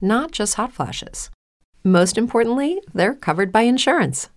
not 0.00 0.30
just 0.32 0.54
hot 0.54 0.72
flashes. 0.72 1.30
Most 1.82 2.18
importantly, 2.18 2.80
they're 2.92 3.14
covered 3.14 3.50
by 3.52 3.62
insurance. 3.62 4.28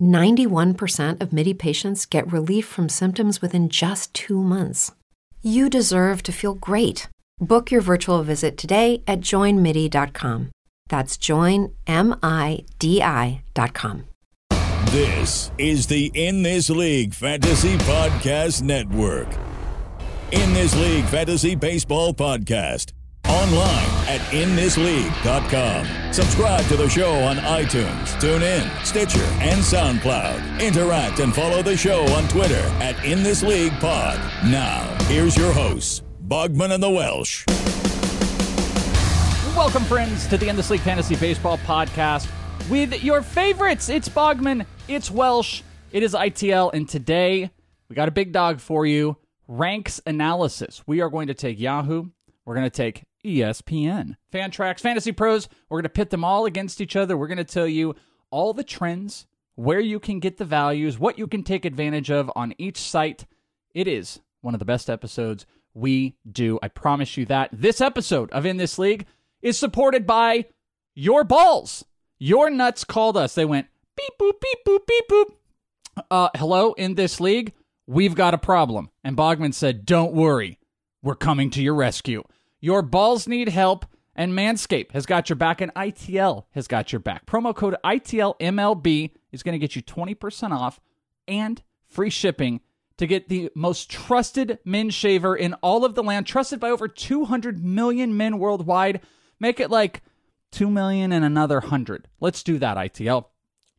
91% 0.00 1.20
of 1.20 1.32
MIDI 1.32 1.54
patients 1.54 2.06
get 2.06 2.32
relief 2.32 2.66
from 2.66 2.88
symptoms 2.88 3.42
within 3.42 3.68
just 3.68 4.12
two 4.14 4.42
months. 4.42 4.92
You 5.42 5.68
deserve 5.70 6.22
to 6.24 6.32
feel 6.32 6.54
great. 6.54 7.08
Book 7.40 7.70
your 7.70 7.80
virtual 7.80 8.22
visit 8.22 8.56
today 8.56 9.02
at 9.06 9.20
joinmidi.com. 9.20 10.50
That's 10.88 11.16
joinmidi.com. 11.16 11.74
This 14.90 15.52
is 15.58 15.86
the 15.86 16.10
In 16.14 16.42
This 16.42 16.70
League 16.70 17.12
Fantasy 17.12 17.76
Podcast 17.78 18.62
Network. 18.62 19.28
In 20.32 20.54
This 20.54 20.74
League 20.74 21.04
Fantasy 21.04 21.54
Baseball 21.54 22.14
Podcast. 22.14 22.92
Online 23.26 23.86
at 24.08 24.20
inthisleague.com. 24.30 26.12
Subscribe 26.12 26.64
to 26.66 26.76
the 26.76 26.88
show 26.88 27.12
on 27.24 27.36
iTunes, 27.36 28.06
TuneIn, 28.20 28.68
Stitcher, 28.84 29.24
and 29.40 29.60
SoundCloud. 29.60 30.60
Interact 30.60 31.20
and 31.20 31.34
follow 31.34 31.62
the 31.62 31.76
show 31.76 32.04
on 32.14 32.26
Twitter 32.28 32.62
at 32.80 32.94
InThisLeaguePod. 32.96 34.50
Now, 34.50 34.82
here's 35.04 35.36
your 35.36 35.52
hosts, 35.52 36.02
Bogman 36.26 36.72
and 36.72 36.82
the 36.82 36.90
Welsh. 36.90 37.44
Welcome, 39.56 39.84
friends, 39.84 40.26
to 40.28 40.38
the 40.38 40.48
In 40.48 40.56
This 40.56 40.70
League 40.70 40.80
Fantasy 40.80 41.16
Baseball 41.16 41.58
Podcast 41.58 42.30
with 42.70 43.02
your 43.02 43.22
favorites. 43.22 43.88
It's 43.88 44.08
Bogman, 44.08 44.64
it's 44.86 45.10
Welsh, 45.10 45.62
it 45.90 46.02
is 46.02 46.14
ITL, 46.14 46.72
and 46.72 46.88
today 46.88 47.50
we 47.88 47.96
got 47.96 48.08
a 48.08 48.12
big 48.12 48.32
dog 48.32 48.60
for 48.60 48.86
you 48.86 49.16
ranks 49.48 50.00
analysis. 50.06 50.82
We 50.86 51.00
are 51.00 51.10
going 51.10 51.26
to 51.28 51.34
take 51.34 51.58
Yahoo, 51.58 52.06
we're 52.44 52.54
going 52.54 52.66
to 52.66 52.70
take 52.70 53.02
ESPN, 53.28 54.16
Fantrax, 54.32 54.80
Fantasy 54.80 55.12
Pros. 55.12 55.48
We're 55.68 55.78
going 55.78 55.84
to 55.84 55.88
pit 55.90 56.10
them 56.10 56.24
all 56.24 56.46
against 56.46 56.80
each 56.80 56.96
other. 56.96 57.16
We're 57.16 57.28
going 57.28 57.38
to 57.38 57.44
tell 57.44 57.68
you 57.68 57.94
all 58.30 58.52
the 58.52 58.64
trends, 58.64 59.26
where 59.54 59.80
you 59.80 59.98
can 59.98 60.20
get 60.20 60.36
the 60.36 60.44
values, 60.44 60.98
what 60.98 61.18
you 61.18 61.26
can 61.26 61.42
take 61.42 61.64
advantage 61.64 62.10
of 62.10 62.30
on 62.36 62.54
each 62.58 62.78
site. 62.78 63.26
It 63.74 63.88
is 63.88 64.20
one 64.40 64.54
of 64.54 64.58
the 64.60 64.64
best 64.64 64.88
episodes 64.88 65.46
we 65.74 66.16
do. 66.30 66.58
I 66.62 66.68
promise 66.68 67.16
you 67.16 67.26
that. 67.26 67.50
This 67.52 67.80
episode 67.80 68.30
of 68.30 68.46
In 68.46 68.56
This 68.56 68.78
League 68.78 69.06
is 69.42 69.58
supported 69.58 70.06
by 70.06 70.46
your 70.94 71.24
balls. 71.24 71.84
Your 72.18 72.50
nuts 72.50 72.84
called 72.84 73.16
us. 73.16 73.34
They 73.34 73.44
went 73.44 73.68
beep 73.96 74.12
boop 74.20 74.40
beep 74.40 74.58
boop 74.66 74.86
beep 74.86 75.08
boop. 75.08 75.26
Uh, 76.10 76.28
hello, 76.36 76.72
in 76.74 76.94
this 76.94 77.20
league, 77.20 77.52
we've 77.86 78.14
got 78.14 78.34
a 78.34 78.38
problem. 78.38 78.90
And 79.04 79.16
Bogman 79.16 79.54
said, 79.54 79.84
"Don't 79.84 80.12
worry, 80.12 80.58
we're 81.02 81.14
coming 81.14 81.50
to 81.50 81.62
your 81.62 81.74
rescue. 81.74 82.22
Your 82.60 82.82
balls 82.82 83.28
need 83.28 83.48
help." 83.48 83.86
And 84.14 84.32
Manscaped 84.32 84.90
has 84.92 85.06
got 85.06 85.28
your 85.28 85.36
back, 85.36 85.60
and 85.60 85.72
ITL 85.74 86.46
has 86.50 86.66
got 86.66 86.92
your 86.92 86.98
back. 86.98 87.24
Promo 87.24 87.54
code 87.54 87.76
ITLMLB 87.84 89.12
is 89.30 89.44
going 89.44 89.52
to 89.52 89.60
get 89.60 89.76
you 89.76 89.82
20% 89.82 90.50
off 90.50 90.80
and 91.28 91.62
free 91.86 92.10
shipping 92.10 92.60
to 92.96 93.06
get 93.06 93.28
the 93.28 93.48
most 93.54 93.88
trusted 93.88 94.58
men 94.64 94.90
shaver 94.90 95.36
in 95.36 95.54
all 95.54 95.84
of 95.84 95.94
the 95.94 96.02
land, 96.02 96.26
trusted 96.26 96.58
by 96.58 96.68
over 96.68 96.88
200 96.88 97.64
million 97.64 98.16
men 98.16 98.40
worldwide. 98.40 99.00
Make 99.38 99.60
it 99.60 99.70
like 99.70 100.02
2 100.50 100.68
million 100.68 101.12
and 101.12 101.24
another 101.24 101.60
100. 101.60 102.08
Let's 102.18 102.42
do 102.42 102.58
that, 102.58 102.76
ITL. 102.76 103.26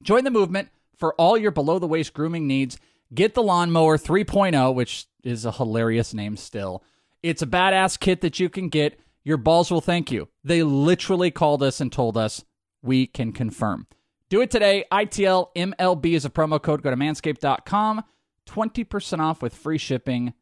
Join 0.02 0.24
the 0.24 0.32
movement 0.32 0.70
for 0.96 1.14
all 1.16 1.38
your 1.38 1.52
below 1.52 1.80
the 1.80 1.88
waist 1.88 2.14
grooming 2.14 2.48
needs. 2.48 2.78
Get 3.14 3.34
the 3.34 3.44
Lawnmower 3.44 3.98
3.0, 3.98 4.74
which 4.74 5.08
is 5.22 5.44
a 5.44 5.52
hilarious 5.52 6.14
name 6.14 6.38
still. 6.38 6.82
It's 7.24 7.42
a 7.42 7.48
badass 7.48 8.00
kit 8.00 8.22
that 8.22 8.40
you 8.40 8.50
can 8.50 8.70
get. 8.70 9.00
Your 9.24 9.38
balls 9.38 9.70
will 9.72 9.82
thank 9.82 10.12
you. 10.12 10.30
They 10.44 10.64
literally 10.64 11.32
called 11.32 11.62
us 11.62 11.82
and 11.82 11.92
told 11.92 12.18
us 12.18 12.44
we 12.82 13.06
can 13.08 13.32
confirm. 13.34 13.88
Do 14.30 14.42
it 14.42 14.52
today. 14.52 14.86
ITL 14.92 15.48
MLB 15.56 16.14
is 16.14 16.24
a 16.26 16.30
promo 16.30 16.62
code. 16.62 16.82
Go 16.82 16.90
to 16.92 16.96
manscaped.com. 16.96 18.04
20% 18.48 19.20
off 19.20 19.42
with 19.42 19.54
free 19.54 19.78
shipping. 19.78 20.34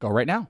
Go 0.00 0.08
right 0.08 0.26
now. 0.26 0.48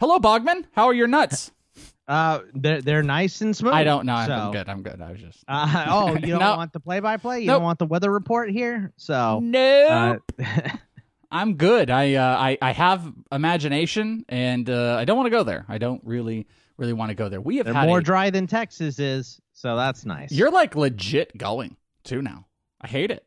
Hello, 0.00 0.18
Bogman. 0.18 0.64
How 0.72 0.86
are 0.86 0.94
your 0.94 1.08
nuts? 1.08 1.50
Uh, 2.08 2.40
they're 2.54 2.80
they're 2.80 3.02
nice 3.02 3.42
and 3.42 3.54
smooth. 3.54 3.74
I 3.74 3.84
don't 3.84 4.06
know. 4.06 4.24
so- 4.26 4.32
I'm 4.32 4.50
good. 4.50 4.66
I'm 4.70 4.82
good. 4.82 5.02
I 5.02 5.12
was 5.12 5.20
just. 5.20 5.44
Uh, 5.46 5.84
oh, 5.90 6.14
you 6.14 6.20
don't 6.28 6.38
No. 6.40 6.56
want 6.56 6.72
the 6.72 6.80
play-by-play? 6.80 7.40
You 7.40 7.46
Nope. 7.48 7.56
don't 7.56 7.64
want 7.64 7.78
the 7.78 7.84
weather 7.84 8.10
report 8.10 8.48
here? 8.50 8.94
So 8.96 9.40
No. 9.40 10.18
uh, 10.40 10.42
I'm 11.30 11.54
good. 11.54 11.90
I 11.90 12.14
uh, 12.14 12.36
I 12.36 12.58
I 12.62 12.72
have 12.72 13.12
imagination, 13.30 14.24
and 14.28 14.68
uh, 14.68 14.96
I 14.98 15.04
don't 15.04 15.16
want 15.16 15.26
to 15.26 15.30
go 15.30 15.42
there. 15.44 15.64
I 15.68 15.78
don't 15.78 16.00
really 16.04 16.46
really 16.76 16.92
want 16.92 17.10
to 17.10 17.14
go 17.14 17.28
there. 17.28 17.40
We 17.40 17.58
have 17.58 17.66
more 17.86 17.98
a- 17.98 18.02
dry 18.02 18.30
than 18.30 18.46
Texas 18.46 18.98
is, 18.98 19.40
so 19.52 19.76
that's 19.76 20.04
nice. 20.04 20.32
You're 20.32 20.50
like 20.50 20.74
legit 20.76 21.36
going 21.36 21.76
too 22.04 22.22
now. 22.22 22.46
I 22.80 22.86
hate 22.86 23.10
it. 23.10 23.26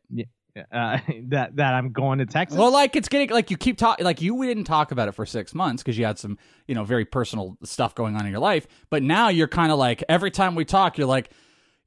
uh, 0.72 0.98
that 1.28 1.56
that 1.56 1.74
I'm 1.74 1.92
going 1.92 2.18
to 2.18 2.26
Texas. 2.26 2.58
Well, 2.58 2.72
like 2.72 2.96
it's 2.96 3.08
getting 3.08 3.30
like 3.30 3.50
you 3.50 3.56
keep 3.56 3.78
talking 3.78 4.04
like 4.04 4.20
you 4.20 4.42
didn't 4.44 4.64
talk 4.64 4.90
about 4.90 5.08
it 5.08 5.12
for 5.12 5.26
six 5.26 5.54
months 5.54 5.82
because 5.82 5.96
you 5.96 6.04
had 6.04 6.18
some 6.18 6.38
you 6.66 6.74
know 6.74 6.84
very 6.84 7.04
personal 7.04 7.56
stuff 7.62 7.94
going 7.94 8.16
on 8.16 8.24
in 8.26 8.32
your 8.32 8.40
life. 8.40 8.66
But 8.90 9.02
now 9.02 9.28
you're 9.28 9.48
kind 9.48 9.70
of 9.70 9.78
like 9.78 10.02
every 10.08 10.30
time 10.30 10.54
we 10.54 10.64
talk, 10.64 10.98
you're 10.98 11.06
like, 11.06 11.30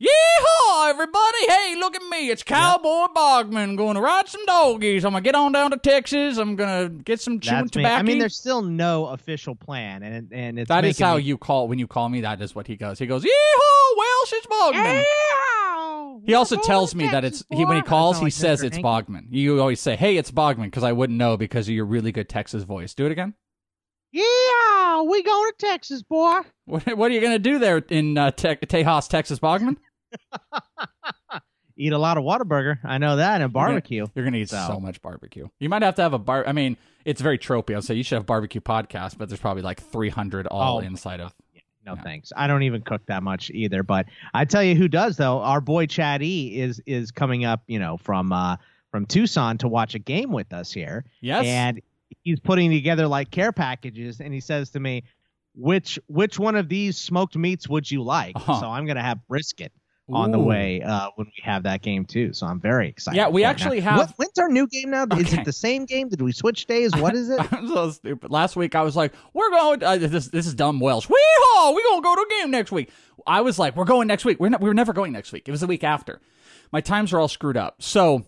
"Yeehaw, 0.01 0.89
everybody! 0.89 1.47
Hey, 1.47 1.75
look 1.77 1.95
at 1.95 2.01
me! 2.09 2.29
It's 2.29 2.43
Cowboy 2.43 3.07
Bogman 3.15 3.77
going 3.77 3.95
to 3.95 4.01
ride 4.01 4.27
some 4.27 4.45
doggies. 4.45 5.05
I'm 5.05 5.13
gonna 5.13 5.21
get 5.21 5.35
on 5.35 5.53
down 5.53 5.71
to 5.71 5.77
Texas. 5.77 6.37
I'm 6.37 6.57
gonna 6.57 6.89
get 6.89 7.21
some 7.21 7.39
chewing 7.39 7.61
that's 7.63 7.75
me. 7.75 7.83
tobacco." 7.83 7.99
I 7.99 8.03
mean, 8.03 8.19
there's 8.19 8.35
still 8.35 8.61
no 8.61 9.07
official 9.07 9.55
plan, 9.55 10.03
and 10.03 10.33
and 10.33 10.59
it's 10.59 10.67
That 10.67 10.83
is 10.83 10.99
how 10.99 11.15
me- 11.15 11.23
you 11.23 11.37
call 11.37 11.69
when 11.69 11.79
you 11.79 11.87
call 11.87 12.09
me. 12.09 12.21
That 12.21 12.41
is 12.41 12.53
what 12.53 12.67
he 12.67 12.75
goes. 12.75 12.99
He 12.99 13.05
goes, 13.05 13.23
"Yeehaw, 13.23 13.97
Welsh, 13.97 14.33
it's 14.33 14.47
Bogman." 14.47 15.05
He 16.25 16.33
also 16.33 16.57
tells 16.57 16.93
me 16.95 17.07
that 17.07 17.23
it's 17.23 17.43
he 17.51 17.63
when 17.65 17.77
he 17.77 17.81
calls, 17.83 18.19
he 18.19 18.29
says 18.29 18.63
it's 18.63 18.77
Bogman. 18.79 19.27
You 19.29 19.61
always 19.61 19.79
say, 19.79 19.95
"Hey, 19.95 20.17
it's 20.17 20.31
Bogman," 20.31 20.65
because 20.65 20.83
I 20.83 20.91
wouldn't 20.91 21.17
know 21.17 21.37
because 21.37 21.69
of 21.69 21.73
your 21.73 21.85
really 21.85 22.11
good 22.11 22.27
Texas 22.27 22.63
voice. 22.63 22.93
Do 22.93 23.05
it 23.05 23.11
again. 23.11 23.33
Yeah, 24.15 25.01
we 25.01 25.21
going 25.23 25.51
to 25.51 25.65
Texas, 25.67 26.01
boy. 26.03 26.41
What, 26.67 26.97
what 26.97 27.11
are 27.11 27.13
you 27.13 27.21
gonna 27.21 27.37
do 27.37 27.59
there 27.59 27.77
in 27.89 28.17
uh, 28.17 28.31
Te- 28.31 28.55
Tejas, 28.55 29.07
Texas, 29.07 29.37
Bogman? 29.37 29.77
Eat 31.77 31.91
a 31.93 31.97
lot 31.97 32.17
of 32.17 32.23
Whataburger. 32.23 32.79
I 32.83 32.97
know 32.97 33.17
that, 33.17 33.41
and 33.41 33.51
barbecue. 33.53 34.07
You're 34.15 34.25
gonna 34.25 34.37
eat 34.37 34.49
so. 34.49 34.65
So. 34.67 34.79
much 34.79 35.01
barbecue. 35.01 35.47
You 35.59 35.67
might 35.69 35.81
have 35.83 35.95
to 35.95 36.01
have 36.01 36.13
a 36.13 36.17
bar. 36.17 36.47
I 36.47 36.53
mean, 36.53 36.77
it's 37.03 37.19
very 37.21 37.37
tropey. 37.37 37.75
I'll 37.75 37.81
say 37.81 37.93
you 37.95 38.03
should 38.03 38.15
have 38.15 38.25
barbecue 38.25 38.61
podcast, 38.61 39.17
but 39.17 39.27
there's 39.29 39.41
probably 39.41 39.61
like 39.61 39.81
300 39.81 40.47
all 40.47 40.77
Oh. 40.77 40.79
inside 40.79 41.19
of. 41.19 41.33
No 41.85 41.93
Yeah. 41.95 42.01
thanks. 42.01 42.31
I 42.35 42.47
don't 42.47 42.63
even 42.63 42.81
cook 42.81 43.05
that 43.07 43.21
much 43.21 43.51
either. 43.51 43.83
But 43.83 44.05
I 44.33 44.45
tell 44.45 44.63
you 44.63 44.73
who 44.75 44.87
does 44.87 45.17
though. 45.17 45.39
Our 45.41 45.59
boy 45.61 45.85
Chad 45.85 46.23
E 46.23 46.59
is 46.59 46.81
is 46.87 47.11
coming 47.11 47.43
up, 47.45 47.61
you 47.67 47.77
know, 47.77 47.97
from 47.97 48.31
uh 48.31 48.55
from 48.89 49.05
Tucson 49.05 49.57
to 49.59 49.67
watch 49.67 49.93
a 49.95 49.99
game 49.99 50.31
with 50.31 50.51
us 50.53 50.71
here. 50.71 51.03
Yes. 51.21 51.45
And 51.45 51.81
he's 52.23 52.39
putting 52.39 52.71
together 52.71 53.07
like 53.07 53.31
care 53.31 53.51
packages 53.51 54.19
and 54.19 54.33
he 54.33 54.39
says 54.39 54.71
to 54.71 54.79
me, 54.79 55.03
Which 55.53 55.99
which 56.07 56.37
one 56.39 56.55
of 56.55 56.67
these 56.69 56.97
smoked 56.97 57.35
meats 57.35 57.67
would 57.69 57.89
you 57.89 58.03
like? 58.03 58.35
Uh-huh. 58.35 58.59
So 58.59 58.67
I'm 58.67 58.85
gonna 58.85 59.01
have 59.03 59.19
brisket 59.27 59.71
on 60.07 60.29
the 60.29 60.37
way 60.39 60.83
uh, 60.83 61.09
when 61.15 61.25
we 61.25 61.41
have 61.43 61.63
that 61.63 61.81
game 61.81 62.05
too. 62.05 62.31
So 62.31 62.45
I'm 62.45 62.59
very 62.61 62.87
excited. 62.89 63.17
Yeah, 63.17 63.29
we 63.29 63.43
actually 63.43 63.79
now. 63.79 63.91
have- 63.91 63.97
What, 63.97 64.13
when's 64.17 64.37
our 64.37 64.49
new 64.49 64.67
game 64.67 64.91
now? 64.91 65.07
Is 65.17 65.33
it 65.33 65.45
the 65.45 65.51
same 65.53 65.85
game? 65.85 66.09
Did 66.09 66.21
we 66.21 66.31
switch 66.31 66.67
days? 66.67 66.95
What 66.95 67.15
is 67.15 67.27
it? 67.29 67.39
I'm 67.53 67.67
so 67.67 67.89
stupid. 67.89 68.29
Last 68.29 68.55
week 68.55 68.75
I 68.75 68.83
was 68.83 68.95
like, 68.95 69.13
"We're 69.33 69.49
going." 69.49 69.83
Uh, 69.83 69.97
this 69.97 70.27
this 70.27 70.45
is 70.45 70.53
dumb 70.53 70.79
Welsh. 70.79 71.07
Weehaw! 71.07 71.75
We 71.75 71.83
gonna 71.83 72.01
go 72.03 72.13
to 72.15 72.21
a 72.21 72.41
game 72.41 72.51
next 72.51 72.71
week. 72.71 72.91
I 73.25 73.41
was 73.41 73.57
like, 73.57 73.75
"We're 73.75 73.85
going 73.85 74.07
next 74.07 74.25
week." 74.25 74.39
We're 74.39 74.49
not, 74.49 74.61
we 74.61 74.69
were 74.69 74.75
never 74.75 74.93
going 74.93 75.11
next 75.11 75.31
week. 75.31 75.47
It 75.47 75.51
was 75.51 75.61
the 75.61 75.67
week 75.67 75.83
after. 75.83 76.21
My 76.71 76.81
times 76.81 77.11
are 77.13 77.19
all 77.19 77.27
screwed 77.27 77.57
up. 77.57 77.81
So 77.81 78.25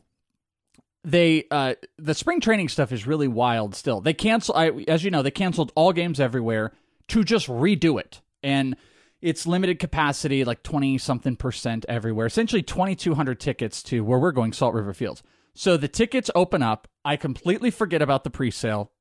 they 1.08 1.46
uh 1.50 1.74
the 1.98 2.14
spring 2.14 2.40
training 2.40 2.70
stuff 2.70 2.92
is 2.92 3.08
really 3.08 3.28
wild. 3.28 3.74
Still, 3.74 4.02
they 4.02 4.14
cancel. 4.14 4.56
I 4.56 4.70
as 4.88 5.04
you 5.04 5.10
know, 5.10 5.24
they 5.24 5.32
canceled 5.32 5.72
all 5.76 5.92
games 5.94 6.20
everywhere 6.20 6.74
to 7.10 7.24
just 7.24 7.48
redo 7.48 8.00
it 8.00 8.22
and. 8.44 8.76
It's 9.20 9.48
limited 9.48 9.80
capacity, 9.80 10.46
like 10.46 10.62
20 10.62 11.00
something 11.00 11.36
percent 11.36 11.88
everywhere. 11.90 12.28
Essentially 12.28 12.62
2,200 12.62 13.40
tickets 13.40 13.82
to 13.82 14.02
where 14.02 14.20
we're 14.20 14.32
going, 14.32 14.54
Salt 14.54 14.76
River 14.76 14.94
Fields. 14.94 15.24
So 15.56 15.76
the 15.76 15.88
tickets 15.88 16.30
open 16.36 16.62
up. 16.62 16.88
I 17.04 17.16
completely 17.16 17.72
forget 17.72 18.04
about 18.04 18.24
the 18.24 18.30
pre 18.30 18.52
sale. 18.52 18.92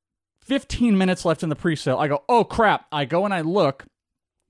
15 0.47 0.97
minutes 0.97 1.25
left 1.25 1.43
in 1.43 1.49
the 1.49 1.55
pre-sale. 1.55 1.97
I 1.97 2.07
go, 2.07 2.23
"Oh 2.29 2.45
crap." 2.45 2.87
I 2.91 3.03
go 3.05 3.25
and 3.25 3.33
I 3.33 3.41
look. 3.41 3.85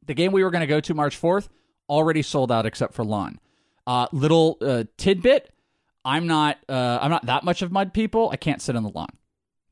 The 0.06 0.14
game 0.14 0.32
we 0.32 0.44
were 0.44 0.52
going 0.52 0.62
to 0.62 0.68
go 0.68 0.80
to 0.80 0.94
March 0.94 1.20
4th 1.20 1.50
already 1.90 2.22
sold 2.22 2.52
out 2.52 2.66
except 2.66 2.94
for 2.94 3.04
lawn. 3.04 3.40
Uh, 3.86 4.08
little 4.12 4.58
uh, 4.62 4.84
tidbit, 4.98 5.52
I'm 6.06 6.28
not 6.28 6.58
uh, 6.70 7.00
I'm 7.02 7.12
not 7.12 7.26
that 7.26 7.44
much 7.44 7.62
of 7.62 7.72
mud 7.72 7.94
people. 7.94 8.30
I 8.32 8.38
can't 8.38 8.62
sit 8.62 8.76
on 8.76 8.84
the 8.84 8.90
lawn. 8.90 9.10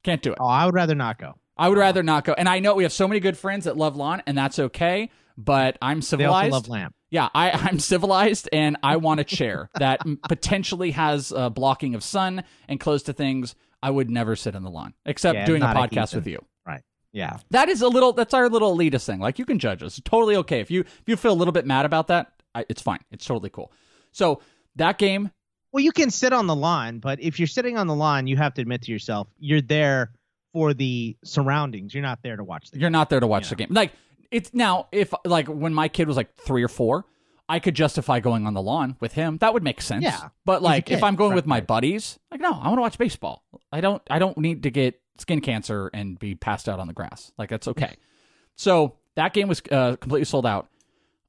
Can't 0.03 0.21
do 0.21 0.31
it. 0.31 0.37
Oh, 0.39 0.45
I 0.47 0.65
would 0.65 0.75
rather 0.75 0.95
not 0.95 1.17
go. 1.17 1.35
I 1.57 1.69
would 1.69 1.77
rather 1.77 2.03
not 2.03 2.25
go. 2.25 2.33
And 2.33 2.49
I 2.49 2.59
know 2.59 2.75
we 2.75 2.83
have 2.83 2.91
so 2.91 3.07
many 3.07 3.19
good 3.19 3.37
friends 3.37 3.65
that 3.65 3.77
love 3.77 3.95
lawn 3.95 4.21
and 4.27 4.37
that's 4.37 4.59
okay, 4.59 5.09
but 5.37 5.77
I'm 5.81 6.01
civilized. 6.01 6.51
They 6.51 6.55
also 6.55 6.69
love 6.69 6.69
lamp. 6.69 6.95
Yeah, 7.09 7.29
I, 7.33 7.51
I'm 7.53 7.79
civilized 7.79 8.49
and 8.51 8.77
I 8.83 8.97
want 8.97 9.21
a 9.21 9.23
chair 9.23 9.69
that 9.79 10.01
potentially 10.27 10.91
has 10.91 11.31
uh, 11.31 11.49
blocking 11.49 11.95
of 11.95 12.03
sun 12.03 12.43
and 12.67 12.79
close 12.79 13.03
to 13.03 13.13
things. 13.13 13.55
I 13.81 13.89
would 13.89 14.09
never 14.09 14.35
sit 14.35 14.55
on 14.55 14.63
the 14.63 14.69
lawn 14.69 14.93
except 15.05 15.35
Yeah, 15.35 15.45
doing 15.45 15.61
a 15.61 15.65
not 15.65 15.77
a 15.77 15.79
podcast 15.79 16.15
with 16.15 16.27
you. 16.27 16.43
Right. 16.67 16.81
Yeah. 17.13 17.37
That 17.51 17.69
is 17.69 17.81
a 17.81 17.87
little. 17.87 18.13
That's 18.13 18.33
our 18.33 18.49
little 18.49 18.75
elitist 18.75 19.05
thing. 19.05 19.19
Like 19.19 19.39
you 19.39 19.45
can 19.45 19.59
judge 19.59 19.81
us. 19.83 19.97
It's 19.97 20.09
totally 20.09 20.35
okay 20.37 20.59
if 20.59 20.69
you 20.69 20.81
if 20.81 21.03
you 21.07 21.15
feel 21.15 21.31
a 21.31 21.35
little 21.35 21.51
bit 21.51 21.65
mad 21.65 21.85
about 21.85 22.07
that. 22.07 22.31
I, 22.53 22.65
it's 22.67 22.81
fine. 22.81 22.99
It's 23.11 23.25
totally 23.25 23.49
cool. 23.49 23.71
So 24.11 24.41
that 24.75 24.97
game, 24.97 25.31
Well, 25.75 25.83
you 25.83 25.91
can 25.91 26.09
sit 26.09 26.31
on 26.31 26.47
the 26.47 26.55
lawn, 26.55 26.99
but 26.99 27.19
if 27.21 27.37
you're 27.37 27.47
sitting 27.49 27.77
on 27.77 27.87
the 27.87 27.95
lawn, 27.95 28.27
you 28.27 28.37
have 28.37 28.53
to 28.53 28.61
admit 28.61 28.83
to 28.83 28.93
yourself 28.93 29.27
you're 29.37 29.59
there 29.59 30.11
for 30.53 30.73
the 30.73 31.17
surroundings. 31.25 31.93
You're 31.93 32.01
not 32.01 32.23
there 32.23 32.37
to 32.37 32.45
watch 32.45 32.71
the 32.71 32.77
game. 32.77 32.81
you're 32.81 32.89
not 32.89 33.09
there 33.09 33.19
to 33.19 33.27
watch 33.27 33.43
Yeah. 33.47 33.49
the 33.49 33.55
game. 33.57 33.67
Like 33.71 33.91
it's 34.31 34.53
now 34.53 34.87
if 34.93 35.13
like 35.25 35.47
when 35.49 35.73
my 35.73 35.89
kid 35.89 36.07
was 36.07 36.15
like 36.15 36.33
three 36.37 36.63
or 36.63 36.69
four, 36.69 37.03
I 37.49 37.59
could 37.59 37.75
justify 37.75 38.21
going 38.21 38.47
on 38.47 38.53
the 38.53 38.61
lawn 38.61 38.95
with 39.01 39.11
him. 39.11 39.37
That 39.39 39.53
would 39.53 39.63
make 39.63 39.81
sense. 39.81 40.03
Yeah. 40.05 40.29
But 40.45 40.61
like 40.61 40.89
if. 40.89 41.03
I'm 41.03 41.17
going 41.17 41.31
Right, 41.31 41.35
with 41.35 41.45
my 41.45 41.57
right. 41.57 41.67
buddies, 41.67 42.19
like 42.31 42.39
no, 42.39 42.53
I 42.53 42.67
want 42.69 42.77
to 42.77 42.81
watch 42.81 42.97
baseball. 42.97 43.43
I 43.69 43.81
don't. 43.81 44.01
I 44.09 44.17
don't 44.17 44.37
need 44.37 44.63
to 44.63 44.71
get 44.71 45.01
skin 45.17 45.41
cancer 45.41 45.89
and 45.93 46.17
be 46.17 46.35
passed 46.35 46.69
out 46.69 46.79
on 46.79 46.87
the 46.87 46.93
grass. 46.93 47.33
Like 47.37 47.49
that's 47.49 47.67
okay. 47.67 47.97
so 48.55 48.95
that 49.15 49.33
game 49.33 49.49
was 49.49 49.61
uh, 49.69 49.97
completely 49.97 50.23
sold 50.23 50.45
out. 50.45 50.69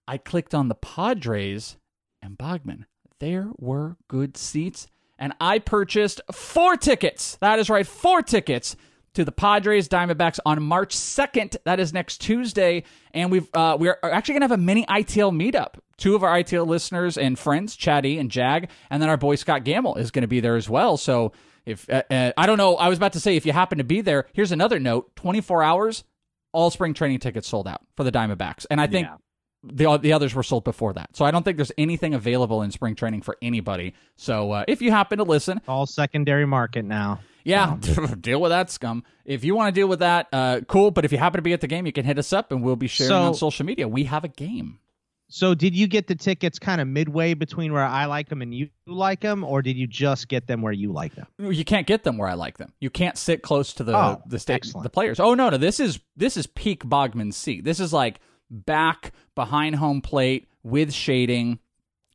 I 0.07 0.19
clicked 0.19 0.55
on 0.55 0.69
the 0.69 0.77
Padres 0.77 1.77
and 2.23 2.39
Bogman. 2.39 2.85
There 3.19 3.49
were 3.59 3.97
good 4.09 4.37
seats, 4.37 4.87
and 5.19 5.33
I 5.41 5.59
purchased 5.59 6.21
four 6.33 6.77
tickets. 6.77 7.37
That 7.41 7.59
is 7.59 7.71
right, 7.71 7.87
four 7.87 8.23
tickets 8.23 8.77
to 9.15 9.25
the 9.25 9.33
Padres 9.33 9.89
Diamondbacks 9.89 10.39
on 10.45 10.63
March 10.63 10.95
2nd. 10.95 11.57
That 11.65 11.81
is 11.81 11.95
next 11.95 12.19
Tuesday, 12.21 12.85
and 13.15 13.31
we've 13.31 13.49
uh, 13.55 13.77
we're 13.81 13.99
actually 14.03 14.35
gonna 14.35 14.45
have 14.45 14.53
a 14.53 14.63
mini 14.63 14.85
ITL 14.87 15.33
meetup. 15.33 15.77
Two 15.97 16.15
of 16.15 16.23
our 16.23 16.37
ITL 16.37 16.67
listeners 16.67 17.17
and 17.17 17.39
friends, 17.39 17.75
Chatty 17.75 18.19
and 18.19 18.31
Jag, 18.31 18.69
and 18.91 19.03
then 19.03 19.09
our 19.09 19.17
boy 19.17 19.37
Scott 19.37 19.65
Gamble 19.65 19.95
is 19.97 20.11
going 20.11 20.23
to 20.23 20.29
be 20.29 20.41
there 20.41 20.57
as 20.57 20.69
well. 20.69 20.99
So 20.99 21.33
if 21.65 21.89
uh, 21.89 22.03
uh, 22.11 22.33
I 22.37 22.45
don't 22.45 22.59
know, 22.59 22.77
I 22.77 22.89
was 22.89 22.99
about 22.99 23.15
to 23.15 23.21
say 23.21 23.37
if 23.37 23.47
you 23.47 23.53
happen 23.53 23.79
to 23.79 23.85
be 23.85 24.03
there, 24.03 24.27
here's 24.35 24.53
another 24.53 24.79
note: 24.79 25.17
24 25.17 25.63
hours, 25.63 26.05
all 26.53 26.71
spring 26.71 26.93
training 26.93 27.21
tickets 27.21 27.49
sold 27.49 27.67
out 27.67 27.81
for 27.97 28.05
the 28.05 28.13
Diamondbacks, 28.13 28.67
and 28.71 28.79
I 28.79 28.87
think 28.87 29.07
Yeah. 29.07 29.17
The 29.73 29.97
the 29.99 30.13
others 30.13 30.35
were 30.35 30.43
sold 30.43 30.65
before 30.65 30.93
that. 30.95 31.17
So 31.17 31.25
I 31.25 31.31
don't 31.31 31.43
think 31.43 31.57
there's 31.57 31.73
anything 31.79 32.15
available 32.15 32.63
in 32.63 32.71
spring 32.71 32.95
training 32.95 33.23
for 33.23 33.37
anybody. 33.43 33.95
So 34.17 34.53
uh, 34.53 34.65
if 34.69 34.81
you 34.83 34.91
happen 34.91 35.19
to 35.19 35.25
listen, 35.25 35.61
All 35.69 35.87
secondary 35.87 36.47
market 36.47 36.85
now. 36.85 37.21
yeah, 37.45 37.77
deal 38.21 38.41
with 38.41 38.51
that 38.51 38.71
scum. 38.71 39.05
If 39.25 39.45
you 39.45 39.55
want 39.55 39.75
to 39.75 39.79
deal 39.81 39.89
with 39.89 39.99
that, 40.01 40.29
uh, 40.33 40.61
cool. 40.69 40.91
But 40.91 41.05
if 41.05 41.13
you 41.13 41.19
happen 41.19 41.39
to 41.39 41.43
be 41.43 41.53
at 41.53 41.61
the 41.61 41.67
game, 41.69 41.87
you 41.87 41.93
can 41.93 42.05
hit 42.05 42.19
us 42.19 42.33
up 42.33 42.53
and 42.53 42.63
we'll 42.63 42.77
be 42.77 42.87
sharing 42.89 43.09
So- 43.09 43.23
on 43.23 43.35
social 43.35 43.67
media. 43.67 43.87
We 43.89 44.05
have 44.05 44.25
a 44.25 44.29
game. 44.29 44.79
So, 45.29 45.57
did 45.57 45.75
you 45.75 45.89
get 45.89 46.07
the 46.07 46.15
tickets 46.15 46.61
kind 46.61 46.81
of 46.81 46.87
midway 46.87 47.35
between 47.35 47.73
where 47.73 47.83
I 47.83 48.05
like 48.05 48.29
them 48.29 48.43
and 48.43 48.55
you 48.55 48.69
like 48.87 49.19
them, 49.23 49.43
or 49.43 49.61
did 49.61 49.77
you 49.77 49.89
just 49.89 50.29
get 50.29 50.47
them 50.47 50.63
where 50.63 50.73
you 50.73 50.93
like 50.93 51.17
them? 51.17 51.27
You 51.41 51.65
can't 51.65 51.85
get 51.85 52.05
them 52.05 52.17
where 52.17 52.29
I 52.29 52.35
like 52.35 52.59
them. 52.59 52.73
You 52.79 52.91
can't 52.91 53.19
sit 53.19 53.43
close 53.43 53.73
to 53.73 53.83
the 53.83 53.97
Oh, 53.97 54.23
the 54.29 54.39
state 54.39 54.73
the 54.85 54.89
players. 54.89 55.19
Oh 55.19 55.35
no, 55.35 55.51
no, 55.51 55.57
this 55.57 55.81
is 55.81 55.99
this 56.17 56.37
is 56.37 56.47
peak 56.47 56.85
Bogman 56.85 57.35
seat. 57.35 57.65
This 57.65 57.81
is 57.81 57.93
like 57.93 58.21
back 58.51 59.13
behind 59.35 59.77
home 59.77 60.01
plate 60.01 60.49
with 60.63 60.93
shading. 60.93 61.59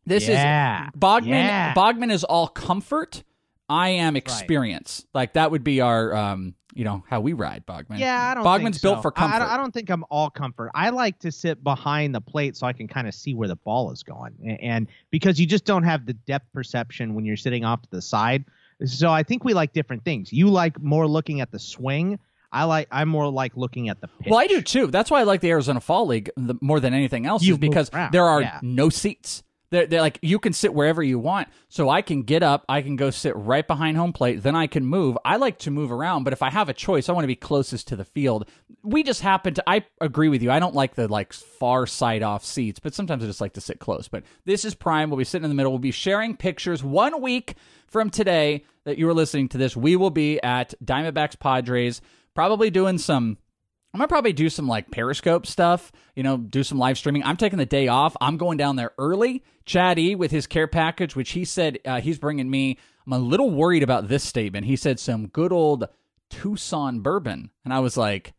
This 0.05 0.27
Yeah, 0.27 0.87
is 0.87 0.91
Bogman. 0.99 1.27
yeah. 1.27 1.73
Bogman 1.73 2.11
is 2.11 2.23
all 2.23 2.47
comfort. 2.47 3.23
I 3.69 3.89
am 3.89 4.15
experience. 4.17 5.05
Like 5.13 5.33
that 5.33 5.51
would 5.51 5.63
be 5.63 5.79
our 5.79 6.13
um, 6.13 6.55
you 6.73 6.83
know, 6.83 7.03
how 7.07 7.21
we 7.21 7.33
ride 7.33 7.65
Bogman. 7.65 7.99
Yeah, 7.99 8.31
I 8.31 8.33
don't. 8.33 8.43
Bogman's 8.43 8.77
think 8.77 8.81
built 8.81 9.01
for 9.01 9.13
I- 9.15 9.25
I 9.25 9.29
comfort. 9.31 9.53
I, 9.53 9.57
don't 9.57 9.73
think 9.73 9.89
I'm 9.89 10.03
all 10.09 10.29
comfort. 10.29 10.71
I 10.73 10.89
like 10.89 11.19
to 11.19 11.31
sit 11.31 11.63
behind 11.63 12.13
the 12.15 12.21
plate 12.21 12.57
so 12.57 12.65
I 12.67 12.73
can 12.73 12.87
kind 12.87 13.07
of 13.07 13.13
see 13.13 13.33
where 13.33 13.47
the 13.47 13.55
ball 13.57 13.91
is 13.91 14.03
going, 14.03 14.33
A- 14.45 14.61
and 14.63 14.87
because 15.09 15.39
you 15.39 15.45
just 15.45 15.63
don't 15.65 15.83
have 15.83 16.05
the 16.05 16.13
depth 16.13 16.51
perception 16.53 17.13
when 17.13 17.23
you're 17.25 17.37
sitting 17.37 17.63
off 17.63 17.81
to 17.83 17.89
the 17.91 18.01
side. 18.01 18.43
So 18.85 19.11
I 19.11 19.21
think 19.23 19.43
we 19.45 19.53
like 19.53 19.73
different 19.73 20.03
things. 20.03 20.33
You 20.33 20.49
like 20.49 20.81
more 20.81 21.07
looking 21.07 21.39
at 21.39 21.51
the 21.51 21.59
swing. 21.59 22.19
I 22.51 22.65
like. 22.65 22.87
I'm 22.91 23.09
more 23.09 23.29
like 23.29 23.55
looking 23.55 23.89
at 23.89 24.01
the 24.01 24.07
pitch. 24.07 24.29
Well, 24.29 24.39
I 24.39 24.47
do 24.47 24.61
too. 24.61 24.87
That's 24.87 25.09
why 25.09 25.21
I 25.21 25.23
like 25.23 25.41
the 25.41 25.49
Arizona 25.49 25.79
Fall 25.79 26.07
League 26.07 26.29
the, 26.35 26.55
more 26.61 26.79
than 26.79 26.93
anything 26.93 27.25
else, 27.25 27.43
You 27.43 27.53
is 27.53 27.59
because 27.59 27.89
around, 27.93 28.11
there 28.11 28.25
are 28.25 28.41
yeah. 28.41 28.59
no 28.61 28.89
seats. 28.89 29.43
They're, 29.69 29.87
they're 29.87 30.01
like 30.01 30.19
you 30.21 30.37
can 30.37 30.51
sit 30.51 30.73
wherever 30.73 31.01
you 31.01 31.17
want. 31.17 31.47
So 31.69 31.89
I 31.89 32.01
can 32.01 32.23
get 32.23 32.43
up, 32.43 32.65
I 32.67 32.81
can 32.81 32.97
go 32.97 33.09
sit 33.09 33.33
right 33.37 33.65
behind 33.65 33.95
home 33.95 34.11
plate, 34.11 34.43
then 34.43 34.53
I 34.53 34.67
can 34.67 34.85
move. 34.85 35.17
I 35.23 35.37
like 35.37 35.59
to 35.59 35.71
move 35.71 35.93
around, 35.93 36.25
but 36.25 36.33
if 36.33 36.41
I 36.41 36.49
have 36.49 36.67
a 36.67 36.73
choice, 36.73 37.07
I 37.07 37.13
want 37.13 37.23
to 37.23 37.27
be 37.27 37.37
closest 37.37 37.87
to 37.87 37.95
the 37.95 38.03
field. 38.03 38.49
We 38.83 39.01
just 39.01 39.21
happen 39.21 39.53
to. 39.53 39.63
I 39.69 39.85
agree 40.01 40.27
with 40.27 40.43
you. 40.43 40.51
I 40.51 40.59
don't 40.59 40.75
like 40.75 40.95
the 40.95 41.07
like 41.07 41.31
far 41.31 41.87
side 41.87 42.21
off 42.21 42.43
seats, 42.43 42.79
but 42.79 42.93
sometimes 42.93 43.23
I 43.23 43.27
just 43.27 43.39
like 43.39 43.53
to 43.53 43.61
sit 43.61 43.79
close. 43.79 44.09
But 44.09 44.23
this 44.43 44.65
is 44.65 44.75
prime. 44.75 45.09
We'll 45.09 45.17
be 45.17 45.23
sitting 45.23 45.45
in 45.45 45.49
the 45.49 45.55
middle. 45.55 45.71
We'll 45.71 45.79
be 45.79 45.91
sharing 45.91 46.35
pictures 46.35 46.83
one 46.83 47.21
week 47.21 47.55
from 47.87 48.09
today 48.09 48.65
that 48.83 48.97
you 48.97 49.07
are 49.07 49.13
listening 49.13 49.47
to 49.49 49.57
this. 49.57 49.77
We 49.77 49.95
will 49.95 50.09
be 50.09 50.41
at 50.41 50.73
Diamondbacks 50.83 51.39
Padres, 51.39 52.01
probably 52.33 52.69
doing 52.69 52.97
some 52.97 53.37
I'm 53.93 53.97
gonna 53.97 54.07
probably 54.07 54.33
do 54.33 54.49
some 54.49 54.67
like 54.67 54.89
Periscope 54.89 55.45
stuff, 55.45 55.91
you 56.15 56.23
know, 56.23 56.37
do 56.37 56.63
some 56.63 56.77
live 56.77 56.97
streaming. 56.97 57.23
I'm 57.23 57.35
taking 57.35 57.59
the 57.59 57.65
day 57.65 57.89
off. 57.89 58.15
I'm 58.21 58.37
going 58.37 58.57
down 58.57 58.77
there 58.77 58.91
early. 58.97 59.43
Chad 59.65 59.99
E 59.99 60.15
with 60.15 60.31
his 60.31 60.47
care 60.47 60.67
package, 60.67 61.15
which 61.15 61.31
he 61.31 61.43
said 61.43 61.79
uh, 61.85 61.99
he's 61.99 62.17
bringing 62.17 62.49
me. 62.49 62.77
I'm 63.05 63.13
a 63.13 63.19
little 63.19 63.49
worried 63.49 63.83
about 63.83 64.07
this 64.07 64.23
statement. 64.23 64.65
He 64.65 64.77
said 64.77 64.99
some 64.99 65.27
good 65.27 65.51
old 65.51 65.85
Tucson 66.29 67.01
bourbon, 67.01 67.49
and 67.65 67.73
I 67.73 67.79
was 67.79 67.97
like, 67.97 68.33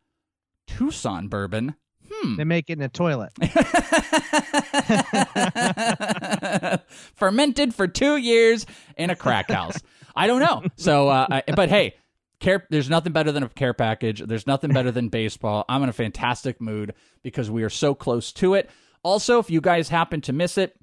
Tucson 0.67 1.29
bourbon. 1.29 1.75
Hmm. 2.11 2.37
They 2.37 2.45
make 2.45 2.71
it 2.71 2.79
in 2.79 2.83
a 2.83 2.89
toilet. 2.89 3.33
fermented 7.15 7.75
for 7.75 7.87
two 7.87 8.17
years 8.17 8.67
in 8.97 9.11
a 9.11 9.17
crack 9.17 9.51
house. 9.51 9.79
I 10.15 10.27
don't 10.27 10.41
know. 10.41 10.63
So, 10.77 11.09
uh, 11.09 11.27
I, 11.31 11.43
but 11.55 11.69
hey, 11.69 11.95
care. 12.43 12.67
There's 12.69 12.91
nothing 12.91 13.13
better 13.13 13.33
than 13.33 13.43
a 13.43 13.49
care 13.49 13.73
package. 13.73 14.21
There's 14.21 14.47
nothing 14.47 14.73
better 14.73 14.91
than 14.91 15.09
baseball. 15.09 15.65
I'm 15.69 15.83
in 15.83 15.89
a 15.89 15.95
fantastic 15.95 16.61
mood 16.61 16.95
because 17.23 17.51
we 17.51 17.63
are 17.63 17.71
so 17.71 17.95
close 17.95 18.33
to 18.35 18.55
it. 18.55 18.69
Also, 19.03 19.39
if 19.39 19.51
you 19.51 19.61
guys 19.61 19.89
happen 19.89 20.21
to 20.23 20.33
miss 20.33 20.59
it, 20.59 20.77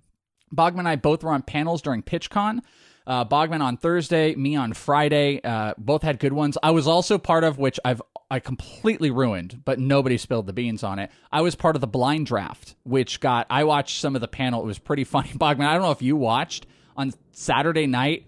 Bogman 0.53 0.79
and 0.79 0.87
I 0.87 0.95
both 0.95 1.23
were 1.23 1.31
on 1.31 1.43
panels 1.43 1.81
during 1.81 2.01
PitchCon. 2.01 2.59
Uh, 3.05 3.25
Bogman 3.25 3.61
on 3.61 3.77
Thursday, 3.77 4.35
me 4.35 4.55
on 4.55 4.73
Friday. 4.73 5.41
Uh, 5.43 5.73
both 5.77 6.03
had 6.03 6.19
good 6.19 6.33
ones. 6.33 6.57
I 6.61 6.71
was 6.71 6.87
also 6.87 7.17
part 7.17 7.43
of 7.43 7.57
which 7.57 7.79
I've 7.85 8.01
I 8.31 8.39
completely 8.39 9.09
ruined, 9.09 9.63
but 9.65 9.79
nobody 9.79 10.17
spilled 10.17 10.45
the 10.45 10.53
beans 10.53 10.83
on 10.83 10.99
it. 10.99 11.09
I 11.31 11.41
was 11.41 11.55
part 11.55 11.75
of 11.75 11.81
the 11.81 11.87
blind 11.87 12.27
draft, 12.27 12.75
which 12.83 13.19
got 13.19 13.47
I 13.49 13.63
watched 13.63 13.99
some 13.99 14.13
of 14.13 14.21
the 14.21 14.27
panel. 14.27 14.61
It 14.61 14.67
was 14.67 14.79
pretty 14.79 15.03
funny. 15.05 15.29
Bogman, 15.29 15.65
I 15.65 15.73
don't 15.73 15.81
know 15.81 15.91
if 15.91 16.01
you 16.01 16.15
watched 16.15 16.67
on 16.95 17.13
Saturday 17.31 17.87
night. 17.87 18.27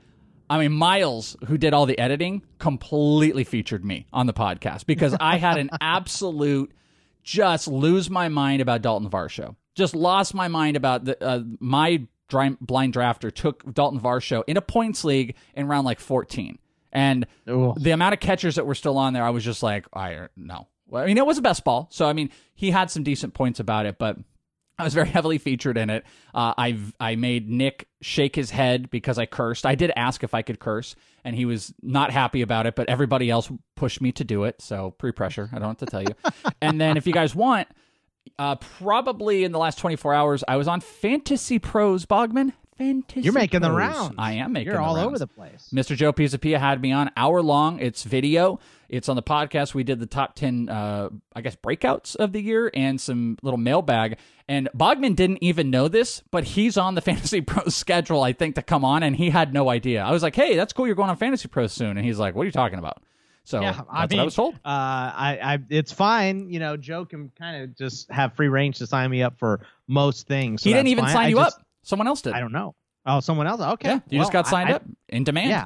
I 0.51 0.59
mean, 0.59 0.73
Miles, 0.73 1.37
who 1.47 1.57
did 1.57 1.73
all 1.73 1.85
the 1.85 1.97
editing, 1.97 2.41
completely 2.59 3.45
featured 3.45 3.85
me 3.85 4.05
on 4.11 4.27
the 4.27 4.33
podcast 4.33 4.85
because 4.85 5.15
I 5.17 5.37
had 5.37 5.57
an 5.57 5.69
absolute 5.81 6.73
just 7.23 7.69
lose 7.69 8.09
my 8.09 8.27
mind 8.27 8.61
about 8.61 8.81
Dalton 8.81 9.09
Varsho. 9.09 9.55
Just 9.75 9.95
lost 9.95 10.33
my 10.33 10.49
mind 10.49 10.75
about 10.75 11.05
the, 11.05 11.23
uh, 11.23 11.43
my 11.61 12.05
dri- 12.27 12.57
blind 12.59 12.93
drafter 12.93 13.33
took 13.33 13.73
Dalton 13.73 14.01
Varsho 14.01 14.43
in 14.45 14.57
a 14.57 14.61
points 14.61 15.05
league 15.05 15.35
in 15.55 15.67
round 15.67 15.85
like 15.85 16.01
14. 16.01 16.59
And 16.91 17.27
Ugh. 17.47 17.77
the 17.79 17.91
amount 17.91 18.13
of 18.13 18.19
catchers 18.19 18.55
that 18.55 18.65
were 18.65 18.75
still 18.75 18.97
on 18.97 19.13
there, 19.13 19.23
I 19.23 19.29
was 19.29 19.45
just 19.45 19.63
like, 19.63 19.85
I 19.93 20.27
no. 20.35 20.67
Well, 20.85 21.01
I 21.01 21.05
mean, 21.05 21.17
it 21.17 21.25
was 21.25 21.37
a 21.37 21.41
best 21.41 21.63
ball. 21.63 21.87
So, 21.91 22.05
I 22.05 22.11
mean, 22.11 22.29
he 22.55 22.71
had 22.71 22.91
some 22.91 23.03
decent 23.03 23.33
points 23.33 23.61
about 23.61 23.85
it, 23.85 23.97
but 23.97 24.17
I 24.81 24.83
was 24.83 24.93
very 24.95 25.09
heavily 25.09 25.37
featured 25.37 25.77
in 25.77 25.89
it. 25.89 26.03
Uh, 26.33 26.53
I 26.57 26.77
I 26.99 27.15
made 27.15 27.49
Nick 27.49 27.87
shake 28.01 28.35
his 28.35 28.49
head 28.49 28.89
because 28.89 29.19
I 29.19 29.27
cursed. 29.27 29.65
I 29.65 29.75
did 29.75 29.91
ask 29.95 30.23
if 30.23 30.33
I 30.33 30.41
could 30.41 30.59
curse, 30.59 30.95
and 31.23 31.35
he 31.35 31.45
was 31.45 31.73
not 31.81 32.11
happy 32.11 32.41
about 32.41 32.65
it. 32.65 32.75
But 32.75 32.89
everybody 32.89 33.29
else 33.29 33.51
pushed 33.75 34.01
me 34.01 34.11
to 34.13 34.23
do 34.23 34.43
it, 34.45 34.61
so 34.61 34.91
pre 34.97 35.11
pressure. 35.11 35.49
I 35.53 35.59
don't 35.59 35.67
have 35.67 35.77
to 35.77 35.85
tell 35.85 36.01
you. 36.01 36.15
and 36.61 36.81
then 36.81 36.97
if 36.97 37.05
you 37.05 37.13
guys 37.13 37.35
want, 37.35 37.67
uh, 38.39 38.55
probably 38.55 39.43
in 39.43 39.51
the 39.51 39.59
last 39.59 39.77
24 39.77 40.13
hours, 40.13 40.43
I 40.47 40.57
was 40.57 40.67
on 40.67 40.81
Fantasy 40.81 41.59
Pros 41.59 42.05
Bogman. 42.05 42.53
Fantasy 42.77 43.21
You're 43.21 43.33
making 43.33 43.61
the 43.61 43.71
rounds. 43.71 44.15
I 44.17 44.33
am 44.33 44.53
making 44.53 44.71
You're 44.71 44.81
all 44.81 44.97
over 44.97 45.19
the 45.19 45.27
place. 45.27 45.69
Mr. 45.71 45.95
Joe 45.95 46.11
Pisapia 46.11 46.57
had 46.59 46.81
me 46.81 46.91
on 46.91 47.11
hour 47.15 47.43
long. 47.43 47.77
It's 47.77 48.03
video. 48.03 48.59
It's 48.91 49.07
on 49.09 49.15
the 49.15 49.23
podcast. 49.23 49.73
We 49.73 49.83
did 49.83 49.99
the 49.99 50.05
top 50.05 50.35
10, 50.35 50.67
uh, 50.69 51.09
I 51.35 51.41
guess, 51.41 51.55
breakouts 51.55 52.15
of 52.17 52.33
the 52.33 52.41
year 52.41 52.69
and 52.73 52.99
some 52.99 53.37
little 53.41 53.57
mailbag. 53.57 54.17
And 54.49 54.67
Bogman 54.75 55.15
didn't 55.15 55.39
even 55.41 55.69
know 55.69 55.87
this, 55.87 56.21
but 56.29 56.43
he's 56.43 56.77
on 56.77 56.95
the 56.95 57.01
Fantasy 57.09 57.39
Pros 57.41 57.73
schedule, 57.75 58.21
I 58.21 58.33
think, 58.33 58.55
to 58.55 58.61
come 58.61 58.83
on, 58.83 59.01
and 59.01 59.15
he 59.15 59.29
had 59.29 59.53
no 59.53 59.69
idea. 59.69 60.03
I 60.03 60.11
was 60.11 60.21
like, 60.21 60.35
hey, 60.35 60.55
that's 60.57 60.73
cool. 60.73 60.85
You're 60.87 60.95
going 60.97 61.09
on 61.09 61.15
Fantasy 61.15 61.47
Pros 61.47 61.71
soon. 61.71 61.97
And 61.97 62.05
he's 62.05 62.19
like, 62.19 62.35
what 62.35 62.43
are 62.43 62.45
you 62.47 62.51
talking 62.51 62.79
about? 62.79 63.01
So 63.45 63.61
Yeah, 63.61 63.71
that's 63.71 63.87
I 63.89 64.01
what 64.01 64.11
mean, 64.11 64.19
I 64.19 64.23
was 64.25 64.35
told. 64.35 64.55
Uh, 64.55 64.59
I, 64.65 65.39
I, 65.41 65.59
it's 65.69 65.91
fine. 65.91 66.49
You 66.49 66.59
know, 66.59 66.75
Joe 66.77 67.05
can 67.05 67.31
kind 67.39 67.63
of 67.63 67.75
just 67.77 68.11
have 68.11 68.35
free 68.35 68.49
range 68.49 68.77
to 68.79 68.87
sign 68.87 69.09
me 69.09 69.23
up 69.23 69.39
for 69.39 69.65
most 69.87 70.27
things. 70.27 70.61
so 70.63 70.69
he 70.69 70.73
didn't 70.73 70.89
even 70.89 71.05
fine. 71.05 71.13
sign 71.13 71.25
I 71.25 71.29
you 71.29 71.35
just- 71.37 71.57
up. 71.57 71.65
Someone 71.83 72.07
else 72.07 72.21
did. 72.21 72.33
I 72.33 72.39
don't 72.39 72.51
know. 72.51 72.75
Oh, 73.05 73.19
someone 73.21 73.47
else. 73.47 73.59
Okay. 73.61 73.89
Yeah, 73.89 73.99
you 74.09 74.19
just 74.19 74.31
got 74.31 74.47
signed 74.47 74.69
I- 74.69 74.73
up 74.73 74.83
in 75.09 75.23
demand. 75.23 75.49
Yeah. 75.49 75.65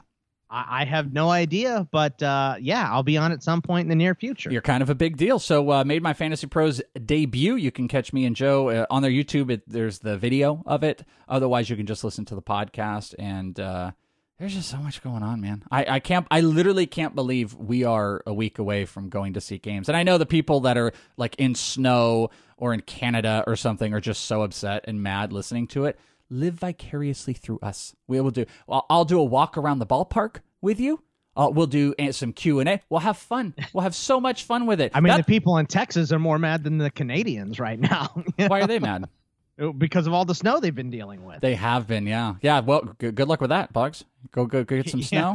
I, 0.50 0.82
I 0.82 0.86
have 0.86 1.14
no 1.14 1.30
idea, 1.30 1.88
but 1.92 2.22
uh, 2.22 2.56
yeah, 2.60 2.90
I'll 2.92 3.04
be 3.04 3.18
on 3.18 3.32
at 3.32 3.44
some 3.44 3.62
point 3.62 3.86
in 3.86 3.90
the 3.90 3.96
near 3.96 4.16
future. 4.16 4.52
You're 4.52 4.62
kind 4.62 4.84
of 4.84 4.90
a 4.90 4.96
big 4.96 5.18
deal. 5.18 5.40
So, 5.40 5.72
uh, 5.72 5.84
made 5.84 6.04
my 6.04 6.14
Fantasy 6.14 6.48
Pros 6.48 6.82
debut. 7.06 7.56
You 7.56 7.72
can 7.72 7.88
catch 7.88 8.14
me 8.14 8.26
and 8.26 8.36
Joe 8.36 8.70
uh, 8.70 8.86
on 8.90 9.02
their 9.02 9.12
YouTube. 9.12 9.50
It, 9.50 9.64
there's 9.68 10.00
the 10.00 10.18
video 10.18 10.64
of 10.66 10.84
it. 10.84 11.04
Otherwise, 11.28 11.70
you 11.70 11.76
can 11.76 11.86
just 11.86 12.04
listen 12.04 12.26
to 12.26 12.36
the 12.36 12.42
podcast. 12.42 13.16
And 13.18 13.60
uh, 13.60 13.92
there's 14.40 14.54
just 14.54 14.70
so 14.70 14.78
much 14.78 15.02
going 15.02 15.24
on, 15.24 15.42
man. 15.42 15.64
I, 15.72 15.86
I 15.96 16.00
can't. 16.00 16.28
I 16.30 16.42
literally 16.42 16.86
can't 16.86 17.16
believe 17.16 17.54
we 17.54 17.84
are 17.84 18.22
a 18.26 18.34
week 18.34 18.60
away 18.60 18.86
from 18.86 19.10
going 19.10 19.34
to 19.34 19.42
see 19.42 19.58
games. 19.58 19.88
And 19.88 19.98
I 19.98 20.04
know 20.04 20.18
the 20.18 20.26
people 20.26 20.62
that 20.62 20.78
are 20.78 20.92
like 21.18 21.36
in 21.38 21.56
snow 21.56 22.30
or 22.58 22.74
in 22.74 22.82
Canada 22.82 23.44
or 23.48 23.56
something 23.56 23.94
are 23.94 24.02
just 24.02 24.26
so 24.26 24.44
upset 24.44 24.86
and 24.88 25.02
mad 25.02 25.34
listening 25.34 25.68
to 25.68 25.86
it. 25.86 25.98
Live 26.30 26.56
vicariously 26.56 27.34
through 27.34 27.60
us. 27.62 27.96
We 28.08 28.20
will 28.20 28.32
do. 28.32 28.46
I'll, 28.68 28.86
I'll 28.90 29.06
do 29.06 29.20
a 29.20 29.24
walk 29.24 29.58
around 29.58 29.80
the 29.80 29.86
ballpark 29.86 30.38
with 30.62 30.80
you. 30.80 31.02
Uh, 31.38 31.50
we'll 31.54 31.68
do 31.68 31.94
some 32.12 32.32
Q 32.34 32.62
and 32.62 32.70
A. 32.70 32.80
We'll 32.90 33.02
have 33.02 33.18
fun. 33.18 33.54
We'll 33.74 33.84
have 33.84 33.94
so 33.96 34.22
much 34.22 34.46
fun 34.46 34.66
with 34.66 34.80
it. 34.80 34.92
I 34.96 35.02
mean, 35.02 35.12
That- 35.12 35.18
the 35.18 35.24
people 35.26 35.58
in 35.58 35.66
Texas 35.66 36.12
are 36.12 36.20
more 36.20 36.40
mad 36.40 36.64
than 36.64 36.78
the 36.78 36.90
Canadians 36.90 37.60
right 37.60 37.80
now 37.80 38.08
why 38.38 38.62
are 38.62 38.68
they 38.68 38.80
mad? 38.80 39.10
because 39.78 40.08
of 40.08 40.14
all 40.14 40.26
the 40.26 40.36
snow 40.36 40.60
they've 40.60 40.76
been 40.76 40.90
dealing 40.90 41.24
with. 41.26 41.42
They 41.42 41.56
have 41.56 41.88
been, 41.88 42.08
yeah, 42.08 42.36
yeah. 42.42 42.60
Well, 42.62 42.94
good, 42.98 43.16
good 43.16 43.28
luck 43.28 43.40
with 43.42 43.50
that, 43.52 43.72
Bugs. 43.74 44.04
Go, 44.32 44.46
go, 44.46 44.64
go 44.64 44.78
get 44.78 44.90
some 44.90 45.02
snow. 45.02 45.34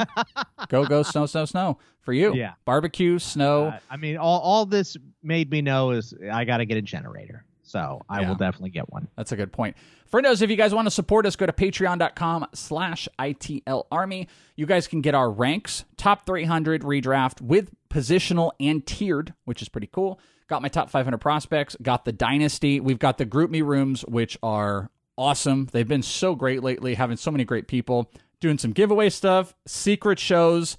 go, 0.69 0.85
go, 0.85 1.03
snow, 1.03 1.27
snow, 1.27 1.45
snow 1.45 1.79
for 2.01 2.13
you. 2.13 2.35
Yeah. 2.35 2.53
barbecue, 2.65 3.19
snow. 3.19 3.67
Uh, 3.67 3.79
I 3.91 3.97
mean, 3.97 4.17
all, 4.17 4.41
all 4.41 4.67
this 4.67 4.97
made 5.23 5.51
me 5.51 5.63
know 5.63 5.91
is 5.93 6.15
I 6.33 6.45
got 6.45 6.59
to 6.59 6.65
get 6.67 6.77
a 6.77 6.83
generator. 6.83 7.45
So 7.71 8.03
I 8.09 8.21
Yeah. 8.23 8.29
will 8.29 8.35
definitely 8.35 8.71
get 8.71 8.91
one. 8.93 9.07
That's 9.17 9.31
a 9.31 9.37
good 9.37 9.53
point. 9.53 9.77
Friendos, 10.13 10.43
if 10.43 10.51
you 10.51 10.57
guys 10.57 10.75
want 10.75 10.87
to 10.87 10.91
support 10.91 11.25
us, 11.25 11.37
go 11.37 11.47
to 11.47 11.53
patreon.com 11.53 12.47
slash 12.53 13.09
ITL 13.19 13.87
Army. 13.93 14.27
You 14.57 14.67
guys 14.67 14.89
can 14.89 15.01
get 15.03 15.15
our 15.15 15.31
ranks, 15.31 15.85
top 15.97 16.27
300 16.27 16.83
redraft 16.83 17.41
with 17.41 17.71
positional 17.89 18.51
and 18.59 18.85
tiered, 18.85 19.35
which 19.45 19.63
is 19.63 19.69
pretty 19.69 19.89
cool. 19.93 20.19
Got 20.49 20.63
my 20.63 20.69
top 20.69 20.91
500 20.91 21.19
prospects, 21.19 21.77
got 21.81 22.05
the 22.05 22.11
dynasty. 22.13 22.81
We've 22.81 22.99
got 22.99 23.19
the 23.19 23.25
group 23.25 23.53
me 23.53 23.63
rooms, 23.63 24.03
which 24.09 24.37
are 24.43 24.91
awesome. 25.17 25.69
They've 25.71 25.87
been 25.87 26.03
so 26.03 26.35
great 26.35 26.65
lately, 26.65 26.95
having 26.95 27.17
so 27.17 27.31
many 27.31 27.45
great 27.45 27.69
people, 27.69 28.11
doing 28.41 28.59
some 28.59 28.73
giveaway 28.73 29.11
stuff, 29.11 29.55
secret 29.67 30.19
shows, 30.19 30.77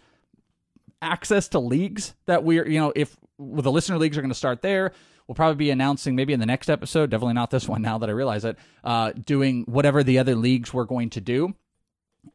access 1.02 1.48
to 1.50 1.60
leagues 1.60 2.16
that 2.26 2.44
we're, 2.44 2.68
you 2.68 2.80
know, 2.80 2.92
if 2.96 3.16
well, 3.38 3.62
the 3.62 3.72
listener 3.72 3.98
leagues 3.98 4.18
are 4.18 4.22
going 4.22 4.30
to 4.30 4.36
start 4.36 4.62
there. 4.62 4.92
We'll 5.28 5.36
probably 5.36 5.56
be 5.56 5.70
announcing 5.72 6.16
maybe 6.16 6.34
in 6.34 6.40
the 6.40 6.46
next 6.46 6.70
episode, 6.70 7.10
definitely 7.10 7.34
not 7.34 7.52
this 7.52 7.68
one 7.68 7.82
now 7.82 7.98
that 8.00 8.10
I 8.10 8.14
realize 8.14 8.46
it, 8.46 8.58
uh, 8.84 9.12
doing 9.12 9.64
whatever 9.64 10.04
the 10.04 10.20
other 10.20 10.36
leagues 10.36 10.74
we're 10.74 10.86
going 10.86 11.10
to 11.12 11.22
do. 11.22 11.54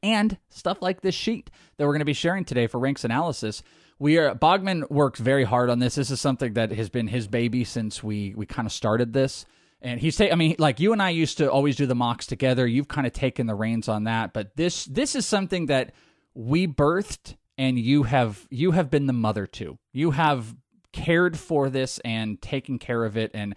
And 0.02 0.38
stuff 0.48 0.78
like 0.80 1.00
this 1.00 1.14
sheet 1.14 1.50
that 1.76 1.84
we're 1.86 1.92
going 1.92 2.00
to 2.00 2.06
be 2.06 2.12
sharing 2.12 2.44
today 2.44 2.66
for 2.66 2.78
ranks 2.78 3.04
analysis. 3.04 3.62
We 3.98 4.18
are 4.18 4.34
Bogman 4.34 4.90
works 4.90 5.20
very 5.20 5.44
hard 5.44 5.70
on 5.70 5.78
this. 5.78 5.94
This 5.94 6.10
is 6.10 6.20
something 6.20 6.54
that 6.54 6.72
has 6.72 6.88
been 6.88 7.06
his 7.06 7.28
baby 7.28 7.64
since 7.64 8.02
we 8.02 8.34
we 8.36 8.46
kind 8.46 8.66
of 8.66 8.72
started 8.72 9.12
this. 9.12 9.46
And 9.80 10.00
he's 10.00 10.16
ta- 10.16 10.28
I 10.32 10.34
mean, 10.34 10.56
like 10.58 10.80
you 10.80 10.92
and 10.92 11.00
I 11.00 11.10
used 11.10 11.38
to 11.38 11.50
always 11.50 11.76
do 11.76 11.86
the 11.86 11.94
mocks 11.94 12.26
together. 12.26 12.66
You've 12.66 12.88
kind 12.88 13.06
of 13.06 13.12
taken 13.12 13.46
the 13.46 13.54
reins 13.54 13.88
on 13.88 14.04
that, 14.04 14.32
but 14.32 14.56
this 14.56 14.86
this 14.86 15.14
is 15.14 15.24
something 15.24 15.66
that 15.66 15.92
we 16.34 16.66
birthed 16.66 17.36
and 17.56 17.78
you 17.78 18.02
have 18.02 18.46
you 18.50 18.72
have 18.72 18.90
been 18.90 19.06
the 19.06 19.12
mother 19.12 19.46
to. 19.46 19.78
You 19.92 20.10
have 20.10 20.54
cared 20.96 21.38
for 21.38 21.68
this 21.70 21.98
and 22.04 22.40
taken 22.40 22.78
care 22.78 23.04
of 23.04 23.16
it 23.16 23.30
and 23.34 23.54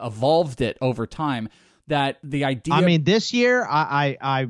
evolved 0.00 0.60
it 0.60 0.76
over 0.80 1.06
time. 1.06 1.48
That 1.86 2.18
the 2.22 2.44
idea 2.44 2.74
I 2.74 2.82
mean, 2.82 3.04
this 3.04 3.32
year 3.32 3.64
I, 3.64 4.16
I 4.20 4.40
I 4.40 4.48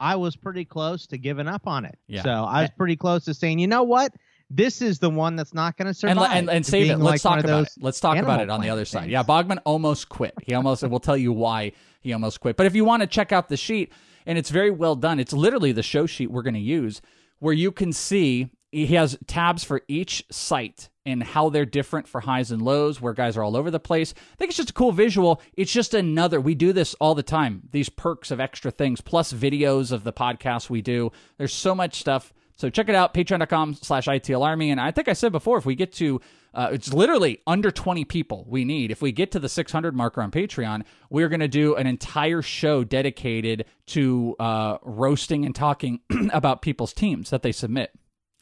I 0.00 0.16
was 0.16 0.36
pretty 0.36 0.64
close 0.64 1.06
to 1.08 1.18
giving 1.18 1.48
up 1.48 1.66
on 1.66 1.84
it. 1.84 1.98
Yeah. 2.06 2.22
So 2.22 2.30
I 2.30 2.62
was 2.62 2.70
pretty 2.76 2.96
close 2.96 3.24
to 3.26 3.34
saying, 3.34 3.58
you 3.58 3.66
know 3.66 3.82
what, 3.82 4.12
this 4.48 4.80
is 4.80 4.98
the 4.98 5.10
one 5.10 5.36
that's 5.36 5.54
not 5.54 5.76
going 5.76 5.88
to 5.88 5.94
survive. 5.94 6.16
and, 6.16 6.48
and, 6.48 6.50
and 6.50 6.66
save 6.66 6.90
it. 6.90 6.96
Let's 6.96 7.24
like 7.24 7.36
talk 7.36 7.44
about 7.44 7.58
those 7.58 7.76
it. 7.76 7.82
Let's 7.82 8.00
talk 8.00 8.16
about 8.16 8.40
it 8.40 8.50
on 8.50 8.60
the 8.60 8.70
other 8.70 8.84
side. 8.84 9.10
Yeah, 9.10 9.22
Bogman 9.22 9.58
almost 9.64 10.08
quit. 10.08 10.34
He 10.42 10.54
almost. 10.54 10.82
we'll 10.82 11.00
tell 11.00 11.16
you 11.16 11.32
why 11.32 11.72
he 12.00 12.12
almost 12.12 12.40
quit. 12.40 12.56
But 12.56 12.66
if 12.66 12.74
you 12.74 12.84
want 12.84 13.02
to 13.02 13.06
check 13.06 13.32
out 13.32 13.48
the 13.48 13.56
sheet, 13.56 13.92
and 14.26 14.38
it's 14.38 14.50
very 14.50 14.70
well 14.70 14.94
done. 14.94 15.18
It's 15.18 15.32
literally 15.32 15.72
the 15.72 15.82
show 15.82 16.06
sheet 16.06 16.30
we're 16.30 16.42
going 16.42 16.54
to 16.54 16.60
use, 16.60 17.02
where 17.38 17.54
you 17.54 17.72
can 17.72 17.92
see 17.92 18.50
he 18.72 18.86
has 18.94 19.18
tabs 19.26 19.62
for 19.62 19.82
each 19.86 20.24
site 20.30 20.88
and 21.04 21.22
how 21.22 21.50
they're 21.50 21.66
different 21.66 22.08
for 22.08 22.22
highs 22.22 22.50
and 22.50 22.62
lows, 22.62 23.00
where 23.00 23.12
guys 23.12 23.36
are 23.36 23.42
all 23.42 23.56
over 23.56 23.70
the 23.70 23.80
place. 23.80 24.14
I 24.32 24.36
think 24.36 24.50
it's 24.50 24.56
just 24.56 24.70
a 24.70 24.74
cool 24.74 24.92
visual. 24.92 25.42
It's 25.54 25.72
just 25.72 25.94
another. 25.94 26.40
We 26.40 26.54
do 26.54 26.72
this 26.72 26.94
all 26.94 27.14
the 27.14 27.22
time. 27.22 27.62
These 27.70 27.90
perks 27.90 28.30
of 28.30 28.40
extra 28.40 28.70
things, 28.70 29.00
plus 29.00 29.32
videos 29.32 29.92
of 29.92 30.04
the 30.04 30.12
podcast 30.12 30.70
we 30.70 30.80
do. 30.80 31.12
There's 31.36 31.52
so 31.52 31.74
much 31.74 32.00
stuff. 32.00 32.32
So 32.56 32.70
check 32.70 32.88
it 32.88 32.94
out, 32.94 33.12
patreon.com 33.12 33.74
slash 33.74 34.06
ITL 34.06 34.44
Army. 34.44 34.70
And 34.70 34.80
I 34.80 34.90
think 34.90 35.08
I 35.08 35.14
said 35.14 35.32
before, 35.32 35.58
if 35.58 35.66
we 35.66 35.74
get 35.74 35.92
to, 35.94 36.20
uh, 36.54 36.70
it's 36.72 36.92
literally 36.92 37.40
under 37.46 37.70
20 37.70 38.04
people 38.04 38.44
we 38.48 38.64
need. 38.64 38.90
If 38.90 39.02
we 39.02 39.10
get 39.10 39.32
to 39.32 39.40
the 39.40 39.48
600 39.48 39.96
marker 39.96 40.22
on 40.22 40.30
Patreon, 40.30 40.84
we're 41.10 41.28
going 41.28 41.40
to 41.40 41.48
do 41.48 41.74
an 41.74 41.86
entire 41.86 42.40
show 42.40 42.84
dedicated 42.84 43.64
to 43.86 44.36
uh, 44.38 44.78
roasting 44.82 45.44
and 45.44 45.54
talking 45.54 46.00
about 46.32 46.62
people's 46.62 46.92
teams 46.92 47.30
that 47.30 47.42
they 47.42 47.52
submit. 47.52 47.90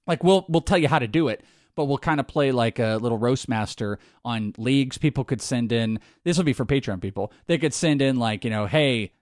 Like 0.06 0.24
we'll 0.24 0.44
we'll 0.48 0.62
tell 0.62 0.78
you 0.78 0.88
how 0.88 0.98
to 0.98 1.08
do 1.08 1.28
it, 1.28 1.42
but 1.74 1.84
we'll 1.84 1.98
kind 1.98 2.20
of 2.20 2.26
play 2.26 2.52
like 2.52 2.78
a 2.78 2.98
little 3.00 3.18
roast 3.18 3.48
master 3.48 3.98
on 4.24 4.54
leagues. 4.58 4.98
People 4.98 5.24
could 5.24 5.40
send 5.40 5.72
in. 5.72 6.00
This 6.24 6.36
will 6.36 6.44
be 6.44 6.52
for 6.52 6.64
Patreon 6.64 7.00
people. 7.00 7.32
They 7.46 7.58
could 7.58 7.74
send 7.74 8.02
in 8.02 8.16
like 8.16 8.44
you 8.44 8.50
know, 8.50 8.66
hey, 8.66 9.12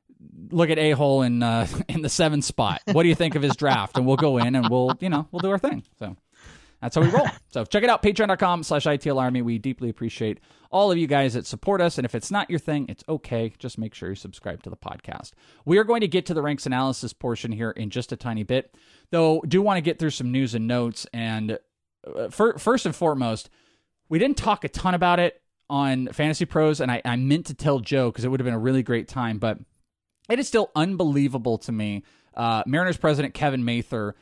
look 0.51 0.71
at 0.71 0.79
a 0.79 0.93
hole 0.93 1.23
in 1.23 1.43
uh, 1.43 1.67
in 1.89 2.03
the 2.03 2.09
seventh 2.09 2.45
spot. 2.45 2.81
What 2.87 3.03
do 3.03 3.09
you 3.09 3.15
think 3.15 3.35
of 3.35 3.43
his 3.43 3.57
draft? 3.57 3.97
And 3.97 4.07
we'll 4.07 4.17
go 4.17 4.39
in 4.39 4.55
and 4.55 4.69
we'll 4.69 4.93
you 5.01 5.09
know 5.09 5.29
we'll 5.31 5.41
do 5.41 5.51
our 5.51 5.59
thing. 5.59 5.83
So 5.99 6.17
that's 6.81 6.95
how 6.95 7.03
we 7.03 7.09
roll. 7.09 7.27
so 7.49 7.65
check 7.65 7.83
it 7.83 7.91
out, 7.91 8.03
patreon.com 8.03 8.63
slash 8.63 8.85
ITL 8.85 9.21
Army. 9.21 9.43
We 9.43 9.59
deeply 9.59 9.89
appreciate 9.89 10.41
all 10.71 10.93
of 10.93 10.99
you 10.99 11.07
guys 11.07 11.35
that 11.35 11.47
support 11.47 11.81
us. 11.81 11.99
And 11.99 12.05
if 12.05 12.15
it's 12.15 12.31
not 12.31 12.51
your 12.51 12.59
thing, 12.59 12.87
it's 12.89 13.03
okay. 13.09 13.53
Just 13.59 13.79
make 13.79 13.95
sure 13.95 14.11
you 14.11 14.15
subscribe 14.15 14.63
to 14.63 14.71
the 14.71 14.77
podcast. 14.77 15.33
We 15.65 15.79
are 15.79 15.85
going 15.85 16.03
to 16.03 16.09
get 16.09 16.27
to 16.27 16.35
the 16.35 16.43
ranks 16.43 16.67
analysis 16.67 17.13
portion 17.13 17.53
here 17.53 17.71
in 17.71 17.91
just 17.91 18.13
a 18.13 18.17
tiny 18.17 18.43
bit, 18.43 18.75
though 19.11 19.43
do 19.47 19.63
want 19.63 19.77
to 19.77 19.83
get 19.83 19.99
through 19.99 20.11
some 20.11 20.33
news 20.33 20.55
and 20.55 20.67
notes. 20.67 21.07
And 21.13 21.59
uh, 22.07 22.29
fir- 22.29 22.59
first 22.59 22.87
and 22.87 22.95
foremost, 22.95 23.51
we 24.09 24.19
didn't 24.19 24.37
talk 24.37 24.65
a 24.65 24.69
ton 24.69 24.95
about 24.95 25.21
it 25.21 25.41
on 25.71 26.09
Fantasy 26.09 26.45
Pros, 26.45 26.81
and 26.81 26.91
I, 26.91 27.03
I 27.05 27.17
meant 27.17 27.47
to 27.47 27.55
tell 27.55 27.81
Joe 27.81 28.11
because 28.11 28.25
it 28.25 28.29
would 28.29 28.41
have 28.41 28.47
been 28.47 28.55
a 28.55 28.59
really 28.59 28.83
great 28.83 29.09
time, 29.09 29.39
but 29.39 29.59
it 30.31 30.39
is 30.39 30.49
still 30.49 30.71
unbelievable 30.75 31.59
to 31.59 31.73
me. 31.73 32.05
Uh, 32.35 32.63
Mariners 32.67 32.97
president 32.97 33.35
Kevin 33.35 33.65
Mather, 33.65 34.15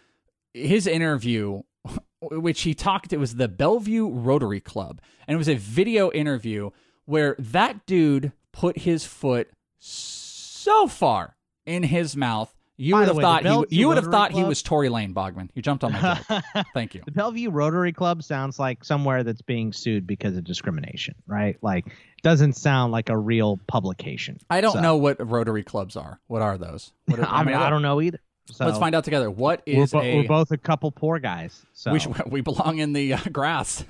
his 0.55 0.87
interview, 0.87 1.62
which 2.21 2.62
he 2.62 2.75
talked, 2.75 3.12
it 3.12 3.19
was 3.19 3.37
the 3.37 3.49
Bellevue 3.49 4.09
Rotary 4.09 4.61
Club, 4.61 5.00
and 5.26 5.35
it 5.35 5.38
was 5.38 5.49
a 5.49 5.55
video 5.55 6.11
interview 6.11 6.71
where 7.05 7.37
that 7.38 7.87
dude 7.87 8.33
put 8.52 8.78
his 8.78 9.05
foot 9.05 9.50
so 9.78 10.88
far 10.88 11.37
in 11.64 11.85
his 11.85 12.16
mouth. 12.16 12.55
You 12.78 12.92
By 12.92 12.99
would 13.00 13.09
have 13.09 13.16
way, 13.16 13.23
thought 13.23 13.42
he, 13.71 13.76
you 13.78 13.88
would 13.88 13.97
have 13.97 14.06
Rotary 14.06 14.18
thought 14.18 14.33
he 14.33 14.45
was 14.45 14.62
Tory 14.62 14.90
Lane 14.90 15.14
Bogman. 15.14 15.49
You 15.54 15.62
jumped 15.62 15.83
on 15.83 15.92
my 15.92 16.21
joke. 16.28 16.42
Thank 16.75 16.95
you. 16.95 17.02
The 17.06 17.11
Bellevue 17.11 17.49
Rotary 17.50 17.92
Club 17.92 18.23
sounds 18.23 18.59
like 18.59 18.85
somewhere 18.85 19.25
that's 19.25 19.40
being 19.40 19.73
sued 19.73 20.06
because 20.06 20.37
of 20.37 20.45
discrimination, 20.45 21.14
right? 21.26 21.56
Like, 21.62 21.87
doesn't 22.23 22.52
sound 22.52 22.92
like 22.92 23.09
a 23.09 23.16
real 23.16 23.59
publication. 23.66 24.38
I 24.50 24.61
don't 24.61 24.75
So- 24.75 24.80
know 24.80 24.97
what 24.97 25.26
Rotary 25.26 25.62
clubs 25.62 25.97
are. 25.97 26.21
What 26.26 26.42
are 26.42 26.59
those? 26.59 26.92
What 27.06 27.18
are- 27.21 27.26
I 27.26 27.45
mean, 27.45 27.54
I 27.54 27.71
don't 27.71 27.83
know 27.83 28.00
either. 28.02 28.21
So 28.49 28.64
Let's 28.66 28.78
find 28.78 28.95
out 28.95 29.02
together. 29.04 29.28
What 29.30 29.62
is 29.66 29.92
We're, 29.92 30.00
bo- 30.02 30.06
a? 30.06 30.16
we're 30.16 30.28
both 30.28 30.50
a 30.52 30.56
couple 30.59 30.92
poor 30.92 31.18
guys. 31.18 31.64
So 31.73 31.92
we, 31.92 31.99
sh- 31.99 32.06
we 32.26 32.42
belong 32.42 32.78
in 32.78 32.92
the 32.92 33.14
uh, 33.14 33.18
grass. 33.33 33.85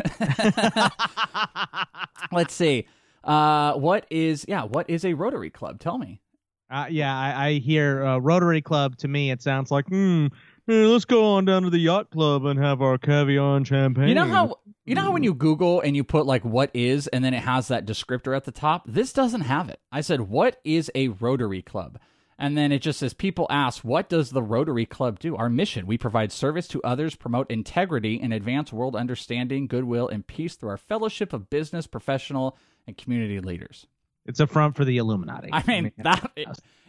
Let's 2.32 2.54
see. 2.54 2.86
Uh, 3.22 3.74
what 3.74 4.06
is 4.10 4.44
yeah? 4.48 4.62
What 4.64 4.88
is 4.88 5.04
a 5.04 5.12
Rotary 5.14 5.50
Club? 5.50 5.78
Tell 5.80 5.98
me. 5.98 6.20
Uh, 6.70 6.86
yeah, 6.90 7.16
I, 7.16 7.46
I 7.46 7.52
hear 7.54 8.04
uh, 8.04 8.18
Rotary 8.18 8.62
Club. 8.62 8.96
To 8.98 9.08
me, 9.08 9.30
it 9.30 9.42
sounds 9.42 9.70
like, 9.70 9.86
hmm, 9.86 10.26
hey, 10.66 10.84
let's 10.84 11.04
go 11.04 11.24
on 11.24 11.44
down 11.44 11.62
to 11.62 11.70
the 11.70 11.78
yacht 11.78 12.10
club 12.10 12.44
and 12.44 12.58
have 12.58 12.82
our 12.82 12.98
caviar 12.98 13.56
and 13.56 13.66
champagne. 13.66 14.08
You 14.08 14.14
know 14.14 14.24
how 14.24 14.56
you 14.84 14.94
know 14.94 15.02
how 15.02 15.12
when 15.12 15.22
you 15.22 15.34
Google 15.34 15.80
and 15.80 15.94
you 15.94 16.04
put 16.04 16.26
like 16.26 16.44
what 16.44 16.70
is 16.74 17.06
and 17.08 17.24
then 17.24 17.34
it 17.34 17.42
has 17.42 17.68
that 17.68 17.86
descriptor 17.86 18.36
at 18.36 18.44
the 18.44 18.52
top? 18.52 18.84
This 18.86 19.12
doesn't 19.12 19.42
have 19.42 19.68
it. 19.68 19.80
I 19.92 20.00
said, 20.00 20.22
what 20.22 20.60
is 20.64 20.90
a 20.94 21.08
Rotary 21.08 21.62
Club? 21.62 21.98
And 22.38 22.56
then 22.56 22.70
it 22.70 22.80
just 22.80 22.98
says, 22.98 23.14
people 23.14 23.46
ask, 23.48 23.82
what 23.82 24.10
does 24.10 24.30
the 24.30 24.42
Rotary 24.42 24.84
Club 24.84 25.18
do? 25.18 25.36
Our 25.36 25.48
mission 25.48 25.86
we 25.86 25.96
provide 25.96 26.32
service 26.32 26.68
to 26.68 26.82
others, 26.82 27.14
promote 27.14 27.50
integrity, 27.50 28.20
and 28.20 28.32
advance 28.32 28.72
world 28.72 28.94
understanding, 28.94 29.66
goodwill, 29.66 30.08
and 30.08 30.26
peace 30.26 30.54
through 30.54 30.70
our 30.70 30.76
fellowship 30.76 31.32
of 31.32 31.48
business, 31.48 31.86
professional, 31.86 32.58
and 32.86 32.96
community 32.98 33.40
leaders. 33.40 33.86
It's 34.26 34.40
a 34.40 34.46
front 34.46 34.76
for 34.76 34.84
the 34.84 34.98
Illuminati. 34.98 35.50
I 35.52 35.62
mean, 35.66 35.92
that 35.98 36.30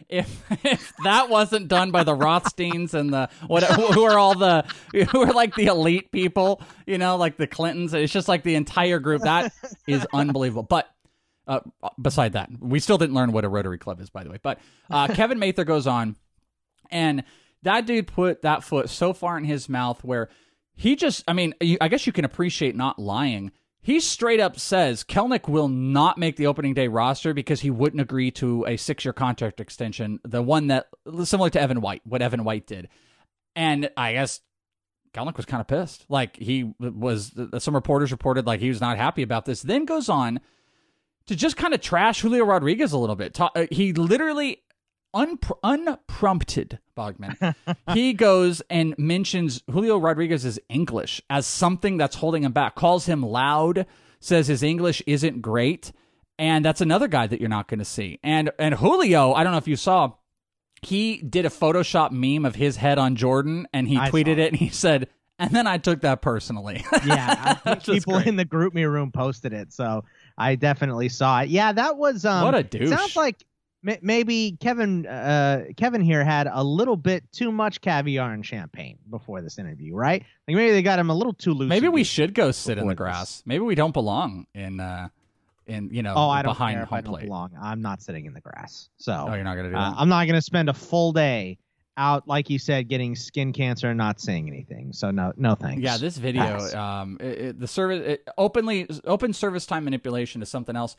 if 0.08 0.44
if 0.64 0.92
that 1.04 1.28
wasn't 1.28 1.68
done 1.68 1.90
by 1.90 2.04
the 2.04 2.14
Rothsteins 2.14 2.94
and 2.94 3.12
the 3.12 3.28
what 3.46 3.62
who 3.64 4.02
are 4.04 4.18
all 4.18 4.34
the 4.34 4.64
who 5.10 5.22
are 5.22 5.32
like 5.32 5.54
the 5.54 5.66
elite 5.66 6.10
people, 6.10 6.62
you 6.86 6.98
know, 6.98 7.16
like 7.16 7.36
the 7.36 7.46
Clintons, 7.46 7.94
it's 7.94 8.12
just 8.12 8.28
like 8.28 8.42
the 8.42 8.54
entire 8.54 8.98
group. 8.98 9.22
That 9.22 9.52
is 9.86 10.06
unbelievable. 10.12 10.64
But 10.64 10.88
uh, 11.46 11.60
beside 12.00 12.32
that, 12.32 12.50
we 12.58 12.80
still 12.80 12.98
didn't 12.98 13.14
learn 13.14 13.32
what 13.32 13.44
a 13.44 13.48
Rotary 13.48 13.78
Club 13.78 14.00
is, 14.00 14.10
by 14.10 14.24
the 14.24 14.30
way. 14.30 14.38
But 14.42 14.58
uh, 14.90 15.08
Kevin 15.14 15.38
Mather 15.38 15.64
goes 15.64 15.86
on, 15.86 16.16
and 16.90 17.24
that 17.62 17.86
dude 17.86 18.06
put 18.06 18.42
that 18.42 18.64
foot 18.64 18.90
so 18.90 19.12
far 19.12 19.38
in 19.38 19.44
his 19.44 19.68
mouth 19.68 20.02
where 20.04 20.28
he 20.76 20.94
just, 20.94 21.24
I 21.26 21.32
mean, 21.32 21.54
I 21.80 21.88
guess 21.88 22.06
you 22.06 22.12
can 22.12 22.24
appreciate 22.24 22.76
not 22.76 22.98
lying 22.98 23.50
he 23.88 24.00
straight 24.00 24.38
up 24.38 24.60
says 24.60 25.02
Kelenic 25.02 25.48
will 25.48 25.68
not 25.68 26.18
make 26.18 26.36
the 26.36 26.46
opening 26.46 26.74
day 26.74 26.88
roster 26.88 27.32
because 27.32 27.62
he 27.62 27.70
wouldn't 27.70 28.02
agree 28.02 28.30
to 28.32 28.66
a 28.66 28.76
six 28.76 29.02
year 29.02 29.14
contract 29.14 29.62
extension, 29.62 30.20
the 30.24 30.42
one 30.42 30.66
that 30.66 30.88
similar 31.24 31.48
to 31.48 31.58
Evan 31.58 31.80
White, 31.80 32.02
what 32.04 32.20
Evan 32.20 32.44
White 32.44 32.66
did. 32.66 32.90
And 33.56 33.88
I 33.96 34.12
guess 34.12 34.40
Kelenic 35.14 35.38
was 35.38 35.46
kind 35.46 35.62
of 35.62 35.68
pissed. 35.68 36.04
Like 36.10 36.36
he 36.36 36.70
was, 36.78 37.32
some 37.60 37.74
reporters 37.74 38.12
reported 38.12 38.46
like 38.46 38.60
he 38.60 38.68
was 38.68 38.82
not 38.82 38.98
happy 38.98 39.22
about 39.22 39.46
this. 39.46 39.62
Then 39.62 39.86
goes 39.86 40.10
on 40.10 40.40
to 41.24 41.34
just 41.34 41.56
kind 41.56 41.72
of 41.72 41.80
trash 41.80 42.20
Julio 42.20 42.44
Rodriguez 42.44 42.92
a 42.92 42.98
little 42.98 43.16
bit. 43.16 43.40
Uh, 43.40 43.64
he 43.70 43.94
literally 43.94 44.64
unpr- 45.14 45.58
unprompted 45.62 46.78
Bogman. 46.96 47.54
he 47.94 48.12
goes 48.12 48.62
and 48.68 48.94
mentions 48.98 49.62
Julio 49.70 49.98
Rodriguez's 49.98 50.58
English 50.68 51.22
as 51.30 51.46
something 51.46 51.96
that's 51.96 52.16
holding 52.16 52.44
him 52.44 52.52
back. 52.52 52.74
Calls 52.74 53.06
him 53.06 53.22
loud. 53.22 53.86
Says 54.20 54.48
his 54.48 54.64
English 54.64 55.00
isn't 55.06 55.42
great, 55.42 55.92
and 56.38 56.64
that's 56.64 56.80
another 56.80 57.06
guy 57.06 57.28
that 57.28 57.38
you're 57.38 57.48
not 57.48 57.68
going 57.68 57.78
to 57.78 57.84
see. 57.84 58.18
And 58.24 58.50
and 58.58 58.74
Julio, 58.74 59.32
I 59.32 59.44
don't 59.44 59.52
know 59.52 59.58
if 59.58 59.68
you 59.68 59.76
saw, 59.76 60.14
he 60.82 61.18
did 61.18 61.46
a 61.46 61.50
Photoshop 61.50 62.10
meme 62.10 62.44
of 62.44 62.56
his 62.56 62.76
head 62.76 62.98
on 62.98 63.14
Jordan, 63.14 63.68
and 63.72 63.86
he 63.86 63.96
I 63.96 64.10
tweeted 64.10 64.38
it, 64.38 64.48
and 64.48 64.56
he 64.56 64.70
said. 64.70 65.08
And 65.40 65.52
then 65.52 65.68
I 65.68 65.78
took 65.78 66.00
that 66.00 66.20
personally. 66.20 66.84
yeah, 67.06 67.54
people 67.84 68.14
great. 68.14 68.26
in 68.26 68.34
the 68.34 68.44
GroupMe 68.44 68.90
room 68.90 69.12
posted 69.12 69.52
it, 69.52 69.72
so 69.72 70.02
I 70.36 70.56
definitely 70.56 71.08
saw 71.10 71.42
it. 71.42 71.48
Yeah, 71.48 71.70
that 71.70 71.96
was 71.96 72.24
um, 72.24 72.42
what 72.42 72.56
a 72.56 72.64
douche. 72.64 72.88
Sounds 72.88 73.14
like 73.14 73.44
maybe 73.82 74.56
Kevin 74.60 75.06
uh, 75.06 75.66
Kevin 75.76 76.00
here 76.00 76.24
had 76.24 76.48
a 76.50 76.62
little 76.62 76.96
bit 76.96 77.30
too 77.32 77.52
much 77.52 77.80
caviar 77.80 78.32
and 78.32 78.44
champagne 78.44 78.98
before 79.10 79.40
this 79.40 79.58
interview, 79.58 79.94
right? 79.94 80.24
Like 80.46 80.56
maybe 80.56 80.72
they 80.72 80.82
got 80.82 80.98
him 80.98 81.10
a 81.10 81.14
little 81.14 81.32
too 81.32 81.52
loose. 81.52 81.68
Maybe 81.68 81.88
we 81.88 82.04
should 82.04 82.34
go 82.34 82.50
sit 82.50 82.78
in 82.78 82.86
the 82.86 82.94
grass. 82.94 83.38
This. 83.38 83.42
Maybe 83.46 83.64
we 83.64 83.74
don't 83.74 83.92
belong 83.92 84.46
in 84.54 84.80
uh 84.80 85.08
in 85.66 85.90
you 85.92 86.02
know 86.02 86.14
oh, 86.16 86.28
I 86.28 86.42
don't 86.42 86.52
behind 86.52 86.76
care 86.76 86.82
if 86.84 86.92
I 86.92 87.00
don't 87.00 87.20
belong. 87.20 87.50
I'm 87.60 87.82
not 87.82 88.02
sitting 88.02 88.26
in 88.26 88.34
the 88.34 88.40
grass. 88.40 88.88
So 88.96 89.26
Oh, 89.28 89.34
you're 89.34 89.44
not 89.44 89.56
gonna 89.56 89.70
do 89.70 89.76
uh, 89.76 89.90
that. 89.90 89.96
I'm 89.98 90.08
not 90.08 90.26
gonna 90.26 90.42
spend 90.42 90.68
a 90.68 90.74
full 90.74 91.12
day 91.12 91.58
out 91.96 92.28
like 92.28 92.48
you 92.48 92.58
said 92.58 92.88
getting 92.88 93.16
skin 93.16 93.52
cancer 93.52 93.88
and 93.88 93.98
not 93.98 94.20
saying 94.20 94.48
anything. 94.48 94.92
So 94.92 95.10
no 95.10 95.32
no 95.36 95.54
thanks. 95.54 95.82
Yeah, 95.82 95.98
this 95.98 96.16
video 96.16 96.42
Pass. 96.42 96.74
um 96.74 97.18
it, 97.20 97.26
it, 97.26 97.60
the 97.60 97.66
service 97.66 98.06
it, 98.06 98.28
openly 98.38 98.88
open 99.04 99.32
service 99.32 99.66
time 99.66 99.84
manipulation 99.84 100.40
is 100.42 100.48
something 100.48 100.76
else. 100.76 100.96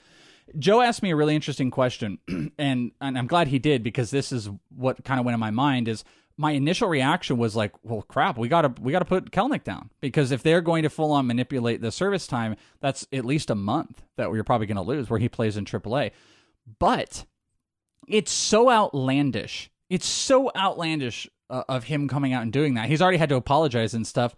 Joe 0.58 0.82
asked 0.82 1.04
me 1.04 1.12
a 1.12 1.16
really 1.16 1.36
interesting 1.36 1.72
question, 1.72 2.20
and 2.58 2.92
and 3.00 3.18
I'm 3.18 3.28
glad 3.28 3.48
he 3.48 3.60
did 3.60 3.84
because 3.84 4.12
this 4.12 4.32
is 4.32 4.50
what 4.76 5.04
kind 5.04 5.20
of 5.20 5.26
went 5.26 5.34
in 5.34 5.40
my 5.40 5.52
mind. 5.52 5.88
Is 5.88 6.04
my 6.38 6.52
initial 6.52 6.88
reaction 6.88 7.38
was 7.38 7.56
like, 7.56 7.74
well, 7.84 8.02
crap, 8.02 8.38
we 8.38 8.48
gotta 8.48 8.74
we 8.82 8.92
gotta 8.92 9.06
put 9.06 9.32
Kelenic 9.32 9.64
down 9.64 9.90
because 10.00 10.32
if 10.32 10.42
they're 10.42 10.62
going 10.62 10.84
to 10.84 10.90
full 10.90 11.12
on 11.12 11.28
manipulate 11.28 11.82
the 11.82 11.92
service 11.92 12.28
time, 12.28 12.56
that's 12.80 13.06
at 13.12 13.26
least 13.26 13.50
a 13.50 13.56
month 13.56 14.04
that 14.18 14.32
we're 14.32 14.44
probably 14.44 14.68
going 14.68 14.78
to 14.78 14.82
lose 14.82 15.10
where 15.10 15.20
he 15.20 15.28
plays 15.30 15.58
in 15.58 15.66
AAA. 15.66 16.12
But 16.80 17.26
it's 18.08 18.32
so 18.32 18.70
outlandish. 18.70 19.70
It's 19.90 20.08
so 20.08 20.52
outlandish 20.56 21.30
uh, 21.50 21.64
of 21.68 21.86
him 21.86 22.08
coming 22.08 22.32
out 22.32 22.44
and 22.44 22.54
doing 22.54 22.76
that. 22.76 22.88
He's 22.88 23.02
already 23.02 23.18
had 23.18 23.30
to 23.30 23.36
apologize 23.36 23.94
and 23.94 24.06
stuff. 24.08 24.36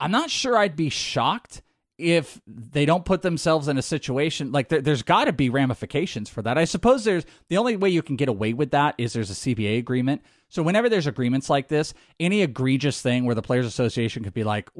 I'm 0.00 0.10
not 0.10 0.30
sure 0.30 0.56
I'd 0.56 0.76
be 0.76 0.90
shocked 0.90 1.62
if 1.96 2.40
they 2.46 2.84
don't 2.84 3.04
put 3.04 3.22
themselves 3.22 3.68
in 3.68 3.78
a 3.78 3.82
situation 3.82 4.50
like 4.50 4.68
there, 4.68 4.82
has 4.84 5.02
got 5.02 5.26
to 5.26 5.32
be 5.32 5.48
ramifications 5.48 6.28
for 6.28 6.42
that. 6.42 6.58
I 6.58 6.64
suppose 6.64 7.04
there's 7.04 7.24
the 7.48 7.56
only 7.56 7.76
way 7.76 7.88
you 7.88 8.02
can 8.02 8.16
get 8.16 8.28
away 8.28 8.52
with 8.52 8.72
that 8.72 8.96
is 8.98 9.12
there's 9.12 9.30
a 9.30 9.34
CBA 9.34 9.78
agreement. 9.78 10.22
So 10.48 10.62
whenever 10.62 10.88
there's 10.88 11.06
agreements 11.06 11.48
like 11.48 11.68
this, 11.68 11.94
any 12.18 12.42
egregious 12.42 13.00
thing 13.00 13.24
where 13.24 13.34
the 13.34 13.42
players 13.42 13.66
association 13.66 14.24
could 14.24 14.34
be 14.34 14.44
like 14.44 14.70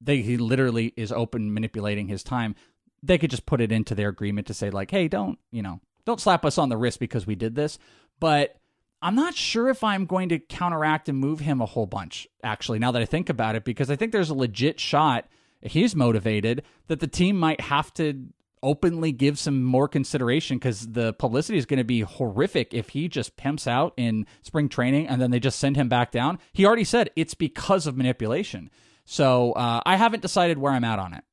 they 0.00 0.22
he 0.22 0.36
literally 0.36 0.92
is 0.96 1.12
open 1.12 1.54
manipulating 1.54 2.08
his 2.08 2.24
time, 2.24 2.56
they 3.02 3.18
could 3.18 3.30
just 3.30 3.46
put 3.46 3.60
it 3.60 3.70
into 3.70 3.94
their 3.94 4.08
agreement 4.08 4.48
to 4.48 4.54
say 4.54 4.70
like, 4.70 4.90
"Hey, 4.90 5.06
don't, 5.06 5.38
you 5.52 5.62
know, 5.62 5.80
don't 6.04 6.20
slap 6.20 6.44
us 6.44 6.58
on 6.58 6.70
the 6.70 6.76
wrist 6.76 6.98
because 6.98 7.26
we 7.26 7.36
did 7.36 7.54
this." 7.54 7.78
But 8.18 8.56
I'm 9.00 9.14
not 9.14 9.34
sure 9.34 9.68
if 9.68 9.84
I'm 9.84 10.06
going 10.06 10.30
to 10.30 10.38
counteract 10.38 11.08
and 11.08 11.18
move 11.18 11.40
him 11.40 11.60
a 11.60 11.66
whole 11.66 11.86
bunch 11.86 12.26
actually 12.42 12.78
now 12.78 12.90
that 12.90 13.02
I 13.02 13.04
think 13.04 13.28
about 13.28 13.54
it 13.54 13.64
because 13.64 13.90
I 13.90 13.96
think 13.96 14.12
there's 14.12 14.30
a 14.30 14.34
legit 14.34 14.80
shot 14.80 15.26
he's 15.64 15.96
motivated, 15.96 16.62
that 16.88 17.00
the 17.00 17.06
team 17.06 17.38
might 17.38 17.60
have 17.60 17.92
to 17.94 18.26
openly 18.62 19.12
give 19.12 19.38
some 19.38 19.62
more 19.62 19.86
consideration 19.86 20.56
because 20.56 20.88
the 20.92 21.12
publicity 21.14 21.58
is 21.58 21.66
going 21.66 21.78
to 21.78 21.84
be 21.84 22.00
horrific 22.00 22.72
if 22.72 22.88
he 22.88 23.08
just 23.08 23.36
pimps 23.36 23.66
out 23.66 23.92
in 23.98 24.26
spring 24.40 24.68
training 24.70 25.06
and 25.06 25.20
then 25.20 25.30
they 25.30 25.38
just 25.38 25.58
send 25.58 25.76
him 25.76 25.88
back 25.88 26.10
down. 26.10 26.38
He 26.52 26.64
already 26.64 26.84
said 26.84 27.10
it's 27.14 27.34
because 27.34 27.86
of 27.86 27.96
manipulation. 27.96 28.70
So 29.04 29.52
uh, 29.52 29.82
I 29.84 29.96
haven't 29.96 30.22
decided 30.22 30.56
where 30.56 30.72
I'm 30.72 30.84
at 30.84 30.98
on 30.98 31.12
it. 31.12 31.24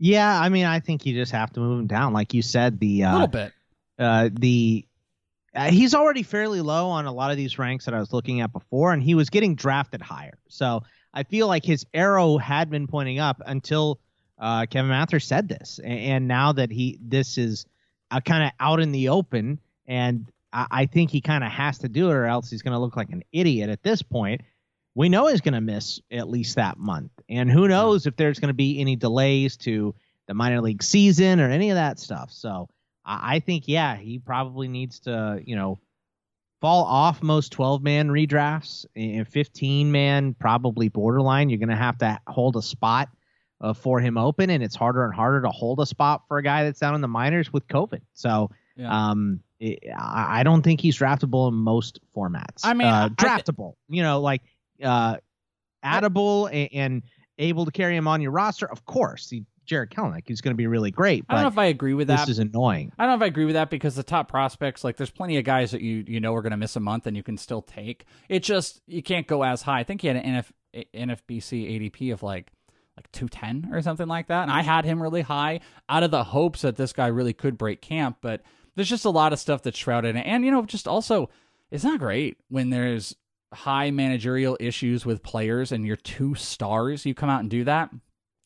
Yeah, 0.00 0.40
I 0.40 0.48
mean, 0.48 0.64
I 0.64 0.80
think 0.80 1.06
you 1.06 1.14
just 1.14 1.32
have 1.32 1.52
to 1.52 1.60
move 1.60 1.78
him 1.78 1.86
down, 1.86 2.12
like 2.12 2.34
you 2.34 2.42
said. 2.42 2.80
The 2.80 3.04
uh, 3.04 3.12
little 3.12 3.26
bit. 3.28 3.52
Uh, 3.98 4.30
the 4.32 4.86
uh, 5.54 5.70
he's 5.70 5.94
already 5.94 6.22
fairly 6.22 6.62
low 6.62 6.88
on 6.88 7.06
a 7.06 7.12
lot 7.12 7.30
of 7.30 7.36
these 7.36 7.58
ranks 7.58 7.84
that 7.84 7.94
I 7.94 8.00
was 8.00 8.12
looking 8.12 8.40
at 8.40 8.52
before, 8.52 8.92
and 8.92 9.02
he 9.02 9.14
was 9.14 9.30
getting 9.30 9.56
drafted 9.56 10.00
higher. 10.00 10.38
So 10.48 10.84
I 11.12 11.24
feel 11.24 11.46
like 11.48 11.64
his 11.64 11.86
arrow 11.92 12.38
had 12.38 12.70
been 12.70 12.86
pointing 12.86 13.18
up 13.18 13.42
until 13.44 14.00
uh, 14.38 14.66
Kevin 14.66 14.90
Mather 14.90 15.20
said 15.20 15.48
this, 15.48 15.80
and, 15.82 15.98
and, 15.98 16.28
now 16.28 16.52
that 16.52 16.70
he 16.70 16.98
this 17.02 17.36
is 17.36 17.66
uh, 18.10 18.20
kind 18.20 18.44
of 18.44 18.50
out 18.58 18.80
in 18.80 18.92
the 18.92 19.10
open, 19.10 19.60
and 19.86 20.30
I, 20.52 20.66
I 20.70 20.86
think 20.86 21.10
he 21.10 21.20
kind 21.20 21.44
of 21.44 21.50
has 21.50 21.78
to 21.78 21.88
do 21.88 22.10
it, 22.10 22.14
or 22.14 22.24
else 22.24 22.48
he's 22.48 22.62
going 22.62 22.72
to 22.72 22.78
look 22.78 22.96
like 22.96 23.10
an 23.10 23.22
idiot 23.32 23.68
at 23.68 23.82
this 23.82 24.00
point. 24.00 24.40
We 24.94 25.08
know 25.08 25.26
he's 25.26 25.42
going 25.42 25.54
to 25.54 25.60
miss 25.60 26.00
at 26.10 26.28
least 26.28 26.56
that 26.56 26.78
month, 26.78 27.12
and 27.28 27.50
who 27.50 27.68
knows 27.68 28.06
if 28.06 28.16
there's 28.16 28.38
going 28.38 28.48
to 28.48 28.54
be 28.54 28.80
any 28.80 28.96
delays 28.96 29.56
to 29.58 29.94
the 30.26 30.34
minor 30.34 30.62
league 30.62 30.82
season 30.82 31.40
or 31.40 31.50
any 31.50 31.70
of 31.70 31.76
that 31.76 31.98
stuff. 31.98 32.30
So 32.32 32.68
I, 33.04 33.36
I 33.36 33.40
think, 33.40 33.64
yeah, 33.66 33.96
he 33.96 34.18
probably 34.18 34.68
needs 34.68 35.00
to, 35.00 35.42
you 35.44 35.56
know 35.56 35.78
fall 36.60 36.84
off 36.84 37.22
most 37.22 37.52
12 37.52 37.82
man 37.82 38.08
redrafts 38.08 38.84
and 38.94 39.26
15 39.26 39.90
man 39.90 40.34
probably 40.34 40.88
borderline 40.88 41.48
you're 41.48 41.58
going 41.58 41.68
to 41.68 41.76
have 41.76 41.98
to 41.98 42.18
hold 42.26 42.56
a 42.56 42.62
spot 42.62 43.08
uh, 43.60 43.72
for 43.72 44.00
him 44.00 44.16
open 44.16 44.50
and 44.50 44.62
it's 44.62 44.74
harder 44.74 45.04
and 45.04 45.14
harder 45.14 45.42
to 45.42 45.50
hold 45.50 45.80
a 45.80 45.86
spot 45.86 46.22
for 46.28 46.38
a 46.38 46.42
guy 46.42 46.64
that's 46.64 46.80
down 46.80 46.94
in 46.94 47.00
the 47.00 47.08
minors 47.08 47.52
with 47.52 47.66
covid. 47.68 48.00
So 48.14 48.50
yeah. 48.76 49.10
um 49.10 49.40
it, 49.58 49.78
I, 49.94 50.42
don't 50.42 50.62
think 50.62 50.80
he's 50.80 50.98
draftable 50.98 51.48
in 51.48 51.54
most 51.54 52.00
formats. 52.16 52.60
I 52.64 52.72
mean 52.72 52.88
uh, 52.88 53.10
draftable 53.10 53.74
th- 53.74 53.98
you 53.98 54.02
know 54.02 54.20
like 54.20 54.42
uh 54.82 55.16
addable 55.84 56.48
and, 56.52 56.68
and 56.72 57.02
able 57.38 57.64
to 57.64 57.70
carry 57.70 57.96
him 57.96 58.06
on 58.06 58.20
your 58.20 58.32
roster 58.32 58.70
of 58.70 58.84
course 58.84 59.30
he 59.30 59.44
Jarred 59.70 59.92
Kelenic, 59.92 60.26
who's 60.26 60.40
going 60.40 60.52
to 60.52 60.56
be 60.56 60.66
really 60.66 60.90
great. 60.90 61.24
I 61.28 61.34
don't 61.34 61.42
know 61.44 61.48
if 61.48 61.56
I 61.56 61.66
agree 61.66 61.94
with 61.94 62.08
that. 62.08 62.26
This 62.26 62.30
is 62.30 62.38
annoying. 62.40 62.90
I 62.98 63.04
don't 63.04 63.12
know 63.12 63.24
if 63.24 63.28
I 63.28 63.28
agree 63.28 63.44
with 63.44 63.54
that 63.54 63.70
because 63.70 63.94
the 63.94 64.02
top 64.02 64.28
prospects, 64.28 64.82
like, 64.82 64.96
there's 64.96 65.12
plenty 65.12 65.38
of 65.38 65.44
guys 65.44 65.70
that 65.70 65.80
you 65.80 66.02
you 66.08 66.18
know 66.18 66.34
are 66.34 66.42
going 66.42 66.50
to 66.50 66.56
miss 66.56 66.74
a 66.74 66.80
month 66.80 67.06
and 67.06 67.16
you 67.16 67.22
can 67.22 67.38
still 67.38 67.62
take. 67.62 68.04
It 68.28 68.42
just 68.42 68.82
you 68.88 69.00
can't 69.00 69.28
go 69.28 69.44
as 69.44 69.62
high. 69.62 69.78
I 69.78 69.84
think 69.84 70.00
he 70.00 70.08
had 70.08 70.16
an 70.16 70.42
NF, 70.74 70.86
NFBC 70.92 71.92
ADP 71.92 72.12
of 72.12 72.24
like 72.24 72.50
like 72.96 73.12
210 73.12 73.72
or 73.72 73.80
something 73.80 74.08
like 74.08 74.26
that, 74.26 74.42
and 74.42 74.50
I 74.50 74.62
had 74.62 74.84
him 74.84 75.00
really 75.00 75.22
high 75.22 75.60
out 75.88 76.02
of 76.02 76.10
the 76.10 76.24
hopes 76.24 76.62
that 76.62 76.74
this 76.74 76.92
guy 76.92 77.06
really 77.06 77.32
could 77.32 77.56
break 77.56 77.80
camp. 77.80 78.16
But 78.20 78.42
there's 78.74 78.88
just 78.88 79.04
a 79.04 79.10
lot 79.10 79.32
of 79.32 79.38
stuff 79.38 79.62
that's 79.62 79.78
shrouded, 79.78 80.10
in 80.10 80.16
it. 80.16 80.26
and 80.26 80.44
you 80.44 80.50
know, 80.50 80.64
just 80.64 80.88
also 80.88 81.30
it's 81.70 81.84
not 81.84 82.00
great 82.00 82.38
when 82.48 82.70
there's 82.70 83.14
high 83.52 83.92
managerial 83.92 84.56
issues 84.58 85.06
with 85.06 85.22
players 85.22 85.70
and 85.70 85.86
you're 85.86 85.94
two 85.94 86.34
stars. 86.34 87.06
You 87.06 87.14
come 87.14 87.30
out 87.30 87.40
and 87.40 87.50
do 87.50 87.62
that 87.62 87.90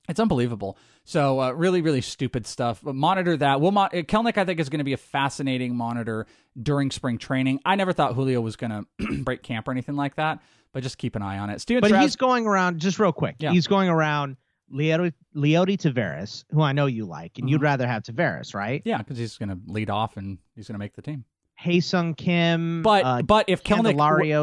It's 0.09 0.21
unbelievable. 0.21 0.77
So 1.05 1.41
uh, 1.41 1.51
really, 1.53 1.81
really 1.83 2.01
stupid 2.01 2.47
stuff. 2.47 2.81
But 2.83 2.95
monitor 2.95 3.37
that. 3.39 3.61
We'll 3.61 3.71
mo- 3.73 3.89
Kelenic, 3.93 4.37
I 4.39 4.45
think, 4.45 4.61
is 4.61 4.69
going 4.69 4.79
to 4.79 4.85
be 4.85 4.93
a 4.93 4.99
fascinating 4.99 5.75
monitor 5.77 6.27
during 6.63 6.91
spring 6.91 7.19
training. 7.19 7.61
I 7.65 7.77
never 7.77 7.93
thought 7.93 8.15
Julio 8.15 8.41
was 8.41 8.57
going 8.57 8.71
to 9.01 9.23
break 9.23 9.43
camp 9.43 9.67
or 9.69 9.71
anything 9.73 9.97
like 9.97 10.17
that, 10.17 10.41
but 10.73 10.83
just 10.83 10.99
keep 10.99 11.17
an 11.17 11.23
eye 11.23 11.39
on 11.39 11.49
it. 11.51 11.61
Steven 11.61 11.81
but 11.81 11.99
he's 12.01 12.17
going 12.17 12.47
around 12.47 12.81
just 12.81 12.99
real 12.99 13.13
quick. 13.13 13.37
Yeah. 13.39 13.53
He's 13.53 13.67
going 13.67 13.89
around 13.89 14.37
Leody, 14.73 15.13
Leody 15.35 15.77
Taveras, 15.79 16.45
who 16.51 16.61
I 16.63 16.73
know 16.73 16.87
you 16.87 17.05
like, 17.07 17.39
and 17.39 17.49
you'd 17.49 17.61
Mhm. 17.61 17.65
rather 17.65 17.87
have 17.87 18.03
Taveras, 18.03 18.55
right? 18.55 18.83
yeah, 18.85 18.99
because 18.99 19.17
he's 19.19 19.37
going 19.39 19.51
to 19.51 19.59
lead 19.67 19.89
off 19.91 20.17
and 20.17 20.39
he's 20.55 20.69
going 20.69 20.75
to 20.75 20.79
make 20.79 20.95
the 20.95 21.03
team. 21.03 21.25
Ha-seong 21.57 22.17
Kim, 22.17 22.83
But 22.83 23.05
uh, 23.05 23.23
but 23.23 23.45
if 23.49 23.63
Kelenic, 23.63 23.93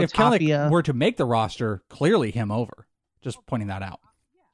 if 0.04 0.12
Kelenic 0.14 0.34
Tapia. 0.40 0.70
were 0.72 0.82
to 0.84 0.94
make 0.94 1.18
the 1.18 1.26
roster, 1.26 1.82
clearly 1.90 2.32
him 2.32 2.52
over. 2.52 2.88
Just 3.22 3.38
pointing 3.46 3.68
that 3.68 3.84
out. 3.84 4.00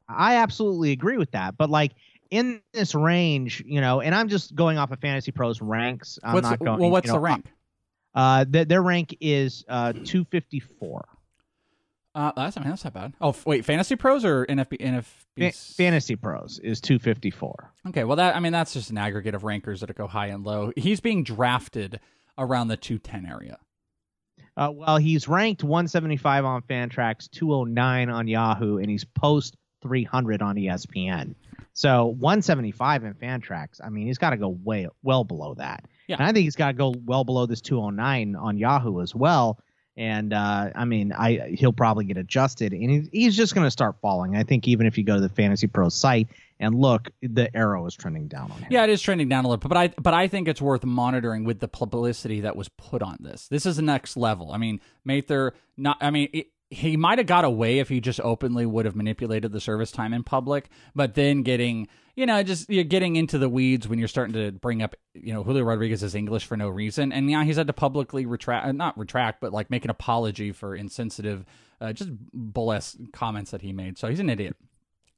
I 0.09 0.37
absolutely 0.37 0.91
agree 0.91 1.17
with 1.17 1.31
that. 1.31 1.57
But 1.57 1.69
like 1.69 1.93
in 2.29 2.61
this 2.73 2.95
range, 2.95 3.63
you 3.65 3.81
know, 3.81 4.01
and 4.01 4.13
I'm 4.13 4.29
just 4.29 4.55
going 4.55 4.77
off 4.77 4.91
of 4.91 4.99
Fantasy 4.99 5.31
Pros 5.31 5.61
ranks. 5.61 6.19
I'm 6.23 6.33
what's 6.33 6.49
not 6.49 6.59
going. 6.59 6.79
well? 6.79 6.89
What's 6.89 7.07
you 7.07 7.13
know, 7.13 7.19
the 7.19 7.23
rank? 7.23 7.45
Uh, 8.13 8.45
their, 8.47 8.65
their 8.65 8.81
rank 8.81 9.15
is 9.21 9.63
uh 9.67 9.93
254. 9.93 11.07
Uh, 12.15 12.31
that's 12.35 12.57
I 12.57 12.61
mean 12.61 12.69
that's 12.69 12.83
not 12.83 12.93
bad. 12.93 13.13
Oh 13.21 13.29
f- 13.29 13.45
wait, 13.45 13.63
Fantasy 13.63 13.95
Pros 13.95 14.25
or 14.25 14.45
NFB 14.47 14.79
NFB? 14.79 15.53
Fa- 15.53 15.73
Fantasy 15.75 16.15
Pros 16.15 16.59
is 16.63 16.81
254. 16.81 17.71
Okay, 17.89 18.03
well 18.03 18.15
that 18.15 18.35
I 18.35 18.39
mean 18.39 18.51
that's 18.51 18.73
just 18.73 18.89
an 18.89 18.97
aggregate 18.97 19.35
of 19.35 19.43
rankers 19.43 19.81
that 19.81 19.95
go 19.95 20.07
high 20.07 20.27
and 20.27 20.43
low. 20.43 20.71
He's 20.75 20.99
being 20.99 21.23
drafted 21.23 21.99
around 22.37 22.69
the 22.69 22.77
210 22.77 23.31
area. 23.31 23.59
Uh, 24.55 24.71
well, 24.73 24.97
he's 24.97 25.27
ranked 25.27 25.63
175 25.63 26.43
on 26.43 26.63
Fantrax, 26.63 27.29
209 27.29 28.09
on 28.09 28.27
Yahoo, 28.27 28.77
and 28.77 28.89
he's 28.89 29.05
post 29.05 29.55
300 29.87 30.41
on 30.41 30.55
ESPN. 30.55 31.35
So 31.73 32.05
175 32.05 33.03
in 33.03 33.13
Fantrax. 33.13 33.79
I 33.83 33.89
mean, 33.89 34.07
he's 34.07 34.17
got 34.17 34.31
to 34.31 34.37
go 34.37 34.49
way 34.49 34.87
well 35.03 35.23
below 35.23 35.53
that. 35.55 35.85
Yeah. 36.07 36.17
And 36.17 36.25
I 36.25 36.33
think 36.33 36.43
he's 36.43 36.55
got 36.55 36.67
to 36.67 36.73
go 36.73 36.93
well 37.05 37.23
below 37.23 37.45
this 37.45 37.61
209 37.61 38.35
on 38.35 38.57
Yahoo 38.57 39.01
as 39.01 39.13
well. 39.13 39.59
And 39.95 40.31
uh, 40.31 40.69
I 40.75 40.85
mean, 40.85 41.11
I 41.11 41.55
he'll 41.57 41.73
probably 41.73 42.05
get 42.05 42.17
adjusted, 42.17 42.71
and 42.71 42.87
he's, 42.87 43.09
he's 43.11 43.35
just 43.35 43.55
going 43.55 43.65
to 43.65 43.71
start 43.71 43.95
falling. 43.99 44.35
I 44.35 44.43
think 44.43 44.67
even 44.67 44.85
if 44.85 44.95
you 44.95 45.03
go 45.03 45.15
to 45.15 45.21
the 45.21 45.29
Fantasy 45.29 45.65
Pro 45.65 45.89
site 45.89 46.27
and 46.59 46.75
look, 46.75 47.09
the 47.23 47.55
arrow 47.57 47.83
is 47.87 47.95
trending 47.95 48.27
down 48.27 48.51
on 48.51 48.59
him. 48.59 48.67
Yeah, 48.69 48.83
it 48.83 48.91
is 48.91 49.01
trending 49.01 49.27
down 49.27 49.45
a 49.45 49.47
little, 49.47 49.67
but 49.67 49.75
I 49.75 49.87
but 49.87 50.13
I 50.13 50.27
think 50.27 50.47
it's 50.47 50.61
worth 50.61 50.85
monitoring 50.85 51.45
with 51.45 51.59
the 51.59 51.67
publicity 51.67 52.41
that 52.41 52.55
was 52.55 52.69
put 52.69 53.01
on 53.01 53.17
this. 53.21 53.47
This 53.47 53.65
is 53.65 53.77
the 53.77 53.81
next 53.81 54.15
level. 54.17 54.51
I 54.51 54.57
mean, 54.57 54.81
Mather 55.03 55.55
not. 55.77 55.97
I 55.99 56.11
mean. 56.11 56.29
It, 56.31 56.47
he 56.69 56.97
might 56.97 57.17
have 57.17 57.27
got 57.27 57.45
away 57.45 57.79
if 57.79 57.89
he 57.89 58.01
just 58.01 58.19
openly 58.21 58.65
would 58.65 58.85
have 58.85 58.95
manipulated 58.95 59.51
the 59.51 59.61
service 59.61 59.91
time 59.91 60.13
in 60.13 60.23
public, 60.23 60.69
but 60.93 61.13
then 61.15 61.41
getting, 61.43 61.87
you 62.15 62.25
know, 62.25 62.43
just 62.43 62.69
you're 62.69 62.83
getting 62.83 63.15
into 63.15 63.37
the 63.37 63.47
weeds 63.47 63.87
when 63.87 63.99
you're 63.99 64.07
starting 64.07 64.33
to 64.33 64.51
bring 64.51 64.81
up, 64.81 64.95
you 65.13 65.33
know, 65.33 65.43
Julio 65.43 65.63
Rodriguez 65.63 66.03
is 66.03 66.13
English 66.13 66.45
for 66.45 66.57
no 66.57 66.67
reason, 66.67 67.13
and 67.13 67.27
now 67.27 67.43
he's 67.43 67.55
had 67.55 67.67
to 67.67 67.73
publicly 67.73 68.25
retract, 68.25 68.73
not 68.75 68.97
retract, 68.97 69.39
but 69.39 69.53
like 69.53 69.69
make 69.69 69.85
an 69.85 69.91
apology 69.91 70.51
for 70.51 70.75
insensitive, 70.75 71.45
uh, 71.79 71.93
just 71.93 72.09
bull-ass 72.33 72.97
comments 73.13 73.51
that 73.51 73.61
he 73.61 73.71
made. 73.71 73.97
So 73.97 74.09
he's 74.09 74.19
an 74.19 74.29
idiot. 74.29 74.57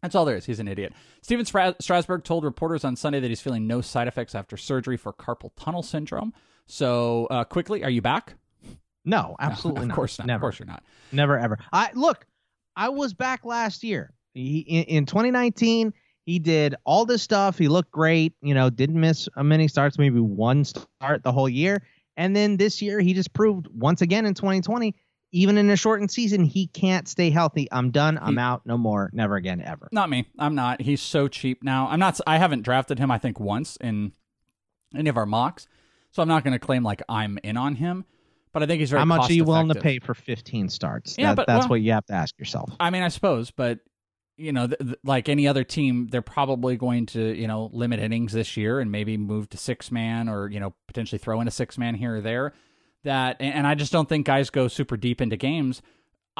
That's 0.01 0.15
all 0.15 0.25
there 0.25 0.37
is. 0.37 0.45
He's 0.45 0.59
an 0.59 0.67
idiot. 0.67 0.93
Stephen 1.21 1.45
Strasburg 1.45 2.23
told 2.23 2.43
reporters 2.45 2.85
on 2.85 2.95
Sunday 2.95 3.19
that 3.19 3.27
he's 3.27 3.41
feeling 3.41 3.67
no 3.67 3.81
side 3.81 4.07
effects 4.07 4.33
after 4.35 4.55
surgery 4.55 4.97
for 4.97 5.11
carpal 5.11 5.51
tunnel 5.57 5.83
syndrome. 5.83 6.31
So, 6.67 7.25
uh, 7.25 7.43
quickly, 7.43 7.83
are 7.83 7.89
you 7.89 8.01
back? 8.01 8.35
No, 9.09 9.35
absolutely 9.39 9.83
of 9.83 9.87
not. 9.89 9.95
course 9.95 10.19
not. 10.19 10.27
Never. 10.27 10.37
Of 10.37 10.41
course 10.41 10.59
you're 10.59 10.67
not. 10.67 10.83
Never 11.11 11.37
ever. 11.37 11.57
I 11.73 11.89
look. 11.93 12.25
I 12.75 12.89
was 12.89 13.13
back 13.13 13.43
last 13.45 13.83
year. 13.83 14.13
He, 14.33 14.59
in, 14.59 14.83
in 14.83 15.05
2019, 15.05 15.93
he 16.25 16.39
did 16.39 16.75
all 16.85 17.05
this 17.05 17.21
stuff. 17.23 17.57
He 17.57 17.67
looked 17.67 17.91
great. 17.91 18.33
You 18.41 18.53
know, 18.53 18.69
didn't 18.69 18.99
miss 18.99 19.27
a 19.35 19.43
many 19.43 19.67
starts, 19.67 19.97
maybe 19.97 20.19
one 20.19 20.63
start 20.63 21.23
the 21.23 21.31
whole 21.31 21.49
year. 21.49 21.83
And 22.15 22.35
then 22.35 22.57
this 22.57 22.81
year, 22.81 22.99
he 22.99 23.13
just 23.13 23.33
proved 23.33 23.67
once 23.73 24.01
again 24.01 24.25
in 24.25 24.33
2020, 24.33 24.93
even 25.31 25.57
in 25.57 25.69
a 25.69 25.75
shortened 25.75 26.11
season, 26.11 26.43
he 26.43 26.67
can't 26.67 27.07
stay 27.07 27.29
healthy. 27.29 27.67
I'm 27.71 27.91
done. 27.91 28.17
I'm 28.21 28.33
He- 28.35 28.39
out. 28.39 28.61
No 28.65 28.77
more. 28.77 29.09
Never 29.13 29.35
again. 29.35 29.61
Ever. 29.61 29.89
Not 29.91 30.09
me. 30.09 30.27
I'm 30.37 30.53
not. 30.55 30.81
He's 30.81 31.01
so 31.01 31.27
cheap 31.27 31.63
now. 31.63 31.87
I'm 31.89 31.99
not. 31.99 32.19
I 32.27 32.37
haven't 32.37 32.61
drafted 32.63 32.99
him. 32.99 33.09
I 33.11 33.17
think 33.17 33.39
once 33.39 33.77
in 33.81 34.11
any 34.95 35.09
of 35.09 35.17
our 35.17 35.25
mocks, 35.25 35.67
so 36.11 36.21
I'm 36.21 36.27
not 36.27 36.43
going 36.43 36.53
to 36.53 36.59
claim 36.59 36.83
like 36.83 37.01
I'm 37.09 37.39
in 37.43 37.57
on 37.57 37.75
him. 37.75 38.05
But 38.51 38.63
I 38.63 38.65
think 38.65 38.79
he's 38.79 38.89
very. 38.89 38.99
How 39.01 39.05
much 39.05 39.29
are 39.29 39.33
you 39.33 39.43
willing 39.43 39.69
to 39.69 39.79
pay 39.79 39.99
for 39.99 40.13
15 40.13 40.69
starts? 40.69 41.15
Yeah, 41.17 41.29
That- 41.29 41.35
but, 41.35 41.47
that's 41.47 41.63
well- 41.63 41.69
what 41.69 41.81
you 41.81 41.91
have 41.91 42.05
to 42.07 42.13
ask 42.13 42.37
yourself. 42.39 42.71
I 42.79 42.89
mean, 42.89 43.03
I 43.03 43.09
suppose, 43.09 43.51
but 43.51 43.79
you 44.37 44.53
know, 44.53 44.67
th- 44.67 44.79
th- 44.79 44.95
like 45.03 45.27
any 45.27 45.47
other 45.47 45.63
team, 45.65 46.07
they're 46.07 46.21
probably 46.21 46.77
going 46.77 47.05
to 47.07 47.35
you 47.37 47.47
know 47.47 47.69
limit 47.73 47.99
innings 47.99 48.33
this 48.33 48.55
year 48.57 48.79
and 48.79 48.91
maybe 48.91 49.17
move 49.17 49.49
to 49.49 49.57
six 49.57 49.91
man 49.91 50.29
or 50.29 50.49
you 50.49 50.59
know 50.59 50.73
potentially 50.87 51.19
throw 51.19 51.41
in 51.41 51.47
a 51.47 51.51
six 51.51 51.77
man 51.77 51.95
here 51.95 52.15
or 52.15 52.21
there. 52.21 52.53
That 53.03 53.37
and, 53.39 53.53
and 53.53 53.67
I 53.67 53.75
just 53.75 53.91
don't 53.91 54.09
think 54.09 54.25
guys 54.25 54.49
go 54.49 54.67
super 54.67 54.97
deep 54.97 55.21
into 55.21 55.37
games. 55.37 55.81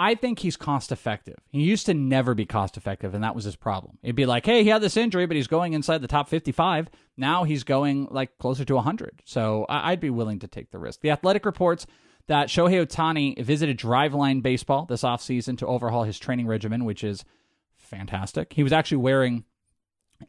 I 0.02 0.16
think 0.16 0.40
he's 0.40 0.56
cost 0.56 0.94
effective. 0.94 1.36
He 1.52 1.62
used 1.64 1.86
to 1.88 1.94
never 1.94 2.34
be 2.34 2.46
cost 2.46 2.78
effective, 2.78 3.14
and 3.14 3.22
that 3.24 3.36
was 3.36 3.44
his 3.44 3.58
problem. 3.58 3.98
It'd 4.02 4.16
be 4.16 4.26
like, 4.26 4.46
hey, 4.46 4.64
he 4.64 4.70
had 4.70 4.82
this 4.82 4.96
injury, 4.96 5.26
but 5.26 5.36
he's 5.36 5.48
going 5.48 5.74
inside 5.74 5.98
the 6.02 6.08
top 6.08 6.30
55. 6.30 6.88
Now 7.18 7.44
he's 7.44 7.66
going 7.66 8.08
like 8.10 8.38
closer 8.38 8.64
to 8.64 8.76
100. 8.76 9.24
So 9.26 9.66
I- 9.68 9.92
I'd 9.92 10.00
be 10.00 10.10
willing 10.10 10.40
to 10.40 10.48
take 10.48 10.72
the 10.72 10.80
risk. 10.80 11.02
The 11.02 11.12
Athletic 11.12 11.46
reports 11.46 11.86
that 12.28 12.48
Shohei 12.48 12.86
Ohtani 12.86 13.42
visited 13.44 13.78
Driveline 13.78 14.42
Baseball 14.42 14.86
this 14.86 15.02
offseason 15.02 15.58
to 15.58 15.68
overhaul 15.68 16.06
his 16.06 16.18
training 16.18 16.48
regimen, 16.48 16.86
which 16.86 17.04
is 17.04 17.26
fantastic. 17.76 18.54
He 18.54 18.64
was 18.64 18.72
actually 18.72 18.98
wearing 18.98 19.44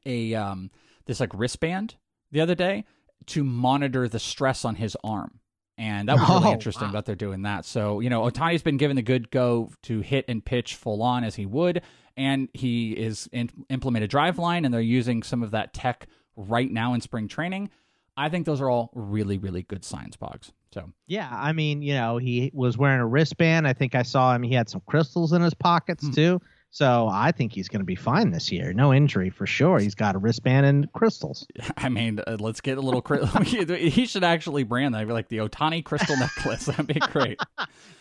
a 0.06 0.34
um, 0.34 0.70
this 1.06 1.20
like 1.20 1.30
wristband 1.34 1.94
the 2.32 2.40
other 2.40 2.54
day 2.54 2.84
to 3.26 3.44
monitor 3.44 4.08
the 4.08 4.18
stress 4.18 4.64
on 4.64 4.76
his 4.76 4.96
arm. 5.04 5.39
And 5.80 6.08
that 6.10 6.18
was 6.18 6.28
really 6.28 6.46
Oh, 6.48 6.52
interesting 6.52 6.88
wow. 6.88 6.92
that 6.92 7.06
they're 7.06 7.14
doing 7.16 7.42
that. 7.42 7.64
So, 7.64 8.00
you 8.00 8.10
know, 8.10 8.20
Ohtani's 8.22 8.62
been 8.62 8.76
given 8.76 8.96
the 8.96 9.02
good 9.02 9.30
go 9.30 9.70
to 9.84 10.00
hit 10.00 10.26
and 10.28 10.44
pitch 10.44 10.74
full 10.74 11.02
on 11.02 11.24
as 11.24 11.34
he 11.36 11.46
would. 11.46 11.80
And 12.18 12.48
he 12.52 12.92
is 12.92 13.28
in, 13.32 13.48
implemented 13.70 14.10
drive 14.10 14.38
line, 14.38 14.66
and 14.66 14.74
they're 14.74 14.80
using 14.82 15.22
some 15.22 15.42
of 15.42 15.52
that 15.52 15.72
tech 15.72 16.06
right 16.36 16.70
now 16.70 16.92
in 16.92 17.00
spring 17.00 17.28
training. 17.28 17.70
I 18.16 18.28
think 18.28 18.44
those 18.44 18.60
are 18.60 18.68
all 18.68 18.90
really, 18.94 19.38
really 19.38 19.62
good 19.62 19.82
signs, 19.84 20.16
Boggs. 20.16 20.52
So, 20.74 20.90
Yeah, 21.06 21.28
I 21.32 21.52
mean, 21.52 21.80
you 21.80 21.94
know, 21.94 22.18
he 22.18 22.50
was 22.52 22.76
wearing 22.76 23.00
a 23.00 23.06
wristband. 23.06 23.66
I 23.66 23.72
think 23.72 23.94
I 23.94 24.02
saw 24.02 24.34
him. 24.34 24.42
He 24.42 24.54
had 24.54 24.68
some 24.68 24.82
crystals 24.86 25.32
in 25.32 25.40
his 25.40 25.54
pockets 25.54 26.04
Hmm. 26.06 26.12
too. 26.12 26.40
So 26.72 27.08
I 27.10 27.32
think 27.32 27.52
he's 27.52 27.68
going 27.68 27.80
to 27.80 27.84
be 27.86 27.96
fine 27.96 28.30
this 28.30 28.52
year. 28.52 28.72
No 28.72 28.94
injury 28.94 29.28
for 29.28 29.44
sure. 29.44 29.80
He's 29.80 29.96
got 29.96 30.14
a 30.14 30.18
wristband 30.18 30.66
and 30.66 30.92
crystals. 30.92 31.44
I 31.76 31.88
mean, 31.88 32.20
uh, 32.24 32.36
let's 32.38 32.60
get 32.60 32.78
a 32.78 32.80
little. 32.80 33.02
Cri- 33.02 33.26
he 33.90 34.06
should 34.06 34.22
actually 34.22 34.62
brand 34.62 34.94
that. 34.94 34.98
I'd 35.00 35.08
be 35.08 35.12
like 35.12 35.28
the 35.28 35.38
Ohtani 35.38 35.84
crystal 35.84 36.16
necklace. 36.18 36.66
That'd 36.66 36.86
be 36.86 37.00
great. 37.00 37.40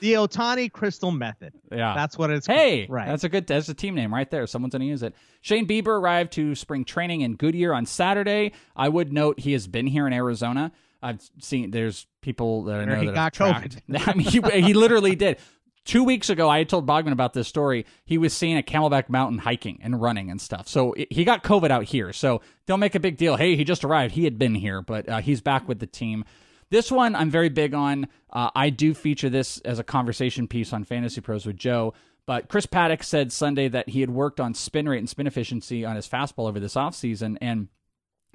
The 0.01 0.13
Ohtani 0.13 0.71
Crystal 0.71 1.10
Method. 1.10 1.53
Yeah. 1.71 1.95
That's 1.95 2.15
what 2.17 2.29
it's 2.29 2.45
Hey, 2.45 2.86
called. 2.86 2.95
Right. 2.95 3.08
That's 3.08 3.23
a 3.23 3.29
good. 3.29 3.47
That's 3.47 3.69
a 3.69 3.73
team 3.73 3.95
name 3.95 4.13
right 4.13 4.29
there. 4.29 4.45
Someone's 4.45 4.73
going 4.73 4.82
to 4.82 4.88
use 4.88 5.01
it. 5.01 5.15
Shane 5.41 5.67
Bieber 5.67 5.99
arrived 5.99 6.34
to 6.34 6.53
spring 6.53 6.86
training 6.86 7.21
in 7.21 7.38
Goodyear 7.38 7.73
on 7.73 7.88
Saturday. 7.88 8.51
I 8.75 8.88
would 8.89 9.12
note 9.12 9.39
he 9.39 9.53
has 9.53 9.67
been 9.67 9.88
here 9.88 10.05
in 10.05 10.13
Arizona. 10.13 10.71
I've 11.01 11.21
seen 11.41 11.71
there's 11.71 12.05
people 12.21 12.65
that 12.65 12.82
I 12.82 12.86
know 12.86 12.95
he 12.95 13.05
that 13.08 13.15
got 13.15 13.34
tracked. 13.34 13.82
I 14.05 14.13
mean, 14.13 14.27
he, 14.27 14.41
he 14.62 14.73
literally 14.73 15.15
did. 15.15 15.38
Two 15.89 16.04
weeks 16.04 16.30
ago, 16.30 16.47
I 16.47 16.60
had 16.60 16.69
told 16.69 16.86
Bogman 16.86 17.13
about 17.13 17.34
this 17.34 17.47
story. 17.47 17.84
He 18.06 18.19
was 18.19 18.32
seen 18.32 18.58
at 18.58 18.67
Camelback 18.67 19.10
Mountain 19.10 19.39
hiking 19.39 19.80
and 19.82 19.99
running 19.99 20.30
and 20.30 20.39
stuff. 20.39 20.67
So 20.67 20.93
it- 20.93 21.12
he 21.12 21.23
got 21.23 21.43
COVID 21.43 21.71
out 21.71 21.86
here. 21.86 22.13
So 22.13 22.41
don't 22.67 22.80
make 22.80 22.93
a 22.93 22.99
big 22.99 23.17
deal. 23.17 23.38
Hey, 23.38 23.56
he 23.56 23.63
just 23.63 23.84
arrived. 23.84 24.13
He 24.13 24.23
had 24.25 24.38
been 24.38 24.54
here, 24.54 24.84
but 24.84 25.10
uh, 25.10 25.17
he's 25.21 25.41
back 25.41 25.67
with 25.67 25.80
the 25.80 25.88
team. 25.88 26.25
This 26.69 26.91
one 26.91 27.15
I'm 27.15 27.32
very 27.32 27.49
big 27.49 27.73
on. 27.73 28.08
Uh, 28.32 28.52
I 28.54 28.69
do 28.69 28.93
feature 28.93 29.32
this 29.32 29.58
as 29.62 29.80
a 29.80 29.84
conversation 29.84 30.47
piece 30.47 30.73
on 30.73 30.84
Fantasy 30.84 31.21
Pros 31.21 31.47
with 31.47 31.58
Joe. 31.58 31.95
But 32.28 32.49
Chris 32.49 32.67
Paddack 32.67 33.02
said 33.04 33.32
Sunday 33.32 33.67
that 33.69 33.89
he 33.89 34.02
had 34.02 34.12
worked 34.12 34.39
on 34.39 34.54
spin 34.54 34.88
rate 34.88 34.99
and 34.99 35.10
spin 35.10 35.25
efficiency 35.25 35.86
on 35.86 35.95
his 35.95 36.08
fastball 36.08 36.47
over 36.47 36.60
this 36.60 36.75
offseason. 36.75 37.36
And 37.41 37.67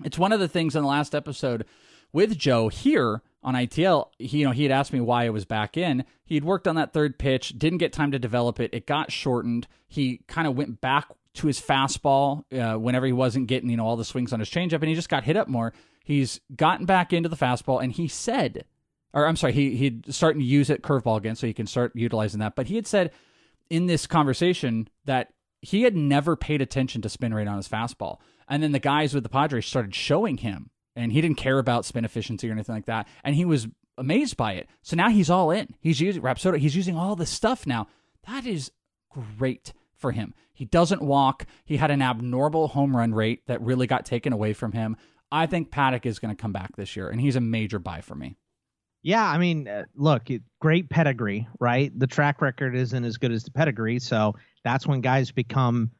it's 0.05 0.19
one 0.19 0.33
of 0.33 0.41
the 0.41 0.49
things 0.49 0.75
in 0.75 0.83
the 0.83 0.89
last 0.89 1.15
episode 1.15 1.67
with 2.13 2.37
Joe 2.37 2.67
here 2.67 3.23
on 3.45 3.55
ITL. 3.55 4.09
He, 4.19 4.39
you 4.39 4.45
know, 4.47 4.53
he 4.53 4.65
had 4.65 4.73
asked 4.73 4.93
me 4.93 5.01
why 5.01 5.25
it 5.25 5.33
was 5.33 5.45
back 5.45 5.77
in. 5.77 6.05
He'd 6.25 6.45
worked 6.45 6.67
on 6.67 6.77
that 6.77 6.93
third 6.93 7.19
pitch, 7.19 7.59
didn't 7.59 7.79
get 7.79 7.93
time 7.93 8.11
to 8.13 8.19
develop 8.19 8.59
it. 8.59 8.71
It 8.73 8.87
got 8.87 9.13
shortened. 9.13 9.69
He 9.87 10.23
kind 10.27 10.49
of 10.49 10.57
went 10.57 10.81
back 10.81 11.09
to 11.35 11.47
his 11.47 11.61
fastball 11.61 12.45
uh, 12.53 12.79
whenever 12.79 13.07
he 13.07 13.13
wasn't 13.13 13.47
getting, 13.47 13.69
you 13.69 13.77
know, 13.77 13.87
all 13.87 13.97
the 13.97 14.05
swings 14.05 14.33
on 14.33 14.41
his 14.41 14.49
changeup, 14.49 14.75
and 14.75 14.89
he 14.89 14.95
just 14.95 15.09
got 15.09 15.25
hit 15.25 15.37
up 15.37 15.49
more. 15.49 15.73
He's 16.03 16.41
gotten 16.57 16.87
back 16.87 17.13
into 17.13 17.29
the 17.29 17.37
fastball, 17.37 17.83
and 17.83 17.93
he 17.93 18.09
said, 18.09 18.65
or 19.13 19.27
I'm 19.27 19.37
sorry, 19.37 19.53
he 19.53 19.77
he'd 19.77 20.13
starting 20.15 20.41
to 20.41 20.47
use 20.47 20.71
it 20.71 20.83
curveball 20.83 21.19
again, 21.19 21.37
so 21.37 21.47
he 21.47 21.53
can 21.53 21.67
start 21.67 21.93
utilizing 21.95 22.41
that. 22.41 22.57
But 22.57 22.69
he 22.69 22.77
had 22.77 22.87
said 22.87 23.11
in 23.71 23.87
this 23.87 24.07
conversation 24.07 24.89
that 25.05 25.33
he 25.61 25.83
had 25.83 25.97
never 25.97 26.37
paid 26.37 26.61
attention 26.61 27.01
to 27.03 27.09
spin 27.09 27.33
rate 27.33 27.49
on 27.49 27.57
his 27.57 27.69
fastball. 27.69 28.19
And 28.49 28.63
then 28.63 28.73
the 28.73 28.79
guys 28.79 29.15
with 29.15 29.23
the 29.23 29.31
Padres 29.31 29.67
started 29.67 29.95
showing 29.95 30.39
him, 30.39 30.71
and 30.97 31.13
he 31.13 31.21
didn't 31.21 31.37
care 31.37 31.59
about 31.59 31.85
spin 31.85 32.05
efficiency 32.05 32.49
or 32.49 32.53
anything 32.53 32.75
like 32.75 32.87
that. 32.87 33.09
And 33.23 33.35
he 33.35 33.45
was 33.45 33.67
amazed 33.99 34.37
by 34.37 34.55
it. 34.55 34.69
So 34.83 34.97
now 34.97 35.11
he's 35.11 35.31
all 35.31 35.51
in. 35.51 35.75
He's 35.81 36.01
using 36.01 36.23
Rapsodo. 36.23 36.59
He's 36.59 36.77
using 36.77 36.97
all 36.97 37.17
this 37.17 37.31
stuff 37.31 37.67
now. 37.67 37.87
That 38.27 38.47
is 38.47 38.71
great 39.11 39.73
for 39.97 40.13
him 40.13 40.35
He 40.53 40.65
doesn't 40.65 41.03
walk. 41.03 41.47
He 41.65 41.77
had 41.77 41.91
an 41.91 42.03
abnormal 42.03 42.69
home 42.69 42.97
run 42.97 43.15
rate 43.15 43.47
that 43.47 43.61
really 43.63 43.87
got 43.87 44.05
taken 44.05 44.33
away 44.33 44.53
from 44.53 44.73
him. 44.73 44.97
I 45.33 45.47
think 45.47 45.71
Paddack 45.71 46.07
is 46.07 46.19
going 46.19 46.35
to 46.35 46.41
come 46.41 46.53
back 46.53 46.77
this 46.77 46.95
year, 46.95 47.09
and 47.09 47.21
he's 47.21 47.37
a 47.37 47.41
major 47.41 47.79
buy 47.79 48.03
for 48.03 48.15
me. 48.15 48.37
Yeah, 49.03 49.25
I 49.25 49.39
mean, 49.39 49.67
uh, 49.69 49.85
look, 49.95 50.29
great 50.61 50.89
pedigree, 50.89 51.49
right? 51.59 51.97
The 51.99 52.07
track 52.07 52.41
record 52.41 52.77
isn't 52.77 53.05
as 53.05 53.17
good 53.17 53.33
as 53.33 53.45
the 53.45 53.51
pedigree, 53.51 53.99
so 53.99 54.35
that's 54.63 54.87
when 54.87 55.01
guys 55.01 55.31
become, 55.31 55.91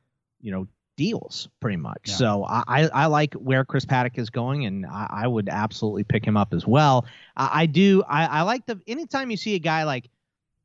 you 0.41 0.53
know, 0.53 0.69
deals 0.97 1.49
pretty 1.61 1.77
much. 1.77 2.03
Yeah. 2.07 2.15
So 2.15 2.45
I, 2.47 2.89
I 2.93 3.07
like 3.07 3.35
where 3.35 3.65
Chris 3.65 3.85
Paddack 3.85 4.19
is 4.19 4.31
going, 4.31 4.67
and 4.67 4.87
I, 4.87 5.09
I 5.11 5.27
would 5.27 5.49
absolutely 5.49 6.05
pick 6.05 6.25
him 6.25 6.37
up 6.37 6.55
as 6.55 6.67
well. 6.67 7.07
I, 7.37 7.63
I 7.63 7.67
do. 7.67 8.03
I, 8.09 8.27
I 8.27 8.43
like 8.43 8.67
the 8.67 8.81
anytime 8.87 9.31
you 9.31 9.37
see 9.37 9.55
a 9.55 9.59
guy 9.61 9.85
like 9.85 10.09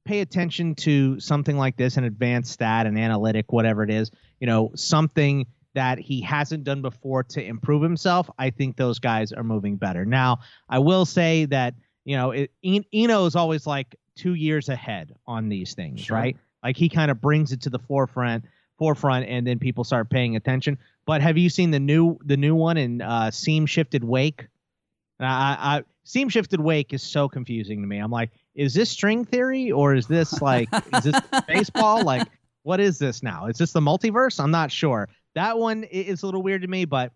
pay 0.05 0.21
attention 0.21 0.75
to 0.75 1.19
something 1.19 1.57
like 1.57 1.77
this, 1.77 1.97
an 1.97 2.03
advanced 2.03 2.51
stat, 2.51 2.85
an 2.85 2.97
analytic, 2.97 3.51
whatever 3.51 3.83
it 3.83 3.91
is, 3.91 4.11
you 4.39 4.47
know, 4.47 4.71
something 4.75 5.45
that 5.75 5.99
he 5.99 6.21
hasn't 6.21 6.63
done 6.63 6.81
before 6.81 7.23
to 7.23 7.43
improve 7.43 7.83
himself. 7.83 8.29
I 8.39 8.49
think 8.49 8.75
those 8.75 8.99
guys 8.99 9.31
are 9.31 9.43
moving 9.43 9.77
better. 9.77 10.05
Now, 10.05 10.39
I 10.67 10.79
will 10.79 11.05
say 11.05 11.45
that 11.45 11.75
you 12.09 12.17
know, 12.17 12.31
it, 12.31 12.51
Eno 12.63 13.25
is 13.25 13.35
always 13.35 13.67
like 13.67 13.95
two 14.15 14.33
years 14.33 14.67
ahead 14.67 15.13
on 15.27 15.47
these 15.47 15.75
things, 15.75 16.01
sure. 16.01 16.17
right? 16.17 16.37
Like 16.63 16.75
he 16.75 16.89
kind 16.89 17.11
of 17.11 17.21
brings 17.21 17.51
it 17.51 17.61
to 17.61 17.69
the 17.69 17.77
forefront, 17.77 18.45
forefront, 18.79 19.27
and 19.27 19.45
then 19.45 19.59
people 19.59 19.83
start 19.83 20.09
paying 20.09 20.35
attention. 20.35 20.79
But 21.05 21.21
have 21.21 21.37
you 21.37 21.49
seen 21.49 21.69
the 21.69 21.79
new 21.79 22.17
the 22.25 22.37
new 22.37 22.55
one 22.55 22.77
in 22.77 23.01
uh, 23.01 23.29
seam 23.29 23.67
shifted 23.67 24.03
wake? 24.03 24.47
I, 25.19 25.57
I 25.59 25.83
seam 26.03 26.29
shifted 26.29 26.61
wake 26.61 26.93
is 26.93 27.03
so 27.03 27.29
confusing 27.29 27.81
to 27.81 27.87
me. 27.87 27.99
I'm 27.99 28.11
like, 28.11 28.31
is 28.55 28.73
this 28.73 28.89
string 28.89 29.25
theory 29.25 29.71
or 29.71 29.93
is 29.93 30.07
this 30.07 30.41
like 30.41 30.69
is 30.95 31.03
this 31.03 31.19
baseball? 31.47 32.03
Like, 32.03 32.27
what 32.63 32.79
is 32.79 32.97
this 32.97 33.21
now? 33.21 33.45
Is 33.45 33.57
this 33.57 33.73
the 33.73 33.81
multiverse? 33.81 34.39
I'm 34.41 34.51
not 34.51 34.71
sure. 34.71 35.09
That 35.35 35.59
one 35.59 35.83
is 35.83 36.23
a 36.23 36.25
little 36.25 36.41
weird 36.41 36.63
to 36.63 36.67
me, 36.67 36.85
but 36.85 37.11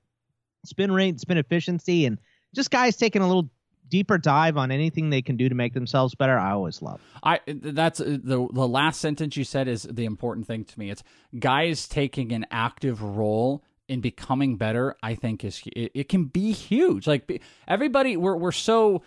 spin 0.66 0.92
rate, 0.92 1.20
spin 1.20 1.38
efficiency, 1.38 2.06
and 2.06 2.20
just 2.54 2.70
guys 2.72 2.96
taking 2.96 3.22
a 3.22 3.28
little 3.28 3.50
deeper 3.94 4.18
dive 4.18 4.58
on 4.58 4.72
anything 4.72 5.12
they 5.12 5.22
can 5.22 5.38
do 5.38 5.48
to 5.48 5.54
make 5.54 5.76
themselves 5.76 6.16
better, 6.16 6.36
I 6.36 6.50
always 6.54 6.82
love. 6.82 7.00
I 7.22 7.42
that's 7.48 8.00
uh, 8.00 8.18
the 8.24 8.48
the 8.52 8.68
last 8.68 9.00
sentence 9.00 9.38
you 9.38 9.44
said 9.44 9.68
is 9.68 9.84
the 9.84 10.06
important 10.06 10.48
thing 10.48 10.66
to 10.66 10.80
me. 10.80 10.90
It's 10.90 11.04
guys 11.38 11.88
taking 11.88 12.32
an 12.32 12.48
active 12.50 13.04
role 13.04 13.64
in 13.88 14.02
becoming 14.02 14.58
better. 14.58 14.96
I 15.04 15.14
think 15.14 15.46
is 15.46 15.62
it, 15.68 15.92
it 15.94 16.10
can 16.10 16.26
be 16.26 16.54
huge. 16.54 17.06
Like 17.06 17.44
everybody, 17.68 18.18
we're 18.18 18.36
we're 18.36 18.52
so 18.52 19.04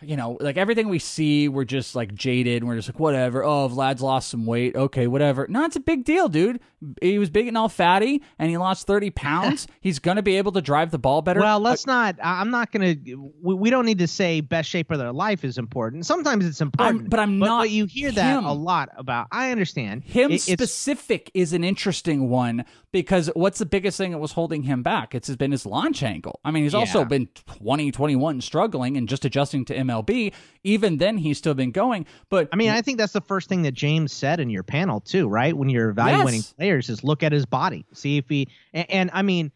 you 0.00 0.16
know, 0.16 0.38
like 0.40 0.56
everything 0.56 0.88
we 0.88 0.98
see, 0.98 1.48
we're 1.48 1.64
just 1.64 1.94
like 1.94 2.14
jaded. 2.14 2.62
And 2.62 2.68
we're 2.68 2.76
just 2.76 2.88
like, 2.88 3.00
whatever. 3.00 3.44
Oh, 3.44 3.68
Vlad's 3.68 4.02
lost 4.02 4.28
some 4.28 4.46
weight. 4.46 4.76
Okay, 4.76 5.06
whatever. 5.06 5.46
No, 5.48 5.64
it's 5.64 5.76
a 5.76 5.80
big 5.80 6.04
deal, 6.04 6.28
dude. 6.28 6.60
He 7.02 7.18
was 7.18 7.30
big 7.30 7.48
and 7.48 7.58
all 7.58 7.68
fatty, 7.68 8.22
and 8.38 8.50
he 8.50 8.56
lost 8.56 8.86
thirty 8.86 9.10
pounds. 9.10 9.66
He's 9.80 9.98
gonna 9.98 10.22
be 10.22 10.36
able 10.36 10.52
to 10.52 10.60
drive 10.60 10.90
the 10.90 10.98
ball 10.98 11.22
better. 11.22 11.40
Well, 11.40 11.58
let's 11.60 11.86
uh, 11.86 11.92
not. 11.92 12.16
I'm 12.22 12.50
not 12.50 12.70
gonna. 12.70 12.94
We, 13.42 13.54
we, 13.54 13.70
don't 13.70 13.84
need 13.84 13.98
to 13.98 14.06
say 14.06 14.40
best 14.40 14.68
shape 14.68 14.90
of 14.90 14.98
their 14.98 15.12
life 15.12 15.44
is 15.44 15.58
important. 15.58 16.06
Sometimes 16.06 16.46
it's 16.46 16.60
important, 16.60 17.02
I'm, 17.02 17.08
but 17.08 17.20
I'm 17.20 17.40
but, 17.40 17.46
not. 17.46 17.62
But 17.62 17.70
you 17.70 17.86
hear 17.86 18.10
him. 18.10 18.14
that 18.14 18.44
a 18.44 18.52
lot 18.52 18.90
about. 18.96 19.26
I 19.32 19.50
understand. 19.50 20.04
Him 20.04 20.30
it, 20.30 20.40
specific 20.40 21.30
is 21.34 21.52
an 21.52 21.64
interesting 21.64 22.28
one 22.28 22.64
because 22.92 23.28
what's 23.34 23.58
the 23.58 23.66
biggest 23.66 23.98
thing 23.98 24.12
that 24.12 24.18
was 24.18 24.32
holding 24.32 24.62
him 24.62 24.82
back? 24.82 25.14
It's 25.14 25.34
been 25.36 25.52
his 25.52 25.66
launch 25.66 26.02
angle. 26.02 26.40
I 26.44 26.50
mean, 26.50 26.62
he's 26.62 26.72
yeah. 26.72 26.80
also 26.80 27.04
been 27.04 27.28
2021 27.46 28.40
struggling 28.40 28.96
and 28.96 29.08
just 29.08 29.24
adjusting 29.24 29.64
to 29.66 29.74
MLB. 29.88 30.32
Even 30.64 30.98
then, 30.98 31.16
he's 31.18 31.38
still 31.38 31.54
been 31.54 31.70
going. 31.70 32.06
But 32.28 32.48
I 32.52 32.56
mean, 32.56 32.70
I 32.70 32.82
think 32.82 32.98
that's 32.98 33.12
the 33.12 33.20
first 33.20 33.48
thing 33.48 33.62
that 33.62 33.72
James 33.72 34.12
said 34.12 34.40
in 34.40 34.50
your 34.50 34.62
panel 34.62 35.00
too, 35.00 35.28
right? 35.28 35.56
When 35.56 35.68
you're 35.68 35.90
evaluating 35.90 36.40
yes. 36.40 36.52
players, 36.52 36.88
is 36.88 37.02
look 37.02 37.22
at 37.22 37.32
his 37.32 37.46
body, 37.46 37.84
see 37.92 38.18
if 38.18 38.28
he. 38.28 38.48
And, 38.72 38.90
and 38.90 39.10
I 39.12 39.22
mean, 39.22 39.52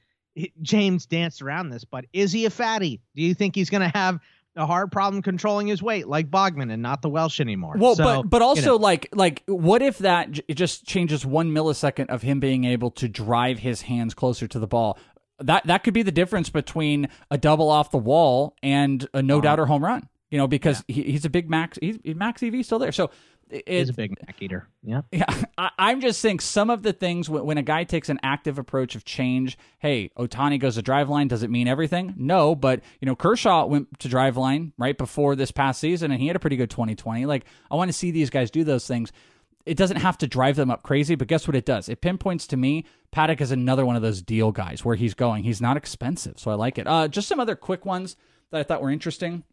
James 0.63 1.07
danced 1.07 1.43
around 1.43 1.71
this, 1.71 1.85
but 1.85 2.07
is 2.13 2.33
he 2.33 2.47
a 2.47 2.51
fatty? 2.51 3.01
Do 3.15 3.23
you 3.23 3.35
think 3.35 3.55
he's 3.55 3.71
going 3.71 3.83
to 3.83 3.97
have 3.97 4.19
a 4.57 4.67
hard 4.67 4.93
problem 4.93 5.23
controlling 5.23 5.67
his 5.67 5.83
weight 5.83 6.07
like 6.07 6.31
Bogman 6.31 6.73
and 6.73 6.83
not 6.83 7.03
the 7.03 7.09
Welsh 7.09 7.41
anymore. 7.41 7.75
Well, 7.79 7.97
so, 7.97 8.05
but 8.05 8.23
but 8.29 8.43
also 8.43 8.61
you 8.61 8.67
know. 8.67 8.77
like 8.77 9.09
like 9.13 9.43
what 9.47 9.83
if 9.83 9.99
that 9.99 10.31
j- 10.31 10.43
just 10.53 10.85
changes 10.85 11.25
one 11.25 11.51
millisecond 11.51 12.07
of 12.09 12.23
him 12.23 12.41
being 12.41 12.65
able 12.65 12.91
to 12.93 13.09
drive 13.09 13.61
his 13.61 13.83
hands 13.83 14.15
closer 14.15 14.47
to 14.49 14.59
the 14.59 14.67
ball? 14.67 14.99
That 15.39 15.67
that 15.67 15.85
could 15.85 15.95
be 15.95 16.03
the 16.03 16.13
difference 16.13 16.51
between 16.51 17.09
a 17.31 17.39
double 17.39 17.71
off 17.71 17.91
the 17.91 17.99
wall 17.99 18.57
and 18.63 19.07
a 19.15 19.23
no 19.23 19.37
uh-huh. 19.37 19.43
doubter 19.43 19.67
home 19.67 19.85
run 19.85 20.09
you 20.33 20.39
know, 20.39 20.49
because 20.49 20.83
yeah. 20.89 20.95
he, 20.95 21.03
he's 21.13 21.27
a 21.27 21.31
big 21.31 21.49
max. 21.49 21.79
He's 21.81 21.99
max 22.05 22.43
EV 22.43 22.65
still 22.65 22.79
there, 22.79 22.91
so 22.91 23.11
it, 23.51 23.69
he's 23.69 23.91
a 23.91 23.93
big 23.93 24.17
Mac 24.27 24.41
eater. 24.41 24.67
Yeah, 24.83 25.03
yeah. 25.13 25.27
I, 25.59 25.93
am 25.93 26.01
just 26.01 26.21
saying 26.21 26.41
some 26.41 26.71
of 26.71 26.83
the 26.83 26.95
things 26.95 27.29
when, 27.29 27.45
when, 27.45 27.59
a 27.59 27.63
guy 27.63 27.85
takes 27.85 28.09
an 28.09 28.19
active 28.23 28.59
approach 28.59 28.95
of 28.95 29.05
change. 29.05 29.59
Hey, 29.79 30.11
Ohtani 30.19 30.59
goes 30.59 30.77
to 30.77 30.83
driveline. 30.83 31.29
Does 31.29 31.43
it 31.43 31.51
mean 31.51 31.69
everything? 31.69 32.15
No, 32.17 32.55
but 32.55 32.81
you 33.01 33.07
know 33.07 33.15
Kershaw 33.15 33.67
went 33.67 34.01
to 34.01 34.09
driveline 34.09 34.73
right 34.79 34.97
before 34.97 35.37
this 35.37 35.51
past 35.51 35.79
season, 35.81 36.11
and 36.11 36.21
he 36.21 36.29
had 36.29 36.37
a 36.37 36.41
pretty 36.41 36.57
good 36.57 36.71
2020. 36.71 37.27
Like 37.27 37.45
I 37.71 37.77
want 37.77 37.91
to 37.91 37.93
see 37.93 38.11
these 38.11 38.31
guys 38.31 38.51
do 38.51 38.65
those 38.65 38.87
things. 38.87 39.13
It 39.67 39.77
doesn't 39.77 39.99
have 39.99 40.17
to 40.19 40.27
drive 40.27 40.57
them 40.57 40.71
up 40.71 40.83
crazy, 40.83 41.15
but 41.15 41.29
guess 41.29 41.47
what 41.47 41.55
it 41.55 41.67
does? 41.67 41.89
It 41.91 42.01
pinpoints 42.01 42.49
to 42.49 42.57
me 42.57 42.85
Paddack 43.15 43.43
is 43.43 43.53
another 43.53 43.85
one 43.85 43.97
of 43.97 44.03
those 44.03 44.23
deal 44.23 44.51
guys 44.51 44.83
where 44.83 44.97
he's 44.97 45.13
going. 45.13 45.45
He's 45.45 45.61
not 45.61 45.77
expensive, 45.77 46.39
so 46.39 46.51
I 46.51 46.55
like 46.55 46.79
it. 46.79 46.87
Uh, 46.87 47.07
just 47.07 47.29
some 47.29 47.39
other 47.39 47.55
quick 47.55 47.85
ones 47.85 48.17
that 48.51 48.59
I 48.59 48.63
thought 48.63 48.81
were 48.83 48.91
interesting 48.91 49.45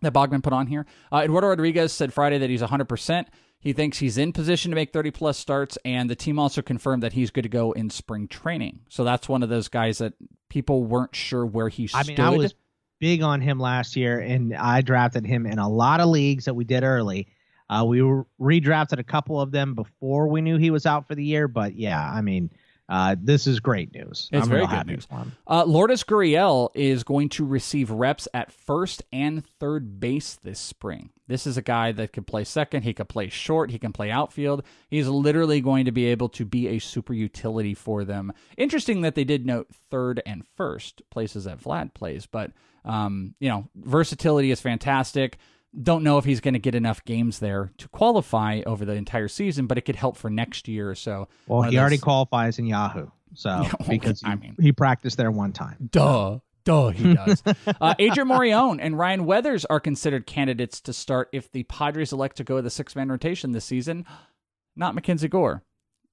that 0.00 0.12
Bogman 0.12 0.42
put 0.42 0.52
on 0.52 0.66
here. 0.66 0.86
Uh, 1.12 1.22
Eduardo 1.24 1.48
Rodriguez 1.48 1.92
said 1.92 2.12
Friday 2.12 2.38
that 2.38 2.50
he's 2.50 2.62
100%. 2.62 3.26
He 3.60 3.72
thinks 3.72 3.98
he's 3.98 4.18
in 4.18 4.32
position 4.32 4.70
to 4.70 4.76
make 4.76 4.92
30 4.92 5.10
plus 5.10 5.36
starts, 5.36 5.76
and 5.84 6.08
the 6.08 6.14
team 6.14 6.38
also 6.38 6.62
confirmed 6.62 7.02
that 7.02 7.12
he's 7.12 7.30
good 7.30 7.42
to 7.42 7.48
go 7.48 7.72
in 7.72 7.90
spring 7.90 8.28
training. 8.28 8.80
So 8.88 9.02
that's 9.02 9.28
one 9.28 9.42
of 9.42 9.48
those 9.48 9.66
guys 9.68 9.98
that 9.98 10.14
people 10.48 10.84
weren't 10.84 11.16
sure 11.16 11.44
where 11.44 11.68
he 11.68 11.88
stood. 11.88 11.98
I 11.98 12.02
mean, 12.04 12.20
I 12.20 12.30
was 12.30 12.54
big 13.00 13.22
on 13.22 13.40
him 13.40 13.58
last 13.58 13.96
year, 13.96 14.20
and 14.20 14.54
I 14.54 14.80
drafted 14.82 15.26
him 15.26 15.44
in 15.44 15.58
a 15.58 15.68
lot 15.68 15.98
of 15.98 16.08
leagues 16.08 16.44
that 16.44 16.54
we 16.54 16.64
did 16.64 16.84
early. 16.84 17.26
Uh, 17.68 17.84
we 17.84 17.98
redrafted 18.40 18.98
a 18.98 19.04
couple 19.04 19.40
of 19.40 19.50
them 19.50 19.74
before 19.74 20.28
we 20.28 20.40
knew 20.40 20.56
he 20.56 20.70
was 20.70 20.86
out 20.86 21.06
for 21.08 21.14
the 21.14 21.24
year, 21.24 21.48
but 21.48 21.74
yeah, 21.74 22.00
I 22.00 22.22
mean, 22.22 22.50
uh, 22.88 23.16
this 23.20 23.46
is 23.46 23.60
great 23.60 23.92
news. 23.92 24.30
It's 24.32 24.44
I'm 24.44 24.50
very 24.50 24.66
good 24.66 24.86
news. 24.86 25.06
Uh, 25.46 25.64
Lourdes 25.64 26.04
Gurriel 26.04 26.70
is 26.74 27.04
going 27.04 27.28
to 27.30 27.44
receive 27.44 27.90
reps 27.90 28.26
at 28.32 28.50
first 28.50 29.02
and 29.12 29.44
third 29.44 30.00
base 30.00 30.36
this 30.36 30.58
spring. 30.58 31.10
This 31.26 31.46
is 31.46 31.58
a 31.58 31.62
guy 31.62 31.92
that 31.92 32.14
could 32.14 32.26
play 32.26 32.44
second. 32.44 32.84
He 32.84 32.94
could 32.94 33.10
play 33.10 33.28
short. 33.28 33.70
He 33.70 33.78
can 33.78 33.92
play 33.92 34.10
outfield. 34.10 34.62
He's 34.88 35.06
literally 35.06 35.60
going 35.60 35.84
to 35.84 35.92
be 35.92 36.06
able 36.06 36.30
to 36.30 36.46
be 36.46 36.68
a 36.68 36.78
super 36.78 37.12
utility 37.12 37.74
for 37.74 38.04
them. 38.04 38.32
Interesting 38.56 39.02
that 39.02 39.14
they 39.14 39.24
did 39.24 39.44
note 39.44 39.68
third 39.90 40.22
and 40.24 40.46
first 40.56 41.02
places 41.10 41.44
that 41.44 41.60
Vlad 41.60 41.92
plays, 41.92 42.24
but 42.24 42.52
um, 42.86 43.34
you 43.38 43.50
know, 43.50 43.68
versatility 43.76 44.50
is 44.50 44.62
fantastic 44.62 45.36
don't 45.80 46.02
know 46.02 46.18
if 46.18 46.24
he's 46.24 46.40
going 46.40 46.54
to 46.54 46.60
get 46.60 46.74
enough 46.74 47.04
games 47.04 47.38
there 47.40 47.72
to 47.78 47.88
qualify 47.88 48.62
over 48.66 48.84
the 48.84 48.94
entire 48.94 49.28
season, 49.28 49.66
but 49.66 49.78
it 49.78 49.82
could 49.82 49.96
help 49.96 50.16
for 50.16 50.30
next 50.30 50.68
year 50.68 50.90
or 50.90 50.94
so. 50.94 51.28
Well, 51.46 51.62
he 51.62 51.70
those... 51.70 51.80
already 51.80 51.98
qualifies 51.98 52.58
in 52.58 52.66
Yahoo, 52.66 53.08
so 53.34 53.50
yeah, 53.50 53.72
well, 53.80 53.88
because 53.88 54.22
I 54.24 54.34
mean 54.36 54.56
he 54.60 54.72
practiced 54.72 55.16
there 55.16 55.30
one 55.30 55.52
time. 55.52 55.88
Duh. 55.90 56.38
Duh, 56.64 56.90
he 56.90 57.14
does. 57.14 57.42
uh, 57.80 57.94
Adrian 57.98 58.28
Morejon 58.28 58.78
and 58.82 58.98
Ryan 58.98 59.24
Weathers 59.24 59.64
are 59.66 59.80
considered 59.80 60.26
candidates 60.26 60.82
to 60.82 60.92
start 60.92 61.30
if 61.32 61.50
the 61.50 61.62
Padres 61.62 62.12
elect 62.12 62.36
to 62.36 62.44
go 62.44 62.56
with 62.56 62.66
a 62.66 62.70
six 62.70 62.94
man 62.94 63.08
rotation 63.08 63.52
this 63.52 63.64
season. 63.64 64.04
Not 64.76 64.94
Mackenzie 64.94 65.28
Gore. 65.28 65.64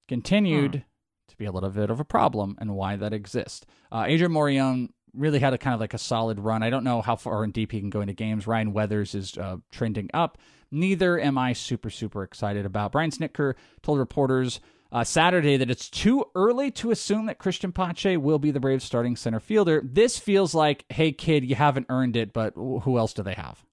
Continued 0.08 0.76
hmm. 0.76 0.82
to 1.28 1.38
be 1.38 1.46
a 1.46 1.52
little 1.52 1.70
bit 1.70 1.90
of 1.90 2.00
a 2.00 2.06
problem 2.06 2.56
and 2.60 2.74
why 2.74 2.96
that 2.96 3.12
exists. 3.12 3.66
Uh, 3.92 4.06
Adrian 4.08 4.32
Morejon 4.32 4.90
really 5.18 5.40
had 5.40 5.54
a 5.54 5.58
kind 5.58 5.74
of 5.74 5.80
like 5.80 5.94
a 5.94 6.00
solid 6.00 6.40
run. 6.40 6.64
I 6.64 6.70
don't 6.70 6.84
know 6.84 7.02
how 7.02 7.16
far 7.16 7.44
in 7.44 7.52
deep 7.52 7.72
he 7.72 7.80
can 7.80 7.90
go 7.90 8.02
into 8.02 8.14
games. 8.14 8.48
Ryan 8.48 8.74
Weathers 8.74 9.16
is 9.16 9.38
uh, 9.38 9.58
trending 9.72 10.10
up. 10.14 10.38
Neither 10.72 11.20
am 11.20 11.38
I 11.38 11.54
super, 11.54 11.90
super 11.90 12.24
excited 12.24 12.66
about. 12.66 12.92
Brian 12.92 13.12
Snitker 13.12 13.54
told 13.82 14.00
reporters 14.00 14.60
uh, 14.92 15.04
Saturday 15.04 15.58
that 15.58 15.70
it's 15.70 15.90
too 15.90 16.26
early 16.36 16.72
to 16.72 16.92
assume 16.92 17.26
that 17.26 17.40
Cristian 17.40 17.74
Pache 17.74 18.18
will 18.18 18.40
be 18.40 18.52
the 18.52 18.60
Braves 18.60 18.84
starting 18.84 19.16
center 19.16 19.40
fielder. 19.40 19.82
This 19.84 20.18
feels 20.18 20.54
like, 20.54 20.86
hey, 20.90 21.12
kid, 21.12 21.44
you 21.44 21.56
haven't 21.56 21.88
earned 21.90 22.16
it, 22.16 22.34
but 22.34 22.54
who 22.56 22.98
else 22.98 23.14
do 23.14 23.24
they 23.24 23.34
have? 23.34 23.64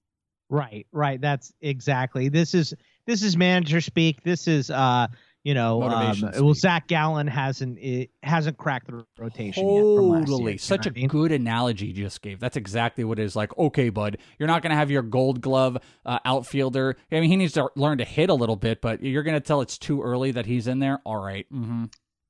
Right, 0.49 0.85
right. 0.91 1.19
That's 1.19 1.53
exactly. 1.61 2.29
This 2.29 2.53
is 2.53 2.73
this 3.07 3.23
is 3.23 3.35
manager 3.35 3.81
speak. 3.81 4.23
This 4.23 4.47
is 4.47 4.69
uh 4.69 5.07
you 5.43 5.53
know, 5.53 5.83
um, 5.83 6.31
well, 6.39 6.53
Zach 6.53 6.87
Gallen 6.87 7.27
hasn't 7.27 7.77
it 7.79 8.11
hasn't 8.23 8.57
cracked 8.57 8.87
the 8.87 9.05
rotation 9.17 9.63
totally. 9.63 10.57
Such 10.57 10.85
a 10.85 10.91
mean? 10.91 11.09
good 11.09 11.33
analogy 11.33 11.87
you 11.87 11.93
just 11.93 12.21
gave. 12.21 12.39
That's 12.39 12.55
exactly 12.55 13.03
what 13.03 13.19
it 13.19 13.23
is. 13.23 13.35
Like, 13.35 13.57
okay, 13.57 13.89
bud, 13.89 14.19
you're 14.39 14.47
not 14.47 14.61
going 14.61 14.71
to 14.71 14.77
have 14.77 14.89
your 14.89 15.01
Gold 15.01 15.41
Glove 15.41 15.77
uh, 16.05 16.19
outfielder. 16.23 16.95
I 17.11 17.19
mean, 17.19 17.29
he 17.29 17.35
needs 17.35 17.53
to 17.53 17.69
learn 17.75 17.97
to 17.97 18.05
hit 18.05 18.29
a 18.29 18.33
little 18.33 18.55
bit, 18.55 18.79
but 18.81 19.03
you're 19.03 19.23
going 19.23 19.33
to 19.33 19.41
tell 19.41 19.59
it's 19.59 19.77
too 19.77 20.01
early 20.01 20.31
that 20.31 20.45
he's 20.45 20.67
in 20.67 20.79
there. 20.79 21.01
All 21.03 21.21
right. 21.21 21.45
mm-hmm. 21.51 21.85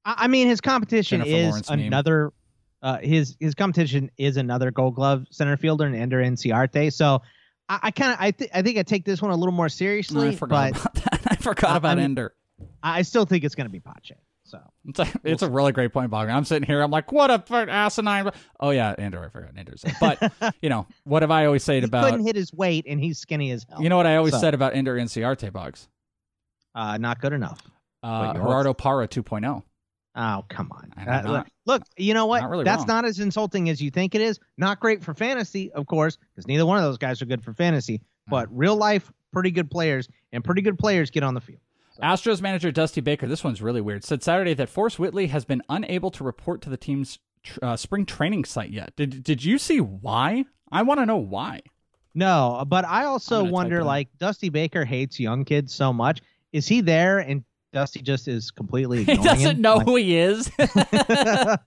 I 0.06 0.28
mean, 0.28 0.47
his 0.47 0.60
competition 0.60 1.19
Jennifer 1.19 1.38
is 1.38 1.49
Lawrence 1.49 1.69
another. 1.69 2.34
Uh, 2.82 2.97
his 2.97 3.38
his 3.39 3.56
competition 3.56 4.12
is 4.17 4.38
another 4.38 4.71
Gold 4.71 4.95
Glove 4.95 5.26
center 5.30 5.56
fielder 5.56 5.86
and 5.86 5.95
Ender 5.95 6.21
Inciarte. 6.21 6.91
So 6.91 7.21
I, 7.69 7.80
I 7.84 7.91
kind 7.91 8.12
of 8.12 8.17
I 8.19 8.32
think 8.32 8.52
I 8.54 8.62
think 8.63 8.78
I 8.78 8.84
take 8.84 9.06
this 9.06 9.21
one 9.21 9.32
a 9.32 9.36
little 9.36 9.54
more 9.54 9.69
seriously. 9.69 10.26
No, 10.26 10.32
I 10.32 10.36
forgot 10.36 10.73
but, 10.73 10.82
about 10.82 10.93
that. 11.21 11.21
I 11.28 11.36
forgot 11.36 11.78
about 11.78 11.91
I 11.91 11.95
mean, 11.95 12.04
Ender. 12.06 12.34
I 12.81 13.01
still 13.01 13.25
think 13.25 13.43
it's 13.43 13.55
going 13.55 13.65
to 13.67 13.71
be 13.71 13.79
Pache. 13.79 14.15
So 14.45 14.59
It's 14.85 14.99
a, 14.99 15.07
it's 15.23 15.41
a 15.41 15.49
really 15.49 15.71
great 15.71 15.93
point, 15.93 16.11
Bogman. 16.11 16.33
I'm 16.33 16.43
sitting 16.45 16.67
here. 16.67 16.81
I'm 16.81 16.91
like, 16.91 17.11
what 17.11 17.31
a 17.31 17.41
asinine. 17.71 18.29
Oh 18.59 18.71
yeah, 18.71 18.93
Andrew. 18.97 19.23
I 19.23 19.29
forgot 19.29 19.51
Andrew. 19.55 19.75
But 19.99 20.33
you 20.61 20.69
know 20.69 20.85
what 21.05 21.23
have 21.23 21.31
I 21.31 21.45
always 21.45 21.63
said 21.63 21.83
he 21.83 21.87
about? 21.87 22.05
couldn't 22.05 22.25
hit 22.25 22.35
his 22.35 22.53
weight, 22.53 22.85
and 22.87 22.99
he's 22.99 23.17
skinny 23.19 23.51
as 23.51 23.65
hell. 23.69 23.81
You 23.81 23.89
know 23.89 23.97
what 23.97 24.05
I 24.05 24.17
always 24.17 24.33
So- 24.33 24.39
said 24.39 24.53
about 24.53 24.75
Ender 24.75 24.95
Inciarte, 24.97 25.51
Boggs. 25.51 25.87
uh, 26.75 26.97
not 26.97 27.21
good 27.21 27.33
enough. 27.33 27.61
Uh, 28.03 28.33
Gerardo 28.33 28.73
Parra 28.73 29.07
2.0. 29.07 29.63
Oh, 30.15 30.45
come 30.49 30.71
on. 30.73 30.91
I'm 30.97 31.07
Uh, 31.07 31.21
not- 31.21 31.25
look, 31.31 31.47
look, 31.65 31.83
you 31.97 32.13
know 32.13 32.25
what? 32.25 32.41
not 32.41 32.49
really 32.51 32.65
That's 32.65 32.79
wrong. 32.79 32.87
not 32.87 33.05
as 33.05 33.19
insulting 33.19 33.69
as 33.69 33.81
you 33.81 33.89
think 33.91 34.13
it 34.13 34.21
is. 34.21 34.39
Not 34.57 34.79
great 34.79 35.01
for 35.03 35.13
fantasy, 35.13 35.71
of 35.71 35.87
course, 35.87 36.17
because 36.35 36.47
neither 36.47 36.65
one 36.65 36.77
of 36.77 36.83
those 36.83 36.97
guys 36.97 37.21
are 37.21 37.25
good 37.25 37.41
for 37.43 37.53
fantasy. 37.53 38.01
But 38.27 38.47
real 38.55 38.75
life, 38.75 39.11
pretty 39.31 39.51
good 39.51 39.71
players, 39.71 40.07
and 40.33 40.43
pretty 40.43 40.61
good 40.61 40.77
players 40.77 41.09
get 41.11 41.23
on 41.23 41.33
the 41.33 41.41
field. 41.41 41.61
Astros 42.01 42.41
manager 42.41 42.71
Dusty 42.71 43.01
Baker, 43.01 43.27
this 43.27 43.43
one's 43.43 43.62
really 43.62 43.82
weird, 43.82 44.03
said 44.03 44.23
Saturday 44.23 44.53
that 44.56 44.69
Forrest 44.69 44.99
Whitley 44.99 45.27
has 45.27 45.45
been 45.45 45.62
unable 45.69 46.12
to 46.12 46.23
report 46.23 46.62
to 46.62 46.69
the 46.69 46.77
team's 46.77 47.19
tr- 47.43 47.60
uh, 47.62 47.75
spring 47.77 48.06
training 48.06 48.45
site 48.45 48.71
yet. 48.71 48.95
Did 48.95 49.23
Did 49.23 49.43
you 49.43 49.58
see 49.58 49.79
why? 49.79 50.45
I 50.71 50.82
want 50.82 50.99
to 50.99 51.06
know 51.06 51.17
why. 51.17 51.62
No, 52.15 52.63
but 52.67 52.86
I 52.86 53.06
also 53.06 53.43
wonder, 53.43 53.84
like, 53.84 54.08
Dusty 54.19 54.49
Baker 54.49 54.86
hates 54.86 55.19
young 55.19 55.45
kids 55.45 55.73
so 55.73 55.91
much. 55.91 56.21
Is 56.51 56.67
he 56.67 56.82
there 56.82 57.19
and 57.19 57.43
Dusty 57.73 58.01
just 58.01 58.27
is 58.27 58.51
completely 58.51 59.03
He 59.03 59.17
doesn't 59.17 59.57
him? 59.57 59.62
know 59.62 59.77
Like, 59.77 59.88
who 59.88 59.95
he 59.97 60.17
is. 60.17 60.49
uh, 60.59 61.57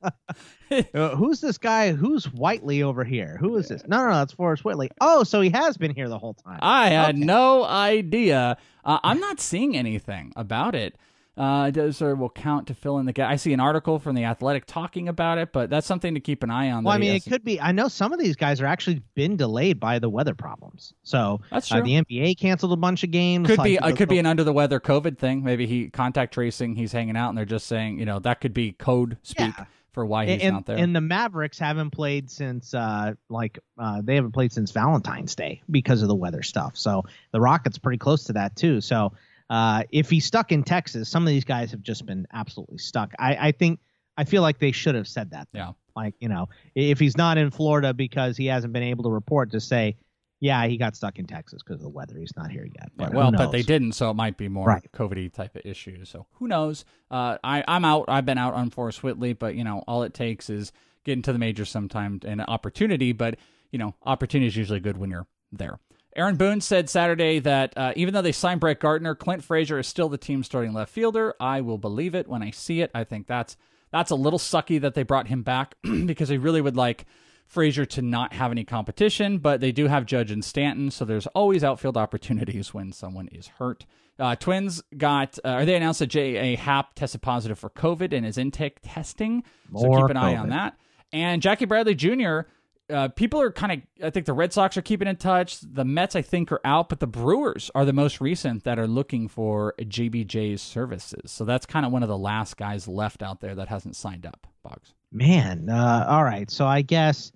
who's 1.16 1.40
this 1.40 1.58
guy? 1.58 1.92
Who's 1.92 2.24
Whitley 2.32 2.82
over 2.82 3.04
here? 3.04 3.36
Who 3.40 3.56
is 3.56 3.68
this? 3.68 3.82
No, 3.86 3.98
no, 3.98 4.12
no, 4.12 4.22
it's 4.22 4.32
Forrest 4.32 4.64
Whitley. 4.64 4.90
Oh, 5.00 5.24
so 5.24 5.40
he 5.40 5.50
has 5.50 5.76
been 5.76 5.94
here 5.94 6.08
the 6.08 6.18
whole 6.18 6.34
time. 6.34 6.60
I 6.62 6.88
had 6.88 7.18
no 7.18 7.64
idea. 7.64 8.56
Uh, 8.84 8.98
I'm 9.02 9.20
not 9.20 9.40
seeing 9.40 9.76
anything 9.76 10.32
about 10.36 10.74
it. 10.74 10.96
Uh, 11.36 11.70
does 11.70 12.00
or 12.00 12.14
will 12.14 12.30
count 12.30 12.66
to 12.68 12.74
fill 12.74 12.98
in 12.98 13.04
the 13.04 13.12
gap. 13.12 13.30
I 13.30 13.36
see 13.36 13.52
an 13.52 13.60
article 13.60 13.98
from 13.98 14.14
the 14.14 14.24
Athletic 14.24 14.64
talking 14.64 15.06
about 15.06 15.36
it, 15.36 15.52
but 15.52 15.68
that's 15.68 15.86
something 15.86 16.14
to 16.14 16.20
keep 16.20 16.42
an 16.42 16.50
eye 16.50 16.70
on. 16.70 16.82
Well, 16.82 16.94
I 16.94 16.98
mean, 16.98 17.14
it 17.14 17.24
could 17.26 17.44
be. 17.44 17.60
I 17.60 17.72
know 17.72 17.88
some 17.88 18.14
of 18.14 18.18
these 18.18 18.36
guys 18.36 18.60
are 18.62 18.66
actually 18.66 19.02
been 19.14 19.36
delayed 19.36 19.78
by 19.78 19.98
the 19.98 20.08
weather 20.08 20.34
problems. 20.34 20.94
So 21.02 21.42
That's 21.50 21.70
uh, 21.70 21.76
true. 21.76 21.84
the 21.84 22.02
NBA 22.02 22.38
canceled 22.38 22.72
a 22.72 22.76
bunch 22.76 23.04
of 23.04 23.10
games. 23.10 23.48
could 23.48 23.58
like, 23.58 23.66
be 23.66 23.74
it 23.74 23.96
could 23.96 24.08
be 24.08 24.18
an 24.18 24.24
under 24.24 24.44
the 24.44 24.52
weather 24.54 24.80
COVID 24.80 25.18
thing. 25.18 25.44
Maybe 25.44 25.66
he 25.66 25.90
contact 25.90 26.32
tracing. 26.32 26.74
He's 26.74 26.92
hanging 26.92 27.18
out, 27.18 27.28
and 27.28 27.36
they're 27.36 27.44
just 27.44 27.66
saying, 27.66 27.98
you 27.98 28.06
know, 28.06 28.18
that 28.20 28.40
could 28.40 28.54
be 28.54 28.72
code 28.72 29.18
speak 29.22 29.54
Yeah. 29.58 29.66
for 29.92 30.06
why 30.06 30.24
he's 30.24 30.42
and, 30.42 30.54
not 30.54 30.64
there. 30.64 30.78
and 30.78 30.96
the 30.96 31.02
Mavericks 31.02 31.58
haven't 31.58 31.90
played 31.90 32.30
since 32.30 32.72
uh 32.72 33.12
like 33.28 33.58
uh 33.78 34.00
they 34.02 34.14
haven't 34.14 34.32
played 34.32 34.52
since 34.52 34.70
Valentine's 34.70 35.34
Day 35.34 35.60
because 35.70 36.00
of 36.00 36.08
the 36.08 36.14
weather 36.14 36.42
stuff. 36.42 36.78
So 36.78 37.04
the 37.32 37.42
Rockets 37.42 37.76
pretty 37.76 37.98
close 37.98 38.24
to 38.24 38.32
that 38.34 38.56
too. 38.56 38.80
So 38.80 39.12
uh 39.50 39.84
if 39.90 40.10
he's 40.10 40.24
stuck 40.24 40.52
in 40.52 40.62
Texas, 40.64 41.08
some 41.08 41.22
of 41.22 41.28
these 41.28 41.44
guys 41.44 41.70
have 41.70 41.82
just 41.82 42.04
been 42.06 42.26
absolutely 42.32 42.78
stuck. 42.78 43.12
I 43.18 43.36
I 43.48 43.52
think 43.52 43.80
I 44.16 44.24
feel 44.24 44.42
like 44.42 44.58
they 44.58 44.72
should 44.72 44.94
have 44.94 45.06
said 45.08 45.30
that. 45.30 45.48
Yeah. 45.52 45.72
Like, 45.94 46.14
you 46.20 46.28
know, 46.28 46.48
if 46.74 46.98
he's 46.98 47.16
not 47.16 47.38
in 47.38 47.50
Florida 47.50 47.94
because 47.94 48.36
he 48.36 48.46
hasn't 48.46 48.72
been 48.72 48.82
able 48.82 49.04
to 49.04 49.10
report 49.10 49.52
to 49.52 49.60
say, 49.60 49.96
yeah, 50.40 50.66
he 50.66 50.76
got 50.76 50.94
stuck 50.94 51.18
in 51.18 51.26
Texas 51.26 51.62
because 51.62 51.80
of 51.80 51.84
the 51.84 51.88
weather. 51.88 52.18
He's 52.18 52.36
not 52.36 52.50
here 52.50 52.64
yet. 52.66 52.90
But 52.94 53.14
well, 53.14 53.32
but 53.32 53.50
they 53.52 53.62
didn't, 53.62 53.92
so 53.92 54.10
it 54.10 54.14
might 54.14 54.36
be 54.36 54.48
more 54.48 54.66
Right. 54.66 54.86
COVID 54.92 55.32
type 55.32 55.56
of 55.56 55.62
issues. 55.64 56.10
So 56.10 56.26
who 56.32 56.48
knows? 56.48 56.84
Uh, 57.10 57.38
I, 57.42 57.64
I'm 57.66 57.84
out. 57.86 58.06
I've 58.08 58.26
been 58.26 58.36
out 58.36 58.52
on 58.52 58.68
Forrest 58.68 59.02
Whitley, 59.02 59.32
but 59.32 59.54
you 59.54 59.64
know, 59.64 59.82
all 59.86 60.02
it 60.02 60.12
takes 60.12 60.50
is 60.50 60.72
getting 61.04 61.22
to 61.22 61.32
the 61.32 61.38
majors 61.38 61.70
sometime 61.70 62.20
and 62.26 62.40
an 62.42 62.46
opportunity. 62.46 63.12
But 63.12 63.38
you 63.72 63.78
know, 63.78 63.94
opportunity 64.04 64.48
is 64.48 64.56
usually 64.56 64.80
good 64.80 64.98
when 64.98 65.10
you're 65.10 65.26
there. 65.52 65.78
Aaron 66.16 66.36
Boone 66.36 66.62
said 66.62 66.88
Saturday 66.88 67.38
that 67.40 67.74
uh, 67.76 67.92
even 67.94 68.14
though 68.14 68.22
they 68.22 68.32
signed 68.32 68.60
Brett 68.60 68.80
Gardner, 68.80 69.14
Clint 69.14 69.44
Frazier 69.44 69.78
is 69.78 69.86
still 69.86 70.08
the 70.08 70.16
team's 70.16 70.46
starting 70.46 70.72
left 70.72 70.90
fielder. 70.90 71.34
I 71.38 71.60
will 71.60 71.78
believe 71.78 72.14
it 72.14 72.26
when 72.26 72.42
I 72.42 72.50
see 72.50 72.80
it. 72.80 72.90
I 72.94 73.04
think 73.04 73.26
that's 73.26 73.56
that's 73.92 74.10
a 74.10 74.16
little 74.16 74.38
sucky 74.38 74.80
that 74.80 74.94
they 74.94 75.02
brought 75.02 75.28
him 75.28 75.42
back 75.42 75.76
because 76.06 76.30
they 76.30 76.38
really 76.38 76.62
would 76.62 76.76
like 76.76 77.04
Frazier 77.46 77.84
to 77.86 78.02
not 78.02 78.32
have 78.32 78.50
any 78.50 78.64
competition, 78.64 79.38
but 79.38 79.60
they 79.60 79.72
do 79.72 79.86
have 79.86 80.06
Judge 80.06 80.30
and 80.30 80.44
Stanton, 80.44 80.90
so 80.90 81.04
there's 81.04 81.26
always 81.28 81.62
outfield 81.62 81.96
opportunities 81.96 82.74
when 82.74 82.92
someone 82.92 83.28
is 83.28 83.46
hurt. 83.46 83.86
Uh, 84.18 84.34
Twins 84.34 84.82
got, 84.96 85.38
uh, 85.44 85.56
or 85.58 85.64
they 85.64 85.76
announced 85.76 86.00
that 86.00 86.08
J.A. 86.08 86.56
Happ 86.56 86.94
tested 86.94 87.22
positive 87.22 87.58
for 87.58 87.70
COVID 87.70 88.12
and 88.12 88.26
is 88.26 88.38
intake 88.38 88.78
testing, 88.82 89.44
More 89.70 89.98
so 89.98 90.00
keep 90.02 90.10
an 90.10 90.16
eye 90.16 90.36
on 90.36 90.48
that. 90.48 90.76
And 91.12 91.40
Jackie 91.40 91.66
Bradley 91.66 91.94
Jr., 91.94 92.40
uh, 92.88 93.08
people 93.08 93.40
are 93.40 93.50
kind 93.50 93.72
of, 93.72 94.04
I 94.06 94.10
think 94.10 94.26
the 94.26 94.32
Red 94.32 94.52
Sox 94.52 94.76
are 94.76 94.82
keeping 94.82 95.08
in 95.08 95.16
touch. 95.16 95.58
The 95.60 95.84
Mets, 95.84 96.14
I 96.14 96.22
think, 96.22 96.52
are 96.52 96.60
out, 96.64 96.88
but 96.88 97.00
the 97.00 97.06
Brewers 97.06 97.70
are 97.74 97.84
the 97.84 97.92
most 97.92 98.20
recent 98.20 98.64
that 98.64 98.78
are 98.78 98.86
looking 98.86 99.28
for 99.28 99.74
JBJ's 99.80 100.62
services. 100.62 101.30
So 101.32 101.44
that's 101.44 101.66
kind 101.66 101.84
of 101.84 101.92
one 101.92 102.02
of 102.02 102.08
the 102.08 102.18
last 102.18 102.56
guys 102.56 102.86
left 102.86 103.22
out 103.22 103.40
there 103.40 103.54
that 103.56 103.68
hasn't 103.68 103.96
signed 103.96 104.24
up, 104.26 104.46
Boggs. 104.62 104.94
Man, 105.12 105.68
uh, 105.68 106.06
all 106.08 106.24
right. 106.24 106.50
So 106.50 106.66
I 106.66 106.82
guess 106.82 107.32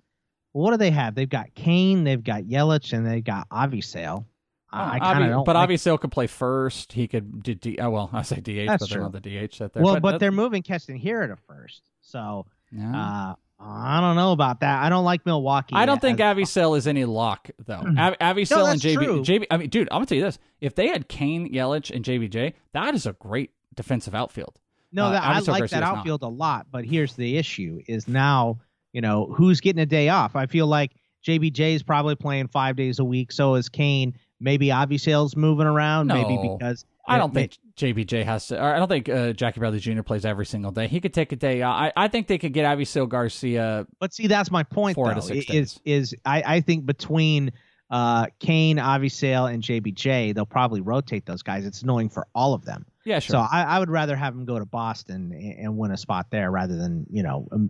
what 0.53 0.71
do 0.71 0.77
they 0.77 0.91
have? 0.91 1.15
They've 1.15 1.29
got 1.29 1.53
Cain, 1.55 2.03
they've 2.03 2.23
got 2.23 2.43
Yelich, 2.43 2.93
and 2.93 3.05
they've 3.05 3.23
got 3.23 3.49
Avisail. 3.49 4.25
I, 4.73 4.95
I 4.95 4.99
kind 4.99 5.23
of 5.25 5.29
don't. 5.31 5.45
but 5.45 5.55
like- 5.55 5.63
obviously, 5.63 5.97
could 5.97 6.11
play 6.11 6.27
first. 6.27 6.93
He 6.93 7.07
could 7.07 7.43
do 7.43 7.55
D. 7.55 7.77
Oh 7.79 7.89
well, 7.89 8.09
I 8.13 8.21
say 8.21 8.37
DH, 8.37 8.67
That's 8.67 8.83
but 8.83 8.89
they're 8.89 8.99
true. 8.99 9.09
not 9.11 9.11
the 9.11 9.47
DH 9.47 9.57
that 9.59 9.73
they're. 9.73 9.83
well, 9.83 9.99
but, 9.99 10.11
that- 10.11 10.19
they're 10.19 10.31
moving 10.31 10.63
Keston 10.63 10.95
here 10.95 11.27
to 11.27 11.35
first. 11.35 11.81
So 12.01 12.45
yeah. 12.71 13.31
uh, 13.31 13.35
I 13.63 14.01
don't 14.01 14.15
know 14.15 14.31
about 14.31 14.61
that. 14.61 14.81
I 14.83 14.89
don't 14.89 15.05
like 15.05 15.25
Milwaukee. 15.25 15.75
I 15.75 15.85
don't 15.85 16.01
think 16.01 16.19
Avisail 16.19 16.77
is 16.77 16.87
any 16.87 17.05
lock 17.05 17.49
though. 17.65 17.75
Av- 17.75 18.17
Avisail 18.19 18.57
No, 18.57 18.65
and 18.65 18.81
JB, 18.81 18.93
true. 18.93 19.21
JB. 19.21 19.45
I 19.51 19.57
mean, 19.57 19.69
dude, 19.69 19.87
I'm 19.91 19.97
gonna 19.97 20.05
tell 20.07 20.17
you 20.17 20.23
this: 20.23 20.39
if 20.61 20.75
they 20.75 20.87
had 20.87 21.07
Cain, 21.07 21.51
Yelich, 21.53 21.91
and 21.95 22.03
JBJ, 22.03 22.53
that 22.73 22.95
is 22.95 23.05
a 23.05 23.13
great 23.13 23.51
defensive 23.75 24.15
outfield. 24.15 24.59
No, 24.91 25.05
uh, 25.05 25.11
that, 25.11 25.23
I 25.23 25.33
like 25.39 25.45
Garcia's 25.45 25.71
that 25.71 25.79
not. 25.81 25.97
outfield 25.99 26.23
a 26.23 26.27
lot. 26.27 26.67
But 26.71 26.85
here's 26.85 27.15
the 27.15 27.37
issue: 27.37 27.81
is 27.87 28.07
now 28.07 28.59
you 28.93 29.01
know 29.01 29.25
who's 29.35 29.61
getting 29.61 29.81
a 29.81 29.85
day 29.85 30.09
off. 30.09 30.35
I 30.35 30.47
feel 30.47 30.67
like 30.67 30.91
JBJ 31.25 31.75
is 31.75 31.83
probably 31.83 32.15
playing 32.15 32.47
five 32.47 32.75
days 32.75 32.99
a 32.99 33.05
week. 33.05 33.31
So 33.31 33.55
is 33.55 33.69
Cain. 33.69 34.15
Maybe 34.39 34.67
Avisail's 34.67 35.35
moving 35.35 35.67
around. 35.67 36.07
Maybe 36.07 36.37
because 36.41 36.83
I 37.07 37.17
don't 37.17 37.33
think 37.33 37.57
JBJ 37.75 38.23
has 38.25 38.47
to. 38.47 38.61
Or 38.61 38.73
I 38.73 38.77
don't 38.77 38.87
think 38.87 39.09
uh, 39.09 39.33
Jackie 39.33 39.59
Bradley 39.59 39.79
Jr. 39.79 40.01
plays 40.01 40.25
every 40.25 40.45
single 40.45 40.71
day. 40.71 40.87
He 40.87 41.01
could 41.01 41.13
take 41.13 41.31
a 41.31 41.35
day. 41.35 41.63
I 41.63 41.91
I 41.95 42.07
think 42.07 42.27
they 42.27 42.37
could 42.37 42.53
get 42.53 42.65
Avisail 42.65 43.09
Garcia. 43.09 43.87
But 43.99 44.13
see, 44.13 44.27
that's 44.27 44.51
my 44.51 44.63
point. 44.63 44.95
Four 44.95 45.05
though, 45.05 45.11
out 45.11 45.17
of 45.17 45.23
six 45.23 45.49
is 45.49 45.79
is 45.85 46.15
I, 46.25 46.43
I 46.45 46.61
think 46.61 46.85
between 46.85 47.51
uh, 47.89 48.27
Cain, 48.39 48.77
Avisail, 48.77 49.53
and 49.53 49.61
JBJ, 49.61 50.33
they'll 50.33 50.45
probably 50.45 50.81
rotate 50.81 51.25
those 51.25 51.43
guys. 51.43 51.65
It's 51.65 51.81
annoying 51.81 52.09
for 52.09 52.25
all 52.33 52.53
of 52.53 52.63
them. 52.63 52.85
Yeah, 53.03 53.19
sure. 53.19 53.33
So 53.33 53.39
I, 53.39 53.63
I 53.63 53.79
would 53.79 53.89
rather 53.89 54.15
have 54.15 54.33
them 54.35 54.45
go 54.45 54.59
to 54.59 54.65
Boston 54.65 55.31
and, 55.33 55.59
and 55.59 55.77
win 55.77 55.91
a 55.91 55.97
spot 55.97 56.27
there 56.29 56.51
rather 56.51 56.77
than 56.77 57.05
you 57.11 57.23
know 57.23 57.47
um, 57.51 57.69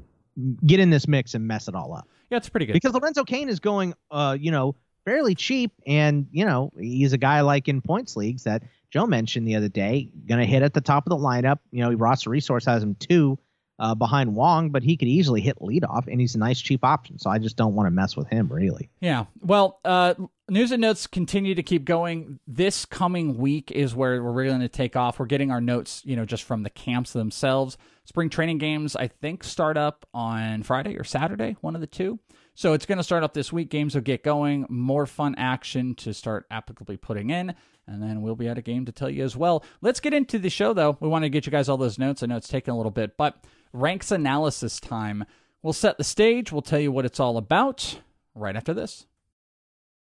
get 0.66 0.80
in 0.80 0.90
this 0.90 1.08
mix 1.08 1.34
and 1.34 1.48
mess 1.48 1.68
it 1.68 1.76
all 1.76 1.94
up. 1.94 2.08
yeah, 2.30 2.38
it's 2.38 2.50
pretty 2.50 2.66
good. 2.66 2.74
Because 2.74 2.94
Lorenzo 2.94 3.24
Cain 3.24 3.50
is 3.50 3.60
going, 3.60 3.94
uh, 4.12 4.38
you 4.40 4.52
know, 4.52 4.76
fairly 5.06 5.36
cheap, 5.36 5.72
and 5.88 6.28
you 6.32 6.46
know 6.46 6.72
he's 6.80 7.14
a 7.14 7.18
guy 7.18 7.42
like 7.42 7.68
in 7.68 7.82
points 7.82 8.16
leagues 8.16 8.44
that 8.44 8.64
Joe 8.92 9.08
mentioned 9.08 9.48
the 9.48 9.56
other 9.56 9.70
day, 9.70 10.10
going 10.28 10.42
to 10.42 10.46
hit 10.46 10.64
at 10.64 10.74
the 10.74 10.82
top 10.82 11.06
of 11.06 11.10
the 11.10 11.18
lineup. 11.18 11.60
You 11.72 11.84
know, 11.84 11.94
roster 11.94 12.30
resource 12.30 12.66
has 12.66 12.84
him 12.84 12.96
two 12.96 13.40
uh, 13.80 13.96
behind 13.96 14.36
Wong, 14.36 14.70
but 14.70 14.84
he 14.84 14.96
could 14.96 15.08
easily 15.08 15.42
hit 15.42 15.58
leadoff, 15.60 16.08
and 16.08 16.22
he's 16.22 16.36
a 16.36 16.38
nice 16.38 16.62
cheap 16.62 16.84
option. 16.84 17.18
So 17.18 17.30
I 17.32 17.40
just 17.40 17.56
don't 17.56 17.74
want 17.74 17.88
to 17.88 17.92
mess 17.92 18.16
with 18.16 18.28
him 18.28 18.48
really. 18.48 18.92
Yeah. 19.00 19.26
Well, 19.40 19.80
uh, 19.84 20.14
news 20.50 20.72
and 20.72 20.82
notes 20.82 21.08
continue 21.08 21.56
to 21.56 21.64
keep 21.64 21.86
going. 21.86 22.40
This 22.46 22.86
coming 22.86 23.38
week 23.38 23.72
is 23.72 23.96
where 23.96 24.22
we're 24.22 24.32
really 24.32 24.50
going 24.50 24.62
to 24.62 24.70
take 24.70 24.96
off. 24.96 25.20
We're 25.20 25.26
getting 25.26 25.50
our 25.50 25.62
notes, 25.62 26.04
you 26.06 26.16
know, 26.16 26.26
just 26.26 26.44
from 26.44 26.62
the 26.62 26.70
camps 26.70 27.14
themselves. 27.14 27.78
Spring 28.06 28.30
training 28.30 28.60
games, 28.60 28.96
I 28.96 29.08
think, 29.08 29.44
start 29.44 29.78
up 29.78 30.06
on 30.14 30.64
Friday 30.64 30.98
or 30.98 31.04
Saturday, 31.04 31.56
one 31.62 31.74
of 31.74 31.82
the 31.82 31.88
two. 31.88 32.20
So 32.54 32.74
it's 32.74 32.86
going 32.86 32.98
to 32.98 33.04
start 33.04 33.24
up 33.24 33.34
this 33.34 33.54
week. 33.54 33.70
Games 33.70 33.96
will 33.96 34.02
get 34.02 34.24
going. 34.24 34.66
More 34.70 35.06
fun 35.06 35.34
action 35.38 35.96
to 35.96 36.14
start 36.14 36.48
applicably 36.50 37.00
putting 37.00 37.30
in. 37.30 37.56
And 37.88 38.02
then 38.02 38.22
we'll 38.22 38.36
be 38.36 38.48
at 38.48 38.58
a 38.58 38.62
game 38.62 38.86
to 38.86 38.92
tell 38.92 39.10
you 39.10 39.24
as 39.24 39.36
well. 39.36 39.64
Let's 39.82 40.00
get 40.00 40.14
into 40.14 40.40
the 40.40 40.50
show, 40.50 40.74
though. 40.74 40.98
We 41.00 41.08
want 41.08 41.24
to 41.24 41.30
get 41.30 41.46
you 41.46 41.52
guys 41.52 41.68
all 41.68 41.78
those 41.78 42.00
notes. 42.00 42.24
I 42.24 42.28
know 42.28 42.38
it's 42.38 42.48
taking 42.48 42.74
a 42.74 42.78
little 42.78 42.92
bit, 42.92 43.18
but 43.18 43.44
ranks 43.74 44.12
analysis 44.12 44.80
time. 44.80 45.26
We'll 45.62 45.74
set 45.74 45.98
the 45.98 46.04
stage. 46.04 46.52
We'll 46.52 46.62
tell 46.62 46.80
you 46.80 46.92
what 46.92 47.06
it's 47.06 47.20
all 47.20 47.38
about 47.38 48.00
right 48.34 48.56
after 48.56 48.74
this. 48.74 49.06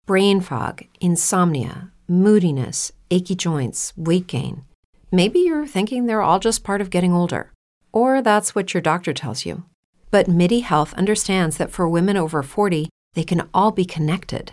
Brain 0.06 0.40
fog, 0.40 0.84
insomnia, 1.00 1.92
moodiness, 2.08 2.92
achy 3.10 3.34
joints, 3.34 3.92
weight 3.96 4.26
gain. 4.26 4.64
Maybe 5.12 5.40
you're 5.40 5.66
thinking 5.66 6.06
they're 6.06 6.22
all 6.22 6.38
just 6.38 6.64
part 6.64 6.80
of 6.80 6.90
getting 6.90 7.12
older. 7.12 7.52
Or 7.92 8.22
that's 8.22 8.54
what 8.54 8.72
your 8.72 8.80
doctor 8.80 9.12
tells 9.12 9.44
you. 9.44 9.64
But 10.10 10.28
MIDI 10.28 10.60
Health 10.60 10.94
understands 10.94 11.56
that 11.56 11.70
for 11.70 11.88
women 11.88 12.16
over 12.16 12.42
40, 12.42 12.88
they 13.14 13.24
can 13.24 13.48
all 13.52 13.70
be 13.72 13.84
connected. 13.84 14.52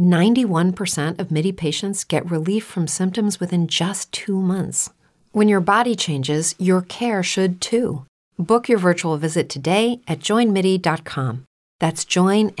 91% 0.00 1.18
of 1.18 1.30
MIDI 1.30 1.52
patients 1.52 2.04
get 2.04 2.30
relief 2.30 2.64
from 2.64 2.86
symptoms 2.86 3.40
within 3.40 3.66
just 3.66 4.10
two 4.12 4.40
months. 4.40 4.90
When 5.32 5.48
your 5.48 5.60
body 5.60 5.94
changes, 5.96 6.54
your 6.58 6.82
care 6.82 7.22
should 7.22 7.60
too. 7.60 8.04
Book 8.38 8.68
your 8.68 8.78
virtual 8.78 9.16
visit 9.16 9.48
today 9.48 10.00
at 10.06 10.20
joinmidi.com. 10.20 11.44
That's 11.80 12.04
joinmidi.com. 12.04 12.56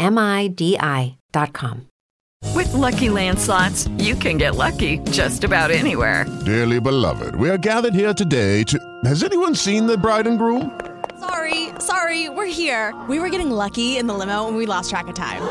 With 2.54 2.68
LuckyLandSlots, 2.68 4.02
you 4.02 4.14
can 4.14 4.38
get 4.38 4.56
lucky 4.56 4.98
just 5.10 5.44
about 5.44 5.70
anywhere. 5.70 6.26
Dearly 6.44 6.80
beloved, 6.80 7.34
we 7.36 7.50
are 7.50 7.58
gathered 7.58 7.94
here 7.94 8.14
today 8.14 8.62
to. 8.64 8.78
Has 9.04 9.22
anyone 9.22 9.54
seen 9.54 9.86
the 9.86 9.98
bride 9.98 10.26
and 10.26 10.38
groom? 10.38 10.78
Sorry, 11.18 11.70
sorry, 11.78 12.28
we're 12.28 12.46
here. 12.46 12.94
We 13.08 13.18
were 13.18 13.28
getting 13.30 13.50
lucky 13.50 13.96
in 13.98 14.06
the 14.06 14.14
limo 14.14 14.48
and 14.48 14.56
we 14.56 14.66
lost 14.66 14.90
track 14.90 15.08
of 15.08 15.14
time. 15.14 15.42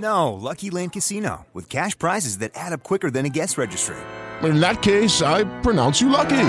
No, 0.00 0.32
Lucky 0.32 0.70
Land 0.70 0.92
Casino, 0.92 1.46
with 1.52 1.68
cash 1.68 1.98
prizes 1.98 2.38
that 2.38 2.52
add 2.54 2.72
up 2.72 2.82
quicker 2.82 3.10
than 3.10 3.26
a 3.26 3.28
guest 3.28 3.58
registry. 3.58 3.96
In 4.42 4.58
that 4.60 4.80
case, 4.80 5.20
I 5.20 5.44
pronounce 5.60 6.00
you 6.00 6.08
lucky. 6.08 6.46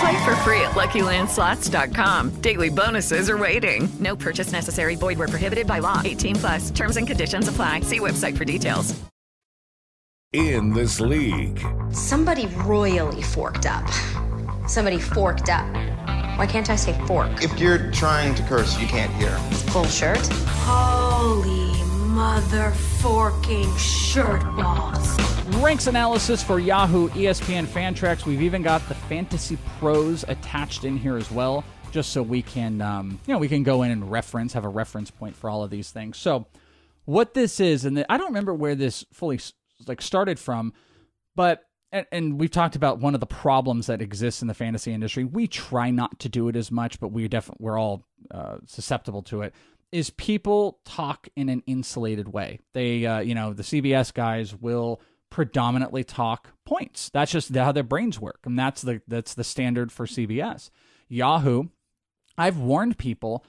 Play 0.00 0.24
for 0.24 0.34
free 0.36 0.62
at 0.62 0.70
LuckyLandSlots.com. 0.70 2.40
Daily 2.40 2.70
bonuses 2.70 3.28
are 3.28 3.36
waiting. 3.36 3.86
No 4.00 4.16
purchase 4.16 4.50
necessary. 4.52 4.94
Void 4.96 5.18
where 5.18 5.28
prohibited 5.28 5.66
by 5.66 5.80
law. 5.80 6.00
18 6.02 6.36
plus. 6.36 6.70
Terms 6.70 6.96
and 6.96 7.06
conditions 7.06 7.48
apply. 7.48 7.80
See 7.80 8.00
website 8.00 8.38
for 8.38 8.46
details. 8.46 8.98
In 10.32 10.72
this 10.72 11.00
league, 11.00 11.60
Somebody 11.92 12.46
royally 12.64 13.20
forked 13.20 13.66
up. 13.66 13.86
Somebody 14.68 14.98
forked 15.00 15.50
up. 15.50 15.66
Why 16.38 16.46
can't 16.48 16.70
I 16.70 16.76
say 16.76 16.94
fork? 17.06 17.42
If 17.42 17.58
you're 17.58 17.90
trying 17.90 18.34
to 18.36 18.42
curse, 18.44 18.80
you 18.80 18.86
can't 18.86 19.12
hear. 19.14 19.36
Full 19.72 19.84
shirt? 19.86 20.24
Holy 20.64 21.89
mother 22.20 22.70
forking 23.00 23.74
shirt 23.78 24.42
balls. 24.54 25.18
Ranks 25.56 25.86
analysis 25.86 26.42
for 26.42 26.58
Yahoo, 26.58 27.08
ESPN, 27.08 27.64
Fantrax. 27.64 28.26
We've 28.26 28.42
even 28.42 28.60
got 28.60 28.86
the 28.88 28.94
Fantasy 28.94 29.56
Pros 29.78 30.22
attached 30.28 30.84
in 30.84 30.98
here 30.98 31.16
as 31.16 31.30
well, 31.30 31.64
just 31.92 32.10
so 32.10 32.22
we 32.22 32.42
can, 32.42 32.82
um, 32.82 33.18
you 33.26 33.32
know, 33.32 33.38
we 33.38 33.48
can 33.48 33.62
go 33.62 33.84
in 33.84 33.90
and 33.90 34.10
reference, 34.10 34.52
have 34.52 34.66
a 34.66 34.68
reference 34.68 35.10
point 35.10 35.34
for 35.34 35.48
all 35.48 35.64
of 35.64 35.70
these 35.70 35.92
things. 35.92 36.18
So, 36.18 36.46
what 37.06 37.32
this 37.32 37.58
is, 37.58 37.86
and 37.86 38.04
I 38.10 38.18
don't 38.18 38.26
remember 38.26 38.52
where 38.52 38.74
this 38.74 39.02
fully 39.14 39.40
like 39.86 40.02
started 40.02 40.38
from, 40.38 40.74
but 41.34 41.62
and, 41.90 42.04
and 42.12 42.38
we've 42.38 42.50
talked 42.50 42.76
about 42.76 42.98
one 42.98 43.14
of 43.14 43.20
the 43.20 43.26
problems 43.26 43.86
that 43.86 44.02
exists 44.02 44.42
in 44.42 44.48
the 44.48 44.52
fantasy 44.52 44.92
industry. 44.92 45.24
We 45.24 45.46
try 45.46 45.90
not 45.90 46.18
to 46.18 46.28
do 46.28 46.48
it 46.48 46.56
as 46.56 46.70
much, 46.70 47.00
but 47.00 47.12
we 47.12 47.26
definitely 47.28 47.64
we're 47.64 47.78
all 47.78 48.04
uh, 48.30 48.58
susceptible 48.66 49.22
to 49.22 49.40
it. 49.40 49.54
Is 49.92 50.10
people 50.10 50.78
talk 50.84 51.28
in 51.34 51.48
an 51.48 51.62
insulated 51.66 52.28
way? 52.28 52.60
They, 52.74 53.04
uh, 53.06 53.20
you 53.20 53.34
know, 53.34 53.52
the 53.52 53.64
CBS 53.64 54.14
guys 54.14 54.54
will 54.54 55.00
predominantly 55.30 56.04
talk 56.04 56.52
points. 56.64 57.10
That's 57.10 57.32
just 57.32 57.54
how 57.54 57.72
their 57.72 57.82
brains 57.82 58.20
work, 58.20 58.40
and 58.44 58.58
that's 58.58 58.82
the 58.82 59.02
that's 59.08 59.34
the 59.34 59.44
standard 59.44 59.90
for 59.90 60.06
CBS. 60.06 60.70
Yahoo, 61.08 61.64
I've 62.38 62.58
warned 62.58 62.98
people 62.98 63.44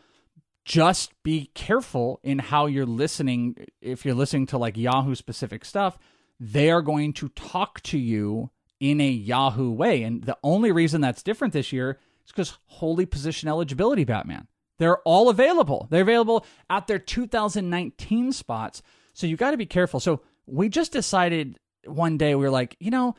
just 0.66 1.12
be 1.24 1.50
careful 1.54 2.20
in 2.24 2.40
how 2.40 2.66
you're 2.66 2.86
listening. 2.86 3.56
If 3.82 4.06
you're 4.06 4.16
listening 4.16 4.48
to 4.48 4.58
like 4.58 4.78
Yahoo 4.78 5.16
specific 5.16 5.66
stuff, 5.66 5.98
they 6.40 6.70
are 6.72 6.82
going 6.82 7.14
to 7.14 7.30
talk 7.30 7.82
to 7.84 7.98
you 7.98 8.52
in 8.80 9.00
a 9.00 9.10
Yahoo 9.10 9.72
way. 9.72 10.04
And 10.04 10.24
the 10.24 10.38
only 10.44 10.72
reason 10.72 11.02
that's 11.02 11.24
different 11.24 11.54
this 11.54 11.72
year 11.72 12.00
is 12.26 12.32
because 12.32 12.58
holy 12.66 13.06
position 13.06 13.48
eligibility 13.48 14.04
Batman. 14.04 14.48
They're 14.82 14.98
all 15.02 15.30
available. 15.30 15.86
They're 15.92 16.02
available 16.02 16.44
at 16.68 16.88
their 16.88 16.98
2019 16.98 18.32
spots. 18.32 18.82
So 19.14 19.28
you 19.28 19.38
got 19.38 19.52
to 19.52 19.58
be 19.58 19.68
careful. 19.68 20.00
So 20.00 20.22
we 20.48 20.70
just 20.70 20.92
decided 20.92 21.60
one 21.86 22.18
day 22.18 22.34
we 22.34 22.44
were 22.44 22.50
like, 22.50 22.78
you 22.80 22.90
know, 22.90 23.14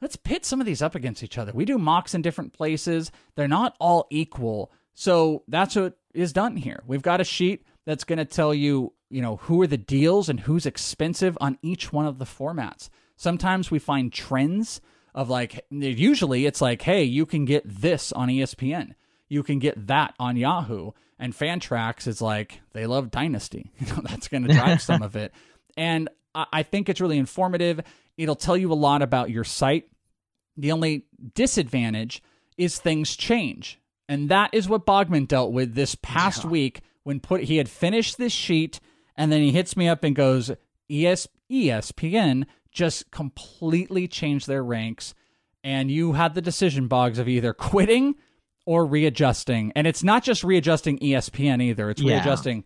let's 0.00 0.16
pit 0.16 0.46
some 0.46 0.58
of 0.58 0.64
these 0.64 0.80
up 0.80 0.94
against 0.94 1.22
each 1.22 1.36
other. 1.36 1.52
We 1.52 1.66
do 1.66 1.76
mocks 1.76 2.14
in 2.14 2.22
different 2.22 2.54
places. 2.54 3.12
They're 3.34 3.46
not 3.46 3.76
all 3.78 4.06
equal. 4.08 4.72
So 4.94 5.42
that's 5.48 5.76
what 5.76 5.98
is 6.14 6.32
done 6.32 6.56
here. 6.56 6.82
We've 6.86 7.02
got 7.02 7.20
a 7.20 7.24
sheet 7.24 7.66
that's 7.84 8.04
going 8.04 8.18
to 8.18 8.24
tell 8.24 8.54
you, 8.54 8.94
you 9.10 9.20
know, 9.20 9.36
who 9.36 9.60
are 9.60 9.66
the 9.66 9.76
deals 9.76 10.30
and 10.30 10.40
who's 10.40 10.64
expensive 10.64 11.36
on 11.42 11.58
each 11.60 11.92
one 11.92 12.06
of 12.06 12.20
the 12.20 12.24
formats. 12.24 12.88
Sometimes 13.16 13.70
we 13.70 13.78
find 13.78 14.10
trends 14.10 14.80
of 15.14 15.28
like, 15.28 15.62
usually 15.68 16.46
it's 16.46 16.62
like, 16.62 16.80
hey, 16.80 17.02
you 17.02 17.26
can 17.26 17.44
get 17.44 17.64
this 17.66 18.12
on 18.12 18.30
ESPN. 18.30 18.94
You 19.28 19.42
can 19.42 19.58
get 19.58 19.86
that 19.86 20.14
on 20.18 20.36
Yahoo. 20.36 20.90
And 21.22 21.32
Fantrax 21.32 22.08
is 22.08 22.20
like, 22.20 22.60
they 22.72 22.84
love 22.84 23.12
Dynasty. 23.12 23.70
You 23.78 23.86
know, 23.86 24.02
that's 24.02 24.26
going 24.26 24.42
to 24.42 24.52
drive 24.52 24.82
some 24.90 25.02
of 25.02 25.14
it. 25.14 25.32
And 25.76 26.08
I 26.34 26.46
I 26.52 26.62
think 26.64 26.88
it's 26.88 27.00
really 27.00 27.16
informative. 27.16 27.80
It'll 28.16 28.34
tell 28.34 28.56
you 28.56 28.72
a 28.72 28.74
lot 28.74 29.02
about 29.02 29.30
your 29.30 29.44
site. 29.44 29.88
The 30.56 30.72
only 30.72 31.06
disadvantage 31.34 32.24
is 32.58 32.78
things 32.78 33.14
change. 33.14 33.78
And 34.08 34.28
that 34.30 34.50
is 34.52 34.68
what 34.68 34.84
Bogman 34.84 35.28
dealt 35.28 35.52
with 35.52 35.74
this 35.74 35.94
past 35.94 36.44
week 36.44 36.80
when 37.04 37.20
put 37.20 37.44
he 37.44 37.56
had 37.56 37.68
finished 37.68 38.18
this 38.18 38.32
sheet 38.32 38.80
and 39.16 39.30
then 39.30 39.42
he 39.42 39.52
hits 39.52 39.76
me 39.76 39.88
up 39.88 40.02
and 40.02 40.16
goes, 40.16 40.50
ES, 40.90 41.28
ESPN 41.48 42.46
just 42.72 43.12
completely 43.12 44.08
changed 44.08 44.48
their 44.48 44.64
ranks. 44.64 45.14
And 45.62 45.88
you 45.88 46.14
had 46.14 46.34
the 46.34 46.42
decision, 46.42 46.88
Boggs, 46.88 47.20
of 47.20 47.28
either 47.28 47.54
quitting 47.54 48.16
or 48.64 48.86
readjusting. 48.86 49.72
And 49.74 49.86
it's 49.86 50.02
not 50.04 50.22
just 50.22 50.44
readjusting 50.44 50.98
ESPN 50.98 51.62
either, 51.62 51.90
it's 51.90 52.00
Yeah. 52.02 52.16
readjusting 52.16 52.64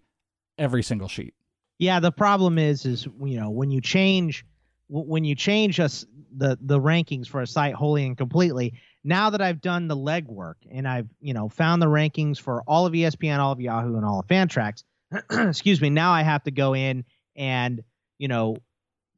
every 0.59 0.83
single 0.83 1.09
sheet. 1.09 1.35
Yeah, 1.79 2.01
the 2.01 2.13
problem 2.13 2.59
is, 2.59 2.87
is 2.87 3.07
you 3.23 3.39
know 3.39 3.51
when 3.51 3.71
you 3.71 3.81
change, 3.81 4.47
when 4.89 5.25
you 5.25 5.35
change 5.35 5.79
us 5.81 6.07
the 6.37 6.59
the 6.61 6.79
rankings 6.81 7.27
for 7.27 7.41
a 7.41 7.47
site 7.47 7.75
wholly 7.75 8.05
and 8.07 8.17
completely. 8.17 8.75
Now 9.05 9.31
that 9.31 9.41
I've 9.41 9.61
done 9.61 9.87
the 9.87 9.97
legwork 9.97 10.55
and 10.71 10.89
I've 10.89 11.09
you 11.21 11.35
know 11.35 11.49
found 11.49 11.81
the 11.83 11.87
rankings 11.87 12.39
for 12.41 12.63
all 12.67 12.87
of 12.87 12.93
ESPN, 12.95 13.39
all 13.39 13.53
of 13.53 13.61
Yahoo, 13.61 13.97
and 13.97 14.05
all 14.05 14.21
of 14.21 14.27
Fantrax, 14.27 14.85
excuse 15.31 15.81
me. 15.81 15.91
Now 15.91 16.13
I 16.13 16.23
have 16.23 16.43
to 16.45 16.51
go 16.51 16.75
in 16.75 17.05
and 17.37 17.83
you 18.19 18.29
know 18.29 18.57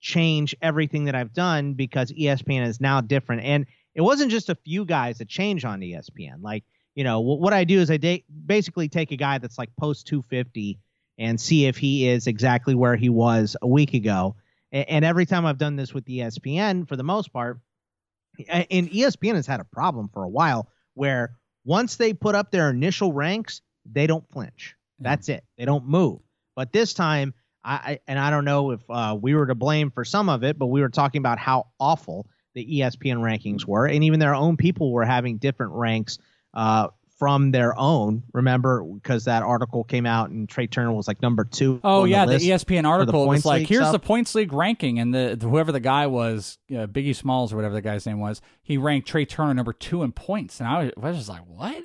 change 0.00 0.54
everything 0.62 1.04
that 1.06 1.14
I've 1.14 1.32
done 1.32 1.74
because 1.74 2.12
ESPN 2.12 2.66
is 2.66 2.80
now 2.80 3.00
different. 3.00 3.42
And 3.42 3.66
it 3.98 4.02
wasn't 4.02 4.30
just 4.30 4.48
a 4.48 4.54
few 4.54 4.84
guys 4.84 5.18
that 5.18 5.28
change 5.28 5.64
on 5.64 5.80
ESPN. 5.80 6.40
Like 6.40 6.64
you 6.94 7.02
know 7.02 7.20
wh- 7.20 7.40
what 7.40 7.52
I 7.52 7.64
do 7.64 7.80
is 7.80 7.90
I 7.90 7.96
da- 7.96 8.24
basically 8.46 8.88
take 8.88 9.10
a 9.10 9.16
guy 9.16 9.38
that's 9.38 9.58
like 9.58 9.70
post 9.76 10.06
250 10.06 10.78
and 11.18 11.40
see 11.40 11.66
if 11.66 11.76
he 11.76 12.08
is 12.08 12.28
exactly 12.28 12.76
where 12.76 12.94
he 12.94 13.08
was 13.08 13.56
a 13.60 13.66
week 13.66 13.92
ago. 13.92 14.36
And 14.70 15.04
every 15.04 15.26
time 15.26 15.46
I've 15.46 15.58
done 15.58 15.76
this 15.76 15.92
with 15.92 16.04
ESPN, 16.04 16.86
for 16.86 16.94
the 16.94 17.02
most 17.02 17.32
part, 17.32 17.58
and 18.48 18.90
ESPN 18.90 19.34
has 19.34 19.46
had 19.46 19.60
a 19.60 19.64
problem 19.64 20.10
for 20.12 20.22
a 20.22 20.28
while 20.28 20.68
where 20.94 21.36
once 21.64 21.96
they 21.96 22.12
put 22.12 22.34
up 22.34 22.50
their 22.52 22.70
initial 22.70 23.12
ranks, 23.12 23.62
they 23.90 24.06
don't 24.06 24.28
flinch. 24.30 24.76
That's 25.00 25.28
it. 25.28 25.42
They 25.56 25.64
don't 25.64 25.86
move. 25.86 26.20
But 26.54 26.72
this 26.72 26.92
time, 26.92 27.34
I, 27.64 27.74
I 27.74 27.98
and 28.06 28.18
I 28.18 28.30
don't 28.30 28.44
know 28.44 28.72
if 28.72 28.80
uh, 28.88 29.16
we 29.20 29.34
were 29.34 29.46
to 29.46 29.54
blame 29.54 29.90
for 29.90 30.04
some 30.04 30.28
of 30.28 30.44
it, 30.44 30.58
but 30.58 30.66
we 30.66 30.82
were 30.82 30.88
talking 30.88 31.20
about 31.20 31.38
how 31.38 31.68
awful 31.80 32.28
the 32.54 32.80
ESPN 32.80 33.18
rankings 33.18 33.66
were, 33.66 33.86
and 33.86 34.04
even 34.04 34.20
their 34.20 34.34
own 34.34 34.56
people 34.56 34.92
were 34.92 35.04
having 35.04 35.38
different 35.38 35.72
ranks 35.72 36.18
uh, 36.54 36.88
from 37.18 37.50
their 37.50 37.78
own. 37.78 38.22
Remember, 38.32 38.82
because 38.82 39.24
that 39.24 39.42
article 39.42 39.84
came 39.84 40.06
out 40.06 40.30
and 40.30 40.48
Trea 40.48 40.66
Turner 40.66 40.92
was 40.92 41.08
like 41.08 41.20
number 41.20 41.44
two. 41.44 41.80
Oh 41.84 42.04
yeah, 42.04 42.24
the, 42.24 42.32
list 42.32 42.46
ESPN 42.46 42.84
article 42.84 43.20
was 43.20 43.42
points 43.42 43.44
like, 43.44 43.66
"Here's 43.66 43.82
stuff. 43.82 43.92
the 43.92 43.98
points 43.98 44.34
league 44.34 44.52
ranking," 44.52 44.98
and 44.98 45.14
the, 45.14 45.36
the- 45.38 45.48
whoever 45.48 45.72
the 45.72 45.80
guy 45.80 46.06
was, 46.06 46.58
uh, 46.70 46.86
Biggie 46.86 47.14
Smalls 47.14 47.52
or 47.52 47.56
whatever 47.56 47.74
the 47.74 47.82
guy's 47.82 48.06
name 48.06 48.20
was, 48.20 48.40
he 48.62 48.78
ranked 48.78 49.08
Trea 49.08 49.26
Turner 49.26 49.54
number 49.54 49.72
two 49.72 50.02
in 50.02 50.12
points, 50.12 50.60
and 50.60 50.68
I 50.68 50.84
was, 50.84 50.92
I 50.96 51.00
was 51.00 51.16
just 51.16 51.28
like, 51.28 51.42
"What?" 51.46 51.84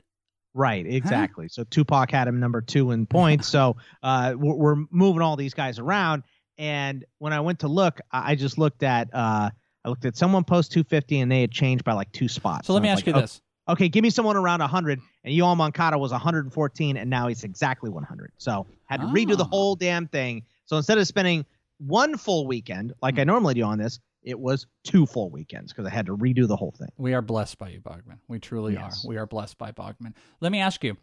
Right, 0.56 0.86
exactly. 0.86 1.48
So 1.48 1.64
Tupac 1.64 2.12
had 2.12 2.28
him 2.28 2.40
number 2.40 2.62
two 2.62 2.92
in 2.92 3.08
points. 3.08 3.48
so 3.50 3.76
uh, 4.04 4.36
we're, 4.38 4.54
we're 4.54 4.86
moving 4.92 5.22
all 5.22 5.36
these 5.36 5.56
guys 5.56 5.80
around. 5.80 6.24
And 6.60 7.06
when 7.18 7.34
I 7.34 7.40
went 7.40 7.60
to 7.60 7.68
look, 7.68 8.00
I 8.12 8.34
I 8.34 8.36
just 8.36 8.60
looked 8.60 8.84
at 8.84 9.10
uh, 9.14 9.50
I 9.86 9.90
looked 9.90 10.06
at 10.06 10.16
someone 10.16 10.44
post 10.44 10.72
250 10.72 11.20
and 11.20 11.32
they 11.32 11.42
had 11.42 11.52
changed 11.52 11.84
by 11.84 11.94
like 11.94 12.12
two 12.12 12.28
spots. 12.28 12.68
So 12.68 12.74
let 12.74 12.82
me 12.82 12.90
ask 12.90 13.06
you 13.06 13.14
like, 13.14 13.24
this: 13.24 13.42
Okay, 13.70 13.90
give 13.90 14.02
me 14.04 14.10
someone 14.10 14.36
around 14.38 14.60
100. 14.62 15.00
And 15.26 15.34
Yoan 15.34 15.58
Moncada 15.58 15.98
was 15.98 16.12
114, 16.12 16.98
and 16.98 17.10
now 17.10 17.28
he's 17.28 17.44
exactly 17.44 17.90
100. 17.90 18.32
So 18.38 18.68
had 18.86 19.02
to 19.02 19.08
redo 19.08 19.38
the 19.38 19.44
Ah. 19.44 19.48
whole 19.50 19.76
damn 19.76 20.08
thing. 20.08 20.44
So 20.66 20.78
instead 20.78 20.98
of 20.98 21.08
spending 21.08 21.46
one 21.80 22.18
full 22.18 22.48
weekend 22.48 22.94
like 23.02 23.16
Hmm. 23.16 23.22
I 23.22 23.24
normally 23.26 23.54
do 23.56 23.64
on 23.64 23.78
this, 23.78 24.00
it 24.22 24.40
was 24.40 24.68
two 24.86 25.06
full 25.06 25.30
weekends 25.30 25.74
because 25.74 25.86
I 25.86 25.90
had 25.90 26.06
to 26.06 26.16
redo 26.16 26.48
the 26.48 26.56
whole 26.56 26.72
thing. 26.72 26.88
We 26.98 27.14
are 27.14 27.22
blessed 27.22 27.58
by 27.58 27.70
you, 27.70 27.82
Bogman. 27.82 28.20
We 28.30 28.40
truly 28.40 28.74
Yes. 28.74 29.04
are. 29.04 29.10
We 29.10 29.18
are 29.18 29.26
blessed 29.26 29.58
by 29.58 29.72
Bogman. 29.74 30.14
Let 30.40 30.52
me 30.54 30.60
ask 30.60 30.82
you: 30.84 30.96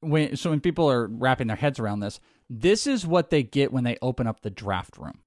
when 0.00 0.36
so 0.36 0.50
when 0.50 0.60
people 0.60 0.88
are 0.88 1.08
wrapping 1.08 1.48
their 1.48 1.56
heads 1.56 1.80
around 1.80 1.98
this, 2.00 2.20
this 2.48 2.86
is 2.86 3.06
what 3.06 3.30
they 3.30 3.42
get 3.42 3.72
when 3.72 3.82
they 3.84 3.96
open 4.00 4.26
up 4.28 4.42
the 4.42 4.50
draft 4.50 4.96
room. 4.98 5.20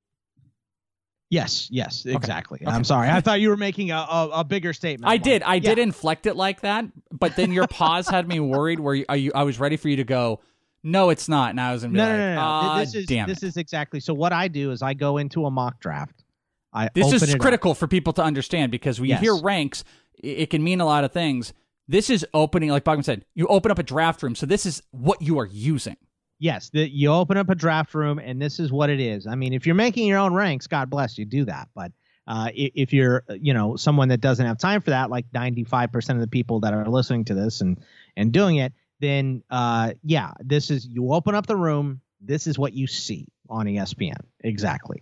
Yes, 1.33 1.67
yes, 1.71 2.05
exactly. 2.05 2.61
I'm 2.65 2.83
sorry. 2.83 3.09
I 3.09 3.19
thought 3.21 3.41
you 3.41 3.49
were 3.49 3.57
making 3.57 3.89
a, 3.91 3.95
a, 3.95 4.29
a 4.35 4.43
bigger 4.43 4.71
statement. 4.73 5.09
I 5.09 5.15
I'm 5.15 5.21
did. 5.21 5.41
I 5.43 5.55
yeah. 5.55 5.61
did 5.61 5.79
inflect 5.79 6.27
it 6.27 6.35
like 6.35 6.61
that, 6.61 6.85
but 7.11 7.35
then 7.35 7.51
your 7.51 7.65
pause 7.67 8.07
had 8.07 8.27
me 8.27 8.39
worried. 8.39 8.79
Where 8.79 8.93
you, 8.93 9.05
are 9.09 9.17
you, 9.17 9.31
I 9.33 9.43
was 9.43 9.59
ready 9.59 9.75
for 9.77 9.89
you 9.89 9.95
to 9.95 10.03
go. 10.03 10.41
No, 10.83 11.09
it's 11.09 11.27
not. 11.27 11.49
And 11.51 11.59
I 11.59 11.71
was 11.73 11.81
gonna 11.81 11.93
be 11.93 11.97
No, 11.97 12.03
like, 12.03 12.11
no, 12.13 12.29
no, 12.29 12.35
no. 12.35 12.41
"Ah, 12.41 12.79
this 12.79 12.93
is 12.93 13.05
damn 13.07 13.27
this 13.27 13.41
it." 13.41 13.47
is 13.47 13.57
exactly. 13.57 13.99
So 13.99 14.13
what 14.13 14.31
I 14.33 14.47
do 14.47 14.69
is 14.71 14.81
I 14.83 14.93
go 14.93 15.17
into 15.17 15.45
a 15.45 15.51
mock 15.51 15.79
draft. 15.79 16.23
I 16.71 16.89
This 16.93 17.05
open 17.07 17.15
is 17.15 17.23
it 17.23 17.35
up. 17.35 17.39
critical 17.39 17.73
for 17.73 17.87
people 17.87 18.13
to 18.13 18.23
understand 18.23 18.71
because 18.71 18.99
when 18.99 19.09
Yes. 19.09 19.21
you 19.23 19.33
hear 19.33 19.43
ranks, 19.43 19.83
it 20.23 20.49
can 20.51 20.63
mean 20.63 20.81
a 20.81 20.85
lot 20.85 21.03
of 21.03 21.11
things. 21.11 21.53
This 21.87 22.09
is 22.09 22.25
opening, 22.33 22.69
like 22.69 22.83
Bogman 22.83 23.03
said, 23.03 23.25
you 23.33 23.47
open 23.47 23.71
up 23.71 23.79
a 23.79 23.83
draft 23.83 24.21
room. 24.23 24.35
So 24.35 24.45
this 24.45 24.65
is 24.65 24.81
what 24.91 25.21
you 25.21 25.37
are 25.39 25.45
using. 25.47 25.97
Yes, 26.43 26.71
the, 26.71 26.85
you 26.85 27.09
open 27.09 27.37
up 27.37 27.49
a 27.49 27.55
draft 27.55 27.93
room, 27.93 28.19
and 28.19 28.41
this 28.41 28.59
is 28.59 28.69
what 28.69 28.89
it 28.89 28.99
is. 28.99 29.27
I 29.27 29.35
mean, 29.35 29.53
if 29.53 29.65
you're 29.65 29.75
making 29.75 30.07
your 30.07 30.19
own 30.19 30.33
ranks, 30.33 30.67
God 30.67 30.89
bless 30.89 31.17
you, 31.17 31.23
do 31.23 31.45
that. 31.45 31.69
But 31.73 31.93
uh, 32.27 32.49
if 32.53 32.91
you're, 32.91 33.23
uh, 33.29 33.35
you 33.35 33.53
know, 33.53 33.77
someone 33.77 34.09
that 34.09 34.19
doesn't 34.19 34.45
have 34.45 34.57
time 34.57 34.81
for 34.81 34.89
that, 34.89 35.09
like 35.09 35.25
95% 35.31 36.09
of 36.09 36.19
the 36.19 36.27
people 36.27 36.59
that 36.59 36.73
are 36.73 36.85
listening 36.85 37.23
to 37.25 37.33
this 37.33 37.61
and 37.61 37.79
and 38.17 38.33
doing 38.33 38.57
it, 38.57 38.73
then 38.99 39.41
uh, 39.49 39.93
yeah, 40.03 40.31
this 40.41 40.69
is 40.69 40.85
you 40.85 41.13
open 41.13 41.33
up 41.33 41.47
the 41.47 41.55
room. 41.55 42.01
This 42.19 42.45
is 42.45 42.59
what 42.59 42.73
you 42.73 42.87
see 42.87 43.29
on 43.47 43.65
ESPN 43.65 44.19
exactly, 44.41 45.01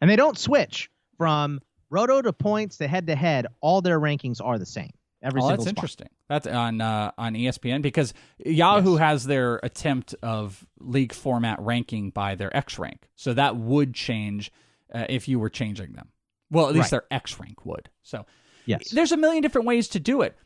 and 0.00 0.10
they 0.10 0.16
don't 0.16 0.36
switch 0.36 0.90
from 1.16 1.60
roto 1.88 2.20
to 2.20 2.32
points 2.32 2.78
to 2.78 2.88
head 2.88 3.06
to 3.06 3.14
head. 3.14 3.46
All 3.60 3.80
their 3.80 4.00
rankings 4.00 4.40
are 4.44 4.58
the 4.58 4.66
same. 4.66 4.90
Every 5.22 5.40
oh, 5.42 5.48
single 5.48 5.64
that's 5.64 5.70
spot. 5.70 5.78
interesting. 5.78 6.08
That's 6.28 6.46
on 6.46 6.80
uh, 6.80 7.12
on 7.18 7.34
ESPN 7.34 7.82
because 7.82 8.14
Yahoo 8.38 8.96
has 8.96 9.24
their 9.24 9.60
attempt 9.62 10.14
of 10.22 10.64
league 10.78 11.12
format 11.12 11.60
ranking 11.60 12.10
by 12.10 12.34
their 12.36 12.54
X 12.56 12.78
rank. 12.78 13.08
So 13.16 13.34
that 13.34 13.56
would 13.56 13.94
change 13.94 14.50
uh, 14.94 15.04
if 15.08 15.28
you 15.28 15.38
were 15.38 15.50
changing 15.50 15.92
them. 15.92 16.08
Well, 16.50 16.68
at 16.68 16.74
least 16.74 16.84
Right. 16.92 17.02
their 17.02 17.04
X 17.10 17.38
rank 17.38 17.64
would. 17.66 17.90
So 18.02 18.24
Yes. 18.66 18.90
there's 18.90 19.12
a 19.12 19.16
million 19.16 19.42
different 19.42 19.66
ways 19.66 19.88
to 19.88 20.00
do 20.00 20.22
it. 20.22 20.36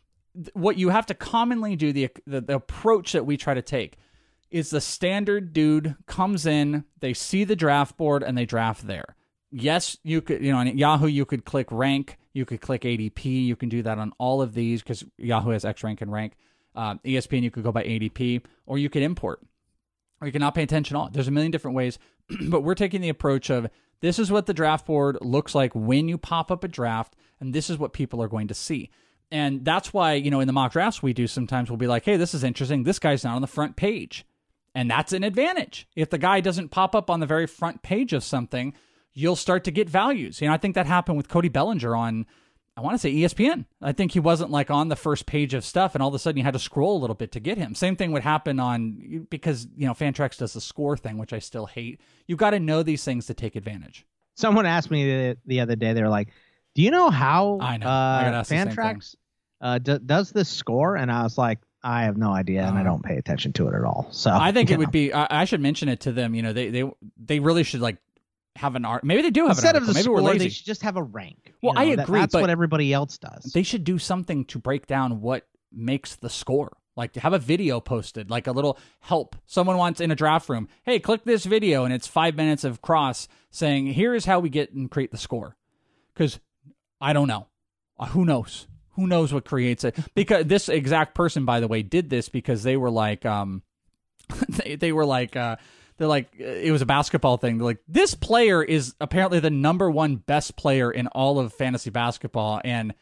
What 0.55 0.77
you 0.77 0.89
have 0.89 1.07
to 1.07 1.15
commonly 1.15 1.77
do 1.77 1.93
the, 1.93 2.09
the 2.27 2.41
the 2.41 2.55
approach 2.57 3.13
that 3.13 3.25
we 3.27 3.37
try 3.37 3.55
to 3.55 3.63
take 3.63 3.97
is 4.51 4.71
the 4.71 4.81
standard 4.81 5.53
dude 5.53 5.97
comes 6.07 6.47
in, 6.47 6.85
they 7.01 7.13
see 7.13 7.45
the 7.45 7.57
draft 7.57 7.97
board 7.97 8.23
and 8.23 8.37
they 8.37 8.45
draft 8.45 8.87
there. 8.87 9.17
Yes, 9.57 9.97
you 10.03 10.21
could, 10.21 10.43
you 10.43 10.51
know, 10.51 10.59
on 10.59 10.77
Yahoo 10.77 11.07
you 11.07 11.25
could 11.25 11.45
click 11.45 11.69
rank, 11.71 12.19
you 12.33 12.45
could 12.45 12.61
click 12.61 12.83
ADP, 12.83 13.25
you 13.25 13.55
can 13.55 13.69
do 13.69 13.83
that 13.83 13.99
on 13.99 14.13
all 14.19 14.43
of 14.43 14.53
these 14.53 14.83
because 14.83 15.05
Yahoo 15.17 15.51
has 15.51 15.65
X 15.65 15.85
rank 15.85 16.01
and 16.01 16.11
rank. 16.11 16.35
Um, 16.75 16.99
ESPN 17.05 17.45
you 17.45 17.53
could 17.53 17.63
go 17.63 17.71
by 17.71 17.85
ADP, 17.85 18.43
or 18.67 18.79
you 18.79 18.91
could 18.91 19.05
import, 19.05 19.41
or 20.21 20.27
you 20.27 20.33
can 20.33 20.41
not 20.41 20.57
pay 20.57 20.65
attention 20.65 20.97
at 20.97 20.99
all. 20.99 21.09
There's 21.09 21.29
a 21.29 21.31
million 21.31 21.53
different 21.53 21.77
ways, 21.77 22.01
but 22.49 22.63
we're 22.63 22.75
taking 22.75 23.01
the 23.01 23.11
approach 23.11 23.49
of 23.49 23.69
this 24.01 24.19
is 24.19 24.33
what 24.33 24.47
the 24.47 24.55
draft 24.55 24.87
board 24.87 25.19
looks 25.21 25.55
like 25.55 25.73
when 25.73 26.09
you 26.09 26.19
pop 26.19 26.51
up 26.51 26.65
a 26.65 26.69
draft, 26.69 27.15
and 27.39 27.55
this 27.55 27.71
is 27.71 27.79
what 27.79 27.93
people 27.93 28.21
are 28.21 28.29
going 28.29 28.49
to 28.49 28.55
see. 28.55 28.91
And 29.31 29.65
that's 29.65 29.93
why, 29.93 30.15
you 30.15 30.33
know, 30.33 30.41
in 30.41 30.49
the 30.49 30.53
mock 30.53 30.73
drafts 30.73 31.01
we 31.01 31.13
do 31.13 31.29
sometimes 31.29 31.71
we'll 31.71 31.77
be 31.77 31.87
like, 31.87 32.05
hey, 32.05 32.17
this 32.17 32.35
is 32.35 32.43
interesting. 32.43 32.83
This 32.83 32.99
guy's 32.99 33.23
not 33.23 33.37
on 33.37 33.41
the 33.41 33.47
front 33.47 33.77
page. 33.77 34.27
And 34.75 34.91
that's 34.91 35.13
an 35.13 35.23
advantage. 35.23 35.87
If 35.95 36.11
the 36.11 36.19
guy 36.19 36.41
doesn't 36.41 36.71
pop 36.71 36.97
up 36.97 37.09
on 37.09 37.21
the 37.21 37.27
very 37.27 37.47
front 37.47 37.83
page 37.83 38.13
of 38.13 38.25
something, 38.25 38.75
you'll 39.15 39.37
start 39.37 39.65
to 39.65 39.71
get 39.71 39.89
values. 39.89 40.41
You 40.41 40.49
know, 40.49 40.55
I 40.55 40.57
think 40.59 40.75
that 40.75 40.87
happened 40.87 41.17
with 41.17 41.29
Cody 41.29 41.49
Bellinger 41.49 41.95
on, 41.95 42.27
I 42.77 42.81
want 42.81 42.95
to 42.95 42.99
say 42.99 43.13
ESPN. 43.15 43.65
I 43.81 43.93
think 43.93 44.13
he 44.13 44.21
wasn't 44.21 44.51
like 44.51 44.71
on 44.71 44.89
the 44.89 44.97
first 44.97 45.27
page 45.27 45.55
of 45.55 45.65
stuff, 45.65 45.95
and 45.95 46.03
all 46.03 46.09
of 46.09 46.15
a 46.15 46.19
sudden 46.19 46.39
you 46.39 46.45
had 46.45 46.55
to 46.55 46.59
scroll 46.59 46.97
a 46.97 47.01
little 47.01 47.15
bit 47.15 47.31
to 47.33 47.41
get 47.41 47.57
him. 47.57 47.75
Same 47.75 47.95
thing 47.95 48.11
would 48.13 48.23
happen 48.23 48.59
on, 48.59 49.27
because, 49.31 49.69
you 49.77 49.87
know, 49.87 49.93
Fantrax 49.95 50.37
does 50.39 50.53
the 50.55 50.61
score 50.61 50.97
thing, 50.97 51.17
which 51.17 51.33
I 51.33 51.39
still 51.39 51.67
hate. 51.67 52.01
You've 52.27 52.39
got 52.41 52.51
to 52.51 52.59
know 52.61 52.83
these 52.83 53.05
things 53.05 53.27
to 53.27 53.35
take 53.35 53.55
advantage. 53.55 54.05
Someone 54.37 54.67
asked 54.67 54.91
me 54.91 55.05
the, 55.07 55.37
the 55.47 55.61
other 55.61 55.77
day. 55.77 55.93
They 55.93 56.03
were 56.03 56.09
like, 56.09 56.31
"Do 56.75 56.83
you 56.83 56.91
know 56.91 57.09
how 57.11 57.59
I 57.61 57.77
know. 57.77 57.87
I 57.87 58.25
uh, 58.27 58.43
the. 58.43 58.55
Fantrax 58.55 59.15
uh, 59.61 59.79
d- 59.79 60.01
does 60.05 60.33
this 60.33 60.49
score?" 60.49 60.97
And 60.97 61.13
I 61.13 61.23
was 61.23 61.39
like, 61.39 61.61
"I 61.85 62.03
have 62.03 62.17
no 62.17 62.33
idea, 62.33 62.65
and 62.67 62.77
I 62.77 62.83
don't 62.83 63.05
pay 63.05 63.17
attention 63.17 63.53
to 63.53 63.69
it 63.69 63.75
at 63.77 63.85
all." 63.85 64.09
So 64.11 64.31
Uh-huh. 64.31 64.41
I 64.43 64.51
think 64.51 64.73
it 64.73 64.79
would 64.81 64.91
be. 64.91 65.13
I, 65.13 65.43
I 65.43 65.45
should 65.45 65.61
mention 65.61 65.89
it 65.89 66.01
to 66.01 66.11
them. 66.11 66.35
You 66.35 66.43
know, 66.43 66.53
they 66.53 66.71
they 66.71 66.91
they 67.17 67.39
really 67.39 67.63
should 67.63 67.81
like 67.81 67.99
have 68.57 68.77
an 68.77 68.85
art. 68.85 69.05
Maybe 69.05 69.23
they 69.23 69.31
do 69.31 69.43
have 69.49 69.53
instead 69.57 69.77
an 69.77 69.83
of 69.83 69.89
article. 69.89 69.95
the 69.95 69.99
Maybe 69.99 70.05
score, 70.05 70.15
we're 70.17 70.23
lazy. 70.33 70.39
they 70.45 70.49
should 70.51 70.67
just 70.67 70.83
have 70.83 70.97
a 70.97 71.03
rank. 71.03 71.39
You 71.47 71.53
Well, 71.63 71.75
I 71.79 71.87
know, 71.91 71.97
that- 71.97 72.03
agree, 72.05 72.21
that's 72.21 72.35
what 72.35 72.51
everybody 72.51 72.93
else 72.93 73.19
does. 73.19 73.45
They 73.53 73.63
should 73.63 73.85
do 73.85 73.99
something 73.99 74.45
to 74.47 74.59
break 74.59 74.87
down 74.87 75.21
what 75.21 75.47
makes 75.73 76.17
the 76.17 76.31
score. 76.31 76.77
Like 76.97 77.15
to 77.15 77.21
have 77.21 77.33
a 77.33 77.41
video 77.41 77.81
posted, 77.81 78.31
like 78.31 78.47
a 78.47 78.53
little 78.53 78.79
help. 79.01 79.35
Someone 79.47 79.77
wants 79.77 80.01
in 80.01 80.13
a 80.13 80.15
draft 80.15 80.49
room, 80.49 80.69
hey, 80.85 81.01
click 81.01 81.25
this 81.25 81.45
video, 81.45 81.85
and 81.85 81.93
it's 81.93 82.07
five 82.07 82.37
minutes 82.37 82.63
of 82.63 82.81
cross 82.83 83.27
saying, 83.51 83.87
here 83.89 84.15
is 84.15 84.25
how 84.27 84.39
we 84.39 84.49
get 84.49 84.73
and 84.73 84.89
create 84.89 85.11
the 85.11 85.19
score. 85.19 85.57
Because 86.15 86.39
I 87.01 87.13
don't 87.13 87.27
know. 87.27 87.49
Uh, 87.99 88.07
who 88.07 88.25
knows? 88.25 88.69
Who 88.93 89.09
knows 89.09 89.33
what 89.33 89.45
creates 89.45 89.83
it? 89.83 89.97
Because 90.15 90.45
this 90.47 90.69
exact 90.69 91.17
person, 91.17 91.45
by 91.45 91.59
the 91.59 91.67
way, 91.67 91.83
did 91.83 92.11
this 92.11 92.29
because 92.29 92.63
they 92.63 92.77
were 92.77 92.91
like, 92.91 93.27
um, 93.27 93.63
they, 94.49 94.77
they 94.77 94.93
were 94.93 95.05
like, 95.05 95.35
uh, 95.35 95.57
they're 95.97 96.09
like, 96.09 96.35
it 96.39 96.73
was 96.73 96.83
a 96.83 96.87
basketball 96.87 97.37
thing. 97.37 97.59
They're 97.59 97.67
like, 97.67 97.83
this 97.87 98.15
player 98.15 98.63
is 98.63 98.95
apparently 99.01 99.41
the 99.41 99.51
number 99.51 99.91
one 99.91 100.17
best 100.17 100.57
player 100.57 100.91
in 100.91 101.07
all 101.09 101.39
of 101.39 101.53
fantasy 101.53 101.91
basketball, 101.91 102.61
and 102.65 102.95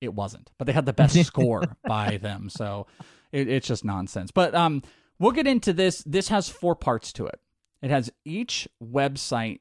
it 0.00 0.14
wasn't. 0.14 0.50
But 0.58 0.66
they 0.66 0.72
had 0.72 0.86
the 0.86 0.92
best 0.92 1.16
score 1.24 1.76
by 1.86 2.16
them, 2.16 2.48
so 2.48 2.86
it, 3.32 3.48
it's 3.48 3.68
just 3.68 3.84
nonsense. 3.84 4.30
But 4.30 4.54
um, 4.54 4.82
we'll 5.18 5.32
get 5.32 5.46
into 5.46 5.72
this. 5.72 6.02
This 6.04 6.28
has 6.28 6.48
four 6.48 6.74
parts 6.74 7.12
to 7.14 7.26
it. 7.26 7.40
It 7.82 7.90
has 7.90 8.10
each 8.24 8.68
website 8.82 9.60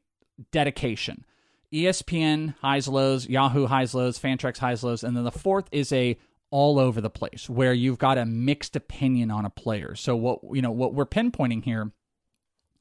dedication. 0.51 1.25
ESPN 1.71 2.55
highs 2.61 2.87
lows, 2.87 3.27
Yahoo 3.27 3.67
highs 3.67 3.93
lows, 3.93 4.17
Fantrax 4.17 4.57
highs 4.57 4.83
lows, 4.83 5.03
and 5.03 5.15
then 5.15 5.23
the 5.23 5.31
fourth 5.31 5.67
is 5.71 5.91
a 5.91 6.17
all 6.51 6.79
over 6.79 6.99
the 6.99 7.11
place 7.11 7.47
where 7.47 7.73
you've 7.73 7.99
got 7.99 8.17
a 8.17 8.25
mixed 8.25 8.75
opinion 8.75 9.29
on 9.29 9.45
a 9.45 9.51
player. 9.51 9.93
So 9.95 10.15
what 10.15 10.39
you 10.51 10.63
know 10.63 10.71
what 10.71 10.95
we're 10.95 11.05
pinpointing 11.05 11.63
here 11.63 11.91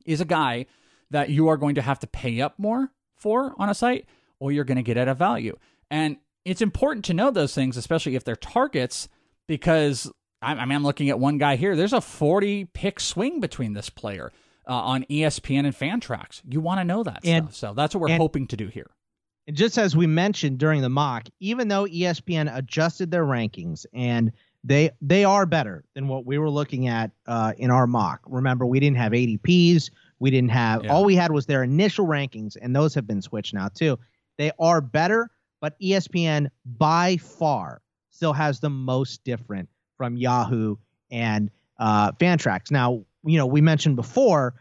is 0.06 0.20
a 0.20 0.24
guy 0.24 0.66
that 1.10 1.30
you 1.30 1.48
are 1.48 1.56
going 1.56 1.74
to 1.76 1.82
have 1.82 1.98
to 2.00 2.06
pay 2.06 2.40
up 2.40 2.58
more 2.58 2.90
for 3.16 3.54
on 3.58 3.68
a 3.68 3.74
site 3.74 4.06
or 4.40 4.52
you're 4.52 4.64
going 4.64 4.76
to 4.76 4.82
get 4.82 4.96
at 4.96 5.08
a 5.08 5.14
value. 5.14 5.56
And 5.90 6.16
it's 6.44 6.60
important 6.62 7.04
to 7.06 7.14
know 7.14 7.30
those 7.30 7.54
things, 7.54 7.76
especially 7.76 8.14
if 8.14 8.24
they're 8.24 8.36
targets, 8.36 9.08
because 9.46 10.10
I 10.42 10.52
I 10.52 10.64
mean, 10.64 10.76
I'm 10.76 10.84
looking 10.84 11.08
at 11.10 11.18
one 11.18 11.38
guy 11.38 11.56
here. 11.56 11.74
There's 11.76 11.92
a 11.92 12.00
40 12.00 12.66
pick 12.66 13.00
swing 13.00 13.40
between 13.40 13.72
this 13.72 13.90
player 13.90 14.32
uh, 14.68 14.72
on 14.72 15.04
ESPN 15.10 15.64
and 15.66 15.74
Fantrax. 15.74 16.42
You 16.48 16.60
want 16.60 16.80
to 16.80 16.84
know 16.84 17.02
that 17.02 17.20
And- 17.24 17.46
stuff. 17.46 17.54
So 17.54 17.74
that's 17.74 17.94
what 17.94 18.02
we're 18.02 18.10
and- 18.10 18.20
hoping 18.20 18.46
to 18.48 18.56
do 18.56 18.68
here. 18.68 18.90
And 19.46 19.56
just 19.56 19.78
as 19.78 19.96
we 19.96 20.06
mentioned 20.06 20.58
during 20.58 20.82
the 20.82 20.90
mock, 20.90 21.26
even 21.40 21.68
though 21.68 21.86
ESPN 21.86 22.54
adjusted 22.54 23.10
their 23.10 23.24
rankings 23.24 23.86
and 23.94 24.32
they 24.68 24.90
they 25.00 25.24
are 25.24 25.46
better 25.46 25.84
than 25.94 26.08
what 26.08 26.26
we 26.26 26.38
were 26.38 26.50
looking 26.50 26.88
at 26.88 27.10
uh, 27.26 27.54
in 27.56 27.70
our 27.70 27.86
mock. 27.86 28.20
Remember, 28.26 28.66
we 28.66 28.78
didn't 28.78 28.98
have 28.98 29.12
ADPs. 29.12 29.90
We 30.20 30.30
didn't 30.30 30.50
have 30.50 30.84
Yeah. 30.84 30.92
all 30.92 31.04
we 31.04 31.16
had 31.16 31.32
was 31.32 31.46
their 31.46 31.62
initial 31.62 32.06
rankings, 32.06 32.56
and 32.60 32.76
those 32.76 32.94
have 32.94 33.06
been 33.06 33.22
switched 33.22 33.54
now 33.54 33.68
too. 33.68 33.98
They 34.36 34.52
are 34.60 34.80
better, 34.80 35.30
but 35.60 35.74
ESPN 35.80 36.48
by 36.64 37.16
far 37.16 37.80
still 38.10 38.32
has 38.34 38.60
the 38.60 38.70
most 38.70 39.24
different 39.24 39.68
from 39.96 40.16
Yahoo 40.16 40.76
and 41.10 41.50
uh, 41.78 42.12
Fantrax. 42.12 42.70
Now, 42.70 43.04
you 43.24 43.38
know, 43.38 43.46
we 43.46 43.60
mentioned 43.60 43.96
before 43.96 44.54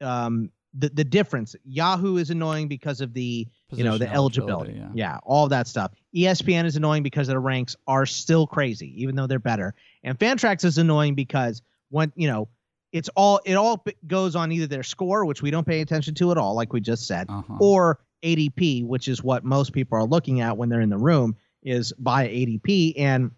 um, 0.00 0.50
the 0.74 0.88
the 0.88 1.04
difference. 1.04 1.56
Yahoo 1.64 2.16
is 2.16 2.30
annoying 2.30 2.68
because 2.68 3.00
of 3.00 3.12
the 3.12 3.46
you 3.70 3.84
know 3.84 3.98
the 3.98 4.10
eligibility, 4.12 4.70
eligibility, 4.72 4.98
yeah. 4.98 5.18
all 5.24 5.48
that 5.48 5.66
stuff. 5.66 5.92
ESPN 6.14 6.64
is 6.64 6.76
annoying 6.76 7.02
because 7.02 7.26
their 7.26 7.40
ranks 7.40 7.76
are 7.86 8.06
still 8.06 8.46
crazy, 8.46 9.02
even 9.02 9.16
though 9.16 9.26
they're 9.26 9.38
better. 9.38 9.74
And 10.04 10.18
Fantrax 10.18 10.64
is 10.64 10.78
annoying 10.78 11.14
because 11.14 11.62
when 11.88 12.12
you 12.14 12.28
know 12.28 12.48
it's 12.92 13.08
all 13.16 13.40
it 13.44 13.54
all 13.54 13.84
goes 14.06 14.36
on 14.36 14.52
either 14.52 14.66
their 14.66 14.82
score, 14.82 15.24
which 15.24 15.42
we 15.42 15.50
don't 15.50 15.66
pay 15.66 15.80
attention 15.80 16.14
to 16.16 16.30
at 16.30 16.38
all, 16.38 16.54
like 16.54 16.72
we 16.72 16.80
just 16.80 17.06
said, 17.06 17.26
Uh-huh. 17.28 17.56
or 17.60 17.98
ADP, 18.22 18.86
which 18.86 19.08
is 19.08 19.22
what 19.22 19.44
most 19.44 19.72
people 19.72 19.96
are 19.98 20.04
looking 20.04 20.40
at 20.40 20.56
when 20.56 20.68
they're 20.68 20.80
in 20.80 20.90
the 20.90 20.98
room, 20.98 21.36
is 21.62 21.92
by 21.98 22.28
ADP. 22.28 22.94
And 22.98 23.30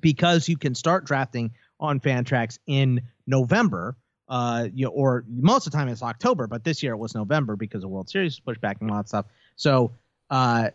because 0.00 0.48
you 0.48 0.56
can 0.56 0.74
start 0.74 1.04
drafting 1.04 1.52
on 1.80 2.00
Fantrax 2.00 2.58
in 2.66 3.00
November, 3.26 3.96
uh, 4.28 4.68
you 4.72 4.88
or 4.88 5.24
most 5.28 5.66
of 5.66 5.72
the 5.72 5.78
time 5.78 5.88
it's 5.88 6.02
October, 6.02 6.46
but 6.46 6.64
this 6.64 6.82
year 6.82 6.92
it 6.92 6.98
was 6.98 7.14
November 7.14 7.56
because 7.56 7.82
the 7.82 7.88
World 7.88 8.08
Series 8.08 8.32
was 8.32 8.40
pushed 8.40 8.60
back 8.60 8.78
and 8.80 8.90
all 8.90 8.98
that 8.98 9.08
stuff. 9.08 9.26
So, 9.56 9.92
uh, 10.30 10.70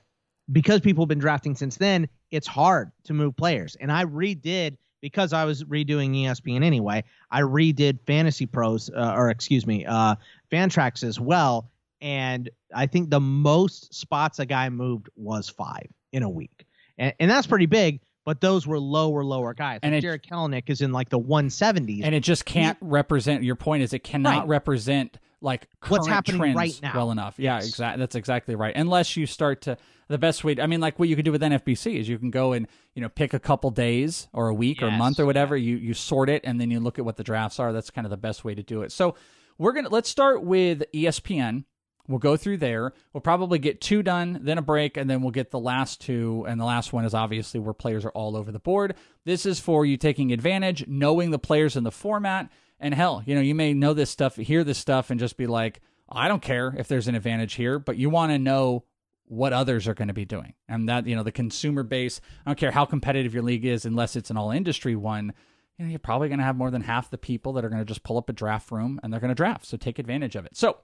because 0.51 0.81
people 0.81 1.03
have 1.03 1.09
been 1.09 1.19
drafting 1.19 1.55
since 1.55 1.77
then, 1.77 2.07
it's 2.31 2.47
hard 2.47 2.91
to 3.03 3.13
move 3.13 3.35
players. 3.35 3.75
And 3.79 3.91
I 3.91 4.05
redid 4.05 4.77
because 5.01 5.33
I 5.33 5.45
was 5.45 5.63
redoing 5.63 6.15
ESPN 6.15 6.63
anyway. 6.63 7.03
I 7.31 7.41
redid 7.41 7.99
Fantasy 8.05 8.45
Pros, 8.45 8.89
uh, 8.89 9.13
or 9.15 9.29
excuse 9.29 9.65
me, 9.65 9.85
uh, 9.85 10.15
Fantrax 10.51 11.03
as 11.03 11.19
well. 11.19 11.69
And 12.01 12.49
I 12.73 12.85
think 12.85 13.09
the 13.09 13.19
most 13.19 13.93
spots 13.93 14.39
a 14.39 14.45
guy 14.45 14.69
moved 14.69 15.09
was 15.15 15.49
five 15.49 15.87
in 16.11 16.23
a 16.23 16.29
week, 16.29 16.65
and, 16.97 17.13
and 17.19 17.29
that's 17.29 17.47
pretty 17.47 17.65
big. 17.65 17.99
But 18.29 18.41
those 18.41 18.67
were 18.67 18.79
lower, 18.79 19.23
lower 19.23 19.55
guys. 19.55 19.79
And 19.81 19.91
Like 19.95 20.03
it- 20.03 20.05
Jarred 20.05 20.21
Kelenic 20.23 20.69
is 20.69 20.81
in 20.81 20.91
like 20.91 21.09
the 21.09 21.17
170s. 21.17 22.03
And 22.03 22.13
it 22.13 22.19
just 22.19 22.45
can't 22.45 22.77
represent 22.79 23.41
your 23.43 23.55
point 23.55 23.81
is 23.81 23.91
it 23.91 24.03
cannot 24.03 24.41
Right. 24.41 24.47
represent 24.47 25.17
like 25.41 25.67
What's 25.87 26.05
current 26.05 26.13
happening 26.13 26.37
trends 26.39 26.55
right 26.55 26.79
now. 26.83 26.91
well 26.95 27.09
enough. 27.09 27.39
Yeah, 27.39 27.55
Yes. 27.55 27.69
exactly. 27.69 27.99
That's 28.01 28.13
exactly 28.15 28.53
right. 28.53 28.75
Unless 28.75 29.17
you 29.17 29.25
start 29.25 29.61
to 29.63 29.77
the 30.09 30.19
best 30.19 30.43
way. 30.43 30.55
I 30.61 30.67
mean, 30.67 30.79
like 30.79 30.99
what 30.99 31.09
you 31.09 31.15
can 31.15 31.25
do 31.25 31.31
with 31.31 31.41
NFBC 31.41 31.95
is 31.97 32.07
you 32.07 32.19
can 32.19 32.29
go 32.29 32.53
and 32.53 32.67
you 32.93 33.01
know 33.01 33.09
pick 33.09 33.33
a 33.33 33.39
couple 33.39 33.71
days 33.71 34.27
or 34.31 34.49
a 34.49 34.53
week 34.53 34.83
or 34.83 34.89
a 34.89 34.91
month 34.91 35.19
or 35.19 35.25
whatever. 35.25 35.57
You 35.57 35.77
you 35.77 35.95
sort 35.95 36.29
it 36.29 36.43
and 36.45 36.61
then 36.61 36.69
you 36.69 36.79
look 36.79 36.99
at 36.99 37.05
what 37.05 37.17
the 37.17 37.23
drafts 37.23 37.59
are. 37.59 37.73
That's 37.73 37.89
kind 37.89 38.05
of 38.05 38.11
the 38.11 38.17
best 38.17 38.45
way 38.45 38.53
to 38.53 38.61
do 38.61 38.83
it. 38.83 38.91
So 38.91 39.15
we're 39.57 39.71
gonna 39.73 39.89
let's 39.89 40.07
start 40.09 40.43
with 40.43 40.83
ESPN. 40.93 41.63
We'll 42.09 42.17
go 42.17 42.35
through 42.35 42.57
there. 42.57 42.91
We'll 43.13 43.21
probably 43.21 43.59
get 43.59 43.81
two 43.81 44.01
done, 44.01 44.39
then 44.41 44.57
a 44.57 44.63
break, 44.63 44.97
and 44.97 45.07
then 45.07 45.21
we'll 45.21 45.31
get 45.31 45.51
the 45.51 45.59
last 45.59 46.01
two. 46.01 46.43
And 46.49 46.59
the 46.59 46.65
last 46.65 46.91
one 46.91 47.05
is 47.05 47.13
obviously 47.13 47.59
where 47.59 47.73
players 47.73 48.03
are 48.03 48.11
all 48.11 48.35
over 48.35 48.51
the 48.51 48.57
board. 48.57 48.95
This 49.25 49.45
is 49.45 49.59
for 49.59 49.85
you 49.85 49.95
taking 49.95 50.33
advantage, 50.33 50.87
knowing 50.87 51.29
the 51.29 51.37
players 51.37 51.75
in 51.75 51.83
the 51.83 51.91
format. 51.91 52.49
And 52.79 52.95
hell, 52.95 53.21
you 53.27 53.35
know, 53.35 53.41
you 53.41 53.53
may 53.53 53.75
know 53.75 53.93
this 53.93 54.09
stuff, 54.09 54.37
hear 54.37 54.63
this 54.63 54.79
stuff, 54.79 55.11
and 55.11 55.19
just 55.19 55.37
be 55.37 55.45
like, 55.45 55.81
I 56.09 56.27
don't 56.27 56.41
care 56.41 56.73
if 56.75 56.87
there's 56.87 57.07
an 57.07 57.13
advantage 57.13 57.53
here, 57.53 57.77
but 57.77 57.97
you 57.97 58.09
want 58.09 58.31
to 58.31 58.39
know 58.39 58.85
what 59.25 59.53
others 59.53 59.87
are 59.87 59.93
going 59.93 60.07
to 60.07 60.13
be 60.13 60.25
doing. 60.25 60.55
And 60.67 60.89
that, 60.89 61.05
you 61.05 61.15
know, 61.15 61.21
the 61.21 61.31
consumer 61.31 61.83
base, 61.83 62.19
I 62.43 62.49
don't 62.49 62.57
care 62.57 62.71
how 62.71 62.85
competitive 62.85 63.35
your 63.35 63.43
league 63.43 63.65
is, 63.65 63.85
unless 63.85 64.15
it's 64.15 64.31
an 64.31 64.37
all 64.37 64.49
industry 64.49 64.95
one, 64.95 65.33
you 65.77 65.85
know, 65.85 65.91
you're 65.91 65.99
probably 65.99 66.27
going 66.27 66.39
to 66.39 66.45
have 66.45 66.55
more 66.55 66.71
than 66.71 66.81
half 66.81 67.11
the 67.11 67.19
people 67.19 67.53
that 67.53 67.63
are 67.63 67.69
going 67.69 67.81
to 67.81 67.85
just 67.85 68.01
pull 68.01 68.17
up 68.17 68.29
a 68.29 68.33
draft 68.33 68.71
room 68.71 68.99
and 69.03 69.13
they're 69.13 69.19
going 69.19 69.29
to 69.29 69.35
draft. 69.35 69.67
So 69.67 69.77
take 69.77 69.99
advantage 69.99 70.35
of 70.35 70.47
it. 70.47 70.57
So, 70.57 70.79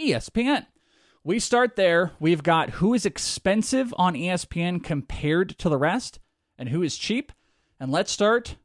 ESPN. 0.00 0.66
We 1.24 1.38
start 1.38 1.76
there. 1.76 2.12
We've 2.20 2.42
got 2.42 2.70
who 2.70 2.94
is 2.94 3.04
expensive 3.04 3.92
on 3.98 4.14
ESPN 4.14 4.82
compared 4.82 5.50
to 5.58 5.68
the 5.68 5.76
rest 5.76 6.20
and 6.56 6.68
who 6.68 6.82
is 6.82 6.96
cheap. 6.96 7.32
And 7.80 7.90
let's 7.92 8.10
start 8.10 8.56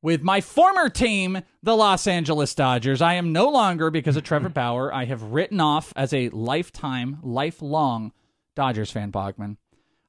with 0.00 0.22
my 0.22 0.40
former 0.40 0.88
team, 0.88 1.42
the 1.62 1.76
Los 1.76 2.06
Angeles 2.06 2.54
Dodgers. 2.54 3.02
I 3.02 3.14
am 3.14 3.32
no 3.32 3.48
longer, 3.50 3.90
because 3.90 4.16
of 4.16 4.24
Trevor 4.24 4.48
Bauer, 4.54 4.92
I 4.92 5.04
have 5.04 5.22
written 5.22 5.60
off 5.60 5.92
as 5.96 6.12
a 6.12 6.28
lifetime, 6.30 7.18
lifelong 7.22 8.12
Dodgers 8.56 8.90
fan, 8.90 9.12
Bogman. 9.12 9.56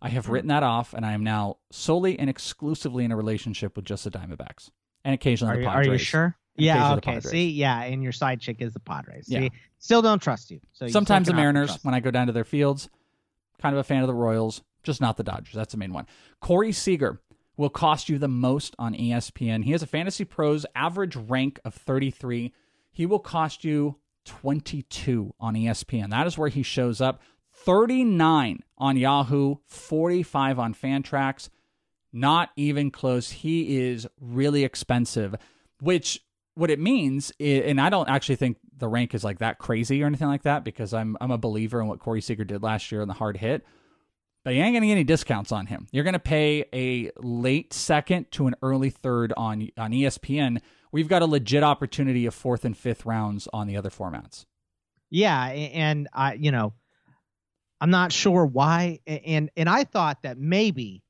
I 0.02 0.10
have 0.10 0.30
written 0.30 0.50
that 0.50 0.64
off, 0.64 0.94
and 0.94 1.06
I 1.06 1.14
am 1.14 1.24
now 1.24 1.58
solely 1.72 2.20
and 2.20 2.30
exclusively 2.30 3.06
in 3.06 3.12
a 3.12 3.16
relationship 3.16 3.76
with 3.76 3.86
just 3.86 4.04
the 4.04 4.12
Diamondbacks 4.12 4.70
and 5.06 5.14
occasionally 5.14 5.54
Are 5.54 5.58
the 5.58 5.62
you, 5.62 5.68
are 5.70 5.74
Padres. 5.76 6.02
you 6.02 6.06
sure? 6.06 6.38
Yeah. 6.56 6.96
Okay. 6.96 7.20
See, 7.22 7.50
yeah, 7.50 7.82
and 7.84 8.04
your 8.04 8.12
side 8.12 8.40
chick 8.40 8.58
is 8.60 8.74
the 8.74 8.80
Padres. 8.80 9.28
See, 9.28 9.36
Yeah. 9.40 9.50
still 9.80 10.02
don't 10.02 10.22
trust 10.22 10.52
you. 10.52 10.60
So 10.74 10.86
you 10.86 10.92
Sometimes 10.92 11.28
the 11.28 11.34
Mariners, 11.34 11.80
when 11.84 11.94
I 11.96 12.00
go 12.00 12.12
down 12.12 12.28
to 12.28 12.34
their 12.34 12.44
fields, 12.44 12.90
kind 13.60 13.74
of 13.74 13.80
a 13.80 13.84
fan 13.84 14.02
of 14.02 14.08
the 14.08 14.14
Royals, 14.14 14.62
just 14.84 15.02
not 15.02 15.18
the 15.18 15.24
Dodgers. 15.24 15.54
That's 15.54 15.72
the 15.72 15.78
main 15.80 15.94
one. 15.94 16.06
Corey 16.42 16.72
Seager 16.72 17.22
will 17.58 17.70
cost 17.70 18.10
you 18.10 18.18
the 18.20 18.28
most 18.28 18.76
on 18.78 18.94
ESPN. 18.94 19.64
He 19.64 19.72
has 19.72 19.82
a 19.84 19.88
Fantasy 19.88 20.26
Pros 20.26 20.66
average 20.76 21.16
rank 21.16 21.60
of 21.64 21.74
33. 21.74 22.54
He 22.92 23.06
will 23.06 23.20
cost 23.20 23.64
you 23.64 23.98
22 24.26 25.34
on 25.40 25.56
ESPN. 25.56 26.10
That 26.10 26.28
is 26.28 26.38
where 26.38 26.50
he 26.50 26.64
shows 26.64 27.02
up. 27.02 27.22
39 27.52 28.60
on 28.78 28.98
Yahoo, 28.98 29.56
45 29.68 30.60
on 30.60 30.74
Fantrax. 30.74 31.50
Not 32.12 32.50
even 32.56 32.92
close. 32.92 33.32
He 33.32 33.80
is 33.80 34.08
really 34.20 34.64
expensive, 34.64 35.36
which 35.80 36.22
what 36.56 36.70
it 36.70 36.80
means, 36.80 37.32
i- 37.40 37.44
and 37.44 37.80
I 37.82 37.90
don't 37.90 38.10
actually 38.10 38.36
think 38.36 38.58
the 38.78 38.88
rank 38.88 39.14
is 39.14 39.24
like 39.24 39.40
that 39.40 39.60
crazy 39.60 40.02
or 40.04 40.08
anything 40.08 40.28
like 40.28 40.44
that 40.44 40.64
because 40.64 40.94
I'm 40.94 41.18
I'm 41.22 41.32
a 41.32 41.38
believer 41.38 41.82
in 41.82 41.88
what 41.88 42.00
Corey 42.00 42.22
Seager 42.22 42.44
did 42.44 42.62
last 42.64 42.92
year 42.92 43.02
in 43.02 43.08
the 43.08 43.14
hard 43.14 43.38
hit. 43.38 43.66
But 44.46 44.56
you 44.56 44.62
ain't 44.62 44.76
gonna 44.76 44.88
get 44.88 44.92
any 44.94 45.04
discounts 45.06 45.52
on 45.52 45.68
him. 45.68 45.88
You're 45.92 46.04
gonna 46.04 46.20
pay 46.20 46.66
a 46.74 47.12
late 47.18 47.74
second 47.74 48.30
to 48.32 48.48
an 48.48 48.56
early 48.62 48.90
third 48.90 49.32
on 49.38 49.70
on 49.78 49.92
ESPN. 49.94 50.60
We've 50.92 51.08
got 51.08 51.22
a 51.22 51.26
legit 51.26 51.64
opportunity 51.64 52.26
of 52.26 52.34
fourth 52.36 52.66
and 52.66 52.78
fifth 52.78 53.06
rounds 53.06 53.48
on 53.54 53.68
the 53.68 53.78
other 53.78 53.90
formats. 53.90 54.46
Yeah, 55.10 55.44
and 55.46 56.08
I, 56.14 56.34
you 56.34 56.52
know, 56.52 56.74
I'm 57.80 57.90
not 57.92 58.12
sure 58.12 58.46
why, 58.46 59.00
and 59.08 59.50
and 59.56 59.70
I 59.70 59.84
thought 59.86 60.24
that 60.24 60.38
maybe, 60.38 61.03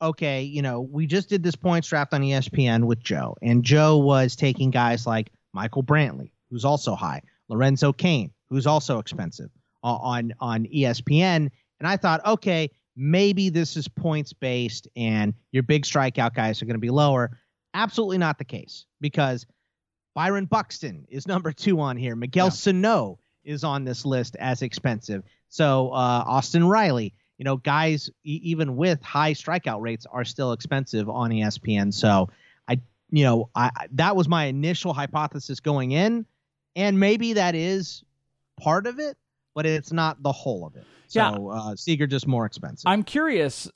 okay, 0.00 0.42
you 0.42 0.62
know, 0.62 0.80
we 0.80 1.06
just 1.06 1.28
did 1.28 1.42
this 1.42 1.56
points 1.56 1.88
draft 1.88 2.12
on 2.14 2.22
ESPN 2.22 2.84
with 2.84 3.00
Joe, 3.00 3.36
and 3.42 3.64
Joe 3.64 3.98
was 3.98 4.36
taking 4.36 4.70
guys 4.70 5.06
like 5.06 5.30
Michael 5.52 5.82
Brantley, 5.82 6.30
who's 6.50 6.64
also 6.64 6.94
high, 6.94 7.22
Lorenzo 7.48 7.92
Cain, 7.92 8.32
who's 8.48 8.66
also 8.66 8.98
expensive 8.98 9.50
uh, 9.82 9.96
on 9.96 10.32
on 10.40 10.66
ESPN, 10.66 11.50
and 11.78 11.86
I 11.86 11.96
thought, 11.96 12.24
okay, 12.26 12.70
maybe 12.96 13.50
this 13.50 13.76
is 13.76 13.88
points 13.88 14.32
based, 14.32 14.88
and 14.96 15.34
your 15.52 15.62
big 15.62 15.84
strikeout 15.84 16.34
guys 16.34 16.62
are 16.62 16.66
going 16.66 16.74
to 16.74 16.80
be 16.80 16.90
lower. 16.90 17.38
Absolutely 17.74 18.18
not 18.18 18.38
the 18.38 18.44
case 18.44 18.86
because 19.00 19.46
Byron 20.14 20.46
Buxton 20.46 21.04
is 21.10 21.26
number 21.26 21.52
two 21.52 21.78
on 21.80 21.98
here. 21.98 22.16
Miguel 22.16 22.50
Sano 22.50 23.18
is 23.44 23.64
on 23.64 23.84
this 23.84 24.06
list 24.06 24.34
as 24.36 24.62
expensive. 24.62 25.22
So 25.48 25.90
uh, 25.90 26.24
Austin 26.26 26.66
Riley, 26.66 27.14
you 27.38 27.44
know, 27.44 27.56
guys 27.58 28.08
e- 28.24 28.40
even 28.42 28.76
with 28.76 29.02
high 29.02 29.32
strikeout 29.32 29.80
rates 29.80 30.06
are 30.10 30.24
still 30.24 30.52
expensive 30.52 31.08
on 31.08 31.30
ESPN. 31.30 31.92
So 31.92 32.28
I, 32.68 32.80
you 33.10 33.24
know, 33.24 33.48
I 33.54 33.70
I- 33.76 33.88
that 33.92 34.16
was 34.16 34.28
my 34.28 34.44
initial 34.46 34.92
hypothesis 34.92 35.60
going 35.60 35.92
in, 35.92 36.26
and 36.74 36.98
maybe 37.00 37.34
that 37.34 37.54
is 37.54 38.02
part 38.60 38.86
of 38.86 38.98
it, 38.98 39.16
but 39.54 39.66
it's 39.66 39.92
not 39.92 40.22
the 40.22 40.32
whole 40.32 40.66
of 40.66 40.76
it. 40.76 40.84
So 41.08 41.20
Yeah. 41.20 41.30
uh, 41.60 41.76
Seager 41.76 42.06
just 42.06 42.26
more 42.26 42.44
expensive. 42.46 42.84
I'm 42.86 43.02
curious 43.04 43.70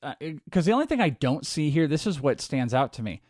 because 0.44 0.64
the 0.66 0.72
only 0.72 0.86
thing 0.86 1.00
I 1.00 1.10
don't 1.10 1.46
see 1.46 1.70
here, 1.70 1.86
this 1.86 2.06
is 2.06 2.20
what 2.20 2.40
stands 2.40 2.74
out 2.74 2.92
to 2.94 3.02
me. 3.02 3.22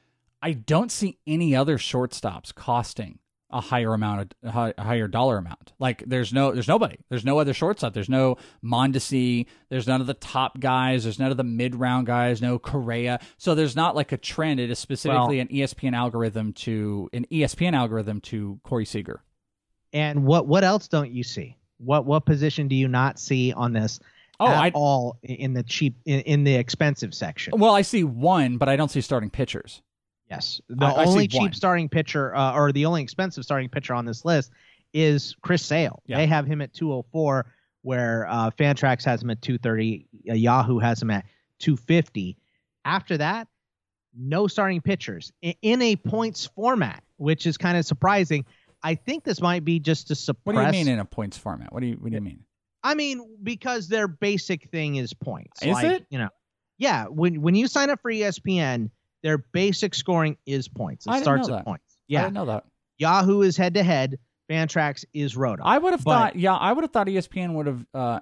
I 0.42 0.52
don't 0.54 0.90
see 0.90 1.18
any 1.26 1.54
other 1.54 1.76
shortstops 1.76 2.54
costing 2.54 3.18
a 3.52 3.60
higher 3.60 3.92
amount 3.94 4.34
a 4.42 4.50
hi- 4.50 4.74
a 4.78 4.82
higher 4.84 5.08
dollar 5.08 5.38
amount. 5.38 5.72
Like 5.78 6.02
there's 6.06 6.32
no 6.32 6.52
there's 6.52 6.68
nobody. 6.68 6.98
There's 7.08 7.24
no 7.24 7.38
other 7.38 7.52
shortstop. 7.52 7.94
There's 7.94 8.08
no 8.08 8.36
Mondesi. 8.64 9.46
There's 9.68 9.86
none 9.86 10.00
of 10.00 10.06
the 10.06 10.14
top 10.14 10.60
guys. 10.60 11.02
There's 11.04 11.18
none 11.18 11.30
of 11.30 11.36
the 11.36 11.44
mid 11.44 11.74
round 11.74 12.06
guys. 12.06 12.40
No 12.40 12.58
Correa. 12.58 13.20
So 13.38 13.54
there's 13.54 13.76
not 13.76 13.96
like 13.96 14.12
a 14.12 14.16
trend. 14.16 14.60
It 14.60 14.70
is 14.70 14.78
specifically 14.78 15.36
Well- 15.36 15.42
an 15.42 15.48
ESPN 15.48 15.94
algorithm 15.94 16.52
to 16.54 17.08
an 17.12 17.26
ESPN 17.30 17.74
algorithm 17.74 18.20
to 18.22 18.60
Corey 18.64 18.84
Seager. 18.86 19.22
and 19.92 20.24
what 20.24 20.46
what 20.46 20.62
else 20.64 20.86
don't 20.88 21.10
you 21.10 21.22
see? 21.24 21.56
What 21.78 22.06
what 22.06 22.24
position 22.26 22.68
do 22.68 22.76
you 22.76 22.86
not 22.88 23.18
see 23.18 23.52
on 23.52 23.72
this? 23.72 23.98
Oh, 24.38 24.46
at 24.46 24.56
I- 24.56 24.70
all 24.74 25.18
in 25.22 25.52
the 25.54 25.62
cheap 25.62 25.96
in, 26.06 26.20
in 26.20 26.44
the 26.44 26.54
expensive 26.54 27.12
section. 27.14 27.52
Well, 27.58 27.74
I 27.74 27.82
see 27.82 28.04
one, 28.04 28.56
but 28.56 28.68
I 28.68 28.76
don't 28.76 28.90
see 28.90 29.00
starting 29.00 29.28
pitchers. 29.30 29.82
Yes, 30.30 30.60
the 30.68 30.86
I- 30.86 31.02
I 31.02 31.04
only 31.06 31.26
cheap 31.28 31.40
one. 31.40 31.52
starting 31.52 31.88
pitcher, 31.88 32.34
uh, 32.34 32.54
or 32.54 32.72
the 32.72 32.86
only 32.86 33.02
expensive 33.02 33.44
starting 33.44 33.68
pitcher 33.68 33.94
on 33.94 34.04
this 34.04 34.24
list, 34.24 34.52
is 34.92 35.34
Chris 35.42 35.64
Sale. 35.64 36.02
Yeah. 36.06 36.18
They 36.18 36.26
have 36.26 36.46
him 36.46 36.60
at 36.62 36.72
204, 36.72 37.52
where 37.82 38.26
uh, 38.28 38.50
Fantrax 38.50 39.04
has 39.04 39.22
him 39.22 39.30
at 39.30 39.42
230. 39.42 40.06
Uh, 40.28 40.34
Yahoo 40.34 40.78
has 40.78 41.02
him 41.02 41.10
at 41.10 41.24
250. 41.58 42.36
After 42.84 43.18
that, 43.18 43.48
no 44.16 44.46
starting 44.46 44.80
pitchers 44.80 45.32
I- 45.44 45.56
in 45.62 45.82
a 45.82 45.96
points 45.96 46.46
format, 46.46 47.02
which 47.16 47.46
is 47.46 47.56
kind 47.56 47.76
of 47.76 47.84
surprising. 47.84 48.44
I 48.82 48.94
think 48.94 49.24
this 49.24 49.40
might 49.40 49.64
be 49.64 49.78
just 49.78 50.08
to 50.08 50.14
suppress. 50.14 50.54
What 50.56 50.70
do 50.72 50.78
you 50.78 50.84
mean 50.84 50.92
in 50.92 51.00
a 51.00 51.04
points 51.04 51.36
format? 51.36 51.72
What 51.72 51.80
do 51.80 51.86
you 51.86 51.94
what 51.94 52.10
do 52.10 52.14
you 52.14 52.22
mean? 52.22 52.44
I 52.82 52.94
mean, 52.94 53.36
because 53.42 53.88
their 53.88 54.08
basic 54.08 54.70
thing 54.70 54.96
is 54.96 55.12
points. 55.12 55.62
Is 55.62 55.74
like, 55.74 55.84
it? 55.84 56.06
You 56.08 56.18
know, 56.18 56.28
yeah. 56.78 57.04
When 57.06 57.42
when 57.42 57.54
you 57.54 57.66
sign 57.66 57.90
up 57.90 58.00
for 58.00 58.10
ESPN, 58.10 58.90
their 59.22 59.38
basic 59.38 59.94
scoring 59.94 60.36
is 60.46 60.68
points. 60.68 61.06
It 61.06 61.10
I 61.10 61.22
starts 61.22 61.48
at 61.48 61.52
that. 61.56 61.64
points. 61.64 61.84
I 61.94 61.96
Yeah. 62.08 62.22
didn't 62.22 62.34
know 62.34 62.46
that. 62.46 62.64
Yahoo 62.98 63.42
is 63.42 63.56
head 63.56 63.74
to 63.74 63.82
head. 63.82 64.18
Fantrax 64.50 65.04
is 65.14 65.36
Roto. 65.36 65.62
I 65.64 65.78
would 65.78 65.92
have 65.92 66.02
But- 66.04 66.12
thought, 66.18 66.36
yeah, 66.36 66.54
I 66.54 66.72
would 66.72 66.82
have 66.82 66.90
thought 66.90 67.06
ESPN 67.06 67.54
would 67.54 67.66
have 67.66 67.86
uh, 67.94 68.20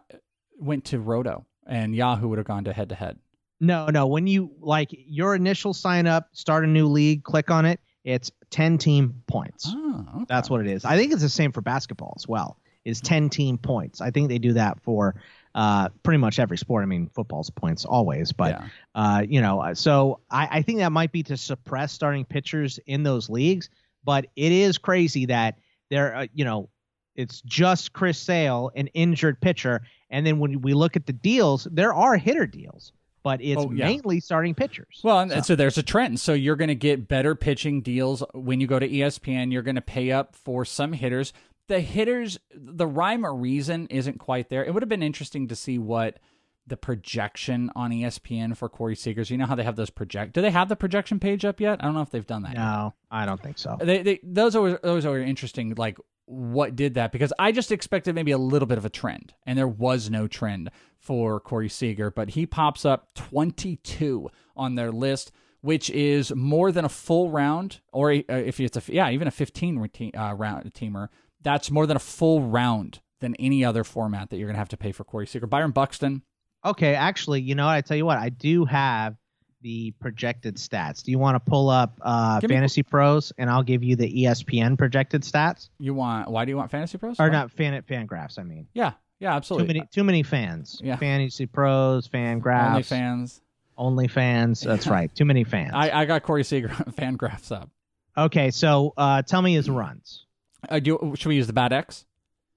went 0.58 0.84
to 0.86 1.00
Roto 1.00 1.46
and 1.66 1.94
Yahoo 1.94 2.28
would 2.28 2.38
have 2.38 2.46
gone 2.46 2.64
to 2.64 2.72
head 2.72 2.90
to 2.90 2.94
head. 2.94 3.18
No, 3.60 3.86
no. 3.86 4.06
When 4.06 4.26
you 4.26 4.52
like 4.60 4.90
your 4.92 5.34
initial 5.34 5.72
sign 5.74 6.06
up, 6.06 6.28
start 6.32 6.64
a 6.64 6.68
new 6.68 6.86
league, 6.86 7.24
click 7.24 7.50
on 7.50 7.64
it. 7.64 7.80
It's 8.04 8.30
ten 8.50 8.78
team 8.78 9.22
points. 9.26 9.66
Oh, 9.74 10.24
That's 10.28 10.48
what 10.48 10.60
it 10.60 10.66
is. 10.68 10.84
I 10.84 10.96
think 10.96 11.12
it's 11.12 11.22
the 11.22 11.28
same 11.28 11.50
for 11.52 11.60
basketball 11.60 12.14
as 12.16 12.28
well. 12.28 12.58
Is 12.84 13.00
ten 13.00 13.28
team 13.28 13.58
points. 13.58 14.00
I 14.00 14.10
think 14.12 14.28
they 14.28 14.38
do 14.38 14.52
that 14.54 14.80
for 14.82 15.16
uh, 15.58 15.88
pretty 16.04 16.18
much 16.18 16.38
every 16.38 16.56
sport. 16.56 16.82
I 16.84 16.86
mean, 16.86 17.08
football's 17.14 17.50
points 17.50 17.84
always, 17.84 18.30
but 18.32 18.52
Yeah. 18.52 18.68
uh, 18.94 19.22
you 19.28 19.40
know, 19.40 19.60
uh, 19.60 19.74
so 19.74 20.20
I, 20.30 20.48
I 20.58 20.62
think 20.62 20.78
that 20.78 20.92
might 20.92 21.10
be 21.10 21.22
to 21.24 21.36
suppress 21.36 21.92
starting 21.92 22.24
pitchers 22.24 22.78
in 22.86 23.02
those 23.02 23.28
leagues. 23.28 23.68
But 24.04 24.26
it 24.36 24.52
is 24.52 24.78
crazy 24.78 25.26
that 25.26 25.58
there, 25.90 26.14
uh, 26.14 26.26
you 26.32 26.44
know, 26.44 26.68
it's 27.16 27.40
just 27.42 27.92
Chris 27.92 28.18
Sale, 28.20 28.70
an 28.76 28.86
injured 28.88 29.40
pitcher, 29.40 29.82
and 30.10 30.24
then 30.24 30.38
when 30.38 30.60
we 30.62 30.74
look 30.74 30.94
at 30.94 31.06
the 31.06 31.12
deals, 31.12 31.66
there 31.72 31.92
are 31.92 32.16
hitter 32.16 32.46
deals, 32.46 32.92
but 33.24 33.40
it's 33.42 33.60
Oh, 33.60 33.72
yeah. 33.72 33.86
mainly 33.86 34.20
starting 34.20 34.54
pitchers. 34.54 35.00
Well, 35.02 35.18
and 35.18 35.44
so. 35.44 35.56
there's 35.56 35.76
a 35.76 35.82
trend. 35.82 36.20
So 36.20 36.32
you're 36.34 36.54
going 36.56 36.68
to 36.68 36.76
get 36.76 37.08
better 37.08 37.34
pitching 37.34 37.82
deals 37.82 38.22
when 38.32 38.60
you 38.60 38.68
go 38.68 38.78
to 38.78 38.88
ESPN. 38.88 39.50
You're 39.52 39.62
going 39.62 39.74
to 39.74 39.80
pay 39.82 40.12
up 40.12 40.36
for 40.36 40.64
some 40.64 40.92
hitters. 40.92 41.32
The 41.68 41.80
hitters, 41.80 42.38
the 42.54 42.86
rhyme 42.86 43.24
or 43.24 43.34
reason 43.34 43.86
isn't 43.88 44.18
quite 44.18 44.48
there. 44.48 44.64
It 44.64 44.74
would 44.74 44.82
have 44.82 44.88
been 44.88 45.02
interesting 45.02 45.48
to 45.48 45.56
see 45.56 45.78
what 45.78 46.18
the 46.66 46.76
projection 46.76 47.70
on 47.74 47.90
ESPN 47.90 48.56
for 48.56 48.68
Corey 48.68 48.94
Seagers. 48.94 49.30
You 49.30 49.38
know 49.38 49.46
how 49.46 49.54
they 49.54 49.64
have 49.64 49.76
those 49.76 49.90
project? 49.90 50.34
Do 50.34 50.42
they 50.42 50.50
have 50.50 50.68
the 50.68 50.76
projection 50.76 51.18
page 51.18 51.44
up 51.44 51.60
yet? 51.60 51.80
I 51.80 51.86
don't 51.86 51.94
know 51.94 52.02
if 52.02 52.10
they've 52.10 52.26
done 52.26 52.42
that. 52.42 52.52
yet. 52.52 52.58
No, 52.58 52.94
I 53.10 53.26
don't 53.26 53.42
think 53.42 53.58
so. 53.58 53.76
They, 53.80 54.02
they 54.02 54.20
those 54.22 54.54
are 54.54 54.78
those 54.82 55.06
are 55.06 55.18
interesting. 55.18 55.74
Like 55.76 55.98
what 56.26 56.76
did 56.76 56.94
that 56.94 57.10
because 57.10 57.32
I 57.38 57.52
just 57.52 57.72
expected 57.72 58.14
maybe 58.14 58.32
a 58.32 58.38
little 58.38 58.66
bit 58.66 58.78
of 58.78 58.84
a 58.84 58.90
trend, 58.90 59.34
and 59.46 59.58
there 59.58 59.68
was 59.68 60.10
no 60.10 60.26
trend 60.26 60.70
for 60.98 61.40
Corey 61.40 61.70
Seager, 61.70 62.10
but 62.10 62.30
he 62.30 62.44
pops 62.44 62.84
up 62.84 63.14
22 63.14 64.30
on 64.54 64.74
their 64.74 64.92
list, 64.92 65.32
which 65.62 65.88
is 65.88 66.34
more 66.34 66.70
than 66.70 66.84
a 66.84 66.90
full 66.90 67.30
round, 67.30 67.80
or 67.92 68.12
a, 68.12 68.24
uh, 68.28 68.34
if 68.34 68.60
it's 68.60 68.76
a 68.76 68.92
yeah 68.92 69.10
even 69.10 69.26
a 69.26 69.30
15 69.30 69.78
routine, 69.78 70.12
uh, 70.16 70.34
round 70.34 70.70
teamer, 70.74 71.08
that's 71.42 71.70
more 71.70 71.86
than 71.86 71.96
a 71.96 72.00
full 72.00 72.42
round 72.42 73.00
than 73.20 73.34
any 73.36 73.64
other 73.64 73.84
format 73.84 74.30
that 74.30 74.36
you're 74.38 74.46
gonna 74.48 74.58
have 74.58 74.68
to 74.70 74.76
pay 74.76 74.92
for 74.92 75.04
Corey 75.04 75.26
Seager. 75.26 75.46
Byron 75.46 75.70
Buxton. 75.72 76.22
Okay, 76.64 76.94
actually, 76.94 77.40
you 77.40 77.54
know 77.54 77.66
what? 77.66 77.72
I 77.74 77.80
tell 77.80 77.96
you 77.96 78.04
what, 78.06 78.18
I 78.18 78.28
do 78.30 78.64
have 78.64 79.16
the 79.60 79.92
projected 80.00 80.56
stats. 80.56 81.02
Do 81.02 81.10
you 81.10 81.18
want 81.18 81.34
to 81.36 81.50
pull 81.50 81.68
up 81.68 81.98
uh, 82.02 82.38
Give 82.40 82.50
me- 82.50 82.56
Fantasy 82.56 82.82
Pros 82.82 83.32
and 83.38 83.50
I'll 83.50 83.62
give 83.64 83.82
you 83.82 83.96
the 83.96 84.24
ESPN 84.24 84.76
projected 84.78 85.22
stats? 85.22 85.68
You 85.78 85.94
want? 85.94 86.30
Why 86.30 86.44
do 86.44 86.50
you 86.50 86.56
want 86.56 86.70
Fantasy 86.70 86.98
Pros? 86.98 87.18
Or 87.18 87.26
Why? 87.26 87.32
not 87.32 87.50
fan 87.52 87.80
FanGraphs, 87.82 88.38
I 88.38 88.42
mean. 88.44 88.68
Yeah, 88.74 88.92
yeah, 89.20 89.30
Too 89.30 89.36
absolutely. 89.36 89.66
many 89.74 89.86
too 89.92 90.04
many 90.04 90.22
fans. 90.22 90.80
Yeah. 90.82 90.96
Fantasy 90.96 91.46
Pros, 91.46 92.06
FanGraphs. 92.08 92.68
Only 92.70 92.82
fans. 92.84 93.40
Only 93.76 94.08
fans. 94.08 94.60
That's 94.60 94.86
right. 94.88 95.12
Too 95.14 95.24
many 95.24 95.44
fans. 95.44 95.72
I, 95.74 95.90
I 95.90 96.04
got 96.04 96.22
Corey 96.24 96.44
Seager 96.44 96.68
FanGraphs 96.96 97.50
up. 97.52 97.70
okay, 98.16 98.50
so 98.50 98.92
uh, 98.96 99.22
tell 99.22 99.42
me 99.42 99.54
his 99.54 99.68
runs. 99.70 100.24
Uh, 100.68 100.78
do 100.78 101.14
should 101.16 101.28
we 101.28 101.36
use 101.36 101.46
the 101.46 101.52
BAT 101.52 101.72
X? 101.72 102.04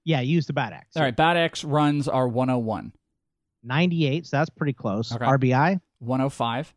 Yeah, 0.04 0.20
use 0.20 0.46
the 0.46 0.52
BAT 0.52 0.72
X. 0.72 0.96
All 0.96 1.02
right, 1.02 1.14
BAT 1.14 1.36
X 1.36 1.64
runs 1.64 2.08
are 2.08 2.26
101, 2.28 2.92
98, 3.62 4.26
so 4.26 4.36
that's 4.36 4.50
pretty 4.50 4.72
close. 4.72 5.12
Okay. 5.14 5.24
RBI 5.24 5.80
105. 6.00 6.74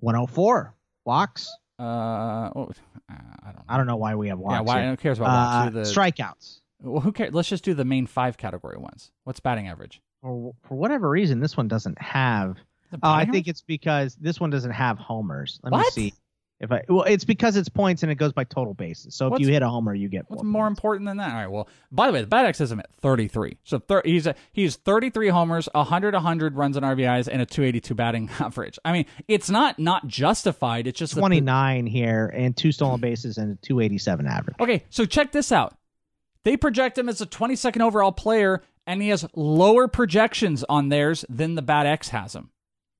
104. 0.00 0.74
Walks. 1.04 1.48
Uh, 1.78 1.82
oh, 1.82 2.70
uh, 3.10 3.14
I 3.42 3.46
don't 3.46 3.56
know. 3.56 3.62
I 3.68 3.76
don't 3.76 3.86
know 3.86 3.96
why 3.96 4.14
we 4.14 4.28
have 4.28 4.38
walks. 4.38 4.54
Yeah, 4.54 4.60
why? 4.60 4.80
here. 4.82 4.90
Who 4.90 4.96
cares 4.96 5.18
about 5.18 5.28
Uh, 5.30 5.64
walks? 5.64 5.72
Do 5.72 5.82
the 5.82 6.00
strikeouts. 6.00 6.60
Well, 6.82 7.00
who 7.00 7.12
cares? 7.12 7.32
Let's 7.32 7.48
just 7.48 7.64
do 7.64 7.74
the 7.74 7.84
main 7.84 8.06
five 8.06 8.36
category 8.36 8.76
ones. 8.76 9.10
What's 9.24 9.40
batting 9.40 9.68
average? 9.68 10.00
For, 10.22 10.54
for 10.62 10.74
whatever 10.76 11.08
reason, 11.08 11.40
this 11.40 11.56
one 11.56 11.68
doesn't 11.68 12.00
have. 12.00 12.58
Oh, 13.02 13.10
I 13.10 13.24
think 13.24 13.48
it's 13.48 13.62
because 13.62 14.14
this 14.16 14.38
one 14.38 14.50
doesn't 14.50 14.70
have 14.70 14.98
homers. 14.98 15.58
Let 15.62 15.72
me 15.72 15.84
see. 15.90 16.14
If 16.60 16.70
I 16.70 16.82
well, 16.88 17.02
it's 17.02 17.24
because 17.24 17.56
it's 17.56 17.68
points 17.68 18.02
and 18.04 18.12
it 18.12 18.14
goes 18.14 18.32
by 18.32 18.44
total 18.44 18.74
bases. 18.74 19.14
So 19.16 19.34
if 19.34 19.40
you 19.40 19.48
hit 19.48 19.62
a 19.62 19.68
homer, 19.68 19.92
you 19.92 20.08
get 20.08 20.24
What's 20.28 20.44
more 20.44 20.66
points. 20.66 20.78
important 20.78 21.06
than 21.06 21.16
that? 21.16 21.30
All 21.30 21.36
right. 21.36 21.50
Well, 21.50 21.68
by 21.90 22.06
the 22.06 22.12
way, 22.12 22.20
the 22.20 22.28
BAT 22.28 22.46
X 22.46 22.58
has 22.60 22.70
him 22.70 22.78
at 22.78 22.94
33. 23.00 23.58
So 23.64 23.80
thir- 23.80 24.02
he's 24.04 24.26
a, 24.28 24.36
he's 24.52 24.76
33 24.76 25.28
homers, 25.28 25.68
100 25.74 26.14
100 26.14 26.56
runs 26.56 26.76
and 26.76 26.86
RBIs, 26.86 27.28
and 27.30 27.42
a 27.42 27.46
282 27.46 27.94
batting 27.94 28.30
average. 28.38 28.78
I 28.84 28.92
mean, 28.92 29.06
it's 29.26 29.50
not 29.50 29.78
not 29.80 30.06
justified. 30.06 30.86
It's 30.86 30.98
just 30.98 31.14
the- 31.16 31.20
29 31.20 31.86
here 31.86 32.30
and 32.34 32.56
two 32.56 32.70
stolen 32.72 33.00
bases 33.00 33.36
and 33.36 33.52
a 33.52 33.56
287 33.56 34.26
average. 34.26 34.56
Okay, 34.60 34.84
so 34.90 35.04
check 35.04 35.32
this 35.32 35.50
out. 35.50 35.76
They 36.44 36.56
project 36.56 36.96
him 36.96 37.08
as 37.08 37.20
a 37.20 37.26
22nd 37.26 37.80
overall 37.80 38.12
player, 38.12 38.62
and 38.86 39.02
he 39.02 39.08
has 39.08 39.26
lower 39.34 39.88
projections 39.88 40.62
on 40.68 40.88
theirs 40.88 41.24
than 41.28 41.56
the 41.56 41.62
BAT 41.62 41.86
X 41.86 42.10
has 42.10 42.34
him. 42.34 42.50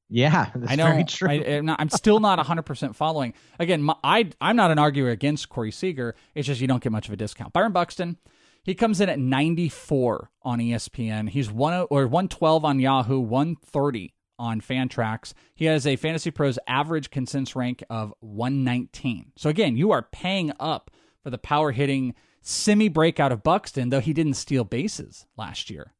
Yeah, 0.09 0.50
that's 0.55 0.72
I 0.72 0.76
know. 0.76 0.84
very 0.86 1.05
true. 1.05 1.28
I, 1.28 1.34
am 1.34 1.88
still 1.88 2.20
not 2.20 2.38
100% 2.38 2.94
following. 2.94 3.34
Again, 3.59 3.82
my, 3.82 3.96
I, 4.05 4.30
I'm 4.40 4.57
not 4.57 4.70
an 4.70 4.78
arguer 4.78 5.11
against 5.11 5.48
Corey 5.48 5.70
Seager. 5.70 6.14
It's 6.34 6.46
just 6.46 6.61
you 6.61 6.66
don't 6.66 6.82
get 6.82 6.92
much 6.92 7.09
of 7.09 7.12
a 7.12 7.16
discount. 7.16 7.52
Byron 7.52 7.72
Buxton, 7.72 8.18
he 8.62 8.74
comes 8.74 9.00
in 9.00 9.09
at 9.09 9.18
94 9.18 10.30
on 10.42 10.59
ESPN. 10.59 11.28
He's 11.28 11.50
one 11.50 11.86
or 11.90 12.07
112 12.07 12.64
on 12.64 12.80
Yahoo, 12.80 13.20
130 13.20 14.14
on 14.38 14.61
Fantrax. 14.61 15.32
He 15.55 15.66
has 15.66 15.86
a 15.86 15.96
Fantasy 15.96 16.30
Pros 16.30 16.59
average 16.66 17.11
consensus 17.11 17.55
rank 17.55 17.82
of 17.88 18.12
119. 18.20 19.32
So 19.36 19.48
again, 19.50 19.76
you 19.76 19.90
are 19.92 20.02
paying 20.02 20.52
up 20.59 20.90
for 21.22 21.30
the 21.30 21.38
power 21.38 21.72
hitting 21.72 22.14
semi 22.40 22.88
breakout 22.88 23.32
of 23.32 23.42
Buxton, 23.42 23.88
though 23.88 24.00
he 24.00 24.12
didn't 24.12 24.34
steal 24.34 24.64
bases 24.64 25.26
last 25.36 25.70
year. 25.70 25.92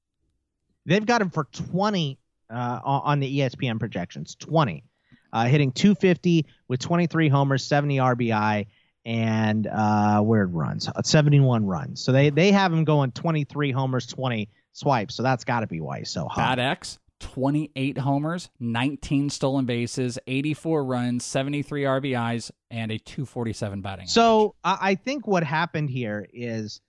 They've 0.87 1.07
got 1.07 1.23
him 1.23 1.31
for 1.31 1.45
20 1.45 2.19
uh, 2.51 2.81
on 2.85 3.21
the 3.21 3.39
ESPN 3.41 3.79
projections. 3.79 4.35
20. 4.37 4.85
Uh, 5.33 5.47
hitting 5.47 5.73
250 5.73 6.47
with 6.69 6.79
23 6.79 7.29
homers, 7.29 7.65
70 7.65 7.97
RBI, 7.97 8.67
and 9.05 9.67
uh, 9.67 10.23
weird 10.25 10.55
runs, 10.55 10.89
uh, 10.89 11.03
71 11.03 11.67
runs. 11.67 12.01
So 12.01 12.13
they, 12.13 12.31
they 12.31 12.53
have 12.53 12.73
him 12.73 12.85
going 12.85 13.11
23 13.11 13.73
homers, 13.73 14.07
20 14.07 14.49
swipes. 14.73 15.17
So 15.17 15.25
that's 15.25 15.45
got 15.45 15.61
to 15.61 15.67
be 15.67 15.81
why 15.81 15.99
he's 15.99 16.11
so 16.11 16.29
hot. 16.29 16.57
BAT 16.57 16.65
X, 16.65 16.99
28 17.21 17.99
homers, 17.99 18.51
19 18.61 19.31
stolen 19.31 19.65
bases, 19.65 20.19
84 20.27 20.85
runs, 20.85 21.25
73 21.25 21.83
RBIs, 21.83 22.51
and 22.71 22.93
a 22.93 22.99
247 22.99 23.81
batting. 23.81 24.07
So 24.07 24.55
I 24.63 24.79
I 24.81 24.95
think 24.95 25.27
what 25.27 25.43
happened 25.43 25.91
here 25.91 26.29
is 26.33 26.81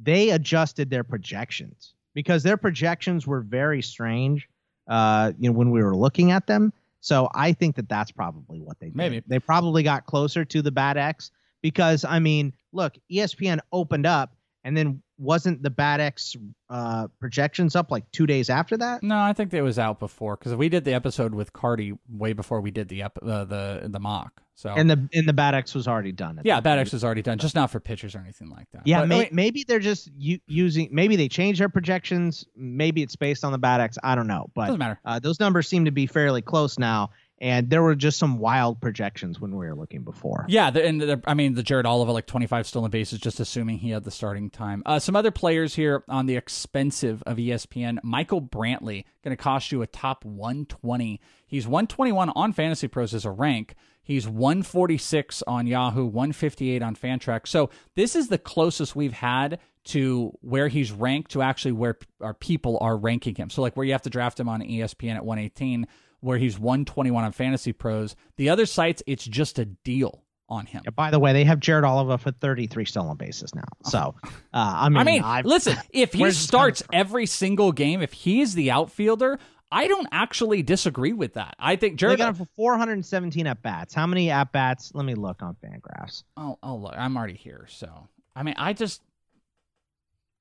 they 0.00 0.30
adjusted 0.30 0.90
their 0.90 1.04
projections 1.04 1.94
because 2.14 2.42
their 2.42 2.56
projections 2.56 3.26
were 3.26 3.40
very 3.40 3.82
strange. 3.82 4.48
Uh, 4.88 5.32
you 5.38 5.48
know, 5.48 5.56
when 5.56 5.70
we 5.70 5.82
were 5.82 5.96
looking 5.96 6.30
at 6.30 6.46
them. 6.46 6.72
So 7.00 7.28
I 7.34 7.52
think 7.52 7.76
that 7.76 7.88
that's 7.88 8.12
probably 8.12 8.60
what 8.60 8.78
they 8.78 8.86
did. 8.86 8.96
Maybe. 8.96 9.22
they 9.26 9.38
probably 9.38 9.82
got 9.82 10.06
closer 10.06 10.44
to 10.44 10.62
the 10.62 10.70
BAT 10.70 10.96
X 10.96 11.30
because 11.60 12.04
I 12.04 12.18
mean, 12.18 12.52
look, 12.72 12.94
ESPN 13.10 13.60
opened 13.72 14.06
up 14.06 14.34
and 14.64 14.76
then 14.76 15.01
wasn't 15.18 15.62
the 15.62 15.70
BAT 15.70 16.00
X 16.00 16.34
uh, 16.70 17.08
projections 17.20 17.76
up 17.76 17.90
like 17.90 18.10
two 18.12 18.26
days 18.26 18.50
after 18.50 18.76
that? 18.78 19.02
No, 19.02 19.18
I 19.18 19.32
think 19.32 19.52
it 19.54 19.62
was 19.62 19.78
out 19.78 19.98
before 20.00 20.36
because 20.36 20.54
we 20.54 20.68
did 20.68 20.84
the 20.84 20.94
episode 20.94 21.34
with 21.34 21.52
Carty 21.52 21.92
way 22.08 22.32
before 22.32 22.60
we 22.60 22.70
did 22.70 22.88
the 22.88 23.02
ep- 23.02 23.18
uh, 23.22 23.44
the 23.44 23.82
the 23.88 24.00
mock. 24.00 24.42
So 24.54 24.70
And 24.70 24.88
the 24.88 25.08
and 25.14 25.26
the 25.28 25.32
BAT 25.32 25.54
X 25.54 25.74
was 25.74 25.88
already 25.88 26.12
done. 26.12 26.40
yeah, 26.44 26.60
Bad. 26.60 26.78
X 26.78 26.92
was 26.92 27.02
already 27.04 27.22
done, 27.22 27.38
just 27.38 27.54
not 27.54 27.70
for 27.70 27.80
pitchers 27.80 28.14
or 28.14 28.18
anything 28.18 28.48
like 28.50 28.68
that. 28.72 28.82
Yeah, 28.86 29.00
But, 29.00 29.08
may, 29.08 29.28
maybe 29.32 29.64
they're 29.66 29.78
just 29.80 30.10
u- 30.16 30.40
using. 30.46 30.88
Maybe 30.92 31.16
they 31.16 31.28
changed 31.28 31.60
their 31.60 31.68
projections. 31.70 32.44
Maybe 32.54 33.02
it's 33.02 33.16
based 33.16 33.44
on 33.44 33.52
the 33.52 33.58
BAT 33.58 33.80
X. 33.80 33.98
I 34.02 34.14
don't 34.14 34.26
know, 34.26 34.50
but 34.54 34.66
Doesn't 34.66 34.78
matter. 34.78 35.00
Uh, 35.04 35.18
those 35.18 35.40
numbers 35.40 35.68
seem 35.68 35.86
to 35.86 35.90
be 35.90 36.06
fairly 36.06 36.42
close 36.42 36.78
now, 36.78 37.10
and 37.42 37.68
there 37.70 37.82
were 37.82 37.96
just 37.96 38.20
some 38.20 38.38
wild 38.38 38.80
projections 38.80 39.40
when 39.40 39.50
we 39.50 39.66
were 39.66 39.74
looking 39.74 40.02
before. 40.02 40.46
Yeah, 40.48 40.70
the, 40.70 40.86
and 40.86 41.00
the, 41.00 41.20
I 41.26 41.34
mean 41.34 41.54
the 41.54 41.64
Jared 41.64 41.86
Oliva 41.86 42.12
like 42.12 42.26
25 42.26 42.68
stolen 42.68 42.90
bases, 42.92 43.18
just 43.18 43.40
assuming 43.40 43.78
he 43.78 43.90
had 43.90 44.04
the 44.04 44.12
starting 44.12 44.48
time. 44.48 44.84
Uh, 44.86 45.00
some 45.00 45.16
other 45.16 45.32
players 45.32 45.74
here 45.74 46.04
on 46.08 46.26
the 46.26 46.36
expensive 46.36 47.20
of 47.26 47.38
ESPN. 47.38 47.98
Michael 48.04 48.40
Brantley 48.40 49.04
going 49.24 49.36
to 49.36 49.42
cost 49.42 49.72
you 49.72 49.82
a 49.82 49.88
top 49.88 50.24
120. 50.24 51.20
He's 51.44 51.66
121 51.66 52.30
on 52.30 52.52
Fantasy 52.52 52.86
Pros 52.86 53.12
as 53.12 53.24
a 53.24 53.30
rank. 53.32 53.74
He's 54.04 54.28
146 54.28 55.42
on 55.48 55.66
Yahoo, 55.66 56.04
158 56.04 56.80
on 56.80 56.94
Fantrax. 56.94 57.48
So 57.48 57.70
this 57.96 58.14
is 58.14 58.28
the 58.28 58.38
closest 58.38 58.94
we've 58.94 59.12
had 59.12 59.58
to 59.84 60.32
where 60.42 60.68
he's 60.68 60.92
ranked 60.92 61.32
to 61.32 61.42
actually 61.42 61.72
where 61.72 61.98
our 62.20 62.34
people 62.34 62.78
are 62.80 62.96
ranking 62.96 63.34
him. 63.34 63.50
So 63.50 63.62
like 63.62 63.76
where 63.76 63.84
you 63.84 63.92
have 63.92 64.02
to 64.02 64.10
draft 64.10 64.38
him 64.38 64.48
on 64.48 64.60
ESPN 64.60 65.16
at 65.16 65.24
118, 65.24 65.88
where 66.22 66.38
he's 66.38 66.58
121 66.58 67.24
on 67.24 67.32
Fantasy 67.32 67.72
Pros. 67.72 68.16
The 68.36 68.48
other 68.48 68.64
sites, 68.64 69.02
it's 69.06 69.24
just 69.24 69.58
a 69.58 69.66
deal 69.66 70.22
on 70.48 70.66
him. 70.66 70.82
Yeah, 70.84 70.90
by 70.90 71.10
the 71.10 71.18
way, 71.18 71.32
they 71.32 71.44
have 71.44 71.60
Jared 71.60 71.84
Oliva 71.84 72.18
for 72.18 72.30
33 72.30 72.84
stolen 72.84 73.16
bases 73.16 73.54
now. 73.54 73.64
So, 73.84 74.14
uh, 74.24 74.30
I 74.52 74.88
mean, 74.88 74.98
I 74.98 75.04
mean, 75.04 75.22
I've- 75.22 75.48
listen, 75.48 75.76
if 75.90 76.12
he 76.12 76.20
Where's 76.22 76.34
this 76.38 76.50
coming 76.50 76.74
starts 76.74 76.82
every 76.92 77.26
single 77.26 77.72
game, 77.72 78.00
if 78.02 78.12
he's 78.12 78.54
the 78.54 78.70
outfielder, 78.70 79.38
I 79.70 79.88
don't 79.88 80.08
actually 80.12 80.62
disagree 80.62 81.14
with 81.14 81.34
that. 81.34 81.56
I 81.58 81.76
think 81.76 81.94
they 81.94 81.96
Jared. 81.96 82.18
got 82.18 82.28
him 82.28 82.34
for 82.34 82.46
417 82.56 83.46
at 83.46 83.62
bats. 83.62 83.94
How 83.94 84.06
many 84.06 84.30
at 84.30 84.52
bats? 84.52 84.92
Let 84.94 85.06
me 85.06 85.14
look 85.14 85.42
on 85.42 85.56
Fangraphs. 85.64 86.24
Oh, 86.36 86.58
oh, 86.62 86.76
look, 86.76 86.94
I'm 86.96 87.16
already 87.16 87.34
here. 87.36 87.66
So, 87.70 88.08
I 88.36 88.42
mean, 88.42 88.54
I 88.58 88.74
just, 88.74 89.00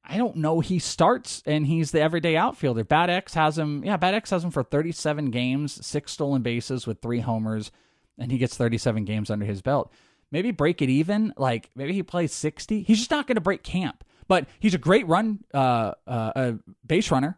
I 0.03 0.17
don't 0.17 0.37
know. 0.37 0.59
He 0.59 0.79
starts 0.79 1.43
and 1.45 1.65
he's 1.67 1.91
the 1.91 2.01
everyday 2.01 2.35
outfielder. 2.35 2.83
BAT 2.83 3.09
X 3.09 3.33
has 3.35 3.57
him. 3.57 3.83
Yeah, 3.83 3.97
BAT 3.97 4.13
X 4.15 4.31
has 4.31 4.43
him 4.43 4.51
for 4.51 4.63
37 4.63 5.29
games, 5.29 5.85
six 5.85 6.11
stolen 6.11 6.41
bases 6.41 6.87
with 6.87 7.01
three 7.01 7.19
homers, 7.19 7.71
and 8.17 8.31
he 8.31 8.37
gets 8.37 8.57
37 8.57 9.05
games 9.05 9.29
under 9.29 9.45
his 9.45 9.61
belt. 9.61 9.91
Maybe 10.31 10.51
break 10.51 10.81
it 10.81 10.89
even. 10.89 11.33
Like 11.37 11.69
maybe 11.75 11.93
he 11.93 12.03
plays 12.03 12.33
60. 12.33 12.83
He's 12.83 12.99
just 12.99 13.11
not 13.11 13.27
going 13.27 13.35
to 13.35 13.41
break 13.41 13.63
camp. 13.63 14.03
But 14.27 14.47
he's 14.59 14.73
a 14.73 14.77
great 14.79 15.07
run, 15.07 15.43
uh, 15.53 15.93
uh, 16.07 16.31
uh 16.35 16.51
base 16.85 17.11
runner. 17.11 17.37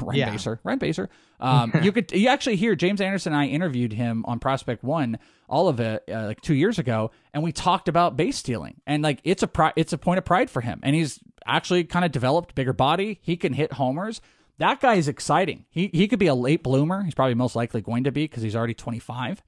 Run 0.00 0.16
Yeah. 0.16 0.30
baser, 0.30 0.60
run 0.64 0.78
baser. 0.78 1.08
Um, 1.40 1.72
you 1.82 1.92
could 1.92 2.12
you 2.12 2.28
actually 2.28 2.56
hear 2.56 2.74
James 2.76 3.00
Anderson 3.00 3.32
and 3.32 3.40
I 3.40 3.46
interviewed 3.46 3.94
him 3.94 4.22
on 4.26 4.38
Prospect 4.38 4.84
One, 4.84 5.18
all 5.52 5.68
of 5.68 5.78
it 5.78 6.02
uh, 6.10 6.26
like 6.26 6.40
two 6.40 6.54
years 6.54 6.78
ago, 6.80 7.10
and 7.32 7.42
we 7.44 7.52
talked 7.52 7.88
about 7.88 8.16
base 8.16 8.36
stealing 8.38 8.80
and 8.86 9.02
like 9.04 9.20
it's 9.22 9.42
a 9.42 9.46
pri- 9.46 9.74
it's 9.76 9.92
a 9.92 9.98
point 9.98 10.18
of 10.18 10.24
pride 10.24 10.50
for 10.50 10.60
him, 10.62 10.80
and 10.82 10.96
he's 10.96 11.20
actually 11.46 11.84
kind 11.84 12.04
of 12.04 12.10
developed 12.10 12.54
bigger 12.54 12.72
body. 12.72 13.20
He 13.22 13.36
can 13.36 13.52
hit 13.52 13.74
homers. 13.74 14.20
That 14.58 14.80
guy 14.80 14.94
is 14.94 15.08
exciting. 15.08 15.66
He 15.70 15.90
he 15.92 16.08
could 16.08 16.18
be 16.18 16.26
a 16.28 16.34
late 16.34 16.62
bloomer. 16.62 17.02
He's 17.02 17.14
probably 17.14 17.34
most 17.34 17.54
likely 17.54 17.82
going 17.82 18.04
to 18.04 18.12
be 18.12 18.24
because 18.24 18.42
he's 18.42 18.56
already 18.56 18.74
twenty 18.74 18.98
five. 18.98 19.42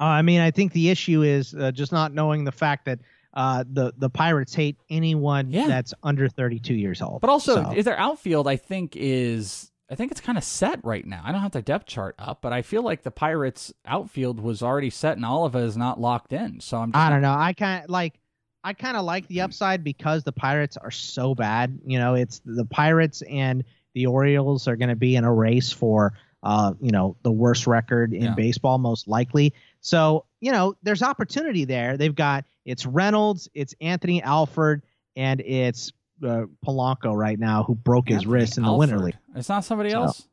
Uh, 0.00 0.04
I 0.04 0.22
mean, 0.22 0.40
I 0.40 0.50
think 0.52 0.72
the 0.72 0.90
issue 0.90 1.22
is 1.22 1.54
uh, 1.54 1.72
just 1.72 1.90
not 1.92 2.14
knowing 2.14 2.44
the 2.44 2.52
fact 2.52 2.84
that 2.84 3.00
uh, 3.34 3.64
the 3.68 3.92
the 3.96 4.10
Pirates 4.10 4.54
hate 4.54 4.76
anyone 4.90 5.50
Yeah. 5.50 5.66
that's 5.66 5.92
under 6.04 6.28
32 6.28 6.74
years 6.74 7.02
old. 7.02 7.20
But 7.20 7.30
also, 7.30 7.64
So- 7.64 7.72
is 7.72 7.84
their 7.84 7.98
outfield? 7.98 8.46
I 8.46 8.56
think 8.56 8.94
is 8.94 9.71
I 9.92 9.94
think 9.94 10.10
it's 10.10 10.22
kind 10.22 10.38
of 10.38 10.44
set 10.44 10.82
right 10.84 11.06
now. 11.06 11.20
I 11.22 11.32
don't 11.32 11.42
have 11.42 11.52
the 11.52 11.60
depth 11.60 11.84
chart 11.84 12.14
up, 12.18 12.40
but 12.40 12.50
I 12.50 12.62
feel 12.62 12.82
like 12.82 13.02
the 13.02 13.10
Pirates 13.10 13.74
outfield 13.84 14.40
was 14.40 14.62
already 14.62 14.88
set, 14.88 15.16
and 15.18 15.26
Oliva 15.26 15.58
is 15.58 15.76
not 15.76 16.00
locked 16.00 16.32
in. 16.32 16.60
So 16.60 16.78
I'm. 16.78 16.92
Just 16.92 16.96
I 17.04 17.10
don't 17.10 17.20
know. 17.20 17.34
I 17.34 17.52
kind 17.52 17.84
of 17.84 17.90
like 17.90 18.18
I 18.64 18.72
kind 18.72 18.96
of 18.96 19.04
like 19.04 19.28
the 19.28 19.42
upside 19.42 19.84
because 19.84 20.24
the 20.24 20.32
Pirates 20.32 20.78
are 20.78 20.90
so 20.90 21.34
bad. 21.34 21.78
You 21.84 21.98
know, 21.98 22.14
it's 22.14 22.40
the 22.46 22.64
Pirates 22.64 23.22
and 23.28 23.64
the 23.94 24.06
Orioles 24.06 24.66
are 24.66 24.76
going 24.76 24.88
to 24.88 24.96
be 24.96 25.14
in 25.16 25.24
a 25.24 25.32
race 25.32 25.70
for, 25.70 26.14
uh, 26.42 26.72
you 26.80 26.90
know, 26.90 27.14
the 27.22 27.30
worst 27.32 27.66
record 27.66 28.14
in 28.14 28.22
Yeah. 28.22 28.34
baseball, 28.34 28.78
most 28.78 29.08
likely. 29.08 29.52
So, 29.82 30.24
you 30.40 30.52
know, 30.52 30.74
there's 30.82 31.02
opportunity 31.02 31.66
there. 31.66 31.98
They've 31.98 32.14
got 32.14 32.46
it's 32.64 32.86
Reynolds, 32.86 33.46
it's 33.52 33.74
Anthony 33.82 34.22
Alford, 34.22 34.84
and 35.16 35.42
it's 35.42 35.92
uh, 36.22 36.46
Polanco 36.64 37.14
right 37.16 37.38
now 37.38 37.62
who 37.64 37.74
broke 37.74 38.08
his 38.08 38.18
Anthony 38.18 38.32
wrist 38.32 38.58
in 38.58 38.64
the 38.64 38.72
Winter 38.72 38.98
League. 38.98 39.16
It's 39.34 39.48
not 39.48 39.64
somebody 39.64 39.90
So, 39.90 40.02
else. 40.02 40.28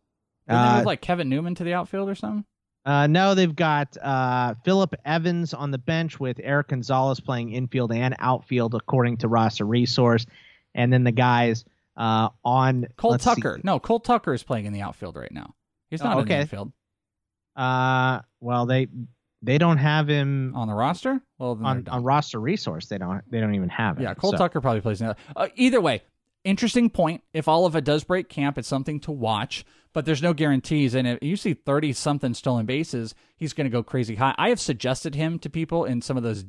They 0.48 0.56
uh, 0.56 0.78
move 0.78 0.86
like 0.86 1.02
Kevin 1.02 1.30
Newman 1.30 1.56
to 1.56 1.64
the 1.64 1.74
outfield 1.74 2.10
or 2.10 2.16
something? 2.16 2.46
Uh, 2.86 3.08
no, 3.08 3.36
they've 3.36 3.56
got 3.56 3.98
uh, 4.02 4.56
Philip 4.66 4.96
Evans 5.06 5.54
on 5.54 5.70
the 5.72 5.78
bench 5.78 6.20
with 6.20 6.40
Erik 6.42 6.70
Gonzalez 6.70 7.20
playing 7.20 7.52
infield 7.52 7.92
and 7.92 8.16
outfield, 8.20 8.74
according 8.74 9.18
to 9.18 9.28
roster 9.28 9.66
resource. 9.66 10.26
And 10.74 10.92
then 10.92 11.04
the 11.04 11.12
guys 11.12 11.66
uh, 11.98 12.30
on 12.44 12.88
Cole 12.98 13.12
let's 13.12 13.24
see. 13.26 13.36
Tucker. 13.36 13.60
No, 13.64 13.80
Cole 13.80 14.00
Tucker 14.00 14.34
is 14.34 14.44
playing 14.44 14.66
in 14.66 14.74
the 14.74 14.82
outfield 14.82 15.18
right 15.18 15.32
now. 15.32 15.54
He's 15.90 16.02
Oh, 16.02 16.06
not 16.06 16.20
in 16.20 16.26
the 16.26 16.34
okay. 16.34 16.42
infield 16.42 16.72
Uh, 17.56 18.22
well, 18.40 18.66
they 18.66 18.88
they 19.42 19.58
don't 19.58 19.78
have 19.78 20.08
him 20.08 20.54
on 20.56 20.68
the 20.68 20.74
roster. 20.74 21.22
Well, 21.38 21.60
on, 21.64 21.88
on 21.88 22.04
roster 22.04 22.40
resource. 22.40 22.88
They 22.88 22.98
don't 22.98 23.22
they 23.30 23.40
don't 23.40 23.56
even 23.56 23.70
have 23.70 24.00
it. 24.00 24.04
Yeah, 24.04 24.14
Cole 24.14 24.32
So- 24.32 24.38
Tucker 24.38 24.62
probably 24.62 24.82
plays 24.82 25.02
uh, 25.02 25.14
Either 25.56 25.80
way, 25.82 26.02
interesting 26.44 26.90
point. 26.90 27.24
If 27.34 27.48
Oliva 27.48 27.82
does 27.82 28.04
break 28.04 28.30
camp, 28.30 28.58
it's 28.58 28.68
something 28.68 29.00
to 29.02 29.12
watch, 29.12 29.66
but 29.94 30.06
there's 30.06 30.22
no 30.22 30.34
guarantees. 30.34 30.94
And 30.96 31.08
if 31.08 31.20
you 31.22 31.36
see 31.38 31.54
30 31.54 31.94
something 31.94 32.34
stolen 32.34 32.66
bases, 32.66 33.16
he's 33.38 33.54
going 33.54 33.66
to 33.66 33.72
go 33.72 33.84
crazy 33.84 34.16
high. 34.16 34.36
I 34.38 34.50
have 34.50 34.60
suggested 34.60 35.16
him 35.16 35.40
to 35.40 35.50
people 35.50 35.86
in 35.86 36.02
some 36.02 36.18
of 36.18 36.24
those 36.24 36.46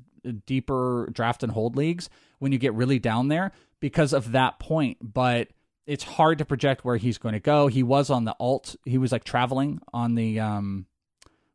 deeper 0.47 1.09
draft 1.13 1.43
and 1.43 1.53
hold 1.53 1.77
leagues 1.77 2.11
when 2.39 2.53
you 2.53 2.59
get 2.59 2.75
really 2.75 2.99
down 2.99 3.29
there 3.29 3.53
because 3.81 4.13
of 4.13 4.33
that 4.33 4.59
point. 4.59 4.99
But 5.01 5.49
it's 5.87 6.05
hard 6.05 6.39
to 6.39 6.45
project 6.45 6.85
where 6.85 6.97
he's 6.97 7.19
going 7.19 7.33
to 7.35 7.41
go. 7.41 7.67
He 7.67 7.83
was 7.83 8.11
on 8.11 8.25
the 8.25 8.35
alt, 8.39 8.77
he 8.85 8.99
was 8.99 9.13
like 9.13 9.25
traveling 9.25 9.81
on 9.93 10.15
the, 10.15 10.41
um, 10.41 10.87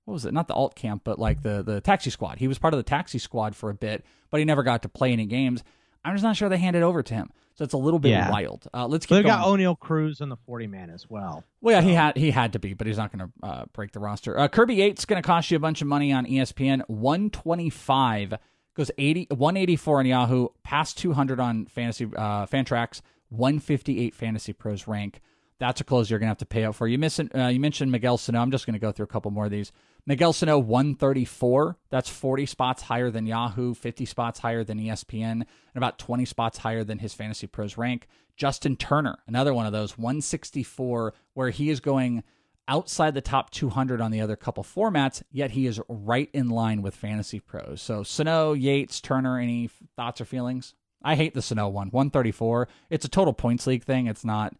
what 0.05 0.13
was 0.13 0.25
it? 0.25 0.33
Not 0.33 0.47
the 0.47 0.53
alt 0.53 0.75
camp, 0.75 1.01
but 1.03 1.19
like 1.19 1.41
the 1.41 1.61
the 1.63 1.81
taxi 1.81 2.09
squad. 2.09 2.37
He 2.39 2.47
was 2.47 2.57
part 2.59 2.73
of 2.73 2.77
the 2.77 2.83
taxi 2.83 3.19
squad 3.19 3.55
for 3.55 3.69
a 3.69 3.73
bit, 3.75 4.05
but 4.31 4.39
he 4.39 4.45
never 4.45 4.63
got 4.63 4.81
to 4.83 4.89
play 4.89 5.11
any 5.11 5.25
games. 5.25 5.63
I'm 6.03 6.13
just 6.13 6.23
not 6.23 6.35
sure 6.37 6.47
they 6.49 6.57
handed 6.57 6.83
over 6.83 7.01
to 7.01 7.13
him, 7.15 7.31
so 7.55 7.63
it's 7.63 7.73
a 7.73 7.77
little 7.77 7.97
bit 7.99 8.09
Yeah. 8.09 8.29
wild. 8.29 8.67
Uh, 8.71 8.85
let's 8.85 9.05
So 9.07 9.15
keep 9.15 9.23
they 9.23 9.27
got 9.29 9.43
Oneil 9.47 9.77
Cruz 9.79 10.21
on 10.21 10.29
the 10.29 10.35
40 10.35 10.67
man 10.67 10.91
as 10.91 11.09
well. 11.09 11.43
well, 11.61 11.75
yeah, 11.75 11.81
he 11.81 11.93
had 11.95 12.15
he 12.15 12.29
had 12.29 12.53
to 12.53 12.59
be, 12.59 12.75
but 12.75 12.85
he's 12.85 12.97
not 12.97 13.11
going 13.11 13.27
to 13.27 13.47
uh, 13.47 13.65
break 13.73 13.91
the 13.91 13.99
roster. 13.99 14.37
Uh, 14.37 14.47
Kirby 14.47 14.75
Yates 14.75 15.05
going 15.05 15.19
to 15.21 15.25
cost 15.25 15.49
you 15.49 15.57
a 15.57 15.59
bunch 15.59 15.81
of 15.81 15.87
money 15.87 16.13
on 16.13 16.25
ESPN. 16.27 16.83
125 16.87 18.35
goes 18.75 18.91
80 18.97 19.27
184 19.31 19.99
on 19.99 20.05
Yahoo, 20.05 20.47
past 20.63 20.97
200 20.99 21.39
on 21.39 21.65
fantasy 21.65 22.05
uh, 22.15 22.45
Fantrax, 22.45 23.01
158 23.29 24.13
Fantasy 24.13 24.53
Pros 24.53 24.87
rank. 24.87 25.21
That's 25.59 25.79
a 25.79 25.83
close 25.83 26.09
you're 26.09 26.19
going 26.19 26.27
to 26.27 26.31
have 26.31 26.37
to 26.39 26.45
pay 26.45 26.65
out 26.65 26.75
for. 26.75 26.87
You 26.87 26.97
missing? 26.97 27.29
Uh, 27.33 27.47
you 27.47 27.59
mentioned 27.59 27.91
Miguel 27.91 28.17
Sano. 28.17 28.41
I'm 28.41 28.51
just 28.51 28.65
going 28.65 28.73
to 28.73 28.79
go 28.79 28.91
through 28.91 29.05
a 29.05 29.07
couple 29.07 29.31
more 29.31 29.45
of 29.45 29.51
these. 29.51 29.71
Miguel 30.05 30.33
Sano 30.33 30.59
134. 30.59 31.77
That's 31.89 32.09
40 32.09 32.45
spots 32.45 32.83
higher 32.83 33.09
than 33.09 33.25
Yahoo, 33.25 33.73
50 33.73 34.05
spots 34.05 34.39
higher 34.39 34.63
than 34.63 34.79
ESPN, 34.79 35.31
and 35.31 35.45
about 35.75 35.97
20 35.97 36.25
spots 36.25 36.57
higher 36.57 36.83
than 36.83 36.99
his 36.99 37.13
Fantasy 37.13 37.47
Pros 37.47 37.77
rank. 37.77 38.07
Justin 38.35 38.75
Turner, 38.75 39.17
another 39.27 39.53
one 39.53 39.65
of 39.65 39.71
those 39.71 39.97
164, 39.97 41.13
where 41.33 41.49
he 41.51 41.69
is 41.69 41.79
going 41.79 42.23
outside 42.67 43.13
the 43.13 43.21
top 43.21 43.49
200 43.51 44.01
on 44.01 44.11
the 44.11 44.21
other 44.21 44.35
couple 44.35 44.63
formats, 44.63 45.21
yet 45.31 45.51
he 45.51 45.67
is 45.67 45.79
right 45.87 46.29
in 46.33 46.49
line 46.49 46.81
with 46.81 46.95
Fantasy 46.95 47.39
Pros. 47.39 47.81
So 47.81 48.03
Sano, 48.03 48.53
Yates, 48.53 48.99
Turner, 48.99 49.39
any 49.39 49.69
thoughts 49.95 50.19
or 50.19 50.25
feelings? 50.25 50.73
I 51.03 51.15
hate 51.15 51.33
the 51.33 51.41
Sano 51.41 51.69
one, 51.69 51.89
134. 51.89 52.67
It's 52.89 53.05
a 53.05 53.09
total 53.09 53.33
points 53.33 53.67
league 53.67 53.83
thing. 53.83 54.07
It's 54.07 54.25
not 54.25 54.55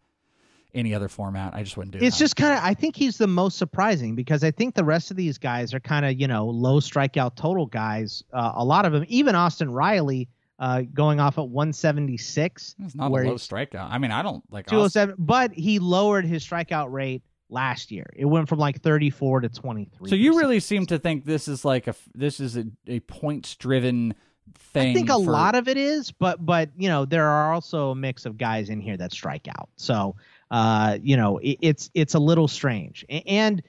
any 0.75 0.93
other 0.93 1.07
format. 1.07 1.55
I 1.55 1.63
just 1.63 1.77
wouldn't 1.77 1.93
do 1.93 1.97
it. 1.97 2.03
It's 2.03 2.17
that. 2.17 2.23
just 2.23 2.35
kind 2.35 2.53
of, 2.53 2.59
I 2.63 2.73
think 2.73 2.95
he's 2.95 3.17
the 3.17 3.27
most 3.27 3.57
surprising 3.57 4.15
because 4.15 4.43
I 4.43 4.51
think 4.51 4.75
the 4.75 4.83
rest 4.83 5.09
of 5.09 5.17
these 5.17 5.37
guys 5.37 5.73
are 5.73 5.79
kind 5.79 6.05
of, 6.05 6.19
you 6.19 6.27
know, 6.27 6.47
low 6.47 6.79
strikeout 6.79 7.35
total 7.35 7.65
guys. 7.65 8.23
Uh, 8.31 8.51
a 8.55 8.63
lot 8.63 8.85
of 8.85 8.91
them, 8.91 9.05
even 9.07 9.35
Austin 9.35 9.71
Riley, 9.71 10.27
uh, 10.59 10.83
going 10.93 11.19
off 11.19 11.37
at 11.37 11.47
176. 11.47 12.75
It's 12.79 12.95
not 12.95 13.07
a 13.07 13.13
low 13.13 13.35
strikeout. 13.35 13.89
I 13.89 13.97
mean, 13.97 14.11
I 14.11 14.21
don't 14.21 14.43
like. 14.51 14.67
207, 14.67 15.15
but 15.17 15.51
he 15.51 15.79
lowered 15.79 16.25
his 16.25 16.45
strikeout 16.45 16.91
rate 16.91 17.23
last 17.49 17.91
year. 17.91 18.09
It 18.15 18.25
went 18.25 18.49
from 18.49 18.59
like 18.59 18.81
34 18.81 19.41
to 19.41 19.49
23. 19.49 20.09
So 20.09 20.15
you 20.15 20.37
really 20.37 20.59
seem 20.59 20.85
to 20.87 20.99
think 20.99 21.25
this 21.25 21.47
is 21.47 21.65
like 21.65 21.87
a 21.87 21.95
this 22.13 22.39
is 22.39 22.57
a, 22.57 22.65
a 22.87 22.99
points 23.01 23.55
driven 23.55 24.13
thing. 24.53 24.91
I 24.91 24.93
think 24.93 25.09
a 25.09 25.13
for- 25.13 25.19
lot 25.31 25.55
of 25.55 25.67
it 25.67 25.77
is, 25.77 26.11
but 26.11 26.43
but 26.45 26.69
you 26.77 26.89
know 26.89 27.05
there 27.05 27.27
are 27.27 27.53
also 27.53 27.91
a 27.91 27.95
mix 27.95 28.25
of 28.25 28.37
guys 28.37 28.69
in 28.69 28.79
here 28.79 28.97
that 28.97 29.11
strike 29.11 29.47
out. 29.47 29.69
So 29.75 30.15
uh, 30.51 30.97
you 31.01 31.17
know 31.17 31.37
it, 31.39 31.57
it's 31.61 31.89
it's 31.93 32.13
a 32.13 32.19
little 32.19 32.47
strange, 32.47 33.05
and 33.09 33.61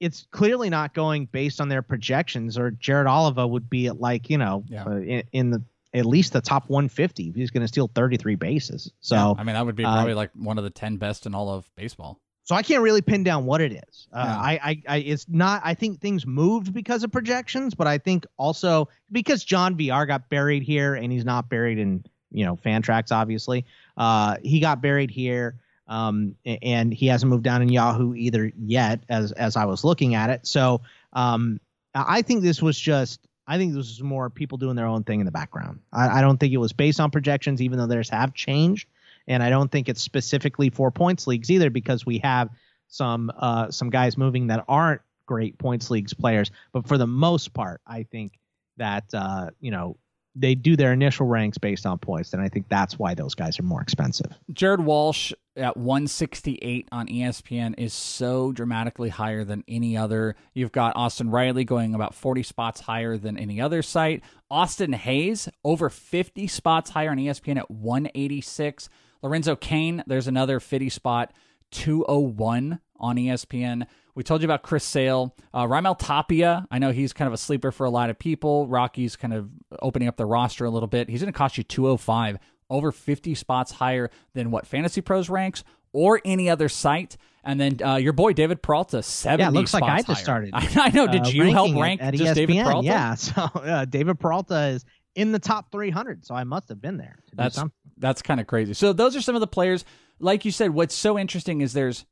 it's 0.00 0.26
clearly 0.30 0.70
not 0.70 0.94
going 0.94 1.26
based 1.26 1.60
on 1.60 1.68
their 1.68 1.82
projections. 1.82 2.56
Or 2.58 2.70
Jared 2.70 3.06
Oliva 3.06 3.46
would 3.46 3.68
be 3.68 3.86
at 3.86 4.00
like 4.00 4.30
you 4.30 4.38
know 4.38 4.64
Yeah. 4.68 4.84
uh, 4.84 4.90
in, 4.96 5.22
in 5.32 5.50
the 5.50 5.62
at 5.94 6.04
least 6.04 6.34
the 6.34 6.40
top 6.42 6.68
150 6.68 7.32
he's 7.34 7.50
going 7.50 7.62
to 7.62 7.68
steal 7.68 7.90
33 7.94 8.34
bases. 8.34 8.92
So 9.00 9.16
Yeah, 9.16 9.32
I 9.38 9.42
mean, 9.42 9.54
that 9.54 9.64
would 9.64 9.74
be 9.74 9.84
uh, 9.84 9.92
probably 9.92 10.12
like 10.14 10.30
one 10.34 10.58
of 10.58 10.64
the 10.64 10.70
ten 10.70 10.98
best 10.98 11.24
in 11.26 11.34
all 11.34 11.48
of 11.50 11.68
baseball. 11.76 12.20
So 12.44 12.54
I 12.54 12.62
can't 12.62 12.82
really 12.82 13.02
pin 13.02 13.24
down 13.24 13.44
what 13.44 13.60
it 13.60 13.72
is. 13.72 14.06
Uh, 14.12 14.24
Yeah. 14.24 14.36
I, 14.38 14.60
I, 14.62 14.82
I, 14.88 14.96
it's 14.98 15.26
not. 15.28 15.60
I 15.64 15.74
think 15.74 16.00
things 16.00 16.26
moved 16.26 16.72
because 16.72 17.04
of 17.04 17.12
projections, 17.12 17.74
but 17.74 17.86
I 17.86 17.98
think 17.98 18.26
also 18.38 18.88
because 19.12 19.44
John 19.44 19.76
VR 19.76 20.06
got 20.06 20.28
buried 20.30 20.62
here, 20.62 20.94
and 20.94 21.10
he's 21.12 21.24
not 21.26 21.48
buried 21.50 21.78
in 21.78 22.04
you 22.30 22.44
know 22.46 22.56
Fantrax, 22.56 23.10
obviously. 23.12 23.64
Uh, 23.96 24.36
he 24.42 24.60
got 24.60 24.80
buried 24.80 25.10
here, 25.10 25.58
um, 25.88 26.34
and 26.44 26.92
he 26.92 27.06
hasn't 27.06 27.30
moved 27.30 27.44
down 27.44 27.62
in 27.62 27.68
Yahoo 27.68 28.14
either 28.14 28.52
yet, 28.56 29.00
as 29.08 29.32
as 29.32 29.56
I 29.56 29.64
was 29.64 29.84
looking 29.84 30.14
at 30.14 30.30
it. 30.30 30.46
So 30.46 30.82
um, 31.12 31.60
I 31.94 32.22
think 32.22 32.42
this 32.42 32.62
was 32.62 32.78
just. 32.78 33.20
I 33.50 33.56
think 33.56 33.72
this 33.72 33.78
was 33.78 34.02
more 34.02 34.28
people 34.28 34.58
doing 34.58 34.76
their 34.76 34.84
own 34.84 35.04
thing 35.04 35.20
in 35.20 35.26
the 35.26 35.32
background. 35.32 35.80
I, 35.90 36.18
I 36.18 36.20
don't 36.20 36.36
think 36.36 36.52
it 36.52 36.58
was 36.58 36.74
based 36.74 37.00
on 37.00 37.10
projections, 37.10 37.62
even 37.62 37.78
though 37.78 37.86
theirs 37.86 38.10
have 38.10 38.34
changed 38.34 38.86
and 39.28 39.42
I 39.42 39.50
don't 39.50 39.70
think 39.70 39.88
it's 39.88 40.02
specifically 40.02 40.70
for 40.70 40.90
points 40.90 41.26
leagues 41.26 41.50
either 41.50 41.70
because 41.70 42.04
we 42.04 42.18
have 42.18 42.48
some 42.88 43.30
uh, 43.36 43.70
some 43.70 43.90
guys 43.90 44.16
moving 44.16 44.48
that 44.48 44.64
aren't 44.66 45.02
great 45.26 45.58
points 45.58 45.90
leagues 45.90 46.14
players. 46.14 46.50
But 46.72 46.88
for 46.88 46.98
the 46.98 47.06
most 47.06 47.52
part, 47.52 47.82
I 47.86 48.04
think 48.04 48.32
that 48.78 49.04
uh, 49.12 49.50
you 49.60 49.70
know 49.70 49.98
they 50.38 50.54
do 50.54 50.76
their 50.76 50.92
initial 50.92 51.26
ranks 51.26 51.58
based 51.58 51.84
on 51.84 51.98
points, 51.98 52.32
and 52.32 52.40
I 52.40 52.48
think 52.48 52.68
that's 52.68 52.98
why 52.98 53.14
those 53.14 53.34
guys 53.34 53.58
are 53.58 53.64
more 53.64 53.82
expensive. 53.82 54.32
Jared 54.52 54.80
Walsh 54.80 55.32
at 55.56 55.76
168 55.76 56.88
on 56.92 57.08
ESPN 57.08 57.74
is 57.76 57.92
so 57.92 58.52
dramatically 58.52 59.08
higher 59.08 59.44
than 59.44 59.64
any 59.66 59.96
other. 59.96 60.36
You've 60.54 60.72
got 60.72 60.96
Austin 60.96 61.30
Riley 61.30 61.64
going 61.64 61.94
about 61.94 62.14
40 62.14 62.44
spots 62.44 62.80
higher 62.80 63.18
than 63.18 63.36
any 63.36 63.60
other 63.60 63.82
site. 63.82 64.22
Austin 64.50 64.92
Hays 64.92 65.48
over 65.64 65.90
50 65.90 66.46
spots 66.46 66.90
higher 66.90 67.10
on 67.10 67.18
ESPN 67.18 67.58
at 67.58 67.70
186. 67.70 68.88
Lorenzo 69.22 69.56
Cain, 69.56 70.04
there's 70.06 70.28
another 70.28 70.60
50 70.60 70.88
spot, 70.90 71.32
201 71.72 72.78
on 72.96 73.16
ESPN. 73.16 73.86
We 74.18 74.24
told 74.24 74.42
you 74.42 74.46
about 74.46 74.64
Chris 74.64 74.82
Sale. 74.82 75.32
Uh, 75.54 75.62
Raimel 75.66 75.96
Tapia, 75.96 76.66
I 76.72 76.80
know 76.80 76.90
he's 76.90 77.12
kind 77.12 77.28
of 77.28 77.32
a 77.32 77.36
sleeper 77.36 77.70
for 77.70 77.86
a 77.86 77.90
lot 77.90 78.10
of 78.10 78.18
people. 78.18 78.66
Rockies 78.66 79.14
kind 79.14 79.32
of 79.32 79.48
opening 79.80 80.08
up 80.08 80.16
the 80.16 80.26
roster 80.26 80.64
a 80.64 80.70
little 80.70 80.88
bit. 80.88 81.08
He's 81.08 81.20
going 81.20 81.32
to 81.32 81.38
cost 81.38 81.56
you 81.56 81.62
205, 81.62 82.38
over 82.68 82.90
50 82.90 83.36
spots 83.36 83.70
higher 83.70 84.10
than 84.34 84.50
what 84.50 84.66
Fantasy 84.66 85.02
Pros 85.02 85.30
ranks 85.30 85.62
or 85.92 86.20
any 86.24 86.50
other 86.50 86.68
site. 86.68 87.16
And 87.44 87.60
then 87.60 87.78
uh, 87.80 87.94
your 87.94 88.12
boy 88.12 88.32
David 88.32 88.60
Peralta, 88.60 89.04
70 89.04 89.40
Yeah, 89.40 89.50
it 89.50 89.52
looks 89.52 89.72
like 89.72 89.84
I 89.84 89.98
just 89.98 90.08
higher. 90.08 90.16
started. 90.16 90.50
I 90.52 90.90
know. 90.90 91.06
Did 91.06 91.26
uh, 91.26 91.28
you 91.28 91.52
help 91.52 91.76
rank 91.76 92.00
it 92.00 92.04
at 92.04 92.14
David 92.14 92.56
ESPN. 92.56 92.64
Peralta? 92.64 92.86
Yeah, 92.86 93.14
so 93.14 93.42
uh, 93.42 93.84
David 93.84 94.18
Peralta 94.18 94.66
is 94.70 94.84
in 95.14 95.30
the 95.30 95.38
top 95.38 95.70
300, 95.70 96.26
so 96.26 96.34
I 96.34 96.42
must 96.42 96.70
have 96.70 96.80
been 96.80 96.96
there. 96.96 97.20
To 97.28 97.36
That's 97.36 97.62
that's 97.96 98.22
kind 98.22 98.40
of 98.40 98.48
crazy. 98.48 98.74
So 98.74 98.92
those 98.92 99.14
are 99.14 99.20
some 99.20 99.36
of 99.36 99.40
the 99.40 99.46
players. 99.46 99.84
Like 100.18 100.44
you 100.44 100.50
said, 100.50 100.70
what's 100.70 100.96
so 100.96 101.16
interesting 101.16 101.60
is 101.60 101.72
there's 101.72 102.04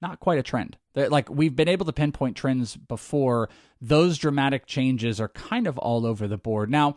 not 0.00 0.20
quite 0.20 0.38
a 0.38 0.42
trend. 0.42 0.76
That 0.94 1.10
like 1.10 1.28
we've 1.30 1.56
been 1.56 1.68
able 1.68 1.86
to 1.86 1.92
pinpoint 1.92 2.36
trends 2.36 2.76
before. 2.76 3.48
Those 3.80 4.18
dramatic 4.18 4.66
changes 4.66 5.20
are 5.20 5.28
kind 5.28 5.66
of 5.66 5.78
all 5.78 6.06
over 6.06 6.28
the 6.28 6.38
board. 6.38 6.70
Now, 6.70 6.96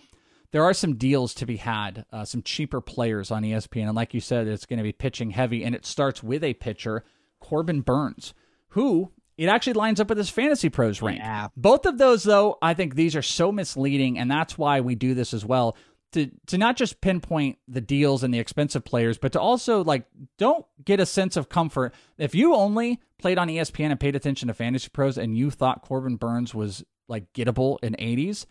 there 0.51 0.63
are 0.63 0.73
some 0.73 0.95
deals 0.95 1.33
to 1.35 1.45
be 1.45 1.57
had, 1.57 2.05
uh, 2.11 2.25
some 2.25 2.41
cheaper 2.41 2.79
players 2.79 3.31
on 3.31 3.43
ESPN, 3.43 3.87
and 3.87 3.95
like 3.95 4.13
you 4.13 4.21
said, 4.21 4.47
it's 4.47 4.65
going 4.65 4.77
to 4.77 4.83
be 4.83 4.93
pitching 4.93 5.31
heavy, 5.31 5.63
and 5.63 5.75
it 5.75 5.85
starts 5.85 6.23
with 6.23 6.43
a 6.43 6.53
pitcher, 6.53 7.03
Corbin 7.39 7.81
Burnes, 7.81 8.33
who 8.69 9.11
it 9.37 9.49
actually 9.49 9.73
lines 9.73 9.99
up 9.99 10.09
with 10.09 10.17
his 10.17 10.29
fantasy 10.29 10.69
pros 10.69 11.01
rank. 11.01 11.19
Yeah. 11.19 11.49
Both 11.55 11.85
of 11.85 11.97
those, 11.97 12.23
though, 12.23 12.57
I 12.61 12.73
think 12.73 12.95
these 12.95 13.15
are 13.15 13.21
so 13.21 13.51
misleading, 13.51 14.17
and 14.17 14.31
that's 14.31 14.57
why 14.57 14.81
we 14.81 14.95
do 14.95 15.13
this 15.13 15.33
as 15.33 15.45
well. 15.45 15.75
To, 16.13 16.31
to 16.47 16.57
not 16.57 16.77
just 16.77 17.01
pinpoint 17.01 17.57
the 17.67 17.81
deals 17.81 18.23
and 18.23 18.33
the 18.33 18.39
expensive 18.39 18.85
players, 18.85 19.17
but 19.17 19.33
to 19.33 19.41
also 19.41 19.83
like 19.83 20.05
don't 20.37 20.65
get 20.83 20.99
a 21.01 21.05
sense 21.05 21.35
of 21.35 21.49
comfort. 21.49 21.93
If 22.17 22.33
you 22.33 22.55
only 22.55 23.01
played 23.19 23.37
on 23.37 23.49
ESPN 23.49 23.91
and 23.91 23.99
paid 23.99 24.15
attention 24.15 24.47
to 24.47 24.53
Fantasy 24.53 24.89
Pros 24.89 25.17
and 25.17 25.37
you 25.37 25.51
thought 25.51 25.81
Corbin 25.81 26.15
Burnes 26.15 26.55
was 26.55 26.83
like 27.09 27.33
gettable 27.33 27.77
in 27.83 27.93
80s, 27.95 28.45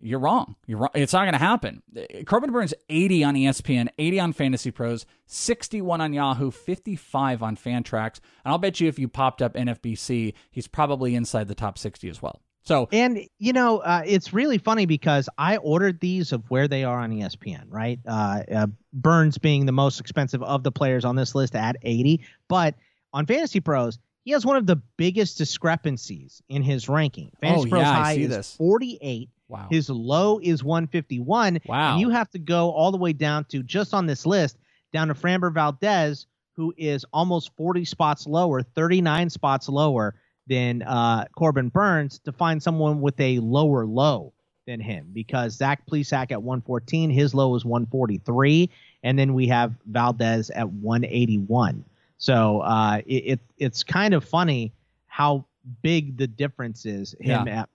you're 0.00 0.18
wrong. 0.18 0.56
You're 0.66 0.78
wrong. 0.78 0.90
It's 0.94 1.12
not 1.12 1.22
going 1.22 1.32
to 1.32 1.38
happen. 1.38 1.82
Corbin 2.26 2.52
Burnes 2.52 2.74
80 2.88 3.24
on 3.24 3.34
ESPN, 3.34 3.88
80 3.98 4.20
on 4.20 4.32
Fantasy 4.32 4.70
Pros, 4.70 5.06
61 5.26 6.00
on 6.00 6.12
Yahoo, 6.12 6.50
55 6.50 7.42
on 7.42 7.56
Fantrax, 7.56 8.20
and 8.44 8.52
I'll 8.52 8.58
bet 8.58 8.80
you 8.80 8.88
if 8.88 8.98
you 8.98 9.08
popped 9.08 9.40
up 9.40 9.54
NFBC, 9.54 10.34
he's 10.50 10.68
probably 10.68 11.14
inside 11.14 11.48
the 11.48 11.54
top 11.54 11.78
60 11.78 12.08
as 12.08 12.20
well. 12.20 12.40
So 12.66 12.88
And 12.92 13.20
you 13.38 13.52
know, 13.52 13.78
uh, 13.78 14.02
it's 14.06 14.32
really 14.32 14.58
funny 14.58 14.86
because 14.86 15.28
I 15.36 15.58
ordered 15.58 16.00
these 16.00 16.32
of 16.32 16.50
where 16.50 16.66
they 16.66 16.84
are 16.84 16.98
on 16.98 17.10
ESPN, 17.10 17.64
right? 17.68 18.00
Uh, 18.06 18.42
uh, 18.52 18.66
Burnes 18.92 19.38
being 19.38 19.66
the 19.66 19.72
most 19.72 20.00
expensive 20.00 20.42
of 20.42 20.62
the 20.62 20.72
players 20.72 21.04
on 21.04 21.16
this 21.16 21.34
list 21.34 21.54
at 21.54 21.76
80, 21.82 22.22
but 22.48 22.74
on 23.12 23.26
Fantasy 23.26 23.60
Pros, 23.60 23.98
he 24.24 24.30
has 24.32 24.46
one 24.46 24.56
of 24.56 24.66
the 24.66 24.76
biggest 24.96 25.36
discrepancies 25.36 26.42
in 26.48 26.62
his 26.62 26.88
ranking. 26.88 27.30
Fantasy 27.40 27.68
Oh, 27.68 27.70
Pros 27.70 27.82
yeah, 27.82 27.90
I 27.90 27.94
high 27.94 28.14
see 28.16 28.22
is 28.22 28.30
this. 28.30 28.56
48. 28.56 29.28
Wow. 29.48 29.68
His 29.70 29.90
low 29.90 30.40
is 30.42 30.64
151. 30.64 31.60
Wow. 31.66 31.92
And 31.92 32.00
you 32.00 32.08
have 32.08 32.30
to 32.30 32.38
go 32.38 32.70
all 32.70 32.90
the 32.90 32.96
way 32.96 33.12
down 33.12 33.44
to 33.46 33.62
just 33.62 33.92
on 33.92 34.06
this 34.06 34.24
list 34.24 34.56
down 34.92 35.08
to 35.08 35.14
Framber 35.14 35.52
Valdez, 35.52 36.26
who 36.56 36.72
is 36.78 37.04
almost 37.12 37.50
40 37.56 37.84
spots 37.84 38.26
lower, 38.26 38.62
39 38.62 39.28
spots 39.28 39.68
lower 39.68 40.14
than 40.46 40.82
uh, 40.82 41.24
Corbin 41.36 41.68
Burnes 41.68 42.18
to 42.20 42.32
find 42.32 42.62
someone 42.62 43.00
with 43.00 43.18
a 43.20 43.38
lower 43.38 43.86
low 43.86 44.32
than 44.66 44.80
him 44.80 45.08
because 45.12 45.54
Zach 45.54 45.86
Plesac 45.86 46.32
at 46.32 46.42
114, 46.42 47.10
his 47.10 47.34
low 47.34 47.54
is 47.54 47.64
143, 47.64 48.70
and 49.02 49.18
then 49.18 49.34
we 49.34 49.46
have 49.48 49.74
Valdez 49.86 50.50
at 50.50 50.68
181. 50.70 51.84
So 52.18 52.60
uh, 52.60 53.00
it, 53.06 53.14
it 53.14 53.40
it's 53.58 53.82
kind 53.82 54.14
of 54.14 54.24
funny 54.24 54.72
how 55.06 55.44
big 55.82 56.16
the 56.16 56.26
difference 56.26 56.86
is. 56.86 57.14
Him 57.20 57.46
Yeah. 57.46 57.60
at 57.62 57.68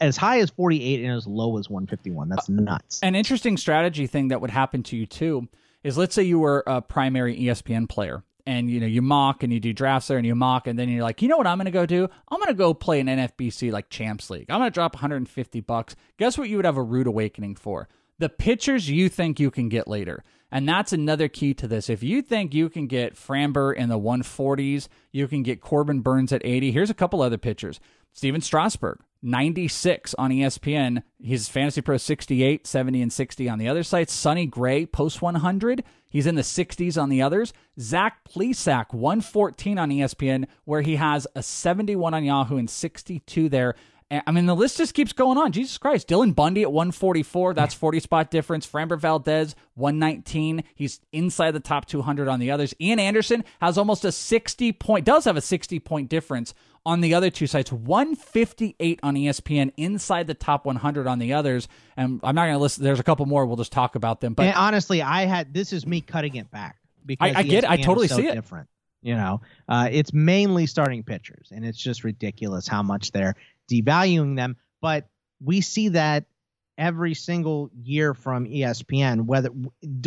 as 0.00 0.16
high 0.16 0.38
as 0.38 0.48
48 0.50 1.02
and 1.04 1.12
as 1.12 1.26
low 1.26 1.58
as 1.58 1.68
151. 1.68 2.28
That's 2.28 2.48
nuts. 2.48 3.00
An 3.02 3.14
interesting 3.16 3.56
strategy 3.56 4.06
thing 4.06 4.28
that 4.28 4.40
would 4.40 4.50
happen 4.50 4.82
to 4.84 4.96
you 4.96 5.06
too 5.06 5.48
is 5.82 5.98
let's 5.98 6.14
say 6.14 6.22
you 6.22 6.38
were 6.38 6.62
a 6.68 6.80
primary 6.80 7.36
ESPN 7.36 7.88
player 7.88 8.22
and 8.46 8.70
you 8.70 8.80
know 8.80 8.86
you 8.86 9.02
mock 9.02 9.42
and 9.42 9.52
you 9.52 9.60
do 9.60 9.72
drafts 9.72 10.08
there 10.08 10.18
and 10.18 10.26
you 10.26 10.34
mock 10.34 10.66
and 10.66 10.78
then 10.78 10.88
you're 10.88 11.02
like, 11.02 11.22
you 11.22 11.28
know 11.28 11.36
what 11.36 11.46
I'm 11.46 11.58
to 11.58 11.70
go 11.70 11.86
do? 11.86 12.08
I'm 12.28 12.40
to 12.42 12.54
go 12.54 12.74
play 12.74 13.00
an 13.00 13.06
NFBC 13.06 13.72
like 13.72 13.88
Champs 13.88 14.30
League. 14.30 14.50
I'm 14.50 14.62
to 14.62 14.70
drop 14.70 14.94
150 14.94 15.60
bucks. 15.60 15.96
Guess 16.18 16.38
what 16.38 16.48
you 16.48 16.56
would 16.56 16.64
have 16.64 16.76
a 16.76 16.82
rude 16.82 17.06
awakening 17.06 17.56
for? 17.56 17.88
The 18.18 18.28
pitchers 18.28 18.88
you 18.88 19.08
think 19.08 19.40
you 19.40 19.50
can 19.50 19.68
get 19.68 19.88
later. 19.88 20.22
And 20.50 20.68
that's 20.68 20.92
another 20.92 21.28
key 21.28 21.54
to 21.54 21.66
this. 21.66 21.88
If 21.88 22.02
you 22.02 22.20
think 22.20 22.52
you 22.52 22.68
can 22.68 22.86
get 22.86 23.16
Framber 23.16 23.74
in 23.74 23.88
the 23.88 23.98
140s, 23.98 24.88
you 25.10 25.26
can 25.26 25.42
get 25.42 25.62
Corbin 25.62 26.00
Burnes 26.00 26.30
at 26.30 26.44
80. 26.44 26.72
Here's 26.72 26.90
a 26.90 26.94
couple 26.94 27.22
other 27.22 27.38
pitchers. 27.38 27.80
Stephen 28.12 28.42
Strasburg, 28.42 28.98
96 29.22 30.14
on 30.14 30.30
ESPN. 30.30 31.02
He's 31.20 31.48
Fantasy 31.48 31.80
Pro 31.80 31.96
68, 31.96 32.66
70, 32.66 33.02
and 33.02 33.12
60 33.12 33.48
on 33.48 33.58
the 33.58 33.68
other 33.68 33.82
sites. 33.82 34.12
Sonny 34.12 34.46
Gray, 34.46 34.84
post 34.86 35.22
100. 35.22 35.84
He's 36.10 36.26
in 36.26 36.34
the 36.34 36.42
60s 36.42 37.00
on 37.00 37.08
the 37.08 37.22
others. 37.22 37.52
Zach 37.80 38.28
Plesac, 38.28 38.92
114 38.92 39.78
on 39.78 39.90
ESPN, 39.90 40.46
where 40.64 40.82
he 40.82 40.96
has 40.96 41.26
a 41.34 41.42
71 41.42 42.14
on 42.14 42.24
Yahoo 42.24 42.56
and 42.56 42.68
62 42.68 43.48
there. 43.48 43.74
I 44.26 44.30
mean, 44.30 44.44
the 44.44 44.54
list 44.54 44.76
just 44.76 44.92
keeps 44.92 45.14
going 45.14 45.38
on. 45.38 45.52
Jesus 45.52 45.78
Christ. 45.78 46.06
Dylan 46.06 46.34
Bundy 46.34 46.60
at 46.62 46.72
144. 46.72 47.54
That's 47.54 47.72
40 47.72 48.00
spot 48.00 48.30
difference. 48.30 48.66
Framber 48.66 48.98
Valdez, 48.98 49.54
119. 49.74 50.64
He's 50.74 51.00
inside 51.12 51.52
the 51.52 51.60
top 51.60 51.86
200 51.86 52.28
on 52.28 52.38
the 52.38 52.50
others. 52.50 52.74
Ian 52.78 52.98
Anderson 52.98 53.42
has 53.62 53.78
almost 53.78 54.04
a 54.04 54.12
60 54.12 54.72
point, 54.72 55.06
does 55.06 55.24
have 55.24 55.38
a 55.38 55.40
60 55.40 55.78
point 55.78 56.10
difference 56.10 56.52
on 56.84 57.00
the 57.00 57.14
other 57.14 57.30
two 57.30 57.46
sites. 57.46 57.70
158 57.72 59.00
on 59.02 59.14
ESPN, 59.14 59.72
inside 59.76 60.26
the 60.26 60.34
top 60.34 60.64
100 60.66 61.06
on 61.06 61.18
the 61.18 61.32
others. 61.34 61.68
And 61.96 62.20
I'm 62.22 62.34
not 62.34 62.42
going 62.44 62.54
to 62.54 62.58
list, 62.58 62.80
there's 62.82 63.00
a 63.00 63.04
couple 63.04 63.26
more. 63.26 63.46
We'll 63.46 63.56
just 63.56 63.72
talk 63.72 63.94
about 63.94 64.20
them. 64.20 64.34
But 64.34 64.46
and 64.46 64.56
honestly, 64.56 65.02
I 65.02 65.26
had 65.26 65.54
this 65.54 65.72
is 65.72 65.86
me 65.86 66.00
cutting 66.00 66.34
it 66.36 66.50
back 66.50 66.78
because 67.04 67.34
I- 67.36 67.40
I 67.40 67.42
get 67.44 67.64
it. 67.64 67.70
I 67.70 67.76
totally 67.76 68.08
so 68.08 68.16
see 68.16 68.26
it. 68.26 68.34
Different, 68.34 68.68
you 69.02 69.14
know, 69.14 69.40
uh, 69.68 69.88
it's 69.90 70.12
mainly 70.12 70.66
starting 70.66 71.02
pitchers, 71.02 71.48
and 71.54 71.64
it's 71.64 71.78
just 71.78 72.04
ridiculous 72.04 72.66
how 72.66 72.82
much 72.82 73.12
they're 73.12 73.34
devaluing 73.70 74.36
them. 74.36 74.56
But 74.80 75.08
we 75.40 75.60
see 75.60 75.88
that 75.90 76.24
every 76.78 77.14
single 77.14 77.70
year 77.82 78.14
from 78.14 78.46
ESPN, 78.46 79.22
whether 79.26 79.50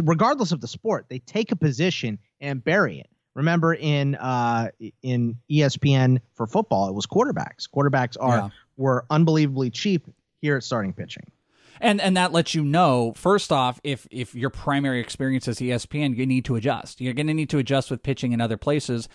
regardless 0.03 0.51
of 0.51 0.61
the 0.61 0.67
sport, 0.67 1.05
they 1.09 1.19
take 1.19 1.51
a 1.51 1.55
position 1.55 2.19
and 2.41 2.63
bury 2.63 2.99
it. 2.99 3.09
Remember 3.35 3.73
in 3.73 4.15
uh, 4.15 4.69
in 5.03 5.37
ESPN 5.51 6.19
for 6.33 6.47
football, 6.47 6.87
it 6.89 6.93
was 6.95 7.05
quarterbacks. 7.05 7.67
Quarterbacks 7.69 8.15
are 8.19 8.37
Yeah. 8.37 8.49
were 8.77 9.05
unbelievably 9.09 9.69
cheap 9.71 10.07
here 10.41 10.55
at 10.57 10.63
starting 10.63 10.93
pitching. 10.93 11.23
and 11.81 11.99
and 11.99 12.15
that 12.15 12.31
lets 12.31 12.55
you 12.55 12.63
know 12.63 13.11
first 13.17 13.51
off 13.51 13.81
if 13.83 14.07
if 14.09 14.33
your 14.33 14.49
primary 14.49 14.99
experience 15.01 15.47
is 15.49 15.59
ESPN, 15.59 16.15
you 16.15 16.25
need 16.25 16.45
to 16.45 16.55
adjust. 16.55 17.01
You're 17.01 17.13
going 17.13 17.27
to 17.27 17.33
need 17.33 17.49
to 17.49 17.57
adjust 17.57 17.91
with 17.91 18.01
pitching 18.03 18.31
in 18.31 18.39
other 18.39 18.57
places. 18.57 19.09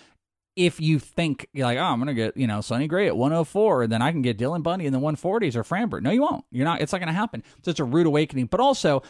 If 0.56 0.80
you 0.80 0.98
think 0.98 1.46
you're 1.54 1.64
like, 1.66 1.78
oh, 1.78 1.82
I'm 1.82 1.98
going 1.98 2.08
to 2.08 2.14
get 2.14 2.36
you 2.36 2.46
know 2.46 2.60
Sonny 2.60 2.88
Gray 2.88 3.06
at 3.06 3.16
104, 3.16 3.84
and 3.84 3.92
then 3.92 4.02
I 4.02 4.10
can 4.12 4.20
get 4.20 4.36
Dylan 4.36 4.62
Bundy 4.62 4.84
in 4.84 4.92
the 4.92 4.98
140s 5.00 5.54
or 5.56 5.62
Framber. 5.64 6.02
No, 6.02 6.10
you 6.10 6.20
won't. 6.22 6.44
You're 6.50 6.66
not. 6.66 6.82
It's 6.82 6.92
not 6.92 6.98
going 6.98 7.06
to 7.06 7.14
happen. 7.14 7.42
So 7.64 7.70
it's 7.70 7.80
a 7.80 7.84
rude 7.84 8.06
awakening. 8.06 8.46
But 8.46 8.60
also, 8.60 9.02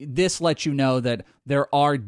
this 0.00 0.40
lets 0.40 0.64
you 0.64 0.72
know 0.72 1.00
that 1.00 1.26
there 1.44 1.72
are 1.74 1.98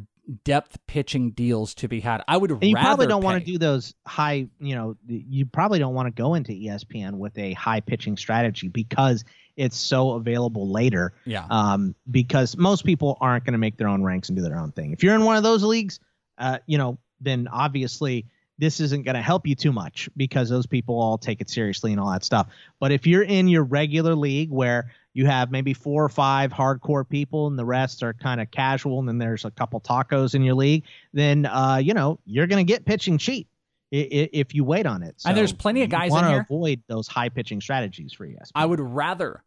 depth 0.45 0.79
pitching 0.87 1.31
deals 1.31 1.75
to 1.75 1.89
be 1.89 2.01
had. 2.01 2.23
I 2.29 2.37
would 2.37 2.51
And 2.51 2.63
you 2.63 2.77
probably 2.77 3.07
don't 3.07 3.23
want 3.23 3.45
to 3.45 3.51
do 3.51 3.59
those 3.59 3.95
high, 4.07 4.49
you 4.61 4.75
know, 4.75 4.97
you 5.07 5.47
probably 5.47 5.79
don't 5.79 5.95
want 5.95 6.07
to 6.07 6.23
go 6.23 6.35
into 6.35 6.53
ESPN 6.53 7.15
with 7.15 7.37
a 7.39 7.53
high 7.55 7.81
pitching 7.81 8.17
strategy 8.17 8.69
because 8.69 9.25
it's 9.57 9.77
so 9.77 10.13
available 10.13 10.71
later. 10.71 11.15
Yeah. 11.25 11.47
Um, 11.51 11.95
because 12.11 12.57
most 12.57 12.85
people 12.85 13.17
aren't 13.21 13.45
going 13.45 13.53
to 13.53 13.59
make 13.59 13.77
their 13.77 13.89
own 13.89 14.03
ranks 14.03 14.29
and 14.29 14.37
do 14.37 14.43
their 14.43 14.59
own 14.59 14.73
thing. 14.73 14.93
If 14.93 15.03
you're 15.03 15.15
in 15.15 15.25
one 15.25 15.37
of 15.37 15.43
those 15.43 15.65
leagues, 15.65 15.99
uh, 16.37 16.59
you 16.67 16.79
know, 16.79 16.99
then 17.21 17.49
obviously 17.51 18.27
this 18.59 18.81
isn't 18.81 19.05
going 19.05 19.15
to 19.15 19.23
help 19.23 19.47
you 19.47 19.55
too 19.55 19.73
much 19.73 20.09
because 20.17 20.49
those 20.49 20.67
people 20.67 21.01
all 21.01 21.17
take 21.17 21.41
it 21.41 21.49
seriously 21.49 21.93
and 21.93 22.01
all 22.01 22.11
that 22.11 22.25
stuff. 22.25 22.49
But 22.81 22.93
if 22.93 23.07
you're 23.07 23.23
in 23.23 23.49
your 23.49 23.65
regular 23.65 24.15
league 24.15 24.51
where 24.51 24.91
you 25.15 25.27
have 25.27 25.51
maybe 25.51 25.73
four 25.75 26.05
or 26.05 26.09
five 26.09 26.53
hardcore 26.53 27.09
people 27.09 27.47
and 27.47 27.59
the 27.59 27.65
rest 27.65 28.03
are 28.03 28.13
kind 28.13 28.41
of 28.41 28.51
casual 28.51 28.99
and 29.01 29.09
then 29.09 29.19
there's 29.19 29.45
a 29.45 29.51
couple 29.51 29.81
tacos 29.81 30.35
in 30.35 30.43
your 30.43 30.55
league, 30.55 30.85
then 31.13 31.47
uh, 31.47 31.77
you 31.77 31.95
know 31.95 32.19
you're 32.25 32.47
going 32.47 32.65
to 32.65 32.71
get 32.73 32.85
pitching 32.85 33.19
cheap 33.19 33.49
if 33.91 34.55
you 34.55 34.65
wait 34.65 34.85
on 34.87 35.03
it. 35.03 35.17
And 35.25 35.37
there's 35.37 35.53
plenty 35.53 35.83
of 35.83 35.91
guys 35.91 36.13
in 36.15 36.25
here- 36.27 36.41
avoid 36.41 36.83
those 36.89 37.09
high 37.09 37.31
pitching 37.31 37.61
strategies 37.61 38.13
for 38.13 38.27
ESPN. 38.27 38.51
I 38.55 38.67
would 38.67 38.81
rather 38.81 39.43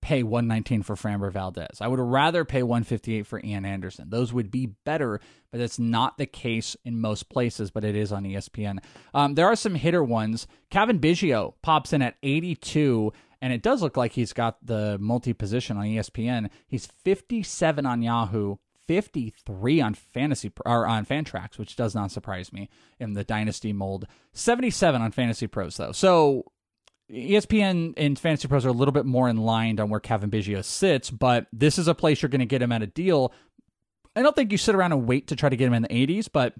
pay 0.00 0.22
119 0.22 0.82
for 0.82 0.96
Framber 0.96 1.32
Valdez. 1.32 1.80
I 1.80 1.88
would 1.88 1.98
rather 2.00 2.44
pay 2.44 2.62
158 2.62 3.26
for 3.26 3.40
Ian 3.42 3.64
Anderson. 3.64 4.10
Those 4.10 4.34
would 4.34 4.50
be 4.50 4.66
better, 4.84 5.18
but 5.50 5.58
that's 5.58 5.78
not 5.78 6.18
the 6.18 6.26
case 6.26 6.76
in 6.84 7.00
most 7.00 7.30
places, 7.30 7.70
but 7.70 7.84
it 7.84 7.96
is 7.96 8.12
on 8.12 8.24
ESPN. 8.24 8.78
Um, 9.14 9.34
there 9.34 9.46
are 9.46 9.56
some 9.56 9.74
hitter 9.74 10.04
ones. 10.04 10.46
Cavan 10.70 10.98
Biggio 10.98 11.54
pops 11.62 11.94
in 11.94 12.02
at 12.02 12.16
82, 12.22 13.12
and 13.44 13.52
it 13.52 13.60
does 13.60 13.82
look 13.82 13.98
like 13.98 14.12
he's 14.12 14.32
got 14.32 14.56
the 14.64 14.96
multi 14.98 15.34
position 15.34 15.76
on 15.76 15.84
ESPN. 15.84 16.48
He's 16.66 16.86
57 16.86 17.84
on 17.84 18.00
Yahoo. 18.00 18.56
53 18.86 19.80
on 19.82 19.92
fantasy 19.94 20.50
or 20.64 20.86
on 20.86 21.04
Fantrax, 21.04 21.58
which 21.58 21.76
does 21.76 21.94
not 21.94 22.10
surprise 22.10 22.54
me 22.54 22.70
in 22.98 23.12
the 23.12 23.24
dynasty 23.24 23.72
mold. 23.72 24.06
77 24.32 25.00
on 25.00 25.10
Fantasy 25.10 25.46
Pros 25.46 25.76
though. 25.76 25.92
So 25.92 26.52
ESPN 27.10 27.92
and 27.98 28.18
Fantasy 28.18 28.48
Pros 28.48 28.64
are 28.64 28.70
a 28.70 28.72
little 28.72 28.92
bit 28.92 29.04
more 29.04 29.28
in 29.28 29.36
line 29.36 29.78
on 29.78 29.90
where 29.90 30.00
Cavan 30.00 30.30
Biggio 30.30 30.64
sits, 30.64 31.10
but 31.10 31.46
this 31.52 31.78
is 31.78 31.86
a 31.86 31.94
place 31.94 32.22
you're 32.22 32.30
going 32.30 32.40
to 32.40 32.46
get 32.46 32.62
him 32.62 32.72
at 32.72 32.82
a 32.82 32.86
deal. 32.86 33.32
I 34.16 34.22
don't 34.22 34.34
think 34.34 34.52
you 34.52 34.58
sit 34.58 34.74
around 34.74 34.92
and 34.92 35.06
wait 35.06 35.28
to 35.28 35.36
try 35.36 35.50
to 35.50 35.56
get 35.56 35.66
him 35.66 35.74
in 35.74 35.82
the 35.82 35.88
80s, 35.88 36.28
but 36.32 36.54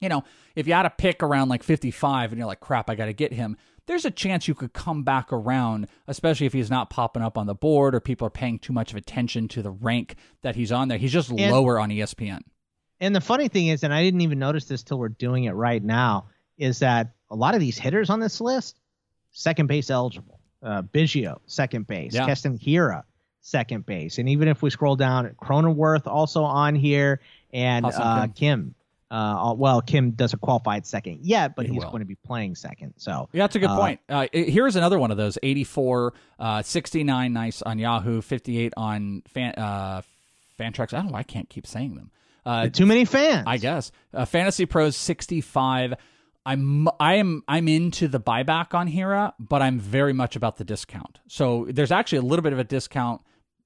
you 0.00 0.08
know, 0.08 0.24
if 0.56 0.66
you 0.66 0.74
had 0.74 0.86
a 0.86 0.90
pick 0.90 1.22
around 1.22 1.48
like 1.48 1.62
55 1.62 2.32
and 2.32 2.38
you're 2.38 2.46
like, 2.46 2.60
crap, 2.60 2.90
I 2.90 2.94
got 2.94 3.06
to 3.06 3.12
get 3.12 3.32
him, 3.32 3.56
there's 3.86 4.04
a 4.04 4.10
chance 4.10 4.46
you 4.48 4.54
could 4.54 4.72
come 4.72 5.02
back 5.02 5.32
around, 5.32 5.88
especially 6.06 6.46
if 6.46 6.52
he's 6.52 6.70
not 6.70 6.90
popping 6.90 7.22
up 7.22 7.36
on 7.38 7.46
the 7.46 7.54
board 7.54 7.94
or 7.94 8.00
people 8.00 8.26
are 8.26 8.30
paying 8.30 8.58
too 8.58 8.72
much 8.72 8.90
of 8.92 8.96
attention 8.96 9.48
to 9.48 9.62
the 9.62 9.70
rank 9.70 10.16
that 10.42 10.54
he's 10.56 10.70
on 10.72 10.88
there. 10.88 10.98
He's 10.98 11.12
just 11.12 11.30
And- 11.30 11.52
lower 11.52 11.78
on 11.78 11.90
ESPN. 11.90 12.40
And 13.00 13.16
the 13.16 13.20
funny 13.20 13.48
thing 13.48 13.68
is, 13.68 13.82
and 13.82 13.94
I 13.94 14.02
didn't 14.02 14.20
even 14.20 14.38
notice 14.38 14.66
this 14.66 14.82
till 14.82 14.98
we're 14.98 15.08
doing 15.08 15.44
it 15.44 15.52
right 15.52 15.82
now, 15.82 16.26
is 16.58 16.80
that 16.80 17.14
a 17.30 17.34
lot 17.36 17.54
of 17.54 17.60
these 17.60 17.78
hitters 17.78 18.10
on 18.10 18.20
this 18.20 18.40
list, 18.40 18.78
second 19.30 19.66
base 19.68 19.88
eligible. 19.90 20.38
Uh, 20.62 20.82
Biggio, 20.82 21.38
second 21.46 21.86
base. 21.86 22.14
Yeah. 22.14 22.26
Keston 22.26 22.58
Hiura, 22.58 23.04
second 23.40 23.86
base. 23.86 24.18
And 24.18 24.28
even 24.28 24.48
if 24.48 24.60
we 24.60 24.68
scroll 24.68 24.96
down, 24.96 25.34
Cronenworth 25.42 26.06
also 26.06 26.42
on 26.44 26.74
here, 26.74 27.20
and 27.52 27.86
uh, 27.86 28.26
Kim. 28.26 28.32
Kim. 28.34 28.74
Uh, 29.10 29.54
well, 29.56 29.80
Kim 29.80 30.12
doesn't 30.12 30.40
qualify 30.40 30.76
at 30.76 30.86
second 30.86 31.20
yet, 31.22 31.56
but 31.56 31.66
He 31.66 31.72
he's 31.72 31.82
will. 31.82 31.90
going 31.90 32.02
to 32.02 32.06
be 32.06 32.14
playing 32.14 32.54
second. 32.54 32.94
So 32.96 33.28
Yeah, 33.32 33.44
that's 33.44 33.56
a 33.56 33.58
good 33.58 33.70
uh, 33.70 33.76
point. 33.76 34.00
Uh, 34.08 34.26
here's 34.32 34.76
another 34.76 34.98
one 34.98 35.10
of 35.10 35.16
those 35.16 35.36
84, 35.42 36.14
uh, 36.38 36.62
69 36.62 37.32
nice 37.32 37.62
on 37.62 37.78
Yahoo, 37.78 38.20
58 38.22 38.72
on 38.76 39.22
fan, 39.26 39.54
uh, 39.56 40.02
Fantrax. 40.58 40.92
I 40.94 40.98
don't 40.98 41.06
know 41.06 41.12
why 41.12 41.20
I 41.20 41.24
can't 41.24 41.48
keep 41.48 41.66
saying 41.66 41.96
them. 41.96 42.10
Uh, 42.46 42.68
Too 42.68 42.86
many 42.86 43.04
fans. 43.04 43.44
I 43.46 43.56
guess. 43.56 43.90
Uh, 44.14 44.24
Fantasy 44.24 44.66
Pros 44.66 44.96
65. 44.96 45.94
I'm 46.46 46.88
I 46.98 47.14
am 47.16 47.42
I'm 47.46 47.68
into 47.68 48.08
the 48.08 48.18
buyback 48.18 48.72
on 48.74 48.88
Hiura, 48.88 49.34
but 49.38 49.60
I'm 49.60 49.78
very 49.78 50.14
much 50.14 50.36
about 50.36 50.56
the 50.56 50.64
discount. 50.64 51.20
So 51.28 51.66
there's 51.68 51.92
actually 51.92 52.18
a 52.18 52.22
little 52.22 52.42
bit 52.42 52.54
of 52.54 52.58
a 52.58 52.64
discount 52.64 53.20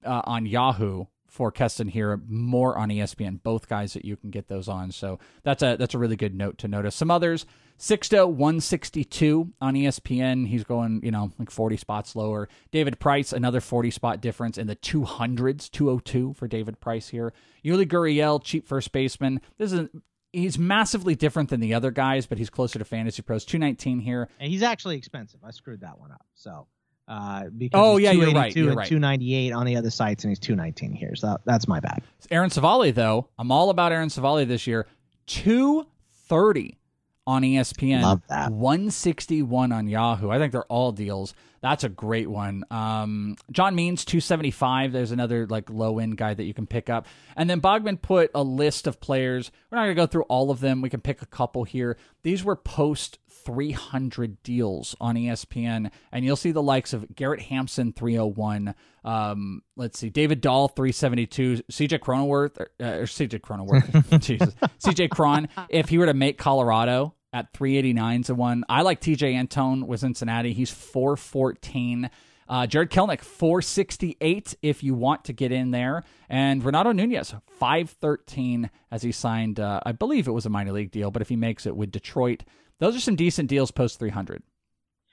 uh, 0.05 0.23
on 0.25 0.45
Yahoo 0.45 1.05
for 1.35 1.51
Keston 1.51 1.91
Hiura, 1.91 2.21
more 2.29 2.79
on 2.79 2.91
ESPN. 2.91 3.43
Both 3.43 3.69
guys 3.69 3.93
that 3.95 4.05
you 4.05 4.17
can 4.17 4.31
get 4.31 4.47
those 4.47 4.69
on. 4.69 4.93
So 4.93 5.19
that's 5.43 5.65
a 5.65 5.77
that's 5.77 5.93
a 5.93 5.99
really 5.99 6.15
good 6.15 6.33
note 6.33 6.59
to 6.59 6.69
notice. 6.69 6.95
Some 6.95 7.11
others. 7.11 7.45
Sixto 7.77 8.29
162 8.29 9.53
on 9.61 9.75
ESPN. 9.75 10.47
He's 10.47 10.63
going, 10.63 11.01
you 11.03 11.11
know, 11.11 11.33
like 11.41 11.51
40 11.51 11.77
spots 11.77 12.15
lower. 12.15 12.49
David 12.71 13.01
Price, 13.01 13.33
another 13.33 13.61
40 13.61 13.91
spot 13.91 14.21
difference 14.21 14.59
in 14.59 14.69
the 14.69 14.77
200s, 14.77 15.69
202 15.73 16.35
for 16.35 16.47
David 16.47 16.79
Price 16.79 17.09
here. 17.09 17.33
Yuli 17.65 17.85
Gurriel, 17.85 18.41
cheap 18.41 18.69
first 18.69 18.93
baseman. 18.93 19.41
This 19.59 19.73
is 19.73 19.89
he's 20.33 20.57
massively 20.57 21.17
different 21.17 21.51
than 21.51 21.59
the 21.59 21.75
other 21.75 21.91
guys, 21.91 22.27
but 22.27 22.39
he's 22.39 22.49
closer 22.49 22.79
to 22.79 22.85
Fantasy 22.85 23.23
Pros. 23.23 23.45
219 23.45 23.99
here. 23.99 24.29
And 24.39 24.53
he's 24.53 24.63
actually 24.63 24.97
expensive. 24.97 25.41
I 25.43 25.51
screwed 25.51 25.81
that 25.81 25.99
one 25.99 26.13
up. 26.13 26.25
So 26.35 26.69
uh, 27.07 27.45
because 27.57 27.81
oh 27.81 27.97
yeah, 27.99 28.13
you're 28.13 28.33
right. 28.33 28.55
You're 28.55 28.69
and 28.69 28.77
right. 28.77 28.89
298 28.89 29.53
on 29.53 29.67
the 29.67 29.77
other 29.77 29.91
sites, 29.91 30.25
and 30.25 30.31
he's 30.31 30.39
219 30.39 30.93
here. 30.93 31.15
So 31.15 31.37
that's 31.45 31.69
my 31.69 31.81
bad. 31.81 32.03
Aaron 32.31 32.51
Civale, 32.51 32.95
though, 32.95 33.29
I'm 33.39 33.53
all 33.53 33.71
about 33.71 33.93
Aaron 33.93 34.09
Civale 34.09 34.47
this 34.47 34.67
year. 34.67 34.87
230 35.27 36.79
on 37.27 37.43
ESPN. 37.43 38.03
Love 38.03 38.23
that. 38.29 38.51
161 38.51 39.73
on 39.73 39.87
Yahoo. 39.87 40.31
I 40.31 40.39
think 40.39 40.53
they're 40.53 40.65
all 40.65 40.93
deals. 40.93 41.35
That's 41.63 41.83
a 41.83 41.89
great 41.89 42.29
one. 42.29 42.65
Um, 42.71 43.37
John 43.51 43.75
Means 43.75 44.05
275. 44.05 44.93
There's 44.93 45.13
another 45.13 45.47
like 45.47 45.71
low 45.71 45.99
end 45.99 46.19
guy 46.19 46.35
that 46.35 46.45
you 46.45 46.53
can 46.53 46.67
pick 46.67 46.91
up. 46.91 47.07
And 47.37 47.49
then 47.49 47.63
Bogman 47.63 48.03
put 48.03 48.31
a 48.35 48.43
list 48.43 48.87
of 48.87 49.01
players. 49.01 49.51
We're 49.71 49.79
not 49.79 49.85
gonna 49.85 49.95
go 49.95 50.07
through 50.07 50.25
all 50.25 50.51
of 50.51 50.61
them. 50.61 50.83
We 50.83 50.91
can 50.91 51.01
pick 51.01 51.23
a 51.23 51.27
couple 51.27 51.65
here. 51.65 51.97
These 52.23 52.45
were 52.45 52.57
post 52.57 53.19
300 53.45 54.43
deals 54.43 54.97
on 55.01 55.17
ESPN, 55.17 55.91
and 56.13 56.25
you'll 56.25 56.37
see 56.37 56.53
the 56.53 56.63
likes 56.63 56.93
of 56.93 57.15
Garrett 57.15 57.43
Hampson 57.43 57.93
301. 57.93 58.75
Um, 59.05 59.63
let's 59.77 59.99
see, 59.99 60.11
David 60.11 60.41
Dahl 60.41 60.69
372, 60.69 61.63
CJ 61.71 61.99
Cronenworth 61.99 62.59
or, 62.59 62.71
uh, 62.81 63.01
or 63.01 63.05
CJ 63.05 63.41
Cronenworth, 63.41 64.21
Jesus, 64.21 64.55
CJ 64.83 65.11
Cron. 65.11 65.49
If 65.69 65.89
he 65.89 65.99
were 65.99 66.07
to 66.07 66.15
make 66.15 66.39
Colorado 66.39 67.15
at 67.33 67.53
389 67.53 68.23
to 68.25 68.35
one, 68.35 68.65
I 68.69 68.83
like 68.83 69.01
Tejay 69.01 69.35
Antone 69.35 69.87
with 69.87 70.01
Cincinnati. 70.01 70.53
He's 70.53 70.71
414. 70.71 72.11
Uh, 72.47 72.67
Jarred 72.67 72.91
Kelenic, 72.91 73.23
468 73.23 74.57
if 74.63 74.83
you 74.83 74.95
want 74.95 75.25
to 75.25 75.33
get 75.33 75.51
in 75.51 75.71
there. 75.71 76.03
And 76.29 76.63
Renato 76.63 76.93
Nunez, 76.93 77.35
513 77.59 78.71
as 78.91 79.03
he 79.03 79.13
signed, 79.13 79.61
uh, 79.61 79.81
I 79.85 79.93
believe 79.93 80.29
it 80.29 80.33
was 80.33 80.47
a 80.47 80.51
minor 80.51 80.73
league 80.73 80.91
deal, 80.91 81.11
but 81.11 81.23
if 81.23 81.29
he 81.29 81.37
makes 81.37 81.67
it 81.67 81.77
with 81.77 81.91
Detroit, 81.91 82.45
those 82.85 82.97
are 82.97 83.01
some 83.01 83.17
decent 83.17 83.49
deals 83.49 83.71
post 83.71 83.99
300. 83.99 84.43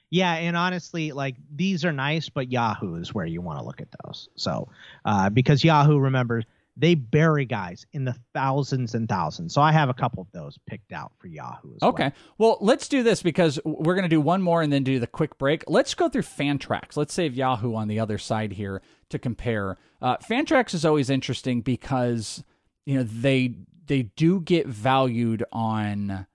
Yeah, 0.09 0.33
and 0.33 0.57
honestly, 0.57 1.13
like 1.13 1.37
these 1.55 1.85
are 1.85 1.93
nice, 1.93 2.27
but 2.27 2.51
Yahoo 2.51 2.95
is 2.95 3.13
where 3.13 3.25
you 3.25 3.41
want 3.41 3.59
to 3.59 3.65
look 3.65 3.79
at 3.79 3.87
those. 4.03 4.27
So, 4.35 4.67
uh, 5.05 5.29
because 5.29 5.63
Yahoo, 5.63 5.97
remember, 5.97 6.43
they 6.75 6.95
bury 6.95 7.45
guys 7.45 7.85
in 7.93 8.03
the 8.03 8.15
thousands 8.33 8.93
and 8.93 9.07
thousands. 9.07 9.53
So 9.53 9.61
I 9.61 9.71
have 9.71 9.87
a 9.87 9.93
couple 9.93 10.21
of 10.21 10.29
those 10.33 10.57
picked 10.67 10.91
out 10.91 11.13
for 11.17 11.27
Yahoo 11.27 11.75
as 11.75 11.81
Okay. 11.81 12.11
Well, 12.37 12.57
let's 12.59 12.89
do 12.89 13.03
this 13.03 13.23
because 13.23 13.57
we're 13.63 13.95
going 13.95 14.03
to 14.03 14.09
do 14.09 14.19
one 14.19 14.41
more 14.41 14.61
and 14.61 14.71
then 14.71 14.83
do 14.83 14.99
the 14.99 15.07
quick 15.07 15.37
break. 15.37 15.63
Let's 15.67 15.93
go 15.93 16.09
through 16.09 16.23
Fantrax. 16.23 16.97
Let's 16.97 17.13
save 17.13 17.35
Yahoo 17.35 17.73
on 17.75 17.87
the 17.87 18.01
other 18.01 18.17
side 18.17 18.51
here 18.51 18.81
to 19.11 19.17
compare. 19.17 19.77
Uh, 20.01 20.17
Fantrax 20.17 20.73
is 20.73 20.83
always 20.83 21.09
interesting 21.09 21.61
because 21.61 22.43
you 22.85 22.97
know 22.97 23.03
they 23.03 23.55
they 23.85 24.03
do 24.03 24.41
get 24.41 24.67
valued 24.67 25.43
on 25.53 26.25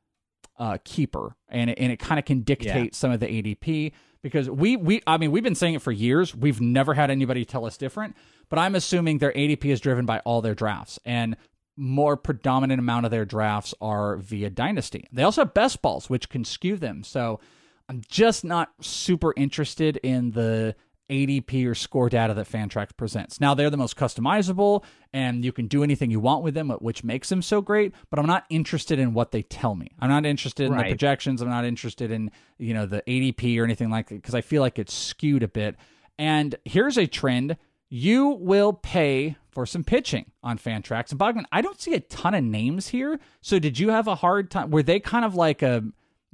uh, 0.58 0.78
keeper, 0.84 1.36
and 1.48 1.70
it, 1.70 1.78
and 1.78 1.92
it 1.92 1.98
kind 1.98 2.18
of 2.18 2.24
can 2.24 2.40
dictate 2.40 2.94
some 2.94 3.10
of 3.10 3.20
the 3.20 3.26
ADP 3.26 3.92
because 4.22 4.50
we 4.50 4.76
we 4.76 5.02
I 5.06 5.18
mean 5.18 5.30
we've 5.30 5.42
been 5.42 5.54
saying 5.54 5.74
it 5.74 5.82
for 5.82 5.92
years. 5.92 6.34
We've 6.34 6.60
never 6.60 6.94
had 6.94 7.10
anybody 7.10 7.44
tell 7.44 7.64
us 7.64 7.76
different, 7.76 8.16
but 8.48 8.58
I'm 8.58 8.74
assuming 8.74 9.18
their 9.18 9.32
ADP 9.32 9.64
is 9.66 9.80
driven 9.80 10.06
by 10.06 10.20
all 10.20 10.40
their 10.42 10.54
drafts 10.54 10.98
and 11.04 11.36
more 11.76 12.16
predominant 12.16 12.78
amount 12.78 13.04
of 13.04 13.10
their 13.10 13.24
drafts 13.26 13.74
are 13.80 14.16
via 14.16 14.50
dynasty. 14.50 15.06
They 15.12 15.22
also 15.22 15.42
have 15.42 15.54
best 15.54 15.82
balls, 15.82 16.08
which 16.08 16.28
can 16.28 16.44
skew 16.44 16.76
them. 16.76 17.04
So 17.04 17.38
I'm 17.88 18.02
just 18.08 18.44
not 18.44 18.70
super 18.80 19.34
interested 19.36 19.98
in 19.98 20.30
the 20.30 20.74
ADP 21.10 21.66
or 21.66 21.74
score 21.74 22.08
data 22.08 22.34
that 22.34 22.48
Fantrax 22.48 22.96
presents. 22.96 23.40
Now 23.40 23.54
they're 23.54 23.70
the 23.70 23.76
most 23.76 23.96
customizable 23.96 24.84
and 25.12 25.44
you 25.44 25.52
can 25.52 25.66
do 25.66 25.82
anything 25.82 26.10
you 26.10 26.20
want 26.20 26.42
with 26.42 26.54
them, 26.54 26.70
which 26.70 27.04
makes 27.04 27.28
them 27.28 27.42
so 27.42 27.60
great, 27.60 27.94
but 28.10 28.18
I'm 28.18 28.26
not 28.26 28.44
interested 28.50 28.98
in 28.98 29.14
what 29.14 29.30
they 29.30 29.42
tell 29.42 29.74
me. 29.74 29.92
I'm 30.00 30.10
not 30.10 30.26
interested 30.26 30.66
in 30.66 30.76
the 30.76 30.82
projections. 30.82 31.40
I'm 31.42 31.48
not 31.48 31.64
interested 31.64 32.10
in, 32.10 32.30
you 32.58 32.74
know, 32.74 32.86
the 32.86 33.02
ADP 33.06 33.58
or 33.60 33.64
anything 33.64 33.90
like 33.90 34.08
that 34.08 34.16
because 34.16 34.34
I 34.34 34.40
feel 34.40 34.62
like 34.62 34.78
it's 34.78 34.94
skewed 34.94 35.42
a 35.42 35.48
bit. 35.48 35.76
And 36.18 36.54
here's 36.64 36.96
a 36.96 37.06
trend. 37.06 37.56
You 37.88 38.28
will 38.28 38.72
pay 38.72 39.36
for 39.50 39.64
some 39.64 39.84
pitching 39.84 40.32
on 40.42 40.58
Fantrax. 40.58 41.12
And 41.12 41.20
Bogman, 41.20 41.44
I 41.52 41.62
don't 41.62 41.80
see 41.80 41.94
a 41.94 42.00
ton 42.00 42.34
of 42.34 42.44
names 42.44 42.88
here. 42.88 43.18
So 43.40 43.58
did 43.58 43.78
you 43.78 43.90
have 43.90 44.06
a 44.06 44.16
hard 44.16 44.50
time? 44.50 44.70
Were 44.70 44.82
they 44.82 45.00
kind 45.00 45.24
of 45.24 45.34
like 45.34 45.62
a 45.62 45.84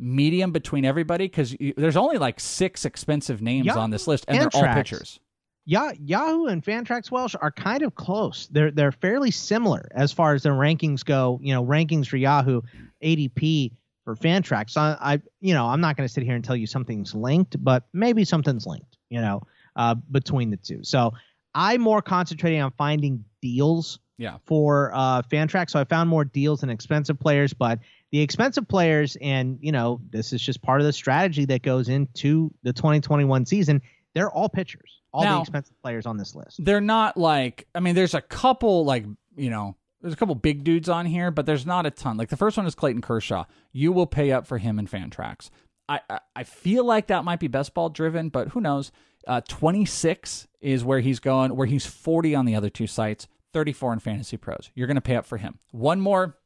medium 0.02 0.52
between 0.52 0.84
everybody? 0.84 1.24
Because 1.26 1.56
there's 1.76 1.96
only 1.96 2.18
like 2.18 2.40
six 2.40 2.84
expensive 2.84 3.40
names 3.40 3.66
Yeah, 3.66 3.76
on 3.76 3.90
this 3.90 4.06
list, 4.06 4.24
and 4.28 4.38
they're 4.38 4.50
all 4.52 4.62
Fantrax. 4.62 4.74
pitchers. 4.74 5.20
Yeah, 5.64 5.92
Yahoo 6.04 6.46
and 6.46 6.62
Fantrax 6.64 7.10
Welsh 7.12 7.36
are 7.40 7.52
kind 7.52 7.82
of 7.82 7.94
close. 7.94 8.48
They're 8.50 8.70
they're 8.72 8.90
fairly 8.92 9.30
similar 9.30 9.88
as 9.94 10.10
far 10.12 10.34
as 10.34 10.42
their 10.42 10.54
rankings 10.54 11.04
go. 11.04 11.38
You 11.42 11.54
know, 11.54 11.64
rankings 11.64 12.08
for 12.08 12.16
Yahoo, 12.16 12.62
ADP 13.02 13.72
for 14.04 14.16
Fantrax. 14.16 14.70
So 14.70 14.80
I, 14.80 14.96
I 15.00 15.22
you 15.40 15.54
know, 15.54 15.66
I'm 15.66 15.80
not 15.80 15.96
going 15.96 16.06
to 16.08 16.12
sit 16.12 16.24
here 16.24 16.34
and 16.34 16.44
tell 16.44 16.56
you 16.56 16.66
something's 16.66 17.14
linked, 17.14 17.62
but 17.62 17.84
maybe 17.92 18.24
something's 18.24 18.66
linked. 18.66 18.96
You 19.10 19.20
know, 19.20 19.42
uh, 19.76 19.94
between 20.10 20.50
the 20.50 20.56
two. 20.56 20.82
So 20.82 21.12
I'm 21.54 21.80
more 21.80 22.02
concentrating 22.02 22.60
on 22.60 22.72
finding 22.72 23.24
deals 23.40 24.00
Yeah. 24.18 24.38
for 24.46 24.90
uh, 24.94 25.22
Fantrax. 25.22 25.70
So 25.70 25.78
I 25.78 25.84
found 25.84 26.08
more 26.10 26.24
deals 26.24 26.62
than 26.62 26.70
expensive 26.70 27.20
players, 27.20 27.52
but 27.52 27.78
the 28.12 28.20
expensive 28.20 28.68
players, 28.68 29.16
and 29.20 29.58
you 29.60 29.72
know, 29.72 30.00
this 30.10 30.32
is 30.32 30.40
just 30.40 30.62
part 30.62 30.80
of 30.80 30.86
the 30.86 30.92
strategy 30.92 31.46
that 31.46 31.62
goes 31.62 31.88
into 31.88 32.52
the 32.62 32.72
2021 32.72 33.46
season. 33.46 33.82
They're 34.14 34.30
all 34.30 34.48
pitchers, 34.48 35.00
all 35.12 35.24
Now- 35.24 35.36
the 35.36 35.40
expensive 35.42 35.80
players 35.82 36.06
on 36.06 36.18
this 36.18 36.34
list. 36.34 36.64
They're 36.64 36.80
not 36.80 37.16
like 37.16 37.66
I 37.74 37.80
mean, 37.80 37.94
there's 37.94 38.14
a 38.14 38.20
couple 38.20 38.84
like 38.84 39.04
you 39.34 39.50
know, 39.50 39.74
there's 40.02 40.12
a 40.12 40.16
couple 40.16 40.34
big 40.34 40.62
dudes 40.62 40.88
on 40.88 41.06
here, 41.06 41.30
but 41.30 41.46
there's 41.46 41.64
not 41.66 41.86
a 41.86 41.90
ton. 41.90 42.16
Like 42.18 42.28
the 42.28 42.36
first 42.36 42.56
one 42.56 42.66
is 42.66 42.74
Clayton 42.74 43.00
Kershaw. 43.00 43.44
You 43.72 43.92
will 43.92 44.06
pay 44.06 44.30
up 44.30 44.46
for 44.46 44.58
him 44.58 44.78
in 44.78 44.86
Fantrax. 44.86 45.48
I 45.88 46.00
I, 46.10 46.20
I 46.36 46.44
feel 46.44 46.84
like 46.84 47.06
that 47.06 47.24
might 47.24 47.40
be 47.40 47.48
best 47.48 47.72
ball 47.72 47.88
driven, 47.88 48.28
but 48.28 48.48
who 48.48 48.60
knows? 48.60 48.92
Uh, 49.26 49.40
26 49.48 50.48
is 50.60 50.84
where 50.84 50.98
he's 51.00 51.20
going, 51.20 51.54
where 51.54 51.66
he's 51.68 51.86
40 51.86 52.34
on 52.34 52.44
the 52.44 52.56
other 52.56 52.68
two 52.68 52.88
sites, 52.88 53.28
34 53.52 53.92
in 53.94 53.98
Fantasy 54.00 54.36
Pros. 54.36 54.68
You're 54.74 54.88
going 54.88 54.96
to 54.96 55.00
pay 55.00 55.14
up 55.14 55.24
for 55.24 55.36
him. 55.38 55.60
One 55.70 56.00
more 56.00 56.36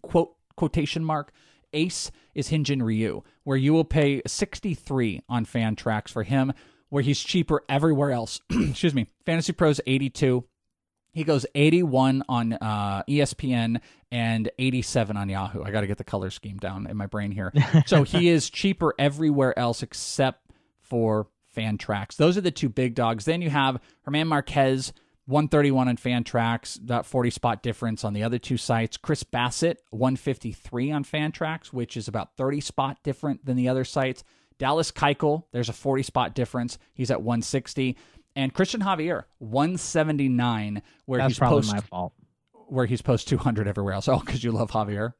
quote 0.00 0.34
quotation 0.58 1.04
mark 1.04 1.32
ace 1.72 2.10
is 2.34 2.50
Hyun-Jin 2.50 2.82
Ryu, 2.82 3.22
where 3.44 3.56
you 3.56 3.72
will 3.72 3.84
pay 3.84 4.22
63 4.26 5.22
on 5.28 5.46
Fantrax 5.46 6.08
for 6.08 6.22
him, 6.22 6.52
where 6.88 7.02
he's 7.02 7.20
cheaper 7.20 7.62
everywhere 7.68 8.10
else. 8.10 8.40
Excuse 8.50 8.94
me. 8.94 9.06
Fantasy 9.24 9.52
Pros 9.52 9.80
82. 9.86 10.44
He 11.12 11.24
goes 11.24 11.46
81 11.54 12.22
on 12.28 12.52
uh, 12.54 13.02
ESPN 13.08 13.80
and 14.12 14.50
87 14.58 15.16
on 15.16 15.28
Yahoo. 15.28 15.62
I 15.62 15.70
got 15.70 15.80
to 15.80 15.86
get 15.86 15.98
the 15.98 16.04
color 16.04 16.30
scheme 16.30 16.58
down 16.58 16.86
in 16.86 16.96
my 16.96 17.06
brain 17.06 17.30
here. 17.30 17.52
so 17.86 18.02
he 18.04 18.28
is 18.28 18.50
cheaper 18.50 18.94
everywhere 18.98 19.58
else 19.58 19.82
except 19.82 20.50
for 20.80 21.26
Fantrax. 21.56 22.16
Those 22.16 22.36
are 22.36 22.42
the 22.42 22.50
two 22.50 22.68
big 22.68 22.94
dogs. 22.94 23.24
Then 23.24 23.42
you 23.42 23.50
have 23.50 23.80
German 24.04 24.28
Marquez, 24.28 24.92
131 25.28 25.88
on 25.88 25.96
Fantrax, 25.96 26.78
that 26.86 27.06
40 27.06 27.30
spot 27.30 27.62
difference 27.62 28.02
on 28.02 28.14
the 28.14 28.22
other 28.22 28.38
two 28.38 28.56
sites. 28.56 28.96
Chris 28.96 29.22
Bassitt, 29.22 29.76
153 29.90 30.90
on 30.90 31.04
Fantrax, 31.04 31.66
which 31.66 31.96
is 31.96 32.08
about 32.08 32.36
30 32.36 32.60
spot 32.60 32.98
different 33.04 33.44
than 33.44 33.56
the 33.56 33.68
other 33.68 33.84
sites. 33.84 34.24
Dallas 34.58 34.90
Keuchel, 34.90 35.44
there's 35.52 35.68
a 35.68 35.74
40 35.74 36.02
spot 36.02 36.34
difference. 36.34 36.78
He's 36.94 37.10
at 37.10 37.22
160. 37.22 37.96
And 38.36 38.54
Cristian 38.54 38.82
Javier, 38.82 39.24
179, 39.38 40.82
where 41.04 41.18
That's 41.18 41.32
he's 41.32 41.38
probably 41.38 41.60
post 41.60 41.72
my 41.72 41.80
fault 41.80 42.14
where 42.68 42.86
he's 42.86 43.02
post 43.02 43.28
200 43.28 43.66
everywhere 43.66 43.94
else. 43.94 44.08
Oh, 44.18 44.18
because 44.18 44.42
you 44.42 44.52
love 44.52 44.70
Javier. 44.70 45.12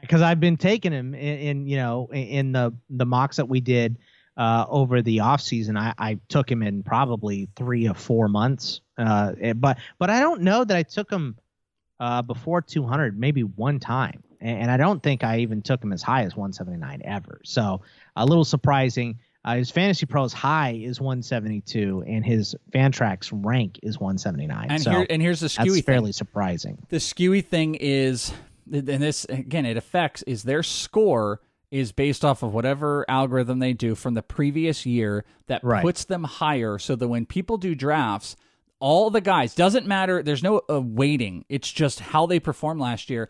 because 0.00 0.22
I've 0.22 0.40
been 0.40 0.56
taking 0.56 0.92
him 0.92 1.14
in, 1.14 1.38
in 1.38 1.66
you 1.66 1.76
know 1.76 2.08
in, 2.12 2.26
in 2.26 2.52
the 2.52 2.74
the 2.90 3.06
mocks 3.06 3.36
that 3.36 3.48
we 3.48 3.60
did 3.60 3.98
uh, 4.36 4.66
over 4.68 5.02
the 5.02 5.20
off 5.20 5.40
season. 5.40 5.76
I, 5.76 5.94
I 5.98 6.18
took 6.28 6.50
him 6.50 6.62
in 6.62 6.82
probably 6.82 7.48
three 7.56 7.88
or 7.88 7.94
four 7.94 8.28
months, 8.28 8.80
uh, 8.98 9.32
eh, 9.40 9.52
but 9.52 9.78
but 9.98 10.10
I 10.10 10.20
don't 10.20 10.42
know 10.42 10.64
that 10.64 10.76
I 10.76 10.82
took 10.82 11.10
him 11.10 11.36
uh, 11.98 12.22
before 12.22 12.60
200, 12.60 13.18
maybe 13.18 13.42
one 13.42 13.80
time, 13.80 14.22
and, 14.40 14.62
and 14.62 14.70
I 14.70 14.76
don't 14.76 15.02
think 15.02 15.24
I 15.24 15.38
even 15.38 15.62
took 15.62 15.82
him 15.82 15.92
as 15.92 16.02
high 16.02 16.22
as 16.22 16.36
179 16.36 17.02
ever. 17.04 17.40
So 17.44 17.82
a 18.14 18.26
little 18.26 18.44
surprising. 18.44 19.18
Uh, 19.44 19.54
his 19.54 19.70
fantasy 19.70 20.06
pros 20.06 20.32
high 20.32 20.72
is 20.72 21.00
172, 21.00 22.02
and 22.04 22.26
his 22.26 22.56
Fantrax 22.72 23.30
rank 23.32 23.78
is 23.84 23.96
179. 24.00 24.66
And 24.68 24.82
so 24.82 24.90
here 24.90 25.06
and 25.08 25.22
here's 25.22 25.38
the 25.38 25.46
skewy 25.46 25.56
that's 25.56 25.74
thing. 25.74 25.82
fairly 25.84 26.12
surprising. 26.12 26.78
The 26.88 26.96
skewy 26.96 27.44
thing 27.44 27.76
is, 27.76 28.32
and 28.70 28.84
this 28.84 29.24
again, 29.26 29.64
it 29.64 29.76
affects 29.76 30.22
is 30.22 30.42
their 30.42 30.64
score 30.64 31.40
is 31.78 31.92
based 31.92 32.24
off 32.24 32.42
of 32.42 32.54
whatever 32.54 33.04
algorithm 33.08 33.58
they 33.58 33.72
do 33.72 33.94
from 33.94 34.14
the 34.14 34.22
previous 34.22 34.86
year 34.86 35.24
that 35.46 35.62
Right. 35.62 35.82
puts 35.82 36.04
them 36.04 36.24
higher, 36.24 36.78
so 36.78 36.96
that 36.96 37.08
when 37.08 37.26
people 37.26 37.58
do 37.58 37.74
drafts, 37.74 38.36
all 38.80 39.10
the 39.10 39.20
guys 39.20 39.54
doesn't 39.54 39.86
matter. 39.86 40.22
There's 40.22 40.42
no 40.42 40.62
uh, 40.70 40.80
weighting. 40.80 41.44
It's 41.48 41.70
just 41.70 42.00
how 42.00 42.26
they 42.26 42.40
performed 42.40 42.80
last 42.80 43.10
year. 43.10 43.28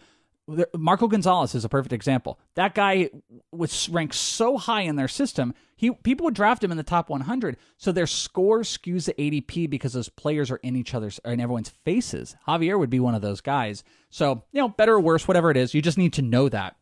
Marco 0.77 1.09
Gonzalez 1.09 1.57
is 1.57 1.65
a 1.65 1.69
perfect 1.69 1.93
example. 1.93 2.39
That 2.55 2.73
guy 2.75 3.11
was 3.51 3.89
ranked 3.89 4.15
so 4.15 4.57
high 4.59 4.83
in 4.83 4.95
their 4.95 5.09
system. 5.09 5.55
He 5.75 5.91
people 5.91 6.23
would 6.25 6.35
draft 6.35 6.63
him 6.63 6.71
in 6.71 6.77
the 6.77 6.85
top 6.85 7.11
100. 7.11 7.57
So 7.79 7.91
their 7.91 8.07
score 8.07 8.61
skews 8.61 9.07
the 9.07 9.15
ADP 9.15 9.69
because 9.69 9.93
those 9.93 10.09
players 10.09 10.51
are 10.53 10.61
in 10.63 10.77
each 10.77 10.95
other's 10.95 11.19
in 11.25 11.41
everyone's 11.41 11.71
faces. 11.85 12.37
Javier 12.47 12.79
would 12.79 12.91
be 12.91 13.01
one 13.01 13.17
of 13.17 13.23
those 13.23 13.41
guys. 13.41 13.83
So 14.09 14.45
you 14.53 14.61
know, 14.61 14.69
better 14.69 14.95
or 14.95 15.01
worse, 15.01 15.27
whatever 15.27 15.51
it 15.51 15.57
is, 15.57 15.75
you 15.75 15.83
just 15.83 15.99
need 15.99 16.13
to 16.13 16.23
know 16.23 16.49
that. 16.49 16.77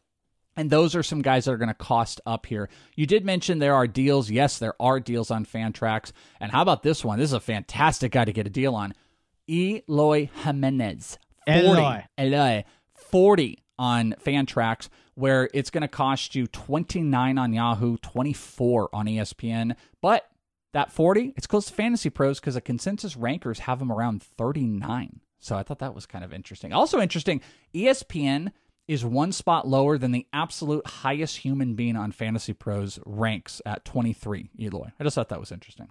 And 0.56 0.70
those 0.70 0.94
are 0.94 1.02
some 1.02 1.22
guys 1.22 1.44
that 1.44 1.52
are 1.52 1.58
going 1.58 1.68
to 1.68 1.74
cost 1.74 2.20
up 2.26 2.46
here. 2.46 2.68
You 2.94 3.06
did 3.06 3.24
mention 3.24 3.58
there 3.58 3.74
are 3.74 3.86
deals. 3.86 4.30
Yes, 4.30 4.58
there 4.58 4.74
are 4.80 5.00
deals 5.00 5.30
on 5.30 5.44
Fantrax. 5.44 6.12
And 6.40 6.52
how 6.52 6.62
about 6.62 6.82
this 6.82 7.04
one? 7.04 7.18
This 7.18 7.30
is 7.30 7.34
a 7.34 7.40
fantastic 7.40 8.12
guy 8.12 8.24
to 8.24 8.32
get 8.32 8.46
a 8.46 8.50
deal 8.50 8.74
on. 8.74 8.94
Eloy 9.48 10.30
Jimenez. 10.44 11.18
40. 11.46 11.60
Eloy. 11.60 12.04
Eloy. 12.18 12.64
40 12.94 13.58
on 13.78 14.14
Fantrax, 14.24 14.88
where 15.14 15.50
it's 15.52 15.70
going 15.70 15.82
to 15.82 15.88
cost 15.88 16.34
you 16.34 16.46
29 16.46 17.38
on 17.38 17.52
Yahoo, 17.52 17.96
24 17.98 18.90
on 18.92 19.06
ESPN. 19.06 19.76
But 20.00 20.28
that 20.72 20.92
40, 20.92 21.34
it's 21.36 21.46
close 21.46 21.66
to 21.66 21.74
Fantasy 21.74 22.10
Pros 22.10 22.40
because 22.40 22.54
the 22.54 22.60
consensus 22.60 23.16
rankers 23.16 23.60
have 23.60 23.82
him 23.82 23.92
around 23.92 24.22
39. 24.22 25.20
So 25.38 25.56
I 25.56 25.62
thought 25.62 25.80
that 25.80 25.94
was 25.94 26.06
kind 26.06 26.24
of 26.24 26.32
interesting. 26.32 26.72
Also 26.72 27.00
interesting, 27.00 27.40
ESPN 27.74 28.52
is 28.86 29.04
one 29.04 29.32
spot 29.32 29.66
lower 29.66 29.96
than 29.98 30.12
the 30.12 30.26
absolute 30.32 30.86
highest 30.86 31.38
human 31.38 31.74
being 31.74 31.96
on 31.96 32.12
Fantasy 32.12 32.52
Pros 32.52 32.98
ranks 33.06 33.62
at 33.64 33.84
23, 33.84 34.50
Eloy. 34.60 34.88
I 34.98 35.04
just 35.04 35.14
thought 35.14 35.30
that 35.30 35.40
was 35.40 35.52
interesting. 35.52 35.88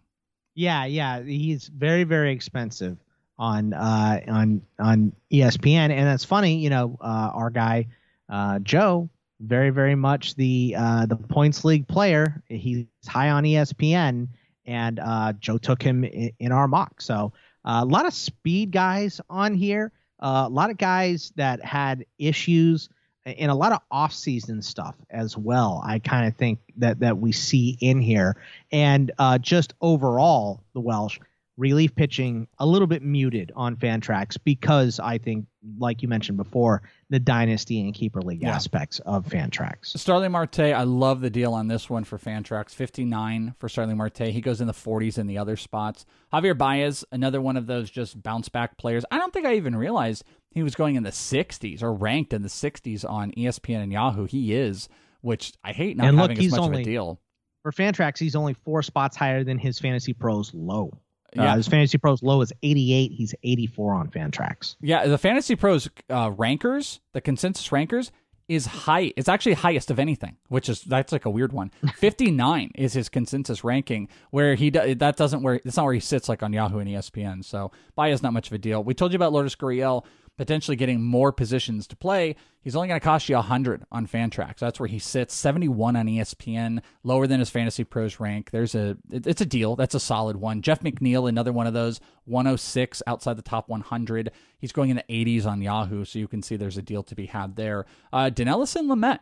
Yeah, 0.56 0.86
yeah, 0.86 1.22
he's 1.22 1.68
very 1.68 2.03
very 2.03 2.32
expensive 2.32 2.98
on 3.40 3.74
uh 3.74 4.20
on 4.28 4.61
on 4.80 5.14
ESPN, 5.32 5.90
and 5.90 6.07
that's 6.07 6.24
funny. 6.26 6.57
You 6.57 6.70
know, 6.70 6.98
uh, 7.02 7.32
our 7.34 7.49
guy 7.49 7.88
uh, 8.30 8.60
Joe, 8.60 9.10
very 9.40 9.72
very 9.72 9.95
much 9.95 10.36
the 10.36 10.76
uh, 10.78 11.06
the 11.07 11.15
points 11.15 11.65
league 11.65 11.88
player. 11.88 12.44
He's 12.48 12.86
high 13.07 13.32
on 13.32 13.44
ESPN, 13.44 14.28
and 14.65 14.99
uh, 14.99 15.34
Joe 15.34 15.57
took 15.57 15.82
him 15.82 16.03
in, 16.03 16.32
in 16.40 16.52
our 16.52 16.68
mock. 16.68 17.02
So 17.02 17.34
uh, 17.65 17.82
a 17.84 17.86
lot 17.86 18.06
of 18.06 18.14
speed 18.14 18.72
guys 18.72 19.20
on 19.30 19.56
here. 19.56 19.91
A 20.24 20.50
lot 20.50 20.70
of 20.70 20.78
guys 20.78 21.34
that 21.36 21.64
had 21.64 22.06
issues 22.18 22.90
and 23.26 23.52
a 23.52 23.56
lot 23.56 23.72
of 23.72 23.80
off-season 23.91 24.62
stuff 24.62 24.95
as 25.10 25.38
well. 25.38 25.82
I 25.86 26.00
kind 26.00 26.28
of 26.28 26.36
think 26.36 26.60
that 26.78 27.00
that 27.00 27.18
we 27.18 27.32
see 27.32 27.78
in 27.80 28.02
here, 28.02 28.38
and 28.72 29.12
uh, 29.20 29.38
just 29.38 29.74
overall, 29.82 30.64
the 30.74 30.80
Welsh 30.82 31.20
relief 31.58 31.96
pitching 31.96 32.48
a 32.58 32.66
little 32.66 32.88
bit 32.88 33.04
muted 33.04 33.52
on 33.56 33.76
Fantrax 33.76 34.38
because 34.44 35.00
I 35.00 35.20
think, 35.20 35.46
like 35.78 36.02
you 36.02 36.08
mentioned 36.08 36.38
before, 36.38 36.82
the 37.12 37.20
dynasty 37.20 37.80
and 37.82 37.94
keeper 37.94 38.22
league 38.22 38.42
Yeah. 38.42 38.56
aspects 38.56 39.00
of 39.06 39.28
Fantrax. 39.28 39.98
Starling 39.98 40.32
Marte, 40.32 40.60
I 40.60 40.82
love 40.84 41.22
the 41.22 41.30
deal 41.30 41.54
on 41.54 41.68
this 41.68 41.90
one 41.90 42.04
for 42.06 42.18
Fantrax. 42.18 42.72
59 42.72 43.54
for 43.60 43.70
Starling 43.70 43.98
Marte. 43.98 44.18
He 44.30 44.42
goes 44.42 44.62
in 44.62 44.68
the 44.68 44.74
40s 44.74 45.18
in 45.20 45.28
the 45.28 45.38
other 45.38 45.56
spots. 45.56 46.06
Javier 46.34 46.58
Baez, 46.58 47.06
another 47.12 47.40
one 47.40 47.56
of 47.58 47.68
those 47.68 47.92
just 47.92 48.22
bounce 48.24 48.50
back 48.50 48.78
players. 48.78 49.06
I 49.12 49.20
don't 49.20 49.32
think 49.32 49.46
I 49.46 49.54
even 49.56 49.76
realized 49.76 50.24
he 50.52 50.64
was 50.64 50.74
going 50.76 50.96
in 50.96 51.04
the 51.04 51.12
60s 51.12 51.84
or 51.84 51.94
ranked 51.94 52.34
in 52.34 52.42
the 52.42 52.50
60s 52.50 53.06
on 53.08 53.32
ESPN 53.34 53.84
and 53.84 53.92
Yahoo. 53.92 54.26
He 54.26 54.54
is, 54.56 54.90
which 55.22 55.54
I 55.64 55.72
hate 55.72 55.98
not 55.98 56.08
and 56.08 56.18
look, 56.18 56.32
having 56.32 56.46
as 56.46 56.52
much 56.52 56.60
only 56.62 56.82
of 56.82 56.88
a 56.88 56.90
deal. 56.90 57.20
for 57.62 57.72
Fantrax. 57.72 58.18
He's 58.18 58.36
only 58.36 58.54
four 58.66 58.82
spots 58.82 59.16
higher 59.16 59.44
than 59.44 59.60
his 59.60 59.78
Fantasy 59.80 60.14
Pros 60.14 60.52
low. 60.54 60.92
Yeah. 61.36 61.54
Uh, 61.54 61.58
his 61.58 61.68
Fantasy 61.68 61.98
Pros 61.98 62.22
low 62.24 62.42
is 62.42 62.52
88. 62.62 63.12
He's 63.12 63.34
84 63.44 63.94
on 63.94 64.10
Fantrax. 64.10 64.76
Yeah, 64.82 65.08
the 65.08 65.18
Fantasy 65.18 65.56
Pros 65.56 65.90
uh, 66.10 66.32
rankers, 66.36 67.00
the 67.14 67.22
consensus 67.22 67.72
rankers, 67.72 68.12
is 68.48 68.66
high. 68.66 69.14
It's 69.16 69.30
actually 69.30 69.54
highest 69.54 69.90
of 69.90 70.00
anything, 70.00 70.38
which 70.50 70.68
is 70.70 70.82
that's 70.82 71.12
like 71.12 71.26
a 71.26 71.30
weird 71.30 71.54
one. 71.54 71.72
Fifty 71.96 72.30
nine 72.30 72.72
is 72.76 72.94
his 72.94 73.10
consensus 73.10 73.64
ranking, 73.64 74.10
where 74.32 74.56
he 74.56 74.70
do, 74.70 74.96
that 74.96 75.16
doesn't 75.16 75.44
where 75.44 75.56
it's 75.64 75.78
not 75.78 75.86
where 75.86 75.94
he 75.94 76.00
sits 76.00 76.28
like 76.28 76.44
on 76.44 76.52
Yahoo 76.54 76.80
and 76.80 76.90
ESPN. 76.90 77.44
So 77.44 77.72
Baez 77.96 78.22
not 78.22 78.34
much 78.34 78.48
of 78.48 78.54
a 78.54 78.58
deal. 78.58 78.84
We 78.84 78.94
told 78.94 79.12
you 79.14 79.16
about 79.16 79.32
Lourdes 79.32 79.56
Gurriel 79.56 80.06
potentially 80.38 80.76
getting 80.76 81.02
more 81.02 81.32
positions 81.32 81.86
to 81.88 81.96
play. 81.96 82.36
He's 82.62 82.76
only 82.76 82.88
going 82.88 83.00
to 83.00 83.04
cost 83.04 83.30
you 83.30 83.36
100 83.36 83.84
on 83.92 84.08
Fantrax. 84.08 84.58
That's 84.60 84.80
where 84.80 84.88
he 84.88 84.98
sits. 84.98 85.36
71 85.36 85.96
on 85.96 86.06
ESPN, 86.08 86.82
lower 87.04 87.28
than 87.28 87.40
his 87.40 87.50
Fantasy 87.50 87.84
Pros 87.84 88.20
rank. 88.20 88.52
There's 88.52 88.74
a 88.74 88.98
it's 89.12 89.42
a 89.42 89.46
deal. 89.46 89.76
That's 89.76 89.96
a 89.96 90.00
solid 90.00 90.38
one. 90.38 90.62
Jeff 90.62 90.80
McNeil, 90.80 91.28
another 91.30 91.52
one 91.54 91.68
of 91.68 91.74
those, 91.74 92.00
106 92.26 93.04
outside 93.06 93.38
the 93.38 93.42
top 93.42 93.70
100. 93.70 94.32
He's 94.58 94.72
going 94.72 94.90
in 94.90 94.96
the 94.96 95.04
80s 95.26 95.46
on 95.46 95.62
Yahoo, 95.62 96.06
so 96.06 96.18
you 96.20 96.28
can 96.28 96.42
see 96.42 96.56
there's 96.56 96.78
a 96.78 96.82
deal 96.82 97.04
to 97.04 97.16
be 97.16 97.28
had 97.28 97.56
there. 97.56 97.86
Uh, 98.12 98.30
Dinelson 98.34 98.88
Lamet, 98.88 99.20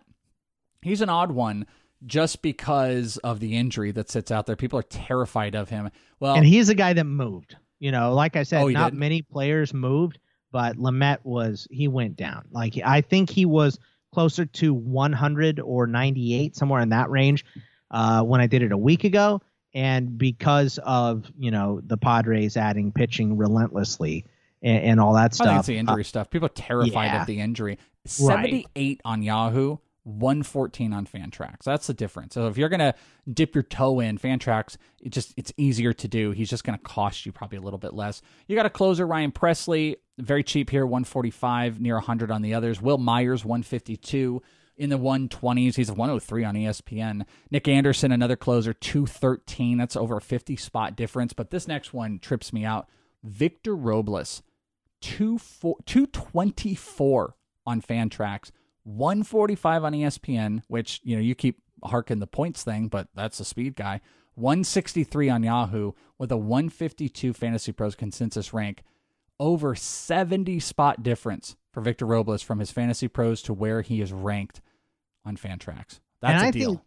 he's 0.81 1.01
an 1.01 1.09
odd 1.09 1.31
one 1.31 1.65
just 2.05 2.41
because 2.41 3.17
of 3.17 3.39
the 3.39 3.55
injury 3.57 3.91
that 3.91 4.09
sits 4.09 4.31
out 4.31 4.45
there. 4.45 4.55
People 4.55 4.79
are 4.79 4.83
terrified 4.83 5.55
of 5.55 5.69
him. 5.69 5.89
Well, 6.19 6.35
and 6.35 6.45
he's 6.45 6.69
a 6.69 6.75
guy 6.75 6.93
that 6.93 7.03
moved. 7.03 7.55
You 7.79 7.91
know, 7.91 8.13
like 8.13 8.35
I 8.35 8.43
said, 8.43 8.61
Oh, 8.61 8.67
not 8.67 8.91
did? 8.91 8.99
many 8.99 9.21
players 9.23 9.73
moved, 9.73 10.19
but 10.51 10.77
Lamet 10.77 11.19
was 11.23 11.67
he 11.71 11.87
went 11.87 12.15
down. 12.15 12.45
Like 12.51 12.77
I 12.83 13.01
think 13.01 13.29
he 13.29 13.45
was 13.45 13.79
closer 14.13 14.45
to 14.45 14.73
100 14.73 15.59
or 15.59 15.87
98, 15.87 16.55
somewhere 16.55 16.81
in 16.81 16.89
that 16.89 17.09
range, 17.09 17.45
uh, 17.89 18.23
when 18.23 18.41
I 18.41 18.47
did 18.47 18.61
it 18.61 18.71
a 18.71 18.77
week 18.77 19.03
ago. 19.03 19.41
And 19.73 20.17
because 20.17 20.79
of 20.83 21.31
you 21.37 21.51
know 21.51 21.81
the 21.85 21.97
Padres 21.97 22.57
adding 22.57 22.91
pitching 22.91 23.37
relentlessly 23.37 24.25
and, 24.61 24.83
and 24.83 24.99
all 24.99 25.13
that 25.13 25.19
I 25.19 25.27
think 25.29 25.33
stuff, 25.35 25.59
it's 25.59 25.67
the 25.67 25.77
injury 25.77 26.03
stuff. 26.03 26.29
People 26.29 26.47
are 26.47 26.49
terrified 26.49 27.05
yeah. 27.05 27.21
of 27.21 27.27
the 27.27 27.39
injury. 27.39 27.77
78 28.05 29.01
on 29.05 29.21
Yahoo, 29.21 29.77
114 30.03 30.93
on 30.93 31.05
Fantrax. 31.05 31.63
That's 31.63 31.87
the 31.87 31.93
difference. 31.93 32.33
So 32.33 32.47
if 32.47 32.57
you're 32.57 32.69
gonna 32.69 32.95
dip 33.31 33.53
your 33.53 33.63
toe 33.63 33.99
in 33.99 34.17
Fantrax, 34.17 34.77
it 34.99 35.09
just 35.09 35.33
it's 35.37 35.53
easier 35.57 35.93
to 35.93 36.07
do. 36.07 36.31
He's 36.31 36.49
just 36.49 36.63
gonna 36.63 36.79
cost 36.79 37.25
you 37.25 37.31
probably 37.31 37.57
a 37.57 37.61
little 37.61 37.79
bit 37.79 37.93
less. 37.93 38.21
You 38.47 38.55
got 38.55 38.65
a 38.65 38.69
closer, 38.69 39.05
Ryan 39.05 39.31
Pressly, 39.31 39.95
very 40.17 40.43
cheap 40.43 40.69
here, 40.69 40.85
145, 40.85 41.79
near 41.79 41.95
100 41.95 42.31
on 42.31 42.41
the 42.41 42.53
others. 42.53 42.81
Wil 42.81 42.97
Myers, 42.97 43.45
152 43.45 44.41
in 44.77 44.89
the 44.89 44.97
120s. 44.97 45.75
He's 45.75 45.91
103 45.91 46.43
on 46.43 46.55
ESPN. 46.55 47.25
Nick 47.51 47.67
Anderson, 47.67 48.11
another 48.11 48.35
closer, 48.35 48.73
213. 48.73 49.77
That's 49.77 49.95
over 49.95 50.17
a 50.17 50.21
50 50.21 50.55
spot 50.55 50.95
difference. 50.95 51.33
But 51.33 51.51
this 51.51 51.67
next 51.67 51.93
one 51.93 52.17
trips 52.17 52.51
me 52.51 52.65
out. 52.65 52.89
Victor 53.23 53.75
Robles, 53.75 54.41
224 55.01 57.35
on 57.67 57.81
Fantrax, 57.81 58.49
145 58.83 59.83
on 59.83 59.93
ESPN, 59.93 60.61
which, 60.67 61.01
you 61.03 61.15
know, 61.15 61.21
you 61.21 61.35
keep 61.35 61.61
harking 61.83 62.19
the 62.19 62.27
points 62.27 62.63
thing, 62.63 62.87
but 62.87 63.07
that's 63.15 63.39
a 63.39 63.45
speed 63.45 63.75
guy. 63.75 64.01
163 64.35 65.29
on 65.29 65.43
Yahoo 65.43 65.91
with 66.17 66.31
a 66.31 66.37
152 66.37 67.33
Fantasy 67.33 67.71
Pros 67.71 67.95
consensus 67.95 68.53
rank. 68.53 68.83
Over 69.39 69.75
70 69.75 70.59
spot 70.59 71.03
difference 71.03 71.55
for 71.71 71.81
Victor 71.81 72.05
Robles 72.05 72.41
from 72.41 72.59
his 72.59 72.71
Fantasy 72.71 73.07
Pros 73.07 73.41
to 73.43 73.53
where 73.53 73.81
he 73.81 74.01
is 74.01 74.13
ranked 74.13 74.61
on 75.25 75.35
Fantrax. 75.35 75.99
That's 76.21 76.33
and 76.33 76.41
a 76.41 76.45
I 76.45 76.51
deal. 76.51 76.69
Think, 76.75 76.81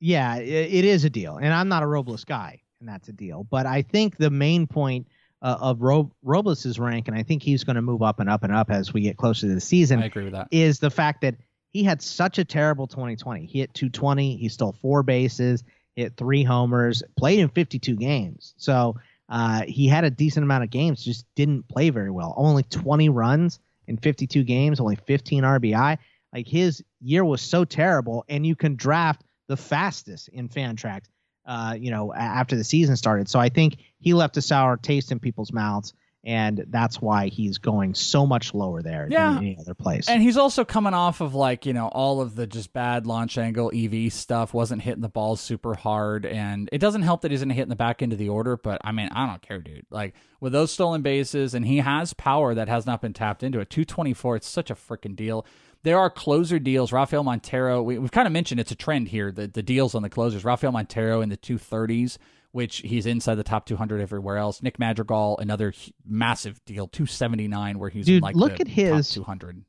yeah, 0.00 0.36
it, 0.36 0.74
it 0.74 0.84
is 0.84 1.04
a 1.04 1.10
deal, 1.10 1.36
and 1.36 1.52
I'm 1.52 1.68
not 1.68 1.82
a 1.82 1.86
Robles 1.86 2.24
guy, 2.24 2.62
and 2.80 2.88
that's 2.88 3.08
a 3.08 3.12
deal. 3.12 3.44
But 3.44 3.66
I 3.66 3.82
think 3.82 4.16
the 4.16 4.30
main 4.30 4.66
point 4.66 5.06
uh, 5.42 5.56
of 5.60 5.82
Ro- 5.82 6.10
Robles's 6.22 6.78
rank, 6.78 7.08
and 7.08 7.16
I 7.16 7.22
think 7.22 7.42
he's 7.42 7.64
going 7.64 7.76
to 7.76 7.82
move 7.82 8.02
up 8.02 8.20
and 8.20 8.28
up 8.28 8.42
and 8.42 8.52
up 8.52 8.70
as 8.70 8.92
we 8.92 9.00
get 9.02 9.16
closer 9.16 9.46
to 9.46 9.54
the 9.54 9.60
season. 9.60 10.02
I 10.02 10.06
agree 10.06 10.24
with 10.24 10.34
that. 10.34 10.48
Is 10.50 10.78
the 10.78 10.90
fact 10.90 11.22
that 11.22 11.36
he 11.72 11.84
had 11.84 12.02
such 12.02 12.38
a 12.38 12.44
terrible 12.44 12.86
2020. 12.86 13.46
He 13.46 13.60
hit 13.60 13.74
220. 13.74 14.36
He 14.36 14.48
stole 14.48 14.76
four 14.82 15.02
bases, 15.02 15.62
hit 15.94 16.16
three 16.16 16.42
homers, 16.42 17.02
played 17.16 17.38
in 17.38 17.48
52 17.48 17.96
games. 17.96 18.54
So 18.56 18.96
uh, 19.28 19.62
he 19.62 19.86
had 19.86 20.04
a 20.04 20.10
decent 20.10 20.44
amount 20.44 20.64
of 20.64 20.70
games, 20.70 21.04
just 21.04 21.24
didn't 21.36 21.68
play 21.68 21.90
very 21.90 22.10
well. 22.10 22.34
Only 22.36 22.64
20 22.64 23.08
runs 23.08 23.60
in 23.86 23.96
52 23.96 24.42
games, 24.44 24.80
only 24.80 24.96
15 24.96 25.44
RBI. 25.44 25.98
Like 26.32 26.46
his 26.46 26.82
year 27.00 27.24
was 27.24 27.40
so 27.40 27.64
terrible, 27.64 28.24
and 28.28 28.44
you 28.44 28.56
can 28.56 28.76
draft 28.76 29.22
the 29.48 29.56
fastest 29.56 30.28
in 30.28 30.48
Fantrax. 30.48 31.02
Uh, 31.46 31.74
you 31.78 31.90
know, 31.90 32.12
after 32.12 32.54
the 32.54 32.64
season 32.64 32.96
started. 32.96 33.28
So 33.28 33.38
I 33.40 33.48
think 33.48 33.76
he 33.98 34.14
left 34.14 34.36
a 34.36 34.42
sour 34.42 34.76
taste 34.76 35.10
in 35.10 35.18
people's 35.18 35.52
mouths, 35.52 35.94
and 36.22 36.66
that's 36.68 37.00
why 37.00 37.28
he's 37.28 37.56
going 37.58 37.94
so 37.94 38.26
much 38.26 38.52
lower 38.52 38.82
there 38.82 39.08
Yeah. 39.10 39.30
than 39.30 39.38
any 39.38 39.56
other 39.58 39.72
place. 39.74 40.06
And 40.08 40.22
he's 40.22 40.36
also 40.36 40.66
coming 40.66 40.92
off 40.92 41.22
of 41.22 41.34
like, 41.34 41.64
you 41.64 41.72
know, 41.72 41.88
all 41.88 42.20
of 42.20 42.36
the 42.36 42.46
just 42.46 42.74
bad 42.74 43.06
launch 43.06 43.38
angle 43.38 43.72
EV 43.74 44.12
stuff, 44.12 44.52
wasn't 44.52 44.82
hitting 44.82 45.00
the 45.00 45.08
balls 45.08 45.40
super 45.40 45.74
hard. 45.74 46.26
And 46.26 46.68
it 46.72 46.78
doesn't 46.78 47.02
help 47.02 47.22
that 47.22 47.30
he's 47.30 47.40
going 47.40 47.48
to 47.48 47.54
hit 47.54 47.62
in 47.62 47.68
the 47.70 47.74
back 47.76 48.02
end 48.02 48.12
of 48.12 48.18
the 48.18 48.28
order. 48.28 48.58
But 48.58 48.82
I 48.84 48.92
mean, 48.92 49.08
I 49.10 49.26
don't 49.26 49.40
care, 49.40 49.60
dude. 49.60 49.86
Like 49.90 50.14
with 50.40 50.52
those 50.52 50.70
stolen 50.70 51.00
bases, 51.00 51.54
and 51.54 51.64
he 51.64 51.78
has 51.78 52.12
power 52.12 52.54
that 52.54 52.68
has 52.68 52.84
not 52.84 53.00
been 53.00 53.14
tapped 53.14 53.42
into 53.42 53.58
it. 53.60 53.70
224, 53.70 54.36
it's 54.36 54.46
such 54.48 54.70
a 54.70 54.74
freaking 54.74 55.16
deal. 55.16 55.46
There 55.82 55.98
are 55.98 56.10
closer 56.10 56.58
deals. 56.58 56.92
Rafael 56.92 57.24
Montero, 57.24 57.82
we, 57.82 57.98
we've 57.98 58.10
kind 58.10 58.26
of 58.26 58.32
mentioned 58.32 58.60
it's 58.60 58.70
a 58.70 58.76
trend 58.76 59.08
here, 59.08 59.32
the, 59.32 59.46
the 59.46 59.62
deals 59.62 59.94
on 59.94 60.02
the 60.02 60.10
closers. 60.10 60.44
Rafael 60.44 60.72
Montero 60.72 61.20
in 61.20 61.28
the 61.28 61.36
230s 61.36 62.18
which 62.52 62.78
he's 62.78 63.06
inside 63.06 63.36
the 63.36 63.44
top 63.44 63.64
200 63.66 64.00
everywhere 64.00 64.36
else. 64.36 64.62
Nick 64.62 64.78
Madrigal, 64.78 65.38
another 65.38 65.72
massive 66.04 66.60
deal, 66.64 66.88
279, 66.88 67.78
where 67.78 67.90
he's 67.90 68.08
in 68.08 68.14
Dude, 68.14 68.22
like 68.22 68.34
look 68.34 68.56
the 68.56 68.62
at 68.62 68.68
his- 68.68 69.08
top 69.08 69.14
200. 69.14 69.64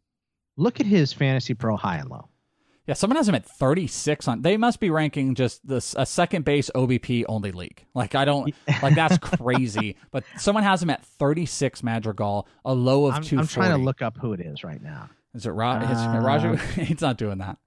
Look 0.58 0.80
at 0.80 0.86
his 0.86 1.14
fantasy 1.14 1.54
pro 1.54 1.78
high 1.78 1.98
and 1.98 2.10
low. 2.10 2.28
Yeah, 2.88 2.96
someone 2.96 3.16
has 3.18 3.30
him 3.30 3.36
at 3.36 3.46
36 3.46 4.28
on. 4.28 4.42
They 4.42 4.58
must 4.58 4.80
be 4.80 4.90
ranking 4.90 5.36
just 5.36 5.66
this 5.66 5.96
a 5.98 6.06
second 6.06 6.44
base 6.44 6.70
OBP 6.74 7.24
only 7.30 7.52
league. 7.52 7.86
Like 7.94 8.16
I 8.16 8.26
don't 8.26 8.54
like 8.82 8.96
that's 8.96 9.18
crazy. 9.38 9.96
But 10.10 10.24
someone 10.38 10.64
has 10.64 10.82
him 10.84 10.90
at 10.90 11.06
36 11.06 11.84
Madrigal, 11.84 12.48
a 12.66 12.74
low 12.74 13.06
of 13.06 13.14
I'm, 13.16 13.22
240. 13.22 13.38
I'm 13.38 13.48
trying 13.48 13.80
to 13.80 13.86
look 13.86 14.02
up 14.02 14.18
who 14.18 14.34
it 14.34 14.42
is 14.42 14.64
right 14.64 14.82
now. 14.82 15.10
Is 15.34 15.46
it 15.46 15.52
Ra- 15.52 15.74
Uh, 15.76 16.22
Raju? 16.22 16.60
He's 16.86 17.02
not 17.02 17.18
doing 17.18 17.38
that. 17.40 17.58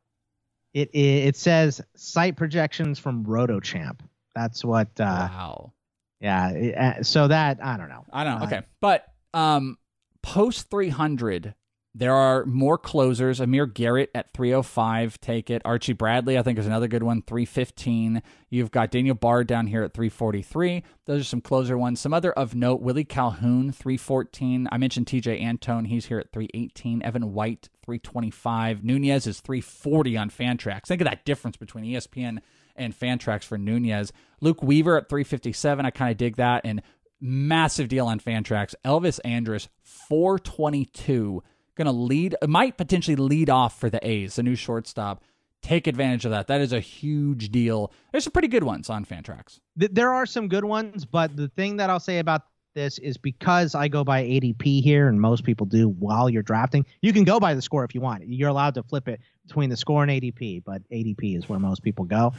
It 0.74 0.90
it, 0.90 1.28
it 1.28 1.36
says 1.36 1.80
site 1.96 2.36
projections 2.36 2.98
from 2.98 3.24
RotoChamp. 3.24 4.00
That's 4.34 4.64
what. 4.64 4.88
Uh, 5.00 5.28
wow. 5.30 5.72
Yeah. 6.20 6.50
it- 6.50 6.74
uh, 6.76 7.02
so 7.02 7.28
that 7.28 7.64
I 7.64 7.76
don't 7.76 7.88
know. 7.88 8.04
I 8.12 8.24
don't 8.24 8.38
know. 8.38 8.44
Uh, 8.44 8.46
Okay. 8.48 8.62
But 8.80 9.06
um 9.32 9.78
post 10.22 10.70
300 10.70 11.54
there 11.94 12.14
are 12.14 12.44
more 12.44 12.76
closers. 12.76 13.38
Amir 13.40 13.66
Garrett 13.66 14.10
at 14.14 14.32
305, 14.32 15.20
take 15.20 15.48
it. 15.48 15.62
Archie 15.64 15.92
Bradley, 15.92 16.36
I 16.36 16.42
think, 16.42 16.58
is 16.58 16.66
another 16.66 16.88
good 16.88 17.04
one, 17.04 17.22
315. 17.22 18.20
You've 18.50 18.72
got 18.72 18.90
Daniel 18.90 19.14
Bard 19.14 19.46
down 19.46 19.68
here 19.68 19.84
at 19.84 19.94
343. 19.94 20.82
Those 21.06 21.20
are 21.20 21.24
some 21.24 21.40
closer 21.40 21.78
ones. 21.78 22.00
Some 22.00 22.12
other 22.12 22.32
of 22.32 22.54
note 22.54 22.80
Willie 22.80 23.04
Calhoun, 23.04 23.70
314. 23.70 24.68
I 24.72 24.76
mentioned 24.76 25.06
Tejay 25.06 25.40
Antone, 25.40 25.84
he's 25.84 26.06
here 26.06 26.18
at 26.18 26.32
318. 26.32 27.00
Evan 27.02 27.32
White, 27.32 27.68
325. 27.84 28.82
Nunez 28.82 29.28
is 29.28 29.40
340 29.40 30.16
on 30.16 30.30
Fantrax. 30.30 30.86
Think 30.86 31.00
of 31.00 31.06
that 31.06 31.24
difference 31.24 31.56
between 31.56 31.84
ESPN 31.84 32.38
and 32.74 32.98
Fantrax 32.98 33.44
for 33.44 33.56
Nunez. 33.56 34.12
Luke 34.40 34.64
Weaver 34.64 34.98
at 34.98 35.08
357. 35.08 35.86
I 35.86 35.90
kind 35.90 36.10
of 36.10 36.16
dig 36.16 36.36
that. 36.36 36.62
And 36.64 36.82
massive 37.20 37.86
deal 37.86 38.06
on 38.06 38.18
Fantrax. 38.18 38.74
Elvis 38.84 39.20
Andrus, 39.24 39.68
422 39.82 41.42
going 41.76 41.86
to 41.86 41.92
lead, 41.92 42.36
might 42.46 42.76
potentially 42.76 43.16
lead 43.16 43.50
off 43.50 43.78
for 43.78 43.90
the 43.90 44.06
A's, 44.06 44.36
the 44.36 44.42
new 44.42 44.54
shortstop. 44.54 45.22
Take 45.62 45.86
advantage 45.86 46.24
of 46.26 46.30
that. 46.32 46.46
That 46.48 46.60
is 46.60 46.72
a 46.74 46.80
huge 46.80 47.50
deal. 47.50 47.90
There's 48.12 48.24
some 48.24 48.32
pretty 48.32 48.48
good 48.48 48.64
ones 48.64 48.90
on 48.90 49.04
Fantrax. 49.06 49.60
There 49.76 50.12
are 50.12 50.26
some 50.26 50.48
good 50.48 50.64
ones, 50.64 51.04
but 51.06 51.36
the 51.36 51.48
thing 51.48 51.78
that 51.78 51.88
I'll 51.88 52.00
say 52.00 52.18
about 52.18 52.42
this 52.74 52.98
is 52.98 53.16
because 53.16 53.74
I 53.74 53.88
go 53.88 54.04
by 54.04 54.24
ADP 54.24 54.82
here, 54.82 55.08
and 55.08 55.18
most 55.20 55.44
people 55.44 55.64
do 55.64 55.88
while 55.88 56.28
you're 56.28 56.42
drafting. 56.42 56.84
You 57.02 57.12
can 57.12 57.24
go 57.24 57.38
by 57.40 57.54
the 57.54 57.62
score 57.62 57.84
if 57.84 57.94
you 57.94 58.00
want. 58.02 58.24
You're 58.28 58.48
allowed 58.50 58.74
to 58.74 58.82
flip 58.82 59.08
it 59.08 59.20
between 59.46 59.70
the 59.70 59.76
score 59.76 60.02
and 60.02 60.10
ADP, 60.10 60.64
but 60.64 60.82
ADP 60.90 61.38
is 61.38 61.48
where 61.48 61.58
most 61.58 61.82
people 61.82 62.04
go. 62.04 62.34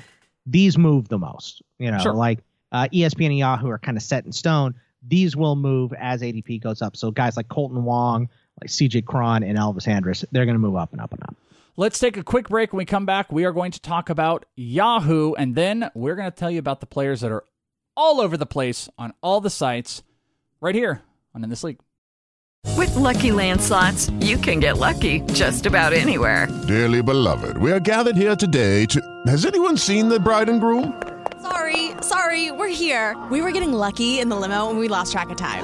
These 0.45 0.77
move 0.77 1.07
the 1.07 1.17
most. 1.17 1.61
You 1.79 1.89
know, 1.91 1.99
Sure. 1.99 2.13
like 2.13 2.39
uh, 2.71 2.87
ESPN 2.93 3.27
and 3.27 3.37
Yahoo 3.39 3.69
are 3.69 3.79
kind 3.79 3.97
of 3.97 4.03
set 4.03 4.25
in 4.25 4.31
stone. 4.31 4.75
These 5.07 5.35
will 5.35 5.55
move 5.55 5.93
as 5.93 6.21
ADP 6.21 6.61
goes 6.61 6.81
up. 6.81 6.95
So 6.97 7.11
guys 7.11 7.37
like 7.37 7.47
Kolten 7.47 7.81
Wong, 7.83 8.29
like 8.61 8.69
CJ 8.69 9.05
Cron, 9.05 9.43
and 9.43 9.57
Elvis 9.57 9.87
Andrus, 9.87 10.25
they're 10.31 10.45
going 10.45 10.55
to 10.55 10.59
move 10.59 10.75
up 10.75 10.91
and 10.91 11.01
up 11.01 11.11
and 11.11 11.21
up. 11.23 11.35
Let's 11.77 11.99
take 11.99 12.15
a 12.15 12.23
quick 12.23 12.47
break. 12.47 12.71
When 12.71 12.77
we 12.77 12.85
come 12.85 13.05
back, 13.05 13.31
we 13.31 13.43
are 13.43 13.51
going 13.51 13.71
to 13.71 13.81
talk 13.81 14.09
about 14.09 14.45
Yahoo, 14.55 15.33
and 15.33 15.55
then 15.55 15.89
we're 15.93 16.15
going 16.15 16.31
to 16.31 16.35
tell 16.35 16.49
you 16.49 16.59
about 16.59 16.79
the 16.79 16.85
players 16.85 17.21
that 17.21 17.31
are 17.31 17.43
all 17.97 18.21
over 18.21 18.37
the 18.37 18.45
place 18.45 18.89
on 18.97 19.13
all 19.21 19.41
the 19.41 19.49
sites 19.49 20.03
right 20.61 20.75
here 20.75 21.01
on 21.33 21.43
In 21.43 21.49
This 21.49 21.63
League. 21.63 21.79
With 22.77 22.95
Lucky 22.95 23.31
Land 23.31 23.61
slots, 23.61 24.09
you 24.19 24.37
can 24.37 24.59
get 24.59 24.77
lucky 24.77 25.21
just 25.33 25.65
about 25.65 25.93
anywhere. 25.93 26.47
Dearly 26.67 27.01
beloved, 27.01 27.57
we 27.57 27.71
are 27.71 27.79
gathered 27.79 28.17
here 28.17 28.35
today 28.35 28.85
to. 28.87 29.01
Has 29.27 29.45
anyone 29.45 29.77
seen 29.77 30.09
the 30.09 30.19
bride 30.19 30.49
and 30.49 30.59
groom? 30.59 31.01
Sorry, 31.41 31.91
sorry, 32.01 32.51
we're 32.51 32.67
here. 32.67 33.15
We 33.29 33.41
were 33.41 33.51
getting 33.51 33.71
lucky 33.71 34.19
in 34.19 34.29
the 34.29 34.35
limo 34.35 34.69
and 34.69 34.79
we 34.79 34.87
lost 34.87 35.11
track 35.11 35.29
of 35.29 35.37
time. 35.37 35.63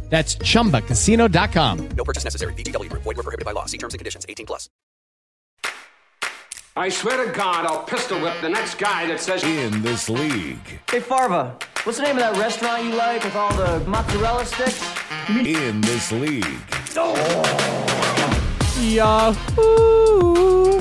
That's 0.11 0.35
chumbacasino.com. 0.35 1.89
No 1.97 2.03
purchase 2.03 2.25
necessary. 2.25 2.53
VGW 2.53 2.89
Group. 2.89 3.03
Void 3.03 3.17
were 3.17 3.23
prohibited 3.23 3.45
by 3.45 3.53
law. 3.53 3.65
See 3.65 3.77
terms 3.77 3.93
and 3.93 3.99
conditions. 3.99 4.25
18 4.27 4.45
plus. 4.45 4.69
I 6.75 6.89
swear 6.89 7.25
to 7.25 7.31
God, 7.31 7.65
I'll 7.65 7.83
pistol 7.83 8.19
whip 8.21 8.33
the 8.41 8.49
next 8.49 8.75
guy 8.75 9.05
that 9.07 9.19
says 9.19 9.43
In 9.43 9.81
This 9.81 10.09
League. 10.09 10.79
Hey 10.89 11.01
Farva, 11.01 11.57
what's 11.83 11.97
the 11.97 12.03
name 12.05 12.15
of 12.15 12.21
that 12.21 12.37
restaurant 12.37 12.85
you 12.85 12.95
like 12.95 13.23
with 13.25 13.35
all 13.35 13.53
the 13.55 13.85
mozzarella 13.89 14.45
sticks? 14.45 14.81
In 15.29 15.81
This 15.81 16.11
League. 16.13 16.45
Yahoo! 18.79 20.79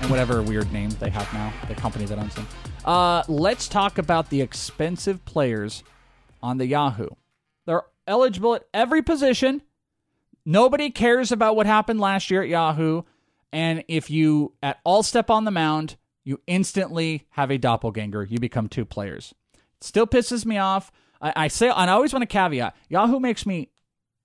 And 0.00 0.10
whatever 0.10 0.42
weird 0.42 0.72
name 0.72 0.90
they 0.98 1.10
have 1.10 1.32
now, 1.32 1.52
the 1.68 1.74
company 1.76 2.04
that 2.06 2.18
owns 2.18 2.34
them. 2.34 2.48
Uh, 2.84 3.22
let's 3.28 3.68
talk 3.68 3.98
about 3.98 4.28
the 4.30 4.40
expensive 4.40 5.24
players 5.24 5.84
on 6.42 6.58
the 6.58 6.66
Yahoo. 6.66 7.08
They're 7.64 7.82
eligible 8.06 8.54
at 8.54 8.64
every 8.72 9.02
position. 9.02 9.62
Nobody 10.44 10.90
cares 10.90 11.32
about 11.32 11.56
what 11.56 11.66
happened 11.66 12.00
last 12.00 12.30
year 12.30 12.42
at 12.42 12.48
Yahoo. 12.48 13.02
And 13.52 13.84
if 13.88 14.10
you 14.10 14.54
at 14.62 14.80
all 14.84 15.02
step 15.02 15.30
on 15.30 15.44
the 15.44 15.50
mound, 15.50 15.96
you 16.24 16.40
instantly 16.46 17.26
have 17.30 17.50
a 17.50 17.58
doppelganger. 17.58 18.24
You 18.24 18.38
become 18.38 18.68
two 18.68 18.84
players. 18.84 19.34
It 19.54 19.84
still 19.84 20.06
pisses 20.06 20.46
me 20.46 20.58
off. 20.58 20.90
I, 21.20 21.32
I 21.36 21.48
say, 21.48 21.68
and 21.68 21.90
I 21.90 21.92
always 21.92 22.12
want 22.12 22.22
to 22.22 22.26
caveat 22.26 22.76
Yahoo 22.88 23.20
makes 23.20 23.44
me 23.46 23.70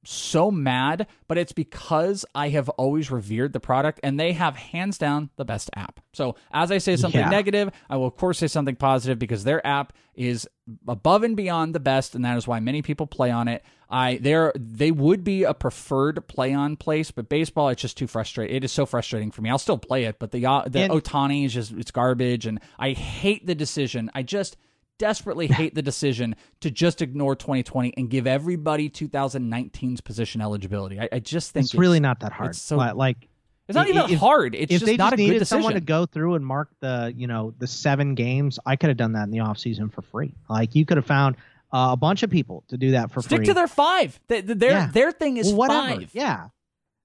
so 0.09 0.49
mad, 0.49 1.05
but 1.27 1.37
it's 1.37 1.51
because 1.51 2.25
I 2.33 2.47
have 2.49 2.69
always 2.69 3.11
revered 3.11 3.51
the 3.51 3.59
product 3.59 3.99
and 4.03 4.17
they 4.17 4.31
have 4.31 4.55
hands 4.55 4.97
down 4.97 5.29
the 5.35 5.43
best 5.43 5.69
app. 5.75 5.99
So, 6.13 6.35
as 6.53 6.71
I 6.71 6.77
say 6.77 6.95
something 6.95 7.19
Yeah. 7.19 7.29
negative, 7.29 7.71
I 7.89 7.97
will 7.97 8.07
of 8.07 8.15
course 8.15 8.37
say 8.39 8.47
something 8.47 8.77
positive 8.77 9.19
because 9.19 9.43
their 9.43 9.65
app 9.67 9.91
is 10.15 10.47
above 10.87 11.23
and 11.23 11.35
beyond 11.35 11.75
the 11.75 11.79
best 11.81 12.15
and 12.15 12.23
that 12.23 12.37
is 12.37 12.47
why 12.47 12.59
many 12.61 12.81
people 12.81 13.05
play 13.05 13.31
on 13.31 13.47
it. 13.49 13.63
I 13.89 14.17
they're 14.21 14.53
they 14.57 14.91
would 14.91 15.23
be 15.25 15.43
a 15.43 15.53
preferred 15.53 16.25
play 16.27 16.53
on 16.53 16.77
place, 16.77 17.11
but 17.11 17.27
baseball 17.29 17.67
it's 17.69 17.81
just 17.81 17.97
too 17.97 18.07
frustrating. 18.07 18.55
It 18.55 18.63
is 18.63 18.71
so 18.71 18.85
frustrating 18.85 19.31
for 19.31 19.41
me. 19.41 19.49
I'll 19.49 19.57
still 19.57 19.77
play 19.77 20.05
it, 20.05 20.19
but 20.19 20.31
the 20.31 20.45
uh, 20.45 20.63
the 20.67 20.83
And- 20.83 20.93
Ohtani 20.93 21.45
is 21.45 21.53
just 21.53 21.73
it's 21.73 21.91
garbage 21.91 22.45
and 22.45 22.59
I 22.79 22.91
hate 22.91 23.45
the 23.45 23.55
decision. 23.55 24.09
I 24.15 24.23
just 24.23 24.55
desperately 24.99 25.47
hate 25.47 25.75
the 25.75 25.81
decision 25.81 26.35
to 26.61 26.71
just 26.71 27.01
ignore 27.01 27.35
2020 27.35 27.93
and 27.97 28.09
give 28.09 28.25
everybody 28.27 28.89
2019's 28.89 30.01
position 30.01 30.41
eligibility. 30.41 30.99
I, 30.99 31.09
I 31.11 31.19
just 31.19 31.51
think 31.51 31.65
It's, 31.65 31.75
really 31.75 31.99
not 31.99 32.19
that 32.21 32.31
hard. 32.31 32.51
It's 32.51 32.61
so 32.61 32.77
Li- 32.77 32.91
like 32.93 33.27
it's 33.67 33.75
not 33.75 33.87
even 33.89 34.09
if- 34.09 34.19
hard. 34.19 34.55
It's 34.55 34.63
if 34.71 34.79
just 34.79 34.85
they 34.85 34.97
not 34.97 35.11
just 35.11 35.13
a 35.13 35.17
good 35.17 35.23
needed 35.23 35.39
decision. 35.39 35.61
someone 35.61 35.73
to 35.73 35.81
go 35.81 36.05
through 36.05 36.35
and 36.35 36.45
mark 36.45 36.69
the 36.79 37.13
you 37.15 37.27
know 37.27 37.53
the 37.59 37.67
seven 37.67 38.15
games, 38.15 38.59
I 38.65 38.75
could 38.75 38.87
have 38.89 38.97
done 38.97 39.13
that 39.13 39.23
in 39.23 39.31
the 39.31 39.41
off 39.41 39.57
season 39.57 39.89
for 39.89 40.01
free. 40.01 40.33
Like 40.49 40.73
you 40.75 40.85
could 40.85 40.97
have 40.97 41.05
found 41.05 41.35
uh, 41.73 41.89
a 41.91 41.97
bunch 41.97 42.23
of 42.23 42.29
people 42.29 42.63
to 42.69 42.77
do 42.77 42.91
that 42.91 43.11
for 43.11 43.21
Stick 43.21 43.29
free. 43.39 43.45
Stick 43.45 43.47
to 43.47 43.53
their 43.55 43.67
five. 43.67 44.19
Th- 44.29 44.45
th- 44.45 44.57
Their 44.57 44.71
Yeah. 44.71 44.87
their 44.91 45.11
thing 45.11 45.37
is 45.37 45.47
Well, 45.47 45.57
whatever. 45.69 45.99
five. 46.01 46.11
Yeah. 46.13 46.47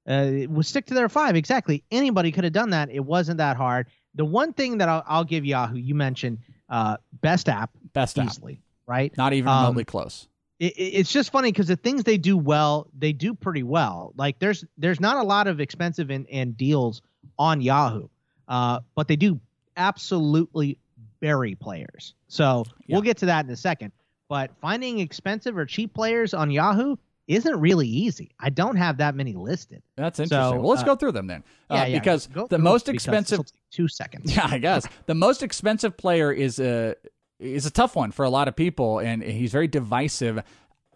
Uh, 0.06 0.46
we'll 0.48 0.62
stick 0.64 0.86
to 0.86 0.94
their 0.94 1.08
five 1.08 1.36
exactly. 1.36 1.84
Anybody 1.90 2.32
could 2.32 2.44
have 2.44 2.52
done 2.52 2.70
that. 2.70 2.90
It 2.90 3.00
wasn't 3.04 3.38
that 3.38 3.56
hard. 3.56 3.86
The 4.14 4.24
one 4.24 4.52
thing 4.52 4.78
that 4.78 4.88
I'll, 4.88 5.04
I'll 5.06 5.24
give 5.24 5.44
Yahoo, 5.44 5.76
you 5.76 5.94
mentioned 5.94 6.38
uh, 6.68 6.96
best 7.20 7.48
app, 7.48 7.70
Best 7.92 8.18
app. 8.18 8.26
easily, 8.26 8.60
right? 8.86 9.16
Not 9.16 9.32
even 9.32 9.48
Um, 9.48 9.64
remotely 9.64 9.84
close. 9.84 10.28
it, 10.58 10.72
it- 10.76 10.94
it's 11.00 11.12
just 11.12 11.30
funny 11.32 11.50
because 11.52 11.68
the 11.68 11.76
things 11.76 12.04
they 12.04 12.18
do 12.18 12.36
well, 12.38 12.88
they 12.98 13.12
do 13.12 13.34
pretty 13.34 13.62
well. 13.62 14.12
Like 14.16 14.38
there's 14.38 14.64
there's 14.78 15.00
not 15.00 15.16
a 15.16 15.22
lot 15.22 15.46
of 15.46 15.60
expensive 15.60 16.10
and, 16.10 16.26
and 16.30 16.56
deals 16.56 17.02
on 17.38 17.60
Yahoo, 17.60 18.08
uh, 18.48 18.80
but 18.94 19.08
they 19.08 19.16
do 19.16 19.40
absolutely 19.76 20.78
bury 21.20 21.54
players. 21.54 22.14
So 22.28 22.64
we'll 22.88 23.02
get 23.02 23.18
to 23.18 23.26
that 23.26 23.44
in 23.44 23.50
a 23.50 23.56
second. 23.56 23.92
But 24.28 24.50
finding 24.60 24.98
expensive 25.00 25.58
or 25.58 25.66
cheap 25.66 25.92
players 25.92 26.32
on 26.32 26.50
Yahoo 26.50 26.96
isn't 27.28 27.60
really 27.60 27.86
easy. 27.86 28.30
I 28.40 28.50
don't 28.50 28.76
have 28.76 28.96
that 28.98 29.14
many 29.14 29.34
listed. 29.34 29.82
That's 29.96 30.18
interesting. 30.18 30.56
So, 30.56 30.60
well, 30.60 30.70
let's 30.70 30.82
uh, 30.82 30.86
go 30.86 30.96
through 30.96 31.12
them 31.12 31.26
then. 31.26 31.44
yeah, 31.70 31.82
uh, 31.82 31.86
yeah, 31.86 31.98
because 31.98 32.26
go 32.28 32.46
the 32.46 32.58
most 32.58 32.88
expensive 32.88 33.40
two 33.70 33.88
seconds. 33.88 34.32
Yeah, 34.36 34.46
I 34.50 34.58
guess 34.58 34.86
the 35.06 35.14
most 35.14 35.42
expensive 35.42 35.96
player 35.96 36.32
is 36.32 36.58
a 36.58 36.96
is 37.42 37.66
a 37.66 37.70
tough 37.70 37.96
one 37.96 38.12
for 38.12 38.24
a 38.24 38.30
lot 38.30 38.48
of 38.48 38.56
people, 38.56 38.98
and 38.98 39.22
he's 39.22 39.52
very 39.52 39.68
divisive. 39.68 40.42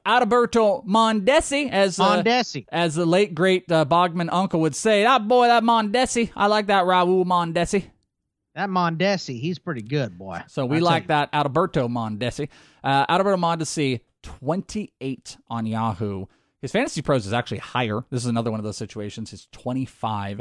Adalberto 0.06 0.86
Mondesi, 0.86 1.68
as 1.70 1.98
uh, 1.98 2.22
Mondesi. 2.22 2.64
as 2.70 2.94
the 2.94 3.04
late 3.04 3.34
great 3.34 3.70
uh, 3.70 3.84
Bogman 3.84 4.28
uncle 4.30 4.60
would 4.60 4.76
say. 4.76 5.02
That 5.02 5.26
boy, 5.26 5.48
that 5.48 5.64
Mondesi. 5.64 6.30
I 6.36 6.46
like 6.46 6.68
that 6.68 6.84
Raul 6.84 7.24
Mondesi. 7.24 7.90
That 8.54 8.70
Mondesi, 8.70 9.40
he's 9.40 9.58
pretty 9.58 9.82
good, 9.82 10.16
boy. 10.16 10.42
So 10.46 10.64
we 10.64 10.78
I 10.78 10.80
like 10.80 11.08
that 11.08 11.32
Adalberto 11.32 11.88
Mondesi. 11.88 12.48
Uh, 12.82 13.04
Adalberto 13.06 13.38
Mondesi, 13.38 14.00
28 14.22 15.36
on 15.48 15.66
Yahoo. 15.66 16.26
His 16.62 16.72
fantasy 16.72 17.02
pros 17.02 17.26
is 17.26 17.32
actually 17.32 17.58
higher. 17.58 18.04
This 18.10 18.22
is 18.22 18.26
another 18.26 18.50
one 18.50 18.60
of 18.60 18.64
those 18.64 18.76
situations. 18.76 19.30
He's 19.30 19.46
25, 19.52 20.40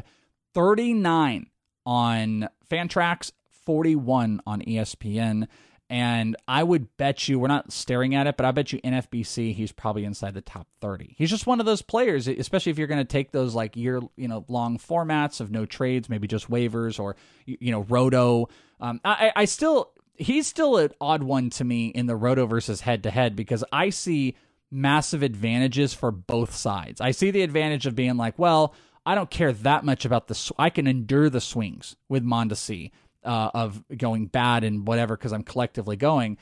39 0.54 1.48
on 1.86 2.50
Fantrax, 2.72 3.32
41 3.66 4.42
on 4.48 4.62
ESPN. 4.62 5.48
And 5.90 6.36
I 6.48 6.64
would 6.64 6.98
bet 6.98 7.28
you, 7.28 7.38
we're 7.38 7.48
not 7.48 7.72
staring 7.72 8.16
at 8.16 8.26
it, 8.26 8.38
but 8.38 8.46
I 8.46 8.52
bet 8.52 8.74
you 8.74 8.82
NFBC, 8.82 9.54
he's 9.54 9.72
probably 9.72 10.04
inside 10.04 10.34
the 10.34 10.42
top 10.42 10.68
30. 10.82 11.14
He's 11.16 11.30
just 11.30 11.46
one 11.46 11.60
of 11.60 11.68
those 11.68 11.84
players, 11.84 12.28
especially 12.28 12.72
if 12.72 12.80
you're 12.80 12.88
going 12.88 13.00
to 13.00 13.06
take 13.06 13.32
those 13.32 13.54
like 13.54 13.76
year, 13.76 14.02
you 14.16 14.28
know, 14.28 14.46
long 14.48 14.80
formats 14.80 15.42
of 15.42 15.52
no 15.52 15.66
trades, 15.66 16.10
maybe 16.10 16.28
just 16.28 16.50
waivers 16.50 17.00
or, 17.00 17.16
you 17.46 17.72
know, 17.72 17.82
roto. 17.82 18.50
Um, 18.82 19.00
I, 19.06 19.32
I 19.36 19.46
still, 19.46 19.92
he's 20.16 20.48
still 20.48 20.78
an 20.78 20.92
odd 21.00 21.22
one 21.22 21.52
to 21.52 21.64
me 21.64 21.88
in 21.88 22.08
the 22.08 22.16
roto 22.16 22.48
versus 22.48 22.82
head 22.82 23.04
to 23.04 23.12
head 23.12 23.36
because 23.36 23.64
I 23.72 23.92
see 23.92 24.36
massive 24.72 25.22
advantages 25.22 25.94
for 25.94 26.12
both 26.12 26.56
sides. 26.56 27.00
I 27.00 27.12
see 27.12 27.30
the 27.30 27.44
advantage 27.44 27.86
of 27.86 27.96
being 27.96 28.18
like, 28.18 28.40
well, 28.40 28.74
I 29.06 29.14
don't 29.14 29.30
care 29.30 29.54
that 29.54 29.86
much 29.86 30.04
about 30.06 30.28
the. 30.28 30.36
Sw- 30.36 30.54
I 30.58 30.72
can 30.72 30.88
endure 30.88 31.30
the 31.30 31.42
swings 31.42 31.96
with 32.10 32.26
Mondesi 32.26 32.92
uh, 33.26 33.52
of 33.54 33.84
going 33.98 34.28
bad 34.28 34.64
and 34.64 34.88
whatever 34.88 35.18
because 35.18 35.34
I'm 35.34 35.44
collectively 35.44 35.96
going. 35.98 36.38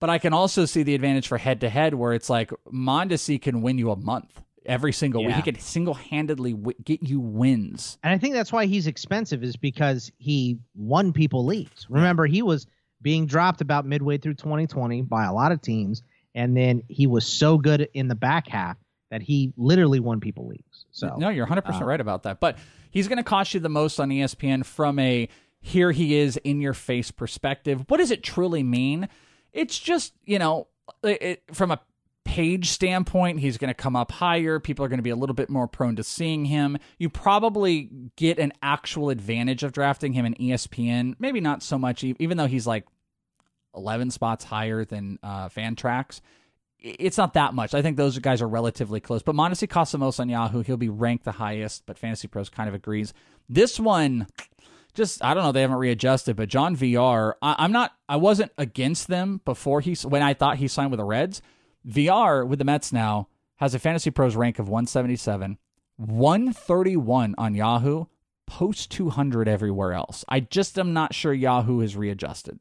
But 0.00 0.10
I 0.10 0.18
can 0.18 0.32
also 0.32 0.64
see 0.64 0.82
the 0.82 0.94
advantage 0.96 1.28
for 1.28 1.38
head 1.38 1.60
to 1.60 1.68
head 1.68 1.94
where 1.94 2.12
it's 2.12 2.28
like 2.28 2.50
Mondesi 2.72 3.40
can 3.40 3.62
win 3.62 3.78
you 3.78 3.92
a 3.92 3.96
month 3.96 4.42
every 4.66 4.92
single 4.92 5.24
week. 5.24 5.36
He 5.36 5.42
can 5.42 5.58
single 5.60 5.94
handedly 5.94 6.54
w- 6.54 6.76
get 6.84 7.02
you 7.02 7.20
wins. 7.20 7.98
And 8.02 8.12
I 8.12 8.18
think 8.18 8.34
that's 8.34 8.52
why 8.52 8.66
he's 8.66 8.86
expensive 8.86 9.44
is 9.44 9.56
because 9.56 10.10
he 10.18 10.58
won 10.74 11.12
people 11.12 11.44
leagues. 11.44 11.86
Remember, 11.88 12.26
he 12.26 12.42
was 12.42 12.66
being 13.00 13.26
dropped 13.26 13.60
about 13.60 13.86
midway 13.86 14.18
through 14.18 14.34
2020 14.34 15.02
by 15.02 15.24
a 15.24 15.32
lot 15.32 15.52
of 15.52 15.60
teams, 15.60 16.02
and 16.34 16.56
then 16.56 16.82
he 16.88 17.06
was 17.06 17.26
so 17.26 17.58
good 17.58 17.88
in 17.94 18.08
the 18.08 18.14
back 18.14 18.48
half 18.48 18.76
that 19.10 19.22
he 19.22 19.52
literally 19.56 20.00
won 20.00 20.20
people 20.20 20.46
leagues. 20.48 20.86
So 20.90 21.14
No, 21.18 21.28
you're 21.28 21.46
100% 21.46 21.80
uh, 21.80 21.84
right 21.84 22.00
about 22.00 22.22
that. 22.24 22.40
But 22.40 22.58
he's 22.90 23.08
going 23.08 23.18
to 23.18 23.22
cost 23.24 23.54
you 23.54 23.60
the 23.60 23.68
most 23.68 24.00
on 24.00 24.08
ESPN 24.08 24.64
from 24.64 24.98
a 24.98 25.28
here 25.62 25.92
he 25.92 26.16
is 26.16 26.36
in 26.38 26.60
your 26.60 26.74
face 26.74 27.10
perspective. 27.10 27.84
What 27.88 27.98
does 27.98 28.10
it 28.10 28.22
truly 28.22 28.62
mean? 28.62 29.08
It's 29.52 29.78
just, 29.78 30.12
you 30.24 30.38
know, 30.38 30.66
it, 31.02 31.42
from 31.52 31.70
a 31.70 31.80
page 32.24 32.68
standpoint, 32.68 33.38
he's 33.38 33.58
going 33.58 33.68
to 33.68 33.74
come 33.74 33.94
up 33.94 34.10
higher. 34.10 34.58
People 34.58 34.84
are 34.84 34.88
going 34.88 34.98
to 34.98 35.04
be 35.04 35.10
a 35.10 35.16
little 35.16 35.34
bit 35.34 35.48
more 35.48 35.68
prone 35.68 35.96
to 35.96 36.02
seeing 36.02 36.44
him. 36.44 36.78
You 36.98 37.08
probably 37.08 37.90
get 38.16 38.38
an 38.38 38.52
actual 38.60 39.08
advantage 39.08 39.62
of 39.62 39.72
drafting 39.72 40.12
him 40.12 40.26
in 40.26 40.34
ESPN. 40.34 41.14
Maybe 41.18 41.40
not 41.40 41.62
so 41.62 41.78
much, 41.78 42.02
even 42.02 42.36
though 42.36 42.46
he's 42.46 42.66
like 42.66 42.84
11 43.76 44.10
spots 44.10 44.44
higher 44.44 44.84
than 44.84 45.18
uh, 45.22 45.48
Fantrax 45.48 46.20
it's 46.82 47.16
not 47.16 47.34
that 47.34 47.54
much. 47.54 47.74
I 47.74 47.82
think 47.82 47.96
those 47.96 48.18
guys 48.18 48.42
are 48.42 48.48
relatively 48.48 49.00
close. 49.00 49.22
But 49.22 49.34
Mondesi 49.34 49.68
costs 49.68 49.94
most 49.96 50.18
on 50.18 50.28
Yahoo. 50.28 50.62
He'll 50.62 50.76
be 50.76 50.88
ranked 50.88 51.24
the 51.24 51.32
highest, 51.32 51.84
but 51.86 51.98
Fantasy 51.98 52.28
Pros 52.28 52.48
kind 52.48 52.68
of 52.68 52.74
agrees. 52.74 53.14
This 53.48 53.78
one, 53.78 54.26
just 54.94 55.24
I 55.24 55.34
don't 55.34 55.42
know. 55.42 55.52
They 55.52 55.62
haven't 55.62 55.76
readjusted, 55.76 56.36
but 56.36 56.48
John 56.48 56.76
Villar, 56.76 57.36
I, 57.42 57.56
I'm 57.58 57.72
not. 57.72 57.92
I 58.08 58.16
wasn't 58.16 58.52
against 58.58 59.08
them 59.08 59.40
before 59.44 59.80
he 59.80 59.94
when 60.06 60.22
I 60.22 60.34
thought 60.34 60.58
he 60.58 60.68
signed 60.68 60.90
with 60.90 60.98
the 60.98 61.04
Reds. 61.04 61.42
Villar 61.84 62.44
with 62.44 62.58
the 62.58 62.64
Mets 62.64 62.92
now 62.92 63.28
has 63.56 63.74
a 63.74 63.78
Fantasy 63.78 64.10
Pros 64.10 64.36
rank 64.36 64.58
of 64.58 64.68
177, 64.68 65.58
131 65.96 67.34
on 67.38 67.54
Yahoo, 67.54 68.06
post 68.46 68.90
200 68.90 69.48
everywhere 69.48 69.92
else. 69.92 70.24
I 70.28 70.40
just 70.40 70.78
am 70.78 70.92
not 70.92 71.14
sure 71.14 71.32
Yahoo 71.32 71.80
has 71.80 71.96
readjusted. 71.96 72.58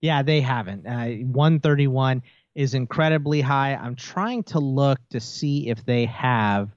Yeah, 0.00 0.22
they 0.22 0.40
haven't. 0.40 0.86
Uh, 0.86 1.24
131 1.24 2.22
is 2.54 2.74
incredibly 2.74 3.40
high. 3.40 3.74
I'm 3.74 3.96
trying 3.96 4.42
to 4.44 4.58
look 4.58 4.98
to 5.10 5.20
see 5.20 5.68
if 5.68 5.84
they 5.84 6.04
have 6.06 6.70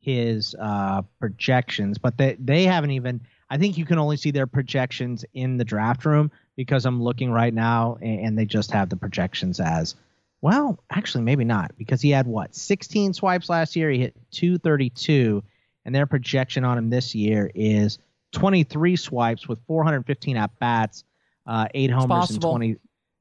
his 0.00 0.54
uh, 0.58 1.02
projections, 1.20 1.98
but 1.98 2.16
they 2.16 2.36
they 2.38 2.64
haven't 2.64 2.92
even. 2.92 3.20
I 3.50 3.58
think 3.58 3.76
you 3.78 3.84
can 3.84 3.98
only 3.98 4.16
see 4.16 4.30
their 4.30 4.46
projections 4.46 5.24
in 5.34 5.56
the 5.56 5.64
draft 5.64 6.04
room 6.04 6.30
because 6.56 6.86
I'm 6.86 7.02
looking 7.02 7.30
right 7.30 7.52
now, 7.52 7.98
and, 8.00 8.38
they 8.38 8.44
just 8.44 8.70
have 8.70 8.88
the 8.88 8.96
projections 8.96 9.60
as. 9.60 9.94
Well, 10.40 10.78
actually, 10.90 11.24
maybe 11.24 11.44
not 11.44 11.72
because 11.76 12.00
he 12.00 12.10
had 12.10 12.26
what 12.26 12.54
16 12.54 13.14
swipes 13.14 13.48
last 13.48 13.76
year. 13.76 13.90
He 13.90 13.98
hit 13.98 14.14
232, 14.30 15.42
and 15.84 15.94
their 15.94 16.06
projection 16.06 16.64
on 16.64 16.78
him 16.78 16.90
this 16.90 17.14
year 17.14 17.50
is 17.54 17.98
23 18.32 18.96
swipes 18.96 19.48
with 19.48 19.58
415 19.66 20.36
at 20.36 20.58
bats, 20.58 21.04
uh, 21.46 21.66
eight 21.74 21.90
homers 21.90 22.02
and 22.02 22.40
possible. 22.40 22.50
20 22.50 22.76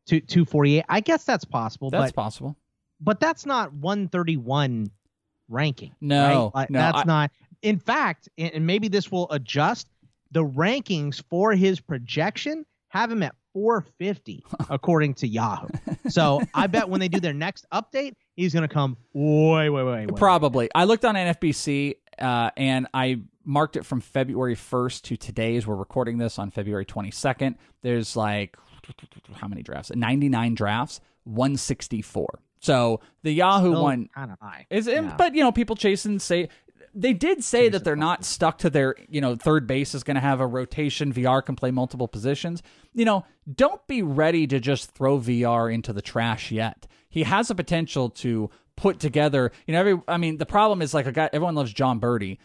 two, 0.05 0.19
248. 0.21 0.85
I 0.89 0.99
guess 0.99 1.23
that's 1.23 1.45
possible. 1.45 1.89
That's 1.89 2.11
but, 2.11 2.21
possible. 2.21 2.57
But 2.99 3.19
that's 3.19 3.45
not 3.45 3.73
131 3.73 4.91
ranking. 5.49 5.95
No, 6.01 6.51
right? 6.53 6.55
Like, 6.55 6.69
no, 6.69 6.79
that's 6.79 6.99
I- 6.99 7.03
not. 7.03 7.31
In 7.61 7.79
fact, 7.79 8.27
and 8.37 8.67
maybe 8.67 8.89
this 8.89 9.11
will 9.11 9.31
adjust. 9.31 9.87
The 10.33 10.43
rankings 10.43 11.23
for 11.29 11.53
his 11.53 11.79
projection 11.79 12.65
have 12.89 13.11
him 13.11 13.23
at 13.23 13.33
450 13.53 14.43
according 14.69 15.13
to 15.15 15.27
Yahoo. 15.27 15.67
So 16.09 16.41
I 16.53 16.67
bet 16.67 16.89
when 16.89 16.99
they 16.99 17.07
do 17.07 17.19
their 17.19 17.33
next 17.33 17.65
update, 17.71 18.13
he's 18.35 18.53
going 18.53 18.67
to 18.67 18.73
come 18.73 18.97
way, 19.13 19.69
way, 19.69 19.83
way, 19.83 20.05
way. 20.05 20.07
Probably. 20.15 20.69
I 20.75 20.83
looked 20.85 21.05
on 21.05 21.15
NFBC 21.15 21.95
uh, 22.19 22.49
and 22.57 22.87
I 22.93 23.21
marked 23.45 23.75
it 23.75 23.85
from 23.85 24.01
February 24.01 24.55
1st 24.55 25.01
to 25.03 25.17
today 25.17 25.55
as 25.55 25.65
we're 25.67 25.75
recording 25.75 26.17
this 26.17 26.39
on 26.39 26.49
February 26.51 26.85
22nd. 26.85 27.55
There's 27.81 28.15
like, 28.15 28.57
how 29.35 29.47
many 29.47 29.61
drafts? 29.63 29.91
99 29.95 30.55
drafts, 30.55 30.99
164. 31.25 32.39
So 32.59 33.01
the 33.23 33.31
Yahoo 33.33 33.71
Still 33.71 33.83
one 33.83 34.09
kinda 34.15 34.37
high. 34.41 34.65
is, 34.69 34.87
Yeah. 34.87 35.13
but 35.17 35.35
you 35.35 35.43
know, 35.43 35.51
people 35.51 35.75
chasing 35.75 36.17
say 36.19 36.47
they 36.93 37.13
did 37.13 37.43
say 37.43 37.69
that 37.69 37.83
they're 37.83 37.95
not 37.95 38.23
stuck 38.23 38.59
to 38.59 38.69
their, 38.69 38.95
you 39.09 39.19
know, 39.19 39.35
third 39.35 39.65
base 39.65 39.95
is 39.95 40.03
going 40.03 40.15
to 40.15 40.21
have 40.21 40.39
a 40.39 40.47
rotation. 40.47 41.11
Villar 41.11 41.41
can 41.41 41.55
play 41.55 41.71
multiple 41.71 42.07
positions. 42.07 42.61
You 42.93 43.05
know, 43.05 43.25
don't 43.51 43.85
be 43.87 44.01
ready 44.03 44.45
to 44.47 44.59
just 44.59 44.91
throw 44.91 45.17
Villar 45.17 45.69
into 45.69 45.93
the 45.93 46.01
trash 46.01 46.51
yet. 46.51 46.87
He 47.09 47.23
has 47.23 47.49
a 47.49 47.55
potential 47.55 48.09
to 48.09 48.49
put 48.75 48.99
together, 48.99 49.51
you 49.67 49.73
know, 49.73 49.79
every, 49.79 50.01
I 50.07 50.17
mean, 50.17 50.37
the 50.37 50.45
problem 50.45 50.81
is 50.81 50.93
like 50.93 51.05
a 51.05 51.11
guy, 51.11 51.29
everyone 51.33 51.55
loves 51.55 51.73
Jon 51.73 51.99
Berti, 51.99 52.37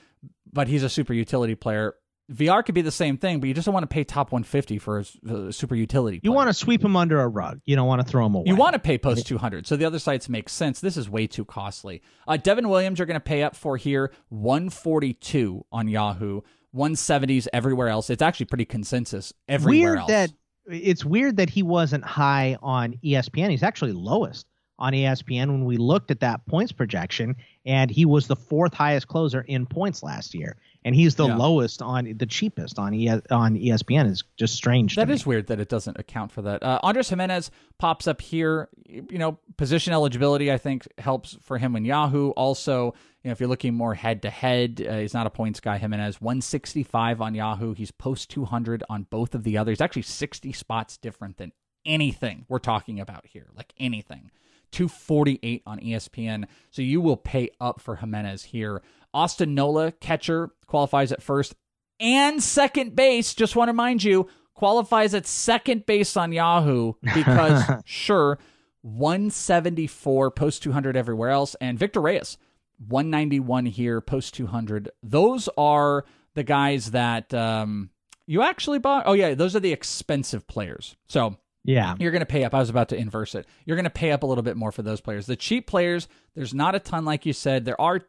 but 0.51 0.69
he's 0.69 0.83
a 0.83 0.89
super 0.89 1.12
utility 1.12 1.55
player. 1.55 1.95
Villar 2.28 2.62
could 2.62 2.74
be 2.74 2.82
the 2.82 2.90
same 2.90 3.16
thing, 3.16 3.40
but 3.40 3.48
you 3.48 3.55
just 3.55 3.64
don't 3.64 3.72
want 3.72 3.84
to 3.84 3.92
pay 3.94 4.05
top 4.05 4.32
150 4.32 4.78
for 4.78 4.98
a, 4.98 5.32
a 5.32 5.52
super 5.52 5.74
utility. 5.74 6.20
You 6.22 6.32
want 6.32 6.48
to 6.48 6.55
sweep 6.55 6.82
them 6.82 6.94
under 6.94 7.20
a 7.20 7.28
rug. 7.28 7.60
You 7.64 7.74
don't 7.74 7.86
want 7.86 8.02
to 8.02 8.06
throw 8.06 8.24
them 8.24 8.34
away. 8.34 8.44
You 8.46 8.55
want 8.55 8.74
to 8.74 8.78
pay 8.78 8.98
post 8.98 9.26
200. 9.26 9.66
So 9.66 9.76
the 9.76 9.86
other 9.86 9.98
sites 9.98 10.28
make 10.28 10.48
sense. 10.48 10.80
This 10.80 10.96
is 10.98 11.09
way 11.09 11.26
too 11.26 11.46
costly. 11.46 12.02
Uh, 12.26 12.36
Devin 12.36 12.68
Williams, 12.68 12.98
you're 12.98 13.06
going 13.06 13.14
to 13.14 13.20
pay 13.20 13.42
up 13.42 13.56
for 13.56 13.78
here 13.78 14.12
142 14.28 15.64
on 15.72 15.88
Yahoo, 15.88 16.42
170s 16.74 17.48
everywhere 17.52 17.88
else. 17.88 18.10
It's 18.10 18.22
actually 18.22 18.46
pretty 18.46 18.66
consensus 18.66 19.32
everywhere 19.48 19.92
weird 19.92 19.98
else. 19.98 20.09
that 20.09 20.30
it's 20.70 21.05
weird 21.05 21.38
that 21.38 21.48
he 21.48 21.62
wasn't 21.62 22.05
high 22.05 22.59
on 22.62 22.94
ESPN. 23.02 23.50
He's 23.50 23.62
actually 23.62 23.92
lowest 23.92 24.46
on 24.78 24.92
ESPN 24.92 25.48
when 25.48 25.64
we 25.64 25.76
looked 25.76 26.10
at 26.10 26.20
that 26.20 26.46
points 26.46 26.72
projection, 26.72 27.34
and 27.66 27.90
he 27.90 28.05
was 28.05 28.26
the 28.26 28.36
fourth 28.36 28.74
highest 28.74 29.09
closer 29.09 29.40
in 29.40 29.66
points 29.66 30.02
last 30.02 30.34
year, 30.34 30.56
and 30.84 30.94
he's 30.94 31.16
the 31.16 31.26
Yeah. 31.26 31.36
lowest 31.36 31.82
on 31.82 32.12
the 32.16 32.26
cheapest 32.26 32.78
on 32.78 32.94
E 32.94 33.09
on 33.09 33.56
ESPN. 33.56 34.06
Is 34.06 34.22
just 34.36 34.55
strange. 34.55 34.96
That 34.96 35.10
is 35.10 35.26
weird 35.26 35.48
that 35.48 35.60
it 35.60 35.68
doesn't 35.68 35.98
account 35.98 36.32
for 36.32 36.42
that. 36.42 36.62
Uh, 36.62 36.78
Andres 36.82 37.09
Gimenez 37.10 37.50
pops 37.78 38.06
up 38.06 38.20
here. 38.20 38.68
You 38.88 39.18
know, 39.18 39.38
position 39.56 39.92
eligibility 39.92 40.50
I 40.52 40.59
think 40.59 40.86
helps 40.98 41.36
for 41.42 41.59
him 41.59 41.74
in 41.76 41.84
Yahoo. 41.84 42.30
Also, 42.30 42.94
you 43.22 43.28
know, 43.28 43.32
if 43.32 43.40
you're 43.40 43.48
looking 43.48 43.74
more 43.74 43.94
head 43.94 44.22
to 44.22 44.30
head, 44.30 44.78
he's 44.78 45.14
not 45.14 45.26
a 45.26 45.30
points 45.30 45.60
guy. 45.60 45.78
Gimenez 45.78 46.20
165 46.20 47.20
on 47.20 47.34
Yahoo. 47.34 47.74
He's 47.74 47.90
post 47.90 48.30
200 48.30 48.84
on 48.88 49.05
both 49.10 49.34
of 49.34 49.42
the 49.44 49.59
others. 49.59 49.80
Actually, 49.80 50.02
60 50.02 50.52
spots 50.52 50.96
different 50.96 51.36
than 51.38 51.52
anything 51.84 52.44
we're 52.48 52.59
talking 52.59 53.00
about 53.00 53.26
here. 53.26 53.48
Like 53.56 53.72
anything. 53.78 54.30
248 54.70 55.62
on 55.66 55.78
ESPN. 55.80 56.44
So 56.70 56.82
you 56.82 57.00
will 57.00 57.16
pay 57.16 57.48
up 57.60 57.80
for 57.80 57.96
Gimenez 57.96 58.44
here. 58.44 58.82
Austin 59.14 59.55
Nola, 59.55 59.93
catcher, 59.93 60.51
qualifies 60.66 61.12
at 61.12 61.22
first 61.22 61.55
and 62.01 62.43
second 62.43 62.94
base. 62.94 63.35
Just 63.35 63.56
want 63.56 63.68
to 63.68 63.72
remind 63.72 64.05
you, 64.05 64.28
qualifies 64.55 65.14
at 65.14 65.26
second 65.26 65.86
base 65.86 66.16
on 66.16 66.32
Yahoo 66.32 66.93
because, 67.14 67.62
sure, 67.85 68.39
174 68.82 70.30
post 70.30 70.62
200 70.62 70.97
everywhere 70.97 71.30
else. 71.30 71.55
And 71.60 71.78
Victor 71.78 72.01
Reyes, 72.01 72.39
191 72.86 73.66
here, 73.66 74.01
post 74.01 74.35
200. 74.35 74.90
Those 75.02 75.48
are 75.56 76.05
the 76.35 76.44
guys 76.44 76.93
that 76.93 77.32
um, 77.35 77.90
you 78.26 78.43
actually 78.43 78.78
bought. 78.78 79.05
Oh, 79.06 79.12
yeah, 79.14 79.35
those 79.35 79.56
are 79.56 79.60
the 79.60 79.72
expensive 79.72 80.47
players. 80.47 80.97
So 81.09 81.36
Yeah. 81.64 81.97
You're 81.98 82.12
going 82.12 82.20
to 82.20 82.26
pay 82.26 82.44
up. 82.44 82.55
I 82.55 82.60
was 82.60 82.70
about 82.70 82.89
to 82.90 82.97
inverse 82.97 83.35
it. 83.35 83.47
You're 83.64 83.76
going 83.76 83.85
to 83.85 83.90
pay 83.90 84.12
up 84.12 84.22
a 84.22 84.26
little 84.26 84.43
bit 84.43 84.56
more 84.56 84.72
for 84.72 84.82
those 84.82 85.01
players. 85.01 85.26
The 85.26 85.36
cheap 85.36 85.66
players, 85.66 86.09
there's 86.35 86.55
not 86.55 86.74
a 86.74 86.78
ton, 86.78 87.05
like 87.05 87.26
you 87.26 87.32
said. 87.32 87.64
There 87.64 87.80
are 87.80 88.01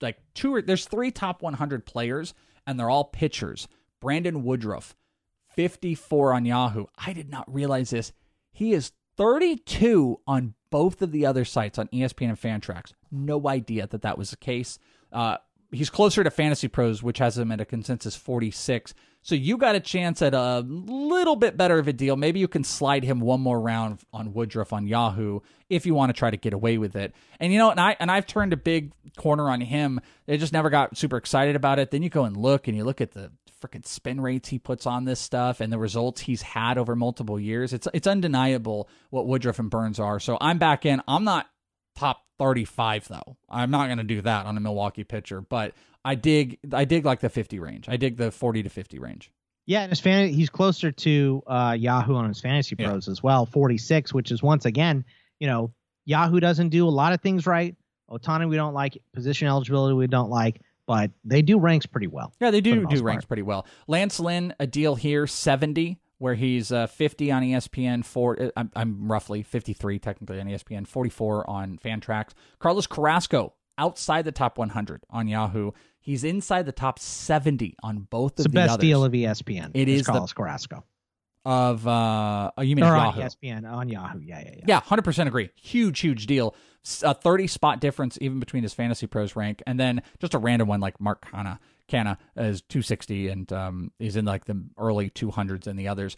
like 0.00 0.18
two 0.34 0.54
or 0.54 0.62
there's 0.62 0.86
three 0.86 1.10
top 1.10 1.42
100 1.42 1.86
players, 1.86 2.34
and 2.66 2.78
they're 2.78 2.90
all 2.90 3.04
pitchers. 3.04 3.68
Brandon 4.00 4.44
Woodruff, 4.44 4.96
54 5.56 6.34
on 6.34 6.44
Yahoo. 6.44 6.86
I 6.96 7.12
did 7.12 7.30
not 7.30 7.52
realize 7.52 7.90
this. 7.90 8.12
He 8.52 8.72
is 8.72 8.92
32 9.16 10.20
on 10.26 10.54
both 10.70 11.02
of 11.02 11.12
the 11.12 11.26
other 11.26 11.44
sites 11.44 11.78
on 11.78 11.88
ESPN 11.88 12.28
and 12.28 12.40
Fantrax. 12.40 12.92
No 13.10 13.48
idea 13.48 13.86
that 13.88 14.02
that 14.02 14.18
was 14.18 14.30
the 14.30 14.36
case. 14.36 14.78
Uh, 15.12 15.38
he's 15.70 15.90
closer 15.90 16.24
to 16.24 16.30
Fantasy 16.30 16.68
Pros, 16.68 17.02
which 17.02 17.18
has 17.18 17.38
him 17.38 17.52
at 17.52 17.60
a 17.60 17.64
consensus 17.64 18.16
46. 18.16 18.94
So 19.22 19.34
you 19.34 19.56
got 19.58 19.74
a 19.74 19.80
chance 19.80 20.22
at 20.22 20.32
a 20.32 20.60
little 20.60 21.36
bit 21.36 21.56
better 21.56 21.78
of 21.78 21.88
a 21.88 21.92
deal. 21.92 22.16
Maybe 22.16 22.40
you 22.40 22.48
can 22.48 22.64
slide 22.64 23.04
him 23.04 23.20
one 23.20 23.40
more 23.40 23.60
round 23.60 24.00
on 24.12 24.32
Woodruff 24.32 24.72
on 24.72 24.86
Yahoo 24.86 25.40
if 25.68 25.84
you 25.84 25.94
want 25.94 26.10
to 26.10 26.18
try 26.18 26.30
to 26.30 26.36
get 26.36 26.52
away 26.52 26.78
with 26.78 26.96
it. 26.96 27.14
And 27.40 27.52
you 27.52 27.58
know, 27.58 27.70
and 27.70 27.80
I 27.80 27.96
and 28.00 28.10
I've 28.10 28.26
turned 28.26 28.52
a 28.52 28.56
big 28.56 28.92
corner 29.16 29.50
on 29.50 29.60
him. 29.60 30.00
They 30.26 30.38
just 30.38 30.52
never 30.52 30.70
got 30.70 30.96
super 30.96 31.16
excited 31.16 31.56
about 31.56 31.78
it. 31.78 31.90
Then 31.90 32.02
you 32.02 32.08
go 32.08 32.24
and 32.24 32.36
look 32.36 32.68
and 32.68 32.76
you 32.76 32.84
look 32.84 33.00
at 33.00 33.12
the 33.12 33.32
freaking 33.60 33.84
spin 33.84 34.20
rates 34.20 34.48
he 34.48 34.58
puts 34.58 34.86
on 34.86 35.04
this 35.04 35.18
stuff 35.18 35.60
and 35.60 35.72
the 35.72 35.78
results 35.78 36.20
he's 36.20 36.42
had 36.42 36.78
over 36.78 36.94
multiple 36.94 37.40
years. 37.40 37.72
It's 37.72 37.88
it's 37.92 38.06
undeniable 38.06 38.88
what 39.10 39.26
Woodruff 39.26 39.58
and 39.58 39.68
Burnes 39.68 39.98
are. 39.98 40.20
So 40.20 40.38
I'm 40.40 40.58
back 40.58 40.86
in. 40.86 41.02
I'm 41.08 41.24
not 41.24 41.48
top 41.98 42.22
35 42.38 43.08
though. 43.08 43.36
I'm 43.48 43.70
not 43.70 43.86
going 43.86 43.98
to 43.98 44.04
do 44.04 44.20
that 44.22 44.46
on 44.46 44.56
a 44.56 44.60
Milwaukee 44.60 45.04
pitcher, 45.04 45.40
but 45.40 45.74
I 46.04 46.14
dig 46.14 46.58
I 46.72 46.84
dig 46.84 47.04
like 47.04 47.20
the 47.20 47.28
50 47.28 47.58
range. 47.58 47.88
I 47.88 47.96
dig 47.96 48.16
the 48.16 48.30
40 48.30 48.62
to 48.64 48.68
50 48.70 48.98
range. 48.98 49.30
Yeah, 49.66 49.82
and 49.82 49.90
his 49.90 50.00
fan 50.00 50.28
he's 50.28 50.48
closer 50.48 50.92
to 50.92 51.42
uh, 51.46 51.76
Yahoo 51.78 52.14
on 52.14 52.28
his 52.28 52.40
fantasy 52.40 52.74
pros 52.74 53.06
as 53.08 53.22
well, 53.22 53.44
46, 53.44 54.14
which 54.14 54.30
is 54.30 54.42
once 54.42 54.64
again, 54.64 55.04
you 55.40 55.46
know, 55.46 55.72
Yahoo 56.06 56.40
doesn't 56.40 56.70
do 56.70 56.88
a 56.88 56.90
lot 56.90 57.12
of 57.12 57.20
things 57.20 57.46
right. 57.46 57.76
Ohtani 58.10 58.48
we 58.48 58.56
don't 58.56 58.72
like, 58.72 58.96
position 59.12 59.46
eligibility 59.46 59.94
we 59.94 60.06
don't 60.06 60.30
like, 60.30 60.62
but 60.86 61.10
they 61.22 61.42
do 61.42 61.58
ranks 61.58 61.84
pretty 61.84 62.06
well. 62.06 62.32
Yeah, 62.40 62.50
they 62.50 62.60
for 62.60 62.70
the 62.70 62.76
do 62.76 62.80
do 62.86 62.86
part. 62.86 63.02
ranks 63.02 63.24
pretty 63.26 63.42
well. 63.42 63.66
Lance 63.86 64.18
Lynn, 64.18 64.54
a 64.58 64.66
deal 64.66 64.94
here, 64.94 65.26
70, 65.26 65.98
where 66.18 66.34
he's 66.34 66.70
uh, 66.72 66.86
50 66.86 67.30
on 67.30 67.42
ESPN, 67.42 68.04
four, 68.04 68.40
uh, 68.40 68.50
I'm, 68.56 68.70
I'm 68.74 69.10
roughly 69.10 69.42
53 69.42 69.98
technically 69.98 70.40
on 70.40 70.46
ESPN, 70.46 70.86
44 70.86 71.48
on 71.48 71.78
Fantrax. 71.78 72.30
Carlos 72.58 72.86
Carrasco, 72.86 73.54
outside 73.78 74.24
the 74.24 74.32
top 74.32 74.58
100 74.58 75.02
on 75.10 75.28
Yahoo. 75.28 75.70
He's 76.00 76.24
inside 76.24 76.66
the 76.66 76.72
top 76.72 76.98
70 76.98 77.76
on 77.82 78.00
both 78.10 78.32
It's 78.32 78.40
of 78.40 78.44
the 78.44 78.48
the 78.50 78.54
best 78.54 78.70
others. 78.74 78.80
deal 78.82 79.04
of 79.04 79.12
ESPN. 79.12 79.70
It 79.74 79.88
is 79.88 80.00
is 80.00 80.06
the- 80.06 80.12
Carlos 80.12 80.32
Carrasco. 80.32 80.84
Of 81.44 81.86
uh 81.86 82.50
oh, 82.58 82.62
you 82.62 82.76
mean 82.76 82.84
Yahoo. 82.84 83.20
ESPN 83.22 83.70
on 83.70 83.88
Yahoo. 83.88 84.20
Yeah, 84.20 84.40
yeah, 84.40 84.54
yeah. 84.58 84.64
Yeah, 84.66 84.80
hundred 84.80 85.02
percent 85.02 85.28
agree. 85.28 85.50
Huge, 85.56 86.00
huge 86.00 86.26
deal. 86.26 86.54
S- 86.84 87.02
A 87.02 87.14
thirty 87.14 87.46
spot 87.46 87.80
difference 87.80 88.18
even 88.20 88.38
between 88.40 88.62
his 88.64 88.74
fantasy 88.74 89.06
pros 89.06 89.34
rank, 89.34 89.62
and 89.66 89.78
then 89.80 90.02
just 90.18 90.34
a 90.34 90.38
random 90.38 90.68
one 90.68 90.80
like 90.80 91.00
Mark 91.00 91.24
Canha. 91.30 91.58
Canna 91.86 92.18
is 92.36 92.60
two 92.62 92.82
sixty, 92.82 93.28
and 93.28 93.50
um, 93.52 93.92
he's 93.98 94.16
in 94.16 94.24
like 94.26 94.44
the 94.44 94.62
early 94.76 95.08
two 95.10 95.30
hundreds, 95.30 95.66
and 95.66 95.78
the 95.78 95.88
others. 95.88 96.16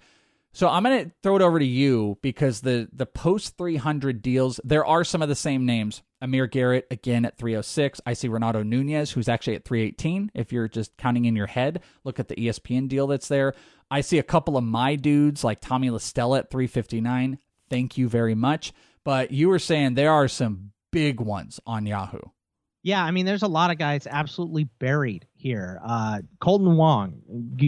So 0.53 0.69
I'm 0.69 0.83
gonna 0.83 1.13
throw 1.23 1.37
it 1.37 1.43
over 1.43 1.61
to 1.61 1.65
you 1.65 2.19
because 2.23 2.63
the 2.63 2.89
the 2.93 3.07
post 3.07 3.57
three 3.57 3.77
hundred 3.77 4.23
deals 4.23 4.59
there 4.65 4.85
are 4.85 5.05
some 5.05 5.23
of 5.23 5.29
the 5.29 5.37
same 5.37 5.65
names. 5.65 6.03
Amir 6.23 6.49
Garrett 6.49 6.87
again 6.91 7.25
at 7.25 7.39
306. 7.39 8.01
I 8.05 8.13
see 8.13 8.29
Renato 8.29 8.63
Nunez 8.63 9.11
who's 9.13 9.27
actually 9.29 9.55
at 9.55 9.65
318. 9.65 10.33
If 10.35 10.53
you're 10.53 10.69
just 10.69 10.95
counting 10.99 11.25
in 11.25 11.35
your 11.35 11.47
head, 11.47 11.81
look 12.05 12.21
at 12.21 12.29
the 12.29 12.35
ESPN 12.35 12.89
deal 12.89 13.07
that's 13.07 13.29
there. 13.29 13.55
I 13.91 14.03
see 14.03 14.19
a 14.19 14.23
couple 14.23 14.57
of 14.57 14.65
my 14.65 14.97
dudes 14.97 15.43
like 15.43 15.61
Tommy 15.61 15.91
La 15.91 15.99
Stella 15.99 16.39
at 16.41 16.51
359. 16.51 17.39
Thank 17.69 17.99
you 17.99 18.09
very 18.09 18.35
much. 18.35 18.73
But 19.05 19.31
you 19.31 19.49
were 19.49 19.59
saying 19.59 19.95
there 19.95 20.13
are 20.13 20.29
some 20.29 20.73
big 20.93 21.21
ones 21.21 21.61
on 21.67 21.87
Yahoo. 21.87 22.21
Yeah, 22.83 23.05
I 23.05 23.11
mean, 23.11 23.27
there's 23.27 23.43
a 23.43 23.49
lot 23.49 23.71
of 23.71 23.79
guys 23.79 24.07
absolutely 24.07 24.65
buried 24.65 25.27
here. 25.35 25.81
Uh, 25.85 26.21
Kolten 26.41 26.77
Wong, 26.77 27.21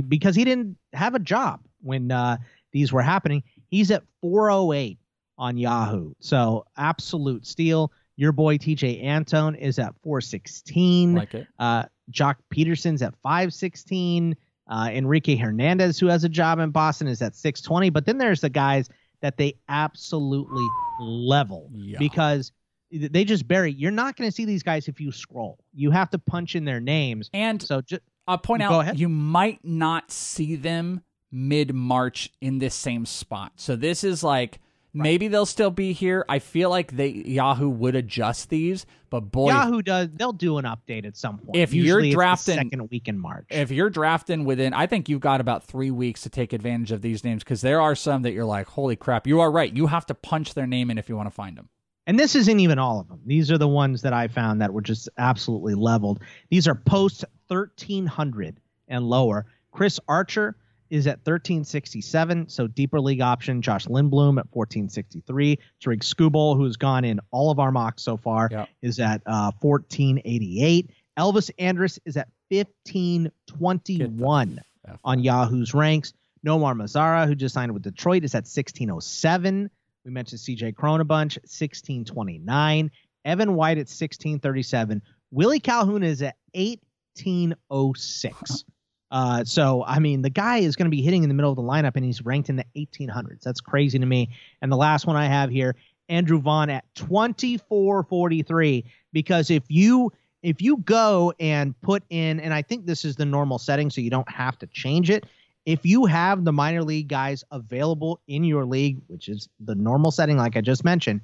because 0.09 0.35
he 0.35 0.45
didn't 0.45 0.77
have 0.95 1.15
a 1.15 1.19
job 1.19 1.61
when 1.83 2.11
uh, 2.11 2.39
these 2.73 2.93
were 2.93 3.03
happening, 3.03 3.43
he's 3.69 3.91
at 3.91 4.05
408 4.23 4.99
on 5.37 5.59
Yahoo. 5.59 6.15
So 6.21 6.65
absolute 6.77 7.47
steal. 7.47 7.93
Your 8.17 8.33
boy 8.33 8.57
Tejay 8.59 9.05
Antone 9.05 9.55
is 9.55 9.79
at 9.79 9.95
416. 10.03 11.15
Like 11.15 11.35
it. 11.35 11.47
Uh, 11.59 11.85
Joc 12.11 12.37
Pederson's 12.55 13.03
at 13.03 13.15
516. 13.23 14.37
Uh, 14.73 14.89
Enrique 14.91 15.37
Hernandez, 15.37 15.99
who 16.01 16.07
has 16.07 16.25
a 16.25 16.29
job 16.31 16.59
in 16.59 16.71
Boston, 16.71 17.07
is 17.07 17.21
at 17.21 17.37
620. 17.37 17.91
But 17.91 18.07
then 18.07 18.17
there's 18.17 18.41
the 18.41 18.49
guys 18.49 18.89
that 19.21 19.37
they 19.37 19.55
absolutely 19.69 20.67
level 20.99 21.69
Yeah. 21.75 21.99
because 21.99 22.53
they 22.91 23.25
just 23.25 23.47
bury. 23.47 23.73
You're 23.73 23.91
not 23.91 24.17
going 24.17 24.29
to 24.31 24.35
see 24.35 24.45
these 24.47 24.63
guys 24.63 24.89
if 24.89 24.99
you 25.01 25.13
scroll. 25.13 25.59
You 25.75 25.91
have 25.91 26.09
to 26.11 26.19
punch 26.19 26.57
in 26.57 26.65
their 26.65 26.81
names. 26.81 27.29
And 27.35 27.61
so 27.61 27.83
just 27.83 28.03
I'll 28.27 28.39
point 28.39 28.63
out 28.63 28.81
ahead. 28.81 28.99
you 28.99 29.09
might 29.09 29.61
not 29.63 30.11
see 30.11 30.57
them 30.57 31.03
mid 31.31 31.75
March 31.75 32.31
in 32.41 32.59
this 32.59 32.75
same 32.75 33.05
spot. 33.07 33.53
So 33.57 33.77
this 33.77 34.05
is 34.05 34.23
like 34.25 34.59
maybe 34.95 35.29
they'll 35.29 35.47
still 35.47 35.71
be 35.71 35.93
here. 35.93 36.25
I 36.29 36.39
feel 36.39 36.71
like 36.71 36.93
they 36.97 37.09
Yahoo 37.09 37.69
would 37.69 37.97
adjust 37.97 38.49
these, 38.51 38.87
but 39.11 39.21
boy, 39.21 39.49
Yahoo 39.51 39.83
does. 39.83 40.09
They'll 40.13 40.33
do 40.33 40.59
an 40.59 40.65
update 40.65 41.05
at 41.07 41.17
some 41.17 41.39
point. 41.39 41.57
If 41.57 41.73
you're 41.75 41.85
Usually 42.01 42.09
the 42.11 42.15
drafting- 42.15 42.57
second 42.57 42.91
week 42.91 43.09
in 43.09 43.19
March. 43.19 43.47
if 43.51 43.71
you're 43.71 43.91
drafting 43.91 44.45
within, 44.45 44.75
I 44.75 44.87
think 44.87 45.09
you've 45.09 45.21
got 45.21 45.41
about 45.41 45.65
three 45.65 45.91
weeks 45.91 46.23
to 46.23 46.31
take 46.31 46.53
advantage 46.53 46.93
of 46.93 47.03
these 47.03 47.25
names 47.25 47.43
because 47.45 47.61
there 47.61 47.81
are 47.81 47.95
some 47.95 48.23
that 48.23 48.33
you're 48.33 48.45
like, 48.45 48.67
holy 48.69 48.97
crap, 48.97 49.27
you 49.27 49.41
are 49.41 49.51
right. 49.51 49.73
You 49.75 49.87
have 49.87 50.07
to 50.07 50.15
punch 50.15 50.55
their 50.55 50.67
name 50.67 50.91
in 50.91 50.99
if 50.99 51.09
you 51.09 51.17
want 51.17 51.27
to 51.29 51.35
find 51.35 51.57
them. 51.57 51.69
And 52.07 52.19
this 52.19 52.35
isn't 52.35 52.59
even 52.59 52.79
all 52.81 52.99
of 52.99 53.09
them. 53.09 53.21
These 53.25 53.53
are 53.53 53.59
the 53.59 53.69
ones 53.69 54.03
that 54.03 54.13
I 54.13 54.27
found 54.27 54.61
that 54.61 54.73
were 54.73 54.81
just 54.83 55.09
absolutely 55.19 55.75
leveled. 55.75 56.21
These 56.51 56.67
are 56.67 56.75
post 56.75 57.25
1300 57.47 58.61
and 58.89 59.05
lower. 59.09 59.47
Chris 59.71 59.99
Archer 60.09 60.57
is 60.93 61.07
at 61.07 61.19
1367, 61.21 62.51
so 62.51 62.67
deeper 62.67 63.01
league 63.01 63.23
option. 63.23 63.63
Josh 63.63 63.87
Lindblom 63.87 64.39
at 64.39 64.45
1463. 64.53 65.59
Tarik 65.81 66.03
Skubal, 66.03 66.55
who's 66.55 66.77
gone 66.77 67.07
in 67.07 67.19
all 67.31 67.51
of 67.51 67.59
our 67.59 67.73
mocks 67.73 68.03
so 68.03 68.19
far, 68.19 68.51
is 68.83 69.01
at 69.01 69.23
uh, 69.25 69.53
1488. 69.63 70.91
Elvis 71.19 71.51
Andrus 71.59 71.99
is 72.05 72.19
at 72.19 72.29
1521 72.51 74.61
on 75.03 75.25
Yahoo's 75.25 75.73
ranks. 75.73 76.13
Nomar 76.47 76.77
Mazara, 76.77 77.27
who 77.27 77.35
just 77.35 77.55
signed 77.55 77.73
with 77.73 77.83
Detroit, 77.83 78.25
is 78.25 78.35
at 78.35 78.45
1607. 78.45 79.71
We 80.05 80.11
mentioned 80.11 80.41
CJ 80.41 80.75
Cronenbunch, 80.75 81.39
1629. 81.49 82.91
Evan 83.25 83.55
White 83.55 83.79
at 83.79 83.89
1637. 83.89 85.01
Willie 85.31 85.61
Calhoun 85.61 86.03
is 86.03 86.21
at 86.21 86.37
1806. 86.55 88.65
Uh, 89.13 89.45
so, 89.45 89.85
I 89.87 89.99
mean, 89.99 90.23
the 90.23 90.31
guy 90.31 90.59
is 90.59 90.75
going 90.75 90.87
to 90.87 90.91
be 90.91 91.03
hitting 91.03 91.23
in 91.23 91.29
the 91.29 91.35
middle 91.35 91.51
of 91.51 91.57
the 91.57 91.63
lineup, 91.63 91.97
and 91.97 92.05
he's 92.05 92.25
ranked 92.25 92.49
in 92.49 92.57
the 92.57 92.65
1800s. 92.75 93.43
That's 93.43 93.61
crazy 93.61 93.99
to 93.99 94.07
me. 94.07 94.31
And 94.63 94.73
the 94.73 94.77
last 94.77 95.07
one 95.07 95.17
I 95.17 95.27
have 95.27 95.51
here, 95.51 95.77
Andrew 96.09 96.41
Vaughn 96.41 96.71
at 96.71 96.85
2443. 96.95 98.85
Because 99.13 99.51
if 99.51 99.65
you 99.69 100.11
if 100.43 100.61
you 100.61 100.79
go 100.79 101.33
and 101.39 101.79
put 101.83 102.03
in, 102.11 102.41
and 102.41 102.53
I 102.53 102.63
think 102.63 102.87
this 102.87 103.05
is 103.05 103.15
the 103.15 103.27
normal 103.27 103.59
setting, 103.59 103.91
so 103.91 104.01
you 104.01 104.11
don't 104.11 104.31
have 104.31 104.59
to 104.59 104.67
change 104.69 105.11
it. 105.11 105.27
If 105.67 105.87
you 105.87 106.07
have 106.07 106.45
the 106.45 106.53
minor 106.53 106.83
league 106.83 107.07
guys 107.07 107.45
available 107.53 108.19
in 108.27 108.43
your 108.43 108.65
league, 108.65 109.01
which 109.07 109.29
is 109.29 109.49
the 109.61 109.77
normal 109.77 110.11
setting, 110.11 110.39
like 110.39 110.57
I 110.57 110.61
just 110.63 110.85
mentioned, 110.85 111.21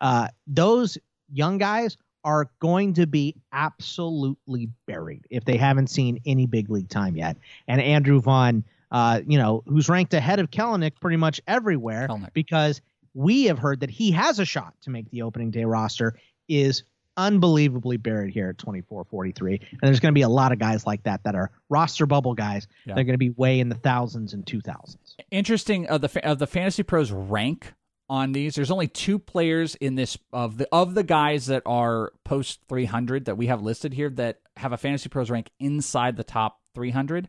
uh, 0.00 0.28
those 0.46 0.98
young 1.32 1.58
guys 1.58 1.96
are 2.24 2.50
going 2.60 2.94
to 2.94 3.06
be 3.06 3.34
absolutely 3.52 4.68
buried 4.86 5.26
if 5.30 5.44
they 5.44 5.56
haven't 5.56 5.88
seen 5.88 6.20
any 6.26 6.46
big 6.46 6.70
league 6.70 6.88
time 6.88 7.16
yet. 7.16 7.36
And 7.68 7.80
Andrew 7.80 8.20
Vaughn, 8.20 8.64
uh, 8.90 9.20
you 9.26 9.38
know, 9.38 9.62
who's 9.66 9.88
ranked 9.88 10.14
ahead 10.14 10.38
of 10.38 10.50
Kelenic 10.50 10.92
pretty 11.00 11.16
much 11.16 11.40
everywhere 11.46 12.08
because 12.32 12.80
we 13.14 13.44
have 13.44 13.58
heard 13.58 13.80
that 13.80 13.90
he 13.90 14.10
has 14.12 14.38
a 14.38 14.44
shot 14.44 14.74
to 14.82 14.90
make 14.90 15.10
the 15.10 15.22
opening 15.22 15.50
day 15.50 15.64
roster, 15.64 16.14
is 16.48 16.82
unbelievably 17.16 17.98
buried 17.98 18.32
here 18.32 18.48
at 18.48 18.56
24-43. 18.56 19.60
And 19.60 19.80
there's 19.82 20.00
going 20.00 20.12
to 20.12 20.18
be 20.18 20.22
a 20.22 20.28
lot 20.28 20.52
of 20.52 20.58
guys 20.58 20.86
like 20.86 21.02
that 21.02 21.22
that 21.24 21.34
are 21.34 21.50
roster 21.68 22.06
bubble 22.06 22.34
guys. 22.34 22.66
Yeah. 22.86 22.94
They're 22.94 23.04
going 23.04 23.14
to 23.14 23.18
be 23.18 23.30
way 23.30 23.60
in 23.60 23.68
the 23.68 23.74
thousands 23.74 24.32
and 24.32 24.46
two 24.46 24.60
thousands. 24.60 25.16
Interesting 25.30 25.86
of 25.88 26.00
the 26.00 26.26
of 26.26 26.38
the 26.38 26.46
fantasy 26.46 26.82
pros 26.82 27.10
rank 27.12 27.72
on 28.10 28.32
these. 28.32 28.56
There's 28.56 28.72
only 28.72 28.88
two 28.88 29.18
players 29.20 29.76
in 29.76 29.94
this 29.94 30.18
of 30.32 30.58
the 30.58 30.68
of 30.72 30.94
the 30.94 31.04
guys 31.04 31.46
that 31.46 31.62
are 31.64 32.12
post 32.24 32.60
300 32.68 33.26
that 33.26 33.36
we 33.36 33.46
have 33.46 33.62
listed 33.62 33.94
here 33.94 34.10
that 34.10 34.40
have 34.56 34.72
a 34.72 34.76
fantasy 34.76 35.08
pros 35.08 35.30
rank 35.30 35.48
inside 35.60 36.16
the 36.16 36.24
top 36.24 36.60
300. 36.74 37.28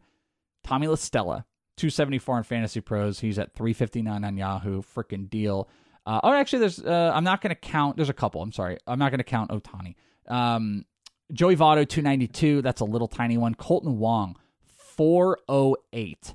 Tommy 0.64 0.88
La 0.88 0.96
Stella, 0.96 1.46
274 1.78 2.40
in 2.40 2.44
fantasy 2.44 2.82
pros. 2.82 3.20
He's 3.20 3.40
at 3.40 3.54
359 3.54 4.24
on 4.26 4.38
Yahoo. 4.38 4.82
Freaking 4.82 5.30
deal. 5.30 5.70
Uh, 6.06 6.20
oh, 6.24 6.34
actually, 6.34 6.60
there's. 6.60 6.80
Uh, 6.80 7.12
I'm 7.14 7.24
not 7.24 7.42
going 7.42 7.52
to 7.52 7.62
count. 7.62 7.96
There's 7.96 8.10
a 8.10 8.14
couple. 8.14 8.42
I'm 8.42 8.52
sorry. 8.52 8.78
I'm 8.88 9.00
not 9.00 9.12
going 9.12 9.20
to 9.20 9.24
count 9.24 9.52
Ohtani. 9.52 9.96
Um, 10.28 10.86
Joey 11.32 11.56
Votto, 11.56 11.88
292. 11.88 12.64
That's 12.64 12.82
a 12.82 12.86
little 12.86 13.08
tiny 13.08 13.38
one. 13.38 13.54
Kolten 13.54 13.98
Wong, 13.98 14.36
408 14.98 16.34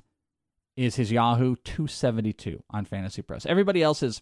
is 0.77 0.95
his 0.95 1.11
Yahoo 1.11 1.55
272 1.57 2.63
on 2.69 2.85
Fantasy 2.85 3.21
Pros. 3.21 3.45
Everybody 3.45 3.83
else 3.83 4.03
is 4.03 4.21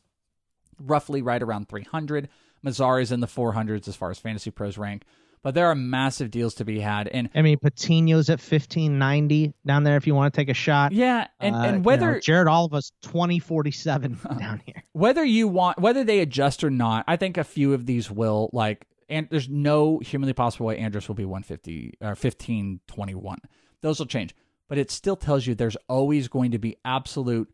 roughly 0.79 1.21
right 1.21 1.41
around 1.41 1.69
300. 1.69 2.29
Mazar 2.65 3.01
is 3.01 3.11
in 3.11 3.19
the 3.19 3.27
400s 3.27 3.87
as 3.87 3.95
far 3.95 4.09
as 4.09 4.17
Fantasy 4.17 4.49
Pros 4.49 4.77
rank, 4.77 5.03
but 5.43 5.53
there 5.53 5.67
are 5.67 5.75
massive 5.75 6.31
deals 6.31 6.55
to 6.55 6.65
be 6.65 6.79
had. 6.79 7.07
And 7.07 7.29
I 7.35 7.43
mean, 7.43 7.57
Patino's 7.59 8.29
at 8.29 8.39
1590 8.39 9.53
down 9.65 9.83
there 9.83 9.97
if 9.97 10.07
you 10.07 10.15
want 10.15 10.33
to 10.33 10.39
take 10.39 10.49
a 10.49 10.53
shot. 10.55 10.91
Yeah, 10.91 11.27
and, 11.39 11.55
Uh, 11.55 11.59
and 11.59 11.75
you 11.77 11.81
whether 11.83 12.13
know, 12.13 12.19
Jared 12.19 12.47
Oliva's 12.47 12.91
2047 13.03 14.19
down 14.39 14.61
here. 14.65 14.83
whether 14.93 15.23
you 15.23 15.47
want 15.47 15.79
whether 15.79 16.03
they 16.03 16.19
adjust 16.21 16.63
or 16.63 16.71
not, 16.71 17.05
I 17.07 17.17
think 17.17 17.37
a 17.37 17.43
few 17.43 17.73
of 17.73 17.85
these 17.85 18.09
will 18.09 18.49
like 18.51 18.87
and 19.07 19.27
there's 19.29 19.47
no 19.47 19.99
humanly 19.99 20.33
possible 20.33 20.65
way 20.65 20.79
Andrus 20.79 21.07
will 21.07 21.13
be 21.15 21.25
150 21.25 21.93
or 22.01 22.07
1521. 22.09 23.37
Those 23.81 23.99
will 23.99 24.07
change. 24.07 24.35
But 24.67 24.79
it 24.79 24.89
still 24.89 25.15
tells 25.15 25.45
you 25.45 25.53
there's 25.53 25.77
always 25.87 26.27
going 26.27 26.49
to 26.49 26.57
be 26.57 26.75
absolute 26.83 27.47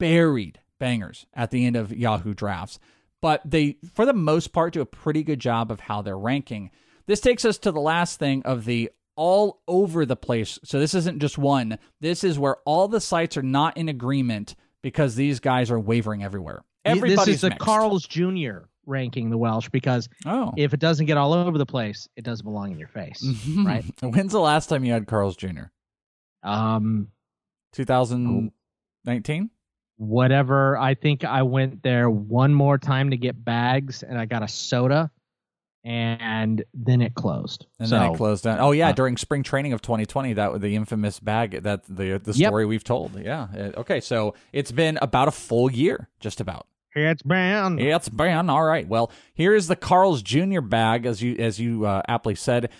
buried 0.00 0.58
bangers 0.78 1.26
at 1.34 1.50
the 1.50 1.64
end 1.66 1.76
of 1.76 1.92
Yahoo 1.96 2.34
drafts. 2.34 2.78
But 3.22 3.40
they 3.44 3.76
for 3.94 4.04
the 4.06 4.12
most 4.12 4.52
part 4.52 4.74
do 4.74 4.80
a 4.80 4.86
pretty 4.86 5.22
good 5.22 5.40
job 5.40 5.70
of 5.70 5.80
how 5.80 6.02
they're 6.02 6.18
ranking. 6.18 6.70
This 7.06 7.20
takes 7.20 7.44
us 7.44 7.58
to 7.58 7.72
the 7.72 7.80
last 7.80 8.18
thing 8.18 8.42
of 8.44 8.64
the 8.64 8.90
all 9.16 9.62
over 9.68 10.04
the 10.04 10.16
place. 10.16 10.58
So 10.64 10.78
this 10.80 10.92
isn't 10.94 11.20
just 11.20 11.38
one. 11.38 11.78
This 12.00 12.24
is 12.24 12.38
where 12.38 12.56
all 12.66 12.88
the 12.88 13.00
sites 13.00 13.36
are 13.36 13.42
not 13.42 13.76
in 13.76 13.88
agreement 13.88 14.56
because 14.82 15.14
these 15.14 15.40
guys 15.40 15.70
are 15.70 15.78
wavering 15.80 16.22
everywhere. 16.24 16.64
Everybody's 16.84 17.18
this 17.24 17.28
is 17.36 17.40
the 17.42 17.50
mixed. 17.50 17.60
Carl's 17.64 18.06
Jr. 18.06 18.64
ranking 18.86 19.30
the 19.30 19.38
Welsh 19.38 19.68
because 19.70 20.08
Oh. 20.26 20.52
if 20.58 20.74
it 20.74 20.80
doesn't 20.80 21.06
get 21.06 21.16
all 21.16 21.32
over 21.32 21.56
the 21.56 21.64
place, 21.64 22.08
it 22.16 22.24
doesn't 22.24 22.44
belong 22.44 22.72
in 22.72 22.78
your 22.78 22.88
face, 22.88 23.22
Mhm. 23.24 23.64
right? 23.66 23.84
When's 24.02 24.32
the 24.32 24.40
last 24.40 24.66
time 24.66 24.84
you 24.84 24.92
had 24.92 25.06
Carl's 25.06 25.36
Jr.? 25.36 25.70
Um, 26.42 27.08
2019? 27.72 29.50
Whatever. 30.04 30.76
I 30.76 30.94
think 30.94 31.24
I 31.24 31.42
went 31.42 31.82
there 31.82 32.08
one 32.10 32.54
more 32.54 32.78
time 32.78 33.10
to 33.10 33.16
get 33.16 33.44
bags, 33.44 34.02
and 34.02 34.18
I 34.18 34.26
got 34.26 34.42
a 34.42 34.48
soda, 34.48 35.10
and 35.84 36.64
then 36.72 37.02
it 37.02 37.14
closed. 37.14 37.66
And 37.78 37.88
so, 37.88 37.98
then 37.98 38.12
it 38.12 38.16
closed 38.16 38.44
down. 38.44 38.58
Oh 38.60 38.72
yeah, 38.72 38.88
uh, 38.88 38.92
during 38.92 39.16
spring 39.16 39.42
training 39.42 39.72
of 39.72 39.82
2020, 39.82 40.34
that 40.34 40.52
was 40.52 40.60
the 40.62 40.74
infamous 40.74 41.20
bag. 41.20 41.62
That 41.62 41.84
the 41.84 42.18
the 42.22 42.32
Yep. 42.32 42.48
story 42.48 42.66
we've 42.66 42.84
told. 42.84 43.20
Yeah. 43.20 43.48
Okay, 43.76 44.00
so 44.00 44.34
it's 44.52 44.72
been 44.72 44.98
about 45.02 45.28
a 45.28 45.32
full 45.32 45.70
year, 45.70 46.08
just 46.20 46.40
about. 46.40 46.66
It's 46.96 47.22
banned. 47.22 47.80
It's 47.80 48.08
banned. 48.08 48.50
All 48.50 48.62
right. 48.62 48.86
Well, 48.86 49.10
here 49.34 49.54
is 49.54 49.66
the 49.66 49.74
Carl's 49.76 50.22
Jr. 50.22 50.60
bag, 50.60 51.06
as 51.06 51.20
you 51.22 51.34
as 51.36 51.58
you 51.58 51.84
uh, 51.86 52.02
aptly 52.08 52.34
said. 52.34 52.70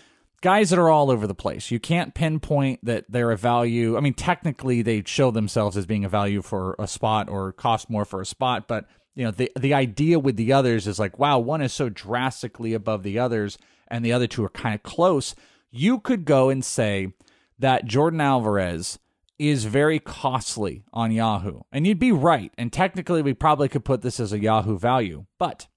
Guys 0.45 0.69
that 0.69 0.79
are 0.79 0.91
all 0.91 1.11
over 1.11 1.27
the 1.27 1.35
place. 1.35 1.71
You 1.71 1.81
can't 1.81 2.12
pinpoint 2.12 2.85
that 2.85 3.07
they're 3.09 3.31
a 3.31 3.37
value. 3.37 3.97
I 3.97 4.01
mean, 4.01 4.12
technically, 4.12 4.83
they 4.83 5.03
show 5.07 5.31
themselves 5.31 5.75
as 5.75 5.87
being 5.87 6.05
a 6.05 6.09
value 6.11 6.43
for 6.43 6.77
a 6.79 6.87
spot 6.87 7.31
or 7.31 7.51
cost 7.53 7.89
more 7.89 8.05
for 8.05 8.21
a 8.21 8.27
spot, 8.27 8.69
but 8.69 8.85
you 9.15 9.25
know, 9.25 9.31
the 9.31 9.51
the 9.59 9.73
idea 9.73 10.19
with 10.19 10.37
the 10.37 10.53
others 10.53 10.87
is 10.87 10.99
like, 10.99 11.19
wow, 11.19 11.39
one 11.39 11.62
is 11.62 11.73
so 11.73 11.89
drastically 11.89 12.75
above 12.75 13.05
the 13.05 13.19
others, 13.19 13.57
and 13.89 14.05
the 14.05 14.12
other 14.12 14.27
two 14.27 14.45
are 14.45 14.51
kind 14.51 14.75
of 14.75 14.83
close. 14.83 15.35
You 15.71 15.99
could 15.99 16.27
go 16.27 16.51
and 16.51 16.62
say 16.62 17.15
that 17.59 17.87
Yordan 17.87 18.23
Alvarez 18.23 18.99
is 19.39 19.65
very 19.65 19.99
costly 19.99 20.85
on 20.93 21.11
Yahoo. 21.11 21.61
And 21.73 21.87
you'd 21.87 21.99
be 21.99 22.12
right. 22.12 22.53
And 22.59 22.71
technically, 22.71 23.23
we 23.23 23.33
probably 23.33 23.71
could 23.71 23.87
put 23.87 24.03
this 24.03 24.21
as 24.21 24.35
a 24.35 24.39
Yahoo 24.39 24.79
value. 24.79 25.25
But 25.39 25.69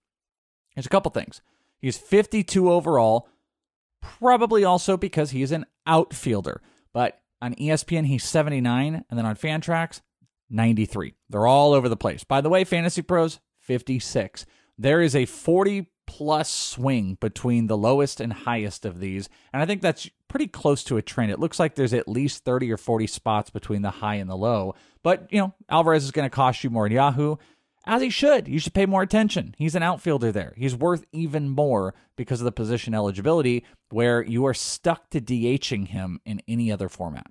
there's 0.75 0.85
a 0.85 0.89
couple 0.89 1.11
things. 1.11 1.41
He's 1.79 1.97
52 1.97 2.69
overall, 2.69 3.29
probably 4.19 4.63
also 4.63 4.97
because 4.97 5.31
he's 5.31 5.51
an 5.51 5.65
outfielder. 5.85 6.61
But 6.93 7.19
on 7.41 7.55
ESPN, 7.55 8.05
he's 8.05 8.23
79. 8.23 9.05
And 9.09 9.17
then 9.17 9.25
on 9.25 9.35
Fantrax, 9.35 10.01
93. 10.49 11.13
They're 11.29 11.47
all 11.47 11.73
over 11.73 11.89
the 11.89 11.97
place. 11.97 12.23
By 12.23 12.41
the 12.41 12.49
way, 12.49 12.63
Fantasy 12.63 13.01
Pros, 13.01 13.39
56. 13.59 14.45
There 14.77 15.01
is 15.01 15.15
a 15.15 15.25
40 15.25 15.87
plus 16.05 16.49
swing 16.49 17.17
between 17.19 17.67
the 17.67 17.77
lowest 17.77 18.21
and 18.21 18.31
highest 18.31 18.85
of 18.85 18.99
these. 18.99 19.27
And 19.51 19.61
I 19.61 19.65
think 19.65 19.81
that's 19.81 20.09
pretty 20.29 20.47
close 20.47 20.83
to 20.85 20.97
a 20.97 21.01
trend. 21.01 21.31
It 21.31 21.39
looks 21.39 21.59
like 21.59 21.75
there's 21.75 21.93
at 21.93 22.07
least 22.07 22.45
30 22.45 22.71
or 22.71 22.77
40 22.77 23.07
spots 23.07 23.49
between 23.49 23.81
the 23.81 23.91
high 23.91 24.15
and 24.15 24.29
the 24.29 24.37
low. 24.37 24.75
But, 25.03 25.27
you 25.31 25.39
know, 25.39 25.53
Alvarez 25.69 26.03
is 26.03 26.11
going 26.11 26.25
to 26.25 26.33
cost 26.33 26.63
you 26.63 26.69
more 26.69 26.85
in 26.85 26.93
Yahoo, 26.93 27.35
as 27.87 28.01
he 28.01 28.09
should. 28.09 28.47
You 28.47 28.59
should 28.59 28.73
pay 28.73 28.85
more 28.85 29.01
attention. 29.01 29.55
He's 29.57 29.75
an 29.75 29.83
outfielder 29.83 30.31
there. 30.31 30.53
He's 30.57 30.75
worth 30.75 31.05
even 31.11 31.49
more 31.49 31.95
because 32.15 32.41
of 32.41 32.45
the 32.45 32.51
position 32.51 32.93
eligibility, 32.93 33.65
where 33.89 34.21
you 34.21 34.45
are 34.45 34.53
stuck 34.53 35.09
to 35.11 35.21
DHing 35.21 35.87
him 35.87 36.19
in 36.25 36.41
any 36.47 36.71
other 36.71 36.89
format. 36.89 37.27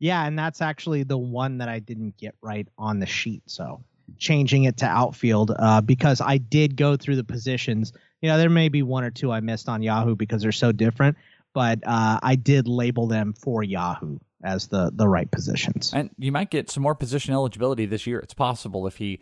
Yeah, 0.00 0.26
and 0.26 0.36
that's 0.36 0.60
actually 0.60 1.04
the 1.04 1.18
one 1.18 1.58
that 1.58 1.68
I 1.68 1.78
didn't 1.78 2.16
get 2.16 2.34
right 2.42 2.66
on 2.76 2.98
the 2.98 3.06
sheet. 3.06 3.42
So 3.46 3.84
changing 4.18 4.64
it 4.64 4.78
to 4.78 4.86
outfield 4.86 5.52
uh, 5.56 5.80
because 5.80 6.20
I 6.20 6.38
did 6.38 6.76
go 6.76 6.96
through 6.96 7.16
the 7.16 7.24
positions. 7.24 7.92
You 8.20 8.28
know, 8.28 8.38
there 8.38 8.50
may 8.50 8.68
be 8.68 8.82
one 8.82 9.04
or 9.04 9.10
two 9.10 9.30
I 9.30 9.40
missed 9.40 9.68
on 9.68 9.82
Yahoo 9.82 10.16
because 10.16 10.42
they're 10.42 10.52
so 10.52 10.72
different, 10.72 11.18
but 11.54 11.80
uh, 11.86 12.18
I 12.22 12.36
did 12.36 12.66
label 12.66 13.06
them 13.06 13.34
for 13.34 13.62
Yahoo 13.62 14.18
as 14.42 14.66
the 14.66 14.90
the 14.92 15.06
right 15.06 15.30
positions. 15.30 15.92
And 15.94 16.10
you 16.18 16.32
might 16.32 16.50
get 16.50 16.70
some 16.70 16.82
more 16.82 16.94
position 16.94 17.32
eligibility 17.32 17.86
this 17.86 18.06
year. 18.06 18.18
It's 18.18 18.34
possible 18.34 18.86
if 18.86 18.96
he 18.96 19.20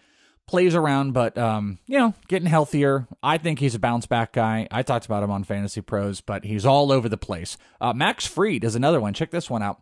plays 0.50 0.74
around, 0.74 1.12
but 1.12 1.38
um, 1.38 1.78
you 1.86 1.96
know, 1.96 2.12
getting 2.26 2.48
healthier. 2.48 3.06
I 3.22 3.38
think 3.38 3.60
he's 3.60 3.76
a 3.76 3.78
bounce 3.78 4.06
back 4.06 4.32
guy. 4.32 4.66
I 4.72 4.82
talked 4.82 5.06
about 5.06 5.22
him 5.22 5.30
on 5.30 5.44
Fantasy 5.44 5.80
Pros, 5.80 6.20
but 6.20 6.44
he's 6.44 6.66
all 6.66 6.90
over 6.90 7.08
the 7.08 7.16
place. 7.16 7.56
Uh, 7.80 7.92
Max 7.92 8.26
Fried 8.26 8.64
is 8.64 8.74
another 8.74 9.00
one. 9.00 9.14
Check 9.14 9.30
this 9.30 9.48
one 9.48 9.62
out: 9.62 9.80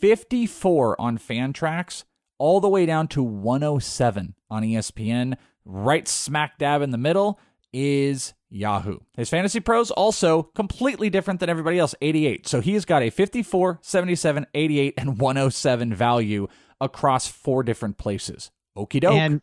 fifty-four 0.00 1.00
on 1.00 1.18
Fantrax, 1.18 2.02
all 2.36 2.60
the 2.60 2.68
way 2.68 2.84
down 2.84 3.06
to 3.08 3.22
one 3.22 3.62
hundred 3.62 3.84
seven 3.84 4.34
on 4.50 4.64
ESPN. 4.64 5.36
Right 5.64 6.08
smack 6.08 6.58
dab 6.58 6.82
in 6.82 6.90
the 6.90 6.98
middle 6.98 7.38
is 7.72 8.34
Yahoo. 8.50 8.98
His 9.16 9.30
Fantasy 9.30 9.60
Pros 9.60 9.92
also 9.92 10.42
completely 10.42 11.10
different 11.10 11.38
than 11.38 11.50
everybody 11.50 11.78
else, 11.78 11.94
88. 12.00 12.48
So 12.48 12.60
he's 12.60 12.86
got 12.86 13.02
a 13.02 13.10
54, 13.10 13.78
77, 13.82 14.46
88, 14.54 14.94
and 14.96 15.18
107 15.18 15.94
value 15.94 16.48
across 16.80 17.28
four 17.28 17.62
different 17.62 17.98
places. 17.98 18.50
Okie 18.76 19.00
doke. 19.00 19.12
And 19.12 19.42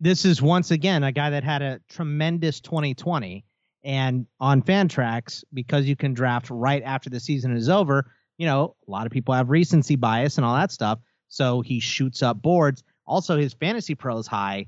this 0.00 0.24
is 0.24 0.42
once 0.42 0.70
again 0.70 1.04
a 1.04 1.12
guy 1.12 1.30
that 1.30 1.44
had 1.44 1.62
a 1.62 1.80
tremendous 1.88 2.60
2020. 2.60 3.44
And 3.84 4.26
on 4.40 4.62
Fantrax, 4.62 5.44
because 5.54 5.86
you 5.86 5.96
can 5.96 6.12
draft 6.12 6.50
right 6.50 6.82
after 6.82 7.08
the 7.08 7.20
season 7.20 7.56
is 7.56 7.68
over, 7.68 8.10
you 8.36 8.46
know, 8.46 8.74
a 8.86 8.90
lot 8.90 9.06
of 9.06 9.12
people 9.12 9.32
have 9.34 9.48
recency 9.48 9.96
bias 9.96 10.38
and 10.38 10.44
all 10.44 10.56
that 10.56 10.72
stuff. 10.72 10.98
So 11.28 11.60
he 11.60 11.80
shoots 11.80 12.22
up 12.22 12.42
boards. 12.42 12.82
Also, 13.06 13.36
his 13.36 13.54
Fantasy 13.54 13.94
Pros 13.94 14.26
high, 14.26 14.66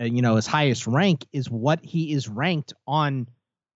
uh, 0.00 0.04
you 0.04 0.20
know, 0.20 0.36
his 0.36 0.46
highest 0.46 0.86
rank 0.86 1.26
is 1.32 1.48
what 1.48 1.84
he 1.84 2.12
is 2.12 2.28
ranked 2.28 2.72
on 2.86 3.28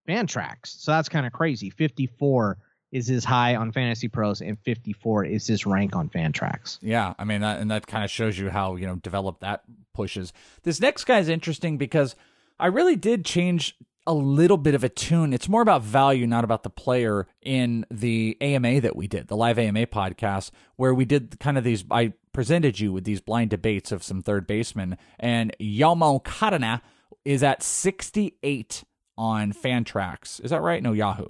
Fantrax. 0.07 0.57
So 0.65 0.91
that's 0.91 1.09
kind 1.09 1.25
of 1.25 1.31
crazy. 1.31 1.69
54 1.69 2.57
is 2.91 3.07
his 3.07 3.25
high 3.25 3.55
on 3.55 3.71
Fantasy 3.71 4.07
Pros, 4.07 4.41
and 4.41 4.59
54 4.59 5.25
is 5.25 5.47
his 5.47 5.65
rank 5.65 5.95
on 5.95 6.09
Fantrax. 6.09 6.77
Yeah, 6.81 7.13
I 7.17 7.23
mean, 7.23 7.41
that, 7.41 7.59
and 7.59 7.69
that 7.71 7.87
kind 7.87 8.03
of 8.03 8.11
shows 8.11 8.37
you 8.37 8.49
how 8.49 8.75
you 8.75 8.85
know 8.85 8.95
developed 8.95 9.41
that 9.41 9.63
pushes. 9.93 10.33
This 10.63 10.79
next 10.79 11.05
guy 11.05 11.19
is 11.19 11.29
interesting 11.29 11.77
because 11.77 12.15
I 12.59 12.67
really 12.67 12.95
did 12.95 13.25
change 13.25 13.75
a 14.07 14.13
little 14.13 14.57
bit 14.57 14.75
of 14.75 14.83
a 14.83 14.89
tune. 14.89 15.33
It's 15.33 15.49
more 15.49 15.61
about 15.61 15.81
value, 15.81 16.27
not 16.27 16.43
about 16.43 16.63
the 16.63 16.69
player. 16.69 17.27
In 17.41 17.85
the 17.89 18.37
AMA 18.39 18.81
that 18.81 18.95
we 18.95 19.07
did, 19.07 19.27
the 19.27 19.35
live 19.35 19.57
AMA 19.57 19.87
podcast, 19.87 20.51
where 20.75 20.93
we 20.93 21.05
did 21.05 21.39
kind 21.39 21.57
of 21.57 21.63
these, 21.63 21.83
I 21.89 22.13
presented 22.33 22.79
you 22.79 22.93
with 22.93 23.03
these 23.03 23.21
blind 23.21 23.49
debates 23.49 23.91
of 23.91 24.03
some 24.03 24.21
third 24.21 24.45
basemen, 24.45 24.97
and 25.19 25.55
Yoan 25.59 25.97
Moncada 25.97 26.81
is 27.23 27.41
at 27.43 27.63
68 27.63 28.83
on 29.17 29.53
Fantrax. 29.53 30.43
Is 30.43 30.51
that 30.51 30.61
right? 30.61 30.83
No, 30.83 30.93
Yahoo. 30.93 31.29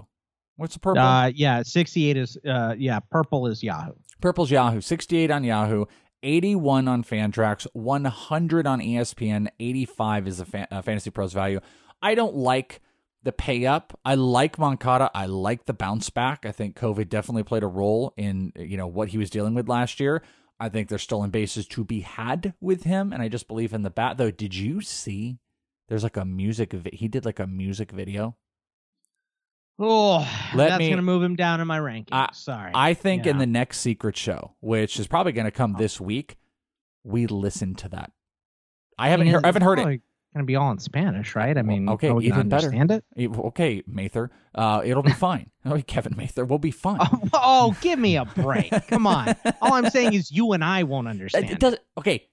What's 0.57 0.73
the 0.73 0.79
purple? 0.79 1.01
Uh, 1.01 1.27
yeah, 1.27 1.63
68 1.63 2.17
is, 2.17 2.37
uh, 2.47 2.75
yeah, 2.77 2.99
purple 2.99 3.47
is 3.47 3.61
Yahoo. 3.61 3.93
Purple's 4.21 4.51
Yahoo, 4.51 4.81
68 4.81 5.29
on 5.29 5.43
Yahoo, 5.43 5.85
81 6.23 6.87
on 6.87 7.03
Fantrax, 7.03 7.67
100 7.73 8.65
on 8.65 8.79
ESPN, 8.79 9.47
85 9.59 10.27
is 10.27 10.37
the 10.37 10.45
fan, 10.45 10.67
uh, 10.71 10.81
Fantasy 10.81 11.09
Pros 11.09 11.33
value. 11.33 11.59
I 12.01 12.15
don't 12.15 12.35
like 12.35 12.81
the 13.23 13.31
pay 13.31 13.65
up. 13.65 13.99
I 14.05 14.15
like 14.15 14.57
Moncada. 14.57 15.11
I 15.13 15.25
like 15.25 15.65
the 15.65 15.73
bounce 15.73 16.09
back. 16.09 16.45
I 16.45 16.51
think 16.51 16.77
COVID 16.77 17.09
definitely 17.09 17.43
played 17.43 17.63
a 17.63 17.67
role 17.67 18.13
in 18.15 18.53
you 18.55 18.77
know 18.77 18.87
what 18.87 19.09
he 19.09 19.17
was 19.17 19.29
dealing 19.31 19.55
with 19.55 19.67
last 19.67 19.99
year. 19.99 20.21
I 20.59 20.69
think 20.69 20.87
there's 20.87 21.01
stolen 21.01 21.31
bases 21.31 21.67
to 21.69 21.83
be 21.83 22.01
had 22.01 22.53
with 22.61 22.83
him, 22.83 23.11
and 23.11 23.21
I 23.21 23.27
just 23.27 23.47
believe 23.47 23.73
in 23.73 23.81
the 23.81 23.89
bat. 23.89 24.17
Though, 24.17 24.31
did 24.31 24.55
you 24.55 24.79
see? 24.81 25.39
There's 25.89 26.03
like 26.03 26.17
a 26.17 26.25
music. 26.25 26.73
Vi- 26.73 26.91
he 26.93 27.07
did 27.07 27.25
like 27.25 27.39
a 27.39 27.47
music 27.47 27.91
video. 27.91 28.37
Oh, 29.77 30.19
Let 30.53 30.69
that's 30.69 30.79
me- 30.79 30.87
going 30.87 30.97
to 30.97 31.03
move 31.03 31.21
him 31.21 31.35
down 31.35 31.59
in 31.61 31.67
my 31.67 31.79
ranking. 31.79 32.13
I- 32.13 32.29
Sorry. 32.33 32.71
I 32.73 32.93
think 32.93 33.25
in 33.25 33.37
the 33.37 33.45
next 33.45 33.79
secret 33.79 34.15
show, 34.15 34.55
which 34.61 34.99
is 34.99 35.07
probably 35.07 35.33
going 35.33 35.45
to 35.45 35.51
come 35.51 35.75
this 35.77 35.99
week, 35.99 36.37
we 37.03 37.27
listen 37.27 37.75
to 37.75 37.89
that. 37.89 38.11
I 38.97 39.09
haven't 39.09 39.27
Man, 39.27 39.33
heard. 39.35 39.43
I 39.43 39.47
haven't 39.49 39.61
heard 39.63 39.79
it's 39.79 39.83
it. 39.85 39.85
going 39.85 40.01
to 40.37 40.43
be 40.43 40.55
all 40.55 40.71
in 40.71 40.79
Spanish, 40.79 41.35
right? 41.35 41.57
I 41.57 41.61
mean, 41.61 41.89
okay, 41.89 42.07
are 42.07 42.15
we 42.15 42.29
gonna 42.29 42.39
even 42.39 42.49
better. 42.49 42.67
understand 42.67 42.91
it? 42.91 43.03
E- 43.17 43.27
Okay, 43.27 43.83
Mather, 43.85 44.31
uh, 44.55 44.81
it'll 44.85 45.03
be 45.03 45.11
fine. 45.27 45.51
Oh, 45.65 45.81
Kevin 45.85 46.15
Mather 46.15 46.45
will 46.45 46.57
be 46.59 46.71
fine. 46.71 46.99
Oh, 47.33 47.75
give 47.81 47.99
me 47.99 48.15
a 48.15 48.23
break! 48.23 48.71
Come 48.87 49.05
on. 49.05 49.35
All 49.61 49.73
I'm 49.73 49.89
saying 49.89 50.13
is 50.13 50.31
you 50.31 50.53
and 50.53 50.63
I 50.63 50.83
won't 50.83 51.07
understand. 51.09 51.45
It, 51.45 51.51
it 51.51 51.59
doesn't. 51.59 51.81
Okay, 51.97 52.27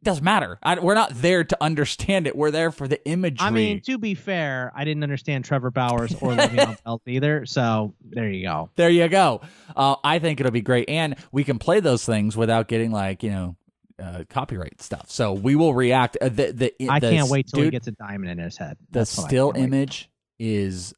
it 0.00 0.04
doesn't 0.04 0.24
matter. 0.24 0.58
I, 0.62 0.78
we're 0.78 0.94
not 0.94 1.10
there 1.14 1.42
to 1.42 1.58
understand 1.60 2.26
it. 2.28 2.36
We're 2.36 2.52
there 2.52 2.70
for 2.70 2.86
the 2.86 3.04
imagery. 3.06 3.46
I 3.46 3.50
mean, 3.50 3.80
to 3.82 3.98
be 3.98 4.14
fair, 4.14 4.72
I 4.74 4.84
didn't 4.84 5.02
understand 5.02 5.44
Trevor 5.44 5.70
Bauer's 5.72 6.14
or 6.14 6.30
Le'Veon 6.34 6.82
Bell 6.84 7.02
either. 7.06 7.46
So 7.46 7.94
there 8.02 8.28
you 8.28 8.44
go. 8.46 8.70
There 8.76 8.90
you 8.90 9.08
go. 9.08 9.40
Uh, 9.74 9.96
I 10.04 10.20
think 10.20 10.38
it'll 10.40 10.52
be 10.52 10.60
great, 10.60 10.88
and 10.88 11.16
we 11.32 11.42
can 11.42 11.58
play 11.58 11.80
those 11.80 12.04
things 12.04 12.36
without 12.36 12.68
getting 12.68 12.92
like 12.92 13.22
you 13.24 13.30
know 13.30 13.56
uh, 14.00 14.24
copyright 14.30 14.80
stuff. 14.80 15.10
So 15.10 15.32
we 15.32 15.56
will 15.56 15.74
react. 15.74 16.16
Uh, 16.20 16.28
the, 16.28 16.52
the, 16.52 16.88
I 16.88 17.00
the 17.00 17.10
can't 17.10 17.28
wait 17.28 17.48
till 17.48 17.64
he 17.64 17.70
gets 17.70 17.88
a 17.88 17.92
diamond 17.92 18.30
in 18.30 18.38
his 18.38 18.56
head. 18.56 18.76
The 18.90 19.00
That's 19.00 19.18
I 19.18 19.26
still 19.26 19.52
image 19.56 20.08
is 20.38 20.94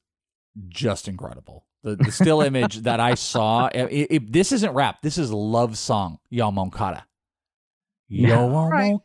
just 0.68 1.08
incredible. 1.08 1.64
The, 1.82 1.96
the 1.96 2.12
still 2.12 2.42
image 2.42 2.80
that 2.80 3.00
I 3.00 3.14
saw. 3.14 3.68
It, 3.74 4.08
it- 4.10 4.32
this 4.32 4.52
isn't 4.52 4.72
rap. 4.74 5.00
This 5.00 5.16
is 5.16 5.32
love 5.32 5.78
song. 5.78 6.18
Yoan 6.30 6.52
Moncada. 6.52 7.06
Yo 8.12 8.28
Yeah, 8.28 8.40
all 8.40 8.68
right. 8.68 8.98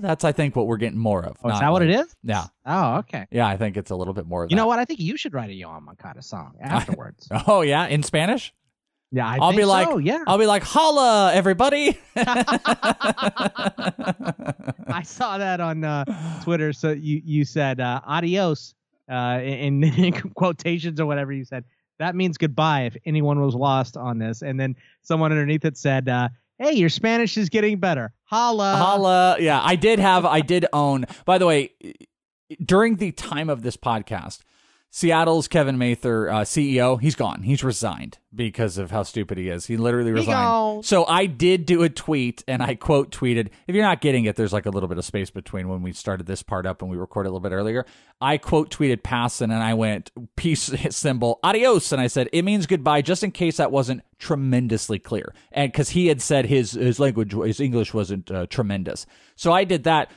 That's 0.00 0.22
I 0.24 0.30
think 0.30 0.54
what 0.54 0.68
we're 0.68 0.76
getting 0.76 0.98
more 0.98 1.24
of. 1.24 1.36
Oh, 1.42 1.48
is 1.48 1.54
not 1.54 1.60
that 1.60 1.72
what 1.72 1.82
it 1.82 1.90
is? 1.90 2.14
Yeah. 2.22 2.44
Oh, 2.64 2.98
okay. 2.98 3.26
Yeah, 3.32 3.48
I 3.48 3.56
think 3.56 3.76
it's 3.76 3.90
a 3.90 3.96
little 3.96 4.14
bit 4.14 4.26
more 4.26 4.44
of 4.44 4.50
You 4.50 4.56
that. 4.56 4.62
know 4.62 4.68
what? 4.68 4.78
I 4.78 4.84
think 4.84 5.00
you 5.00 5.16
should 5.16 5.34
write 5.34 5.50
a 5.50 5.52
Yoan 5.52 5.82
Moncada 5.82 6.22
song 6.22 6.54
afterwards. 6.60 7.28
Oh 7.48 7.62
yeah, 7.62 7.86
in 7.88 8.04
Spanish. 8.04 8.54
yeah, 9.10 9.26
I 9.26 9.38
will 9.38 9.48
think 9.48 9.62
be 9.62 9.64
like, 9.64 9.88
so, 9.88 9.98
yeah. 9.98 10.22
I'll 10.28 10.38
be 10.38 10.46
like, 10.46 10.62
holla, 10.62 11.32
everybody. 11.34 11.98
I 12.16 12.24
saw 15.04 15.38
that 15.38 15.60
on 15.60 15.84
uh, 15.84 16.04
Twitter. 16.44 16.72
So 16.72 16.90
you 16.92 17.20
you 17.24 17.44
said 17.44 17.80
uh, 17.80 18.00
adios 18.06 18.74
uh, 19.10 19.40
in, 19.42 19.82
in 19.82 20.12
quotations 20.34 21.00
or 21.00 21.06
whatever 21.06 21.32
you 21.32 21.44
said. 21.44 21.64
That 21.98 22.16
means 22.16 22.38
goodbye 22.38 22.82
if 22.82 22.96
anyone 23.04 23.40
was 23.40 23.54
lost 23.54 23.96
on 23.96 24.18
this. 24.18 24.42
And 24.42 24.58
then 24.58 24.76
someone 25.02 25.30
underneath 25.30 25.64
it 25.64 25.76
said, 25.76 26.08
uh, 26.08 26.28
"Hey, 26.62 26.74
your 26.74 26.88
Spanish 26.88 27.36
is 27.36 27.48
getting 27.48 27.78
better. 27.78 28.12
Holla, 28.24 28.76
Holla. 28.76 29.36
Yeah, 29.40 29.60
I 29.62 29.74
did 29.74 29.98
have, 29.98 30.24
I 30.24 30.40
did 30.40 30.64
own. 30.72 31.06
By 31.24 31.38
the 31.38 31.46
way, 31.46 31.72
during 32.64 32.96
the 32.96 33.10
time 33.12 33.50
of 33.50 33.62
this 33.62 33.76
podcast, 33.76 34.40
Seattle's 34.94 35.48
Kevin 35.48 35.78
Mather, 35.78 36.30
uh, 36.30 36.40
CEO, 36.40 37.00
he's 37.00 37.14
gone. 37.14 37.44
He's 37.44 37.64
resigned 37.64 38.18
because 38.34 38.76
of 38.76 38.90
how 38.90 39.04
stupid 39.04 39.38
he 39.38 39.48
is. 39.48 39.64
He 39.64 39.78
literally 39.78 40.12
resigned. 40.12 40.36
So 40.82 41.06
I 41.06 41.24
did 41.24 41.64
do 41.64 41.82
a 41.82 41.88
tweet 41.88 42.44
and 42.46 42.62
I 42.62 42.74
quote 42.74 43.10
tweeted. 43.10 43.48
If 43.66 43.74
you're 43.74 43.86
not 43.86 44.02
getting 44.02 44.26
it, 44.26 44.36
there's 44.36 44.52
like 44.52 44.66
a 44.66 44.70
little 44.70 44.90
bit 44.90 44.98
of 44.98 45.06
space 45.06 45.30
between 45.30 45.68
when 45.68 45.80
we 45.80 45.94
started 45.94 46.26
this 46.26 46.42
part 46.42 46.66
up 46.66 46.82
and 46.82 46.90
we 46.90 46.98
recorded 46.98 47.30
a 47.30 47.32
little 47.32 47.40
bit 47.40 47.54
earlier. 47.54 47.86
I 48.20 48.36
quote 48.36 48.70
tweeted 48.70 49.00
Passan 49.00 49.44
and 49.44 49.54
I 49.54 49.72
went 49.72 50.10
peace 50.36 50.70
symbol 50.90 51.40
adios 51.42 51.90
and 51.90 52.00
I 52.00 52.06
said 52.06 52.28
it 52.30 52.42
means 52.42 52.66
goodbye 52.66 53.00
just 53.00 53.24
in 53.24 53.30
case 53.30 53.56
that 53.56 53.72
wasn't 53.72 54.02
tremendously 54.18 54.98
clear 54.98 55.34
and 55.50 55.72
because 55.72 55.88
he 55.88 56.06
had 56.08 56.20
said 56.20 56.46
his 56.46 56.72
his 56.72 57.00
language 57.00 57.32
his 57.32 57.60
English 57.60 57.94
wasn't 57.94 58.30
uh, 58.30 58.46
tremendous. 58.46 59.06
So 59.36 59.52
I 59.52 59.64
did 59.64 59.84
that. 59.84 60.10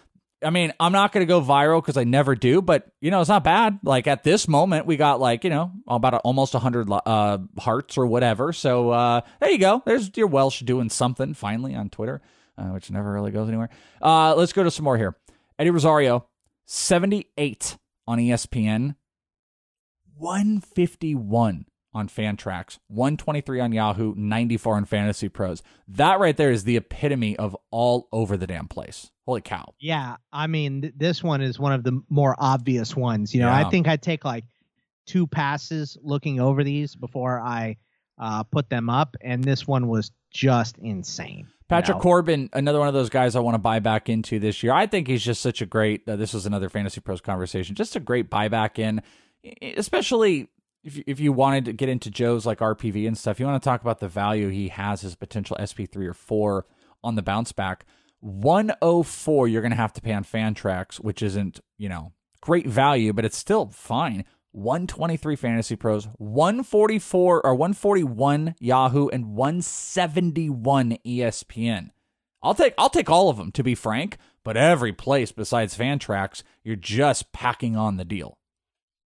I 0.45 0.51
mean, 0.51 0.71
I'm 0.79 0.91
not 0.91 1.11
going 1.11 1.25
to 1.25 1.27
go 1.27 1.41
viral 1.41 1.81
because 1.81 1.97
I 1.97 2.03
never 2.03 2.35
do, 2.35 2.61
but 2.61 2.87
you 3.01 3.11
know, 3.11 3.19
it's 3.19 3.29
not 3.29 3.43
bad. 3.43 3.79
Like 3.83 4.07
at 4.07 4.23
this 4.23 4.47
moment, 4.47 4.85
we 4.85 4.95
got 4.95 5.19
like 5.19 5.43
you 5.43 5.49
know 5.49 5.71
about 5.87 6.13
a, 6.13 6.17
almost 6.19 6.53
100 6.53 6.89
uh, 6.91 7.39
hearts 7.59 7.97
or 7.97 8.05
whatever. 8.05 8.53
So 8.53 8.91
uh, 8.91 9.21
there 9.39 9.49
you 9.49 9.57
go. 9.57 9.81
There's 9.85 10.11
your 10.15 10.27
Welsh 10.27 10.61
doing 10.61 10.89
something 10.89 11.33
finally 11.33 11.73
on 11.75 11.89
Twitter, 11.89 12.21
uh, 12.57 12.67
which 12.67 12.91
never 12.91 13.11
really 13.11 13.31
goes 13.31 13.47
anywhere. 13.47 13.69
Uh, 14.01 14.35
let's 14.35 14.53
go 14.53 14.63
to 14.63 14.71
some 14.71 14.85
more 14.85 14.97
here. 14.97 15.17
Eddie 15.57 15.71
Rosario, 15.71 16.27
78 16.65 17.77
on 18.07 18.19
ESPN, 18.19 18.95
151 20.17 21.65
on 21.95 22.07
Fantrax, 22.09 22.77
123 22.89 23.59
on 23.61 23.71
Yahoo, 23.71 24.13
94 24.15 24.75
on 24.75 24.85
Fantasy 24.85 25.29
Pros. 25.29 25.63
That 25.87 26.19
right 26.19 26.35
there 26.35 26.51
is 26.51 26.65
the 26.65 26.75
epitome 26.77 27.35
of 27.37 27.55
all 27.71 28.07
over 28.11 28.37
the 28.37 28.45
damn 28.45 28.67
place. 28.67 29.09
Holy 29.25 29.41
cow. 29.41 29.73
Yeah, 29.79 30.17
I 30.31 30.45
mean, 30.47 30.81
th- 30.81 30.93
this 30.97 31.23
one 31.23 31.41
is 31.41 31.57
one 31.57 31.71
of 31.71 31.83
the 31.83 32.01
more 32.09 32.35
obvious 32.37 32.95
ones. 32.95 33.33
You 33.33 33.41
know, 33.41 33.47
Yeah. 33.47 33.65
I 33.65 33.69
think 33.69 33.87
I'd 33.87 34.01
take 34.03 34.23
like 34.25 34.43
two 35.07 35.25
passes 35.25 35.97
looking 36.03 36.39
over 36.39 36.63
these 36.63 36.95
before 36.95 37.39
I 37.39 37.77
uh, 38.19 38.43
put 38.43 38.69
them 38.69 38.89
up, 38.89 39.15
and 39.21 39.43
this 39.43 39.65
one 39.67 39.87
was 39.87 40.11
just 40.31 40.77
insane. 40.77 41.47
you 41.47 41.65
Patrick 41.69 41.97
know? 41.97 42.01
Corbin, 42.01 42.49
another 42.53 42.79
one 42.79 42.87
of 42.89 42.93
those 42.93 43.09
guys 43.09 43.35
I 43.35 43.39
want 43.39 43.55
to 43.55 43.59
buy 43.59 43.79
back 43.79 44.09
into 44.09 44.37
this 44.39 44.61
year. 44.63 44.73
I 44.73 44.85
think 44.85 45.07
he's 45.07 45.23
just 45.23 45.41
such 45.41 45.61
a 45.61 45.65
great. 45.65 46.07
Uh, 46.07 46.15
this 46.17 46.33
was 46.33 46.45
another 46.45 46.69
Fantasy 46.69 46.99
Pros 47.01 47.21
conversation. 47.21 47.73
Just 47.73 47.95
a 47.95 47.99
great 47.99 48.29
buyback 48.29 48.79
in, 48.79 49.01
especially 49.77 50.49
if 50.85 50.95
you, 50.95 51.03
if 51.07 51.19
you 51.19 51.33
wanted 51.33 51.65
to 51.65 51.73
get 51.73 51.89
into 51.89 52.11
Joe's 52.11 52.45
like 52.45 52.59
RPV 52.59 53.07
and 53.07 53.17
stuff. 53.17 53.39
You 53.39 53.47
want 53.47 53.61
to 53.61 53.67
talk 53.67 53.81
about 53.81 53.99
the 53.99 54.07
value 54.07 54.49
he 54.49 54.69
has 54.69 55.03
as 55.03 55.15
potential 55.15 55.57
SP 55.59 55.89
three 55.91 56.07
or 56.07 56.13
four 56.13 56.67
on 57.03 57.15
the 57.15 57.23
bounce 57.23 57.51
back. 57.51 57.85
One 58.19 58.71
oh 58.81 59.03
four, 59.03 59.47
you're 59.47 59.61
going 59.61 59.71
to 59.71 59.77
have 59.77 59.93
to 59.93 60.01
pay 60.01 60.13
on 60.13 60.23
Fantrax, 60.23 60.97
which 60.97 61.21
isn't 61.21 61.59
you 61.77 61.89
know 61.89 62.13
great 62.39 62.67
value, 62.67 63.11
but 63.11 63.25
it's 63.25 63.37
still 63.37 63.67
fine. 63.67 64.23
123 64.51 65.35
Fantasy 65.35 65.75
Pros, 65.75 66.07
144 66.17 67.45
or 67.45 67.55
141 67.55 68.55
Yahoo, 68.59 69.09
and 69.09 69.35
171 69.35 70.97
ESPN. 71.05 71.89
I'll 72.41 72.53
take 72.53 72.75
I'll 72.77 72.89
take 72.89 73.09
all 73.09 73.29
of 73.29 73.37
them 73.37 73.51
to 73.53 73.63
be 73.63 73.75
frank, 73.75 74.17
but 74.43 74.55
every 74.55 74.93
place 74.93 75.31
besides 75.31 75.75
Fantrax, 75.75 76.43
you're 76.63 76.75
just 76.75 77.33
packing 77.33 77.75
on 77.75 77.97
the 77.97 78.05
deal. 78.05 78.37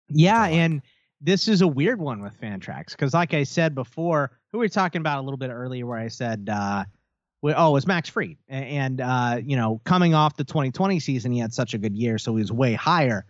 Yeah, 0.09 0.45
and 0.45 0.81
this 1.21 1.47
is 1.47 1.61
a 1.61 1.67
weird 1.67 1.99
one 1.99 2.21
with 2.21 2.39
Fantrax 2.39 2.91
because, 2.91 3.13
like 3.13 3.33
I 3.33 3.43
said 3.43 3.75
before, 3.75 4.31
who 4.51 4.59
we 4.59 4.65
were 4.65 4.69
talking 4.69 5.01
about 5.01 5.19
a 5.19 5.21
little 5.21 5.37
bit 5.37 5.49
earlier, 5.49 5.85
where 5.85 5.97
I 5.97 6.07
said, 6.07 6.49
uh, 6.51 6.85
well, 7.41 7.55
oh, 7.57 7.69
it 7.69 7.73
was 7.73 7.87
Max 7.87 8.09
Fried, 8.09 8.37
A- 8.49 8.53
and 8.53 9.01
uh, 9.01 9.39
you 9.43 9.55
know, 9.55 9.81
coming 9.85 10.13
off 10.13 10.35
the 10.37 10.43
2020 10.43 10.99
season, 10.99 11.31
he 11.31 11.39
had 11.39 11.53
such 11.53 11.73
a 11.73 11.77
good 11.77 11.95
year, 11.95 12.17
so 12.17 12.35
he 12.35 12.41
was 12.41 12.51
way 12.51 12.73
higher. 12.73 13.25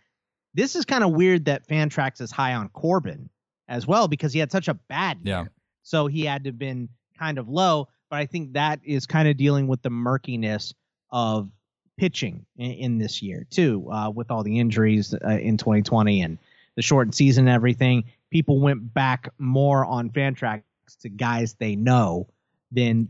This 0.54 0.76
is 0.76 0.86
kind 0.86 1.04
of 1.04 1.12
weird 1.12 1.46
that 1.46 1.68
Fantrax 1.68 2.22
is 2.22 2.32
high 2.32 2.54
on 2.54 2.70
Corbin 2.70 3.30
as 3.68 3.86
well 3.86 4.08
because 4.08 4.34
he 4.34 4.40
had 4.40 4.52
such 4.52 4.68
a 4.68 4.74
bad 4.74 5.20
year. 5.24 5.36
Yeah. 5.36 5.46
So 5.84 6.08
he 6.08 6.26
had 6.26 6.44
to 6.44 6.50
have 6.50 6.60
been 6.60 6.90
kind 7.18 7.38
of 7.38 7.48
low, 7.50 7.88
but 8.10 8.18
I 8.18 8.26
think 8.26 8.54
that 8.54 8.80
is 8.84 9.06
kind 9.06 9.28
of 9.28 9.38
dealing 9.38 9.68
with 9.68 9.82
the 9.82 9.90
murkiness 9.90 10.74
of 11.12 11.50
pitching 11.98 12.46
in, 12.58 12.72
in 12.72 12.98
this 12.98 13.22
year 13.22 13.46
too, 13.50 13.88
uh, 13.92 14.10
with 14.10 14.32
all 14.32 14.44
the 14.44 14.60
injuries 14.60 15.14
uh, 15.14 15.30
in 15.30 15.58
2020 15.58 16.22
and 16.22 16.38
the 16.80 16.84
shortened 16.84 17.14
season 17.14 17.46
and 17.46 17.54
everything. 17.54 18.06
People 18.30 18.62
went 18.62 18.94
back 18.94 19.28
more 19.38 19.84
on 19.84 20.10
Fantrax 20.10 20.64
to 21.02 21.10
guys 21.10 21.56
they 21.56 21.76
know 21.76 22.30
than, 22.72 23.10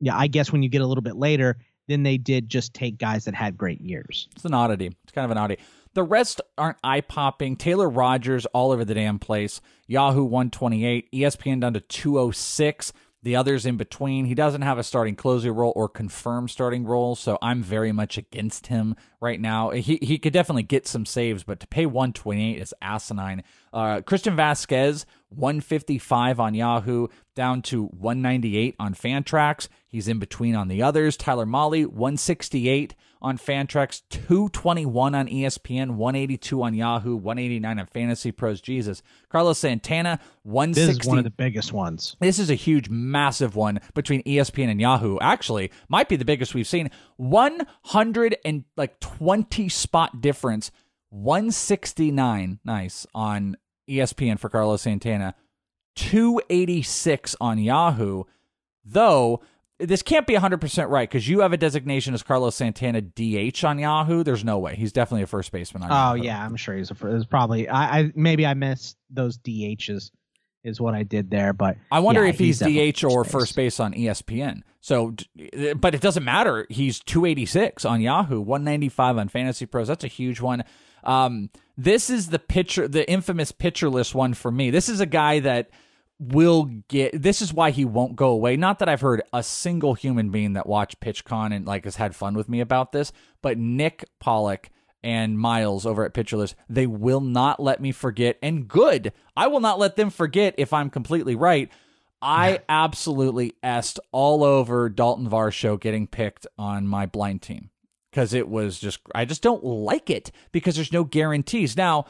yeah, 0.00 0.16
I 0.16 0.26
guess 0.26 0.50
when 0.50 0.62
you 0.62 0.70
get 0.70 0.80
a 0.80 0.86
little 0.86 1.02
bit 1.02 1.16
later, 1.16 1.58
then 1.86 2.02
they 2.02 2.16
did 2.16 2.48
just 2.48 2.72
take 2.72 2.96
guys 2.96 3.26
that 3.26 3.34
had 3.34 3.58
great 3.58 3.82
years. 3.82 4.26
It's 4.34 4.46
an 4.46 4.54
oddity. 4.54 4.86
It's 4.86 5.12
kind 5.12 5.26
of 5.26 5.30
an 5.32 5.36
oddity. 5.36 5.62
The 5.92 6.02
rest 6.02 6.40
aren't 6.56 6.78
eye 6.82 7.02
popping. 7.02 7.56
Taylor 7.56 7.90
Rogers 7.90 8.46
all 8.46 8.72
over 8.72 8.86
the 8.86 8.94
damn 8.94 9.18
place. 9.18 9.60
Yahoo 9.86 10.24
128, 10.24 11.12
ESPN 11.12 11.60
down 11.60 11.74
to 11.74 11.80
206. 11.80 12.94
The 13.22 13.36
others 13.36 13.66
in 13.66 13.76
between. 13.76 14.24
He 14.24 14.34
doesn't 14.34 14.62
have 14.62 14.78
a 14.78 14.82
starting 14.82 15.14
closer 15.14 15.52
role 15.52 15.74
or 15.76 15.88
confirmed 15.88 16.50
starting 16.50 16.84
role, 16.84 17.14
so 17.14 17.38
I'm 17.42 17.62
very 17.62 17.92
much 17.92 18.16
against 18.16 18.68
him 18.68 18.96
right 19.20 19.38
now. 19.38 19.70
He 19.70 19.98
he 20.00 20.18
could 20.18 20.32
definitely 20.32 20.62
get 20.62 20.88
some 20.88 21.04
saves, 21.04 21.44
but 21.44 21.60
to 21.60 21.66
pay 21.66 21.84
128 21.84 22.58
is 22.58 22.74
asinine. 22.80 23.42
Uh, 23.72 24.00
Christian 24.00 24.36
Vazquez 24.36 25.04
155 25.28 26.40
on 26.40 26.54
Yahoo, 26.54 27.08
down 27.34 27.62
to 27.62 27.86
198 27.86 28.74
on 28.78 28.94
Fantrax. 28.94 29.68
He's 29.86 30.08
in 30.08 30.18
between 30.18 30.54
on 30.54 30.68
the 30.68 30.82
others. 30.82 31.16
Tyler 31.16 31.46
Mahle 31.46 31.86
168 31.86 32.94
on 33.22 33.36
Fantrax, 33.36 34.02
221 34.10 35.14
on 35.14 35.28
ESPN, 35.28 35.92
182 35.92 36.62
on 36.62 36.74
Yahoo, 36.74 37.16
189 37.16 37.78
on 37.78 37.86
Fantasy 37.86 38.32
Pros. 38.32 38.60
Jesus. 38.60 39.02
Carlos 39.28 39.58
Santana, 39.58 40.18
160. 40.44 40.92
This 40.92 41.04
is 41.04 41.08
one 41.08 41.18
of 41.18 41.24
the 41.24 41.30
biggest 41.30 41.72
ones. 41.72 42.16
This 42.20 42.38
is 42.38 42.50
a 42.50 42.54
huge, 42.54 42.88
massive 42.88 43.56
one 43.56 43.80
between 43.94 44.22
ESPN 44.22 44.70
and 44.70 44.80
Yahoo. 44.80 45.18
Actually, 45.20 45.70
might 45.88 46.08
be 46.08 46.16
the 46.16 46.24
biggest 46.24 46.54
we've 46.54 46.66
seen. 46.66 46.90
100 47.16 48.36
and 48.44 48.64
like 48.76 48.98
20 49.00 49.68
spot 49.68 50.20
difference. 50.20 50.70
169, 51.10 52.60
nice, 52.64 53.06
on 53.14 53.56
ESPN 53.88 54.38
for 54.38 54.48
Carlos 54.48 54.82
Santana. 54.82 55.34
286 55.96 57.36
on 57.40 57.58
Yahoo. 57.58 58.24
Though 58.84 59.42
this 59.80 60.02
can't 60.02 60.26
be 60.26 60.34
100% 60.34 60.88
right 60.90 61.08
because 61.08 61.28
you 61.28 61.40
have 61.40 61.52
a 61.52 61.56
designation 61.56 62.14
as 62.14 62.22
Carlos 62.22 62.54
Santana 62.54 63.00
DH 63.00 63.64
on 63.64 63.78
Yahoo. 63.78 64.22
There's 64.22 64.44
no 64.44 64.58
way. 64.58 64.76
He's 64.76 64.92
definitely 64.92 65.22
a 65.22 65.26
first 65.26 65.50
baseman 65.52 65.82
on 65.84 65.90
Oh 65.90 66.14
Yahoo. 66.14 66.26
yeah, 66.26 66.44
I'm 66.44 66.56
sure 66.56 66.76
he's 66.76 66.90
a. 66.90 66.94
fir- 66.94 67.08
It 67.10 67.14
was 67.14 67.26
probably 67.26 67.68
I, 67.68 67.98
I 68.00 68.12
maybe 68.14 68.46
I 68.46 68.54
missed 68.54 68.96
those 69.10 69.38
DHs 69.38 70.10
is 70.62 70.78
what 70.80 70.94
I 70.94 71.02
did 71.04 71.30
there. 71.30 71.52
But 71.54 71.76
I 71.90 72.00
wonder 72.00 72.22
yeah, 72.22 72.30
if 72.30 72.38
he's, 72.38 72.58
definitely 72.58 72.92
DH 72.92 73.04
or 73.04 73.24
first 73.24 73.56
base 73.56 73.80
on 73.80 73.94
ESPN. 73.94 74.60
So, 74.82 75.14
but 75.76 75.94
it 75.94 76.00
doesn't 76.00 76.24
matter. 76.24 76.66
He's 76.68 77.00
286 77.00 77.84
on 77.84 78.00
Yahoo, 78.00 78.40
195 78.40 79.16
on 79.18 79.28
Fantasy 79.28 79.64
Pros. 79.66 79.88
That's 79.88 80.04
a 80.04 80.08
huge 80.08 80.40
one. 80.40 80.64
Um, 81.02 81.48
this 81.78 82.10
is 82.10 82.28
the 82.28 82.38
pitcher, 82.38 82.86
the 82.88 83.10
infamous 83.10 83.52
pitcher 83.52 83.88
list 83.88 84.14
one 84.14 84.34
for 84.34 84.50
me. 84.50 84.70
This 84.70 84.88
is 84.90 85.00
a 85.00 85.06
guy 85.06 85.40
that 85.40 85.70
will 86.20 86.64
get. 86.88 87.20
This 87.20 87.40
is 87.40 87.52
why 87.52 87.70
he 87.70 87.84
won't 87.84 88.14
go 88.14 88.28
away. 88.28 88.56
Not 88.56 88.78
that 88.78 88.88
I've 88.88 89.00
heard 89.00 89.22
a 89.32 89.42
single 89.42 89.94
human 89.94 90.30
being 90.30 90.52
that 90.52 90.68
watched 90.68 91.00
PitchCon 91.00 91.54
and 91.54 91.66
like 91.66 91.84
has 91.84 91.96
had 91.96 92.14
fun 92.14 92.34
with 92.34 92.48
me 92.48 92.60
about 92.60 92.92
this, 92.92 93.10
but 93.42 93.58
Nick 93.58 94.04
Pollack 94.20 94.70
and 95.02 95.38
Miles 95.38 95.86
over 95.86 96.04
at 96.04 96.12
Pitcher 96.12 96.36
List, 96.36 96.54
they 96.68 96.86
will 96.86 97.22
not 97.22 97.58
let 97.58 97.80
me 97.80 97.90
forget. 97.90 98.38
And 98.42 98.68
good, 98.68 99.12
I 99.34 99.46
will 99.46 99.60
not 99.60 99.78
let 99.78 99.96
them 99.96 100.10
forget 100.10 100.54
if 100.58 100.74
I'm 100.74 100.90
completely 100.90 101.34
right. 101.34 101.70
I 102.22 102.60
absolutely 102.68 103.54
est 103.62 103.98
all 104.12 104.44
over 104.44 104.90
Dalton 104.90 105.28
Varsho 105.28 105.80
getting 105.80 106.06
picked 106.06 106.46
on 106.58 106.86
my 106.86 107.06
blind 107.06 107.40
team 107.40 107.70
because 108.10 108.34
it 108.34 108.48
was 108.48 108.78
just 108.78 109.00
I 109.14 109.24
just 109.24 109.42
don't 109.42 109.64
like 109.64 110.10
it 110.10 110.30
because 110.52 110.74
there's 110.74 110.92
no 110.92 111.04
guarantees. 111.04 111.78
Now, 111.78 112.04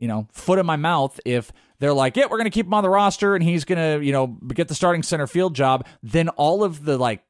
you 0.00 0.08
know, 0.08 0.26
foot 0.32 0.58
in 0.58 0.66
my 0.66 0.76
mouth 0.76 1.20
if 1.24 1.52
they're 1.78 1.92
like, 1.92 2.16
yeah, 2.16 2.24
we're 2.28 2.38
gonna 2.38 2.50
keep 2.50 2.66
him 2.66 2.74
on 2.74 2.82
the 2.82 2.90
roster 2.90 3.34
and 3.36 3.44
he's 3.44 3.64
gonna, 3.64 4.00
you 4.00 4.10
know, 4.12 4.26
get 4.26 4.66
the 4.68 4.74
starting 4.74 5.02
center 5.04 5.28
field 5.28 5.54
job, 5.54 5.86
then 6.02 6.28
all 6.30 6.64
of 6.64 6.84
the 6.84 6.98
like 6.98 7.22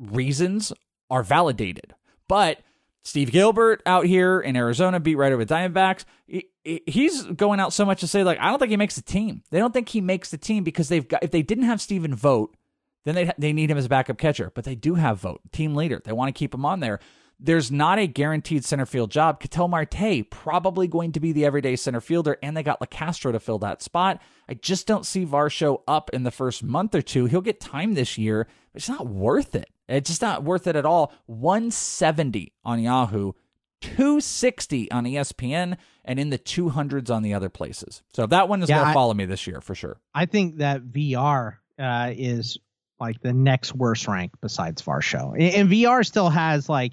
reasons 0.00 0.72
are 1.10 1.22
validated. 1.22 1.94
But 2.28 2.60
Steve 3.02 3.30
Gilbert 3.30 3.82
out 3.86 4.06
here 4.06 4.40
in 4.40 4.56
Arizona, 4.56 4.98
beat 4.98 5.16
writer 5.16 5.36
with 5.36 5.48
Diamondbacks, 5.50 6.04
he- 6.26 6.48
he- 6.64 6.82
he's 6.86 7.22
going 7.24 7.60
out 7.60 7.72
so 7.72 7.84
much 7.84 8.00
to 8.00 8.06
say 8.06 8.24
like, 8.24 8.38
I 8.40 8.48
don't 8.50 8.58
think 8.58 8.70
he 8.70 8.76
makes 8.76 8.96
the 8.96 9.02
team. 9.02 9.42
They 9.50 9.58
don't 9.58 9.72
think 9.74 9.90
he 9.90 10.00
makes 10.00 10.30
the 10.30 10.38
team 10.38 10.64
because 10.64 10.88
they've 10.88 11.06
got 11.06 11.22
if 11.22 11.30
they 11.30 11.42
didn't 11.42 11.64
have 11.64 11.80
Steven 11.80 12.14
Vogt, 12.14 12.56
then 13.04 13.14
they 13.14 13.30
they 13.36 13.52
need 13.52 13.70
him 13.70 13.76
as 13.76 13.84
a 13.84 13.90
backup 13.90 14.16
catcher. 14.18 14.50
But 14.54 14.64
they 14.64 14.74
do 14.74 14.94
have 14.94 15.20
Vogt, 15.20 15.52
team 15.52 15.74
leader. 15.74 16.00
They 16.02 16.12
want 16.12 16.34
to 16.34 16.38
keep 16.38 16.54
him 16.54 16.64
on 16.64 16.80
there. 16.80 17.00
There's 17.40 17.70
not 17.70 17.98
a 17.98 18.06
guaranteed 18.06 18.64
center 18.64 18.86
field 18.86 19.10
job. 19.10 19.40
Ketel 19.40 19.68
Marte 19.68 20.28
probably 20.30 20.86
going 20.88 21.12
to 21.12 21.20
be 21.20 21.32
the 21.32 21.44
everyday 21.44 21.76
center 21.76 22.00
fielder, 22.00 22.38
and 22.42 22.56
they 22.56 22.62
got 22.62 22.80
Locastro 22.80 23.32
to 23.32 23.40
fill 23.40 23.58
that 23.58 23.82
spot. 23.82 24.20
I 24.48 24.54
just 24.54 24.86
don't 24.86 25.04
see 25.04 25.26
Varsho 25.26 25.82
up 25.86 26.10
in 26.10 26.22
the 26.22 26.30
first 26.30 26.62
month 26.62 26.94
or 26.94 27.02
two. 27.02 27.26
He'll 27.26 27.40
get 27.40 27.60
time 27.60 27.94
this 27.94 28.16
year, 28.16 28.46
but 28.72 28.80
it's 28.80 28.88
not 28.88 29.06
worth 29.06 29.54
it. 29.54 29.68
It's 29.88 30.08
just 30.08 30.22
not 30.22 30.44
worth 30.44 30.66
it 30.66 30.76
at 30.76 30.86
all. 30.86 31.12
170 31.26 32.52
on 32.64 32.80
Yahoo, 32.80 33.32
260 33.80 34.90
on 34.90 35.04
ESPN, 35.04 35.76
and 36.04 36.18
in 36.18 36.30
the 36.30 36.38
200s 36.38 37.10
on 37.10 37.22
the 37.22 37.34
other 37.34 37.48
places. 37.48 38.02
So 38.14 38.26
that 38.26 38.48
one 38.48 38.62
is 38.62 38.68
Yeah, 38.68 38.76
going 38.78 38.88
to 38.88 38.94
follow 38.94 39.14
me 39.14 39.26
this 39.26 39.46
year 39.46 39.60
for 39.60 39.74
sure. 39.74 39.98
I 40.14 40.26
think 40.26 40.58
that 40.58 40.82
VR 40.82 41.56
uh, 41.78 42.12
is 42.14 42.58
like 43.00 43.20
the 43.20 43.32
next 43.32 43.74
worst 43.74 44.06
rank 44.08 44.32
besides 44.40 44.80
Varsho. 44.82 45.32
And, 45.32 45.42
and 45.42 45.70
VR 45.70 46.06
still 46.06 46.30
has 46.30 46.68
like 46.68 46.92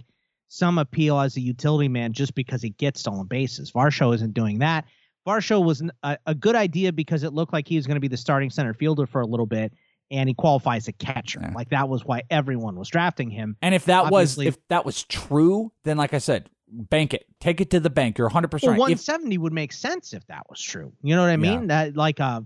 some 0.53 0.77
appeal 0.77 1.17
as 1.17 1.37
a 1.37 1.39
utility 1.39 1.87
man 1.87 2.11
just 2.11 2.35
because 2.35 2.61
he 2.61 2.71
gets 2.71 2.99
stolen 2.99 3.25
bases. 3.25 3.71
Varsho 3.71 4.13
isn't 4.13 4.33
doing 4.33 4.59
that. 4.59 4.83
Varsho 5.25 5.63
was 5.63 5.81
a 6.03 6.35
good 6.35 6.55
idea 6.55 6.91
because 6.91 7.23
it 7.23 7.31
looked 7.31 7.53
like 7.53 7.69
he 7.69 7.77
was 7.77 7.87
going 7.87 7.95
to 7.95 8.01
be 8.01 8.09
the 8.09 8.17
starting 8.17 8.49
center 8.49 8.73
fielder 8.73 9.05
for 9.05 9.21
a 9.21 9.25
little 9.25 9.45
bit, 9.45 9.71
and 10.09 10.27
he 10.27 10.35
qualifies 10.35 10.89
a 10.89 10.91
catcher. 10.91 11.39
Like 11.55 11.69
that 11.69 11.87
was 11.87 12.03
why 12.03 12.23
everyone 12.29 12.75
was 12.75 12.89
drafting 12.89 13.29
him. 13.29 13.55
And 13.61 13.73
if 13.73 13.85
that 13.85 14.05
Obviously- 14.05 14.47
was 14.47 14.55
if 14.55 14.67
that 14.67 14.85
was 14.85 15.03
true, 15.03 15.71
then 15.85 15.95
like 15.95 16.13
I 16.13 16.17
said, 16.17 16.49
bank 16.67 17.13
it, 17.13 17.25
take 17.39 17.61
it 17.61 17.69
to 17.69 17.79
the 17.79 17.89
bank. 17.89 18.17
You're 18.17 18.27
100 18.27 18.49
percent 18.51 18.71
Well, 18.77 18.87
right. 18.87 18.91
If 18.91 19.07
170 19.07 19.37
would 19.37 19.53
make 19.53 19.71
sense 19.71 20.13
if 20.13 20.27
that 20.27 20.47
was 20.49 20.61
true. 20.61 20.91
You 21.01 21.15
know 21.15 21.21
what 21.21 21.29
I 21.31 21.37
mean? 21.37 21.67
That 21.67 21.95
like 21.95 22.19
a 22.19 22.45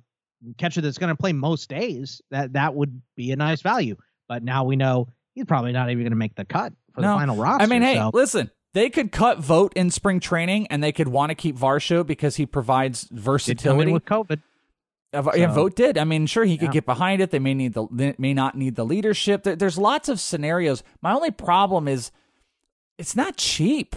catcher 0.59 0.81
that's 0.81 0.99
going 0.99 1.09
to 1.09 1.15
play 1.19 1.33
most 1.33 1.69
days, 1.69 2.21
that 2.29 2.53
that 2.53 2.75
would 2.75 3.01
be 3.15 3.31
a 3.31 3.35
nice 3.35 3.61
value. 3.61 3.95
But 4.27 4.43
now 4.43 4.63
we 4.63 4.75
know 4.75 5.07
he's 5.33 5.45
probably 5.45 5.71
not 5.71 5.89
even 5.89 6.03
going 6.03 6.11
to 6.11 6.17
make 6.17 6.35
the 6.35 6.45
cut 6.45 6.71
for 6.95 7.01
the 7.01 7.07
No. 7.07 7.17
final 7.17 7.35
roster. 7.35 7.63
I 7.63 7.67
mean, 7.67 7.81
hey, 7.81 7.95
so- 7.95 8.11
listen, 8.13 8.49
they 8.73 8.89
could 8.89 9.11
cut 9.11 9.39
Vogt 9.39 9.73
in 9.75 9.89
spring 9.91 10.19
training, 10.19 10.67
and 10.67 10.83
they 10.83 10.91
could 10.91 11.07
want 11.07 11.29
to 11.29 11.35
keep 11.35 11.57
Varsho 11.57 12.05
because 12.05 12.35
he 12.37 12.45
provides 12.45 13.01
did 13.03 13.09
come 13.09 13.17
in 13.17 13.23
versatility. 13.23 13.91
with 13.93 14.05
COVID. 14.05 14.41
Uh, 15.13 15.31
yeah, 15.35 15.53
Vogt 15.53 15.75
did. 15.77 15.97
I 15.97 16.03
mean, 16.03 16.25
sure, 16.25 16.43
he 16.43 16.57
could 16.57 16.65
Yeah. 16.69 16.71
get 16.73 16.85
behind 16.85 17.21
it. 17.21 17.31
They 17.31 17.39
may 17.39 17.53
need 17.53 17.73
the 17.73 17.87
they 17.89 18.15
may 18.17 18.33
not 18.33 18.55
need 18.57 18.75
the 18.75 18.83
leadership. 18.83 19.43
There, 19.43 19.55
there's 19.55 19.77
lots 19.77 20.09
of 20.09 20.19
scenarios. 20.19 20.83
My 21.01 21.13
only 21.13 21.31
problem 21.31 21.87
is 21.87 22.11
it's 22.97 23.15
not 23.15 23.37
cheap. 23.37 23.95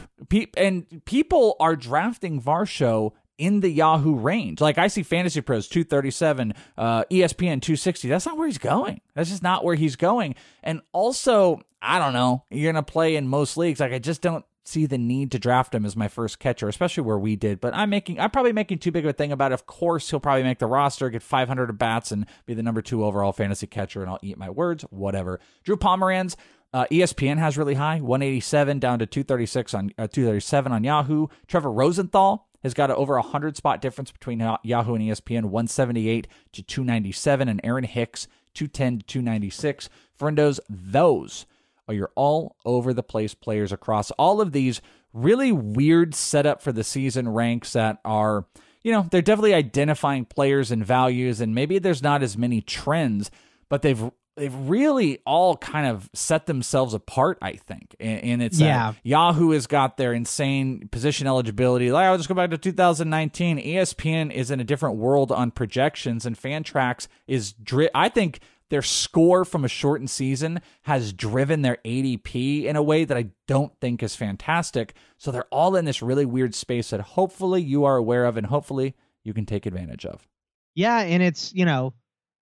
And 0.56 1.02
people 1.06 1.56
are 1.58 1.74
drafting 1.74 2.40
Varsho 2.40 3.12
in 3.38 3.60
the 3.60 3.70
Yahoo 3.70 4.16
range. 4.16 4.60
Like 4.60 4.76
I 4.78 4.88
see 4.88 5.02
Fantasy 5.02 5.40
Pros 5.40 5.68
237, 5.68 6.54
uh, 6.76 7.04
ESPN 7.04 7.62
260. 7.62 8.08
That's 8.08 8.26
not 8.26 8.36
where 8.36 8.46
he's 8.46 8.58
going. 8.58 9.00
That's 9.14 9.30
just 9.30 9.42
not 9.42 9.64
where 9.64 9.76
he's 9.76 9.96
going. 9.96 10.34
And 10.62 10.82
also, 10.92 11.62
I 11.80 11.98
don't 11.98 12.12
know. 12.12 12.44
You're 12.50 12.72
gonna 12.72 12.82
play 12.82 13.16
in 13.16 13.28
most 13.28 13.56
leagues. 13.56 13.80
Like 13.80 13.92
I 13.92 13.98
just 13.98 14.20
don't 14.20 14.44
see 14.64 14.84
the 14.84 14.98
need 14.98 15.30
to 15.32 15.38
draft 15.38 15.74
him 15.74 15.86
as 15.86 15.96
my 15.96 16.08
first 16.08 16.38
catcher, 16.38 16.68
especially 16.68 17.02
where 17.02 17.18
we 17.18 17.36
did. 17.36 17.60
But 17.60 17.74
I'm 17.74 17.88
making, 17.88 18.20
I'm 18.20 18.30
probably 18.30 18.52
making 18.52 18.78
too 18.78 18.92
big 18.92 19.04
of 19.04 19.10
a 19.10 19.12
thing 19.14 19.32
about 19.32 19.50
it. 19.50 19.54
Of 19.54 19.66
course, 19.66 20.10
he'll 20.10 20.20
probably 20.20 20.42
make 20.42 20.58
the 20.58 20.66
roster, 20.66 21.08
get 21.08 21.22
500 21.22 21.70
at 21.70 21.78
bats, 21.78 22.12
and 22.12 22.26
be 22.44 22.52
the 22.52 22.62
number 22.62 22.82
two 22.82 23.02
overall 23.04 23.32
fantasy 23.32 23.66
catcher. 23.66 24.02
And 24.02 24.10
I'll 24.10 24.18
eat 24.20 24.36
my 24.36 24.50
words, 24.50 24.82
whatever. 24.90 25.40
Drew 25.64 25.78
Pomeranz, 25.78 26.36
uh, 26.74 26.84
ESPN 26.90 27.38
has 27.38 27.56
really 27.56 27.74
high, 27.74 28.00
187 28.00 28.78
down 28.78 28.98
to 28.98 29.06
236 29.06 29.72
on 29.72 29.90
uh, 29.96 30.06
237 30.06 30.70
on 30.70 30.84
Yahoo. 30.84 31.28
Trevor 31.46 31.72
Rosenthal 31.72 32.47
has 32.62 32.74
got 32.74 32.90
over 32.90 33.16
a 33.16 33.22
hundred 33.22 33.56
spot 33.56 33.80
difference 33.80 34.10
between 34.10 34.40
Yahoo 34.62 34.94
and 34.94 35.04
ESPN, 35.04 35.44
178 35.44 36.26
to 36.52 36.62
297, 36.62 37.48
and 37.48 37.60
Aaron 37.62 37.84
Hicks 37.84 38.26
210 38.54 38.98
to 38.98 39.06
296. 39.06 39.88
Friendos, 40.18 40.58
those 40.68 41.46
are 41.86 41.94
your 41.94 42.10
all 42.14 42.56
over 42.64 42.92
the 42.92 43.02
place 43.02 43.34
players 43.34 43.72
across 43.72 44.10
all 44.12 44.40
of 44.40 44.52
these 44.52 44.80
really 45.12 45.52
weird 45.52 46.14
setup 46.14 46.60
for 46.60 46.72
the 46.72 46.84
season 46.84 47.28
ranks 47.28 47.72
that 47.72 47.98
are, 48.04 48.46
you 48.82 48.92
know, 48.92 49.06
they're 49.10 49.22
definitely 49.22 49.54
identifying 49.54 50.24
players 50.24 50.70
and 50.70 50.84
values, 50.84 51.40
and 51.40 51.54
maybe 51.54 51.78
there's 51.78 52.02
not 52.02 52.22
as 52.22 52.36
many 52.36 52.60
trends, 52.60 53.30
but 53.68 53.82
they've 53.82 54.10
they've 54.38 54.54
really 54.54 55.18
all 55.26 55.56
kind 55.56 55.86
of 55.86 56.08
set 56.14 56.46
themselves 56.46 56.94
apart, 56.94 57.38
I 57.42 57.52
think. 57.54 57.94
And, 58.00 58.24
and 58.24 58.42
it's 58.42 58.60
uh, 58.60 58.64
Yeah. 58.64 58.92
Yahoo 59.02 59.50
has 59.50 59.66
got 59.66 59.96
their 59.96 60.12
insane 60.12 60.88
position 60.90 61.26
eligibility. 61.26 61.92
Like, 61.92 62.06
I'll 62.06 62.16
just 62.16 62.28
go 62.28 62.34
back 62.34 62.50
to 62.50 62.58
2019. 62.58 63.58
ESPN 63.58 64.32
is 64.32 64.50
in 64.50 64.60
a 64.60 64.64
different 64.64 64.96
world 64.96 65.30
on 65.32 65.50
projections, 65.50 66.24
and 66.24 66.36
Fantrax 66.40 67.08
is, 67.26 67.52
dri- 67.52 67.90
I 67.94 68.08
think, 68.08 68.40
their 68.70 68.82
score 68.82 69.44
from 69.44 69.64
a 69.64 69.68
shortened 69.68 70.10
season 70.10 70.60
has 70.82 71.12
driven 71.14 71.62
their 71.62 71.78
ADP 71.86 72.64
in 72.64 72.76
a 72.76 72.82
way 72.82 73.04
that 73.04 73.16
I 73.16 73.30
don't 73.46 73.72
think 73.80 74.02
is 74.02 74.14
fantastic. 74.14 74.94
So 75.16 75.30
they're 75.30 75.46
all 75.50 75.74
in 75.74 75.84
this 75.86 76.02
really 76.02 76.26
weird 76.26 76.54
space 76.54 76.90
that 76.90 77.00
hopefully 77.00 77.62
you 77.62 77.84
are 77.84 77.96
aware 77.96 78.26
of 78.26 78.36
and 78.36 78.46
hopefully 78.46 78.94
you 79.24 79.32
can 79.32 79.46
take 79.46 79.64
advantage 79.64 80.04
of. 80.04 80.28
Yeah, 80.74 81.00
and 81.00 81.22
it's 81.22 81.52
you 81.54 81.64
know, 81.64 81.94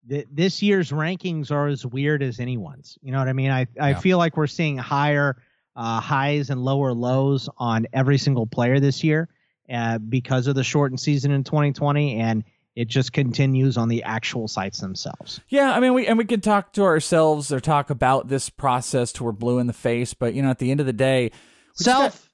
th- 0.09 0.27
this 0.33 0.63
year's 0.63 0.91
rankings 0.91 1.51
are 1.51 1.67
as 1.69 1.85
weird 1.87 2.23
as 2.23 2.41
anyone's. 2.41 2.99
You 3.03 3.13
know 3.13 3.19
what 3.19 3.29
I 3.29 3.33
mean? 3.33 3.51
I 3.51 3.67
I 3.81 3.91
Yeah. 3.91 3.99
feel 4.01 4.19
like 4.19 4.37
we're 4.37 4.47
seeing 4.47 4.79
higher 4.79 5.37
uh, 5.75 6.01
highs 6.01 6.49
and 6.51 6.65
lower 6.65 6.93
lows 6.95 7.49
on 7.59 7.87
every 7.93 8.17
single 8.19 8.47
player 8.47 8.81
this 8.81 9.05
year 9.05 9.29
uh, 9.71 9.99
because 9.99 10.47
of 10.47 10.55
the 10.55 10.65
shortened 10.65 10.99
season 11.01 11.31
in 11.33 11.45
2020, 11.45 12.17
and 12.19 12.45
it 12.75 12.89
just 12.89 13.13
continues 13.13 13.77
on 13.77 13.89
the 13.89 14.03
actual 14.03 14.49
sites 14.49 14.81
themselves. 14.81 15.41
Yeah, 15.49 15.73
I 15.73 15.81
mean, 15.81 15.93
we 15.95 16.07
and 16.07 16.17
we 16.19 16.25
can 16.25 16.41
talk 16.41 16.73
to 16.75 16.83
ourselves 16.85 17.53
or 17.53 17.61
talk 17.61 17.91
about 17.91 18.29
this 18.29 18.49
process 18.49 19.13
to 19.13 19.25
we're 19.25 19.33
blue 19.33 19.59
in 19.59 19.67
the 19.67 19.73
face, 19.73 20.15
but 20.15 20.33
you 20.35 20.43
know, 20.43 20.51
at 20.51 20.59
the 20.59 20.71
end 20.71 20.81
of 20.81 20.87
the 20.87 20.93
day, 20.93 21.25
we 21.25 21.31
just 21.77 21.87
got- 21.87 22.13
Self. 22.13 22.26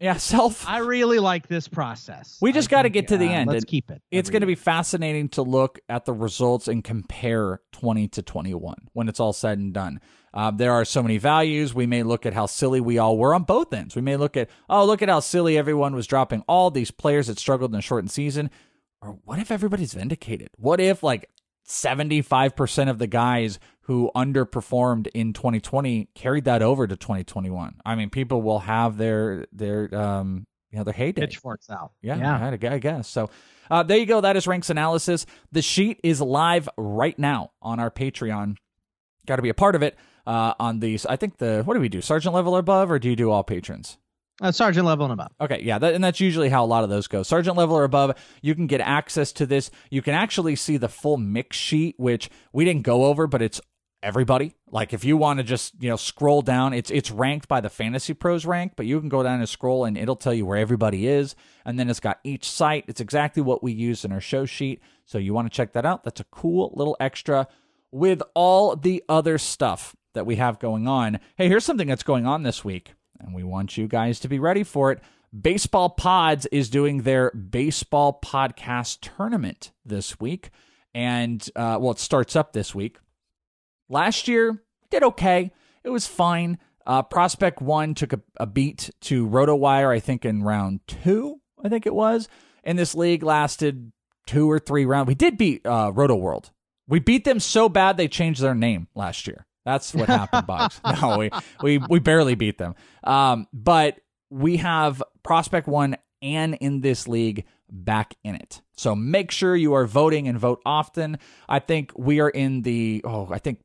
Yeah, 0.00 0.16
self. 0.16 0.66
I 0.66 0.78
really 0.78 1.18
like 1.18 1.46
this 1.46 1.68
process. 1.68 2.38
We 2.40 2.52
just 2.52 2.70
got 2.70 2.82
to 2.82 2.88
get 2.88 3.08
to 3.08 3.18
the 3.18 3.28
uh, 3.28 3.32
end. 3.32 3.50
Let's 3.50 3.66
keep 3.66 3.90
it. 3.90 4.00
It's 4.10 4.30
going 4.30 4.40
to 4.40 4.46
be 4.46 4.54
fascinating 4.54 5.28
to 5.30 5.42
look 5.42 5.78
at 5.88 6.06
the 6.06 6.14
results 6.14 6.68
and 6.68 6.82
compare 6.82 7.60
20 7.72 8.08
to 8.08 8.22
21 8.22 8.88
when 8.94 9.08
it's 9.08 9.20
all 9.20 9.34
said 9.34 9.58
and 9.58 9.74
done. 9.74 10.00
Uh, 10.32 10.50
there 10.50 10.72
are 10.72 10.84
so 10.84 11.02
many 11.02 11.18
values. 11.18 11.74
We 11.74 11.86
may 11.86 12.02
look 12.02 12.24
at 12.24 12.32
how 12.32 12.46
silly 12.46 12.80
we 12.80 12.98
all 12.98 13.18
were 13.18 13.34
on 13.34 13.42
both 13.42 13.72
ends. 13.74 13.94
We 13.94 14.02
may 14.02 14.16
look 14.16 14.36
at, 14.36 14.48
oh, 14.70 14.86
look 14.86 15.02
at 15.02 15.08
how 15.08 15.20
silly 15.20 15.58
everyone 15.58 15.94
was 15.94 16.06
dropping 16.06 16.44
all 16.48 16.70
these 16.70 16.90
players 16.90 17.26
that 17.26 17.38
struggled 17.38 17.72
in 17.72 17.78
a 17.78 17.82
shortened 17.82 18.10
season. 18.10 18.50
Or 19.02 19.18
what 19.24 19.38
if 19.38 19.50
everybody's 19.50 19.92
vindicated? 19.92 20.48
What 20.56 20.80
if 20.80 21.02
like 21.02 21.28
75% 21.66 22.88
of 22.88 22.98
the 22.98 23.06
guys 23.06 23.58
who 23.90 24.08
underperformed 24.14 25.08
in 25.14 25.32
2020 25.32 26.10
carried 26.14 26.44
that 26.44 26.62
over 26.62 26.86
to 26.86 26.94
2021? 26.96 27.80
I 27.84 27.96
mean, 27.96 28.08
people 28.08 28.40
will 28.40 28.60
have 28.60 28.96
their 28.96 29.46
their 29.50 29.92
um 29.92 30.46
you 30.70 30.78
know 30.78 30.84
their 30.84 30.94
heyday. 30.94 31.22
pitchforks 31.22 31.68
out. 31.68 31.90
Yeah, 32.00 32.16
yeah. 32.16 32.56
I, 32.70 32.74
I 32.74 32.78
guess. 32.78 33.08
So 33.08 33.30
uh, 33.68 33.82
there 33.82 33.98
you 33.98 34.06
go. 34.06 34.20
That 34.20 34.36
is 34.36 34.46
ranks 34.46 34.70
analysis. 34.70 35.26
The 35.50 35.60
sheet 35.60 35.98
is 36.04 36.20
live 36.20 36.68
right 36.76 37.18
now 37.18 37.50
on 37.60 37.80
our 37.80 37.90
Patreon. 37.90 38.58
Got 39.26 39.36
to 39.36 39.42
be 39.42 39.48
a 39.48 39.54
part 39.54 39.74
of 39.74 39.82
it 39.82 39.98
uh, 40.24 40.54
on 40.60 40.78
these. 40.78 41.04
I 41.04 41.16
think 41.16 41.38
the 41.38 41.62
what 41.64 41.74
do 41.74 41.80
we 41.80 41.88
do? 41.88 42.00
Sergeant 42.00 42.32
level 42.32 42.54
or 42.54 42.60
above, 42.60 42.92
or 42.92 43.00
do 43.00 43.10
you 43.10 43.16
do 43.16 43.32
all 43.32 43.42
patrons? 43.42 43.98
Uh, 44.40 44.50
sergeant 44.50 44.86
level 44.86 45.04
and 45.04 45.12
above. 45.12 45.32
Okay, 45.38 45.60
yeah, 45.62 45.78
that, 45.78 45.94
and 45.94 46.02
that's 46.02 46.18
usually 46.18 46.48
how 46.48 46.64
a 46.64 46.66
lot 46.66 46.82
of 46.82 46.88
those 46.88 47.06
go. 47.08 47.22
Sergeant 47.22 47.58
level 47.58 47.76
or 47.76 47.84
above, 47.84 48.16
you 48.40 48.54
can 48.54 48.66
get 48.66 48.80
access 48.80 49.32
to 49.32 49.44
this. 49.44 49.70
You 49.90 50.00
can 50.00 50.14
actually 50.14 50.56
see 50.56 50.78
the 50.78 50.88
full 50.88 51.18
mix 51.18 51.58
sheet, 51.58 51.94
which 51.98 52.30
we 52.50 52.64
didn't 52.64 52.82
go 52.82 53.04
over, 53.04 53.26
but 53.26 53.42
it's 53.42 53.60
everybody. 54.02 54.54
Like 54.70 54.92
if 54.92 55.04
you 55.04 55.16
want 55.16 55.38
to 55.38 55.44
just 55.44 55.74
you 55.82 55.88
know 55.88 55.96
scroll 55.96 56.42
down, 56.42 56.72
it's 56.72 56.90
it's 56.90 57.10
ranked 57.10 57.48
by 57.48 57.60
the 57.60 57.68
Fantasy 57.68 58.14
Pros 58.14 58.46
rank, 58.46 58.72
but 58.76 58.86
you 58.86 59.00
can 59.00 59.08
go 59.08 59.22
down 59.22 59.40
and 59.40 59.48
scroll, 59.48 59.84
and 59.84 59.96
it'll 59.96 60.16
tell 60.16 60.34
you 60.34 60.46
where 60.46 60.58
everybody 60.58 61.06
is, 61.06 61.34
and 61.64 61.78
then 61.78 61.88
it's 61.88 62.00
got 62.00 62.20
each 62.24 62.48
site. 62.50 62.84
It's 62.88 63.00
exactly 63.00 63.42
what 63.42 63.62
we 63.62 63.72
use 63.72 64.04
in 64.04 64.12
our 64.12 64.20
show 64.20 64.46
sheet. 64.46 64.80
So 65.04 65.18
you 65.18 65.34
want 65.34 65.50
to 65.50 65.56
check 65.56 65.72
that 65.72 65.86
out. 65.86 66.04
That's 66.04 66.20
a 66.20 66.24
cool 66.24 66.72
little 66.74 66.96
extra 67.00 67.48
with 67.90 68.22
all 68.34 68.76
the 68.76 69.02
other 69.08 69.38
stuff 69.38 69.96
that 70.14 70.26
we 70.26 70.36
have 70.36 70.58
going 70.58 70.86
on. 70.88 71.20
Hey, 71.36 71.48
here's 71.48 71.64
something 71.64 71.88
that's 71.88 72.02
going 72.02 72.26
on 72.26 72.42
this 72.42 72.64
week 72.64 72.94
and 73.20 73.34
we 73.34 73.44
want 73.44 73.76
you 73.76 73.86
guys 73.86 74.20
to 74.20 74.28
be 74.28 74.38
ready 74.38 74.64
for 74.64 74.90
it. 74.92 75.00
Baseball 75.38 75.90
Pods 75.90 76.46
is 76.46 76.70
doing 76.70 77.02
their 77.02 77.30
baseball 77.30 78.18
podcast 78.24 78.98
tournament 79.16 79.70
this 79.84 80.18
week. 80.18 80.50
And, 80.92 81.48
uh, 81.54 81.78
well, 81.80 81.92
it 81.92 82.00
starts 82.00 82.34
up 82.34 82.52
this 82.52 82.74
week. 82.74 82.98
Last 83.90 84.28
year, 84.28 84.62
did 84.90 85.02
okay. 85.02 85.50
It 85.84 85.90
was 85.90 86.06
fine. 86.06 86.58
Uh, 86.86 87.02
Prospect 87.02 87.60
One 87.60 87.94
took 87.94 88.12
a, 88.12 88.20
a 88.38 88.46
beat 88.46 88.90
to 89.02 89.26
RotoWire, 89.26 89.94
I 89.94 90.00
think, 90.00 90.24
in 90.24 90.42
round 90.42 90.80
two, 90.86 91.40
I 91.62 91.68
think 91.68 91.86
it 91.86 91.94
was. 91.94 92.28
And 92.64 92.78
this 92.78 92.94
league 92.94 93.22
lasted 93.22 93.92
two 94.26 94.50
or 94.50 94.58
three 94.58 94.86
rounds. 94.86 95.08
We 95.08 95.14
did 95.14 95.36
beat 95.36 95.66
uh, 95.66 95.90
Roto 95.92 96.14
World. 96.14 96.50
We 96.86 97.00
beat 97.00 97.24
them 97.24 97.40
so 97.40 97.68
bad 97.68 97.96
they 97.96 98.08
changed 98.08 98.40
their 98.40 98.54
name 98.54 98.88
last 98.94 99.26
year. 99.26 99.46
That's 99.64 99.94
what 99.94 100.08
happened, 100.08 100.46
Bugs. 100.46 100.80
No, 101.00 101.18
we, 101.18 101.30
we 101.62 101.78
we 101.78 101.98
barely 101.98 102.34
beat 102.34 102.58
them. 102.58 102.74
Um, 103.04 103.46
but 103.52 103.98
we 104.30 104.58
have 104.58 105.02
Prospect 105.22 105.66
One 105.66 105.96
and 106.22 106.54
in 106.54 106.80
this 106.80 107.08
league 107.08 107.44
back 107.70 108.14
in 108.24 108.34
it. 108.34 108.62
So 108.76 108.94
make 108.94 109.30
sure 109.30 109.54
you 109.54 109.74
are 109.74 109.86
voting 109.86 110.28
and 110.28 110.38
vote 110.38 110.60
often. 110.64 111.18
I 111.48 111.58
think 111.58 111.92
we 111.96 112.20
are 112.20 112.28
in 112.28 112.62
the 112.62 113.02
oh, 113.04 113.28
I 113.30 113.38
think 113.38 113.60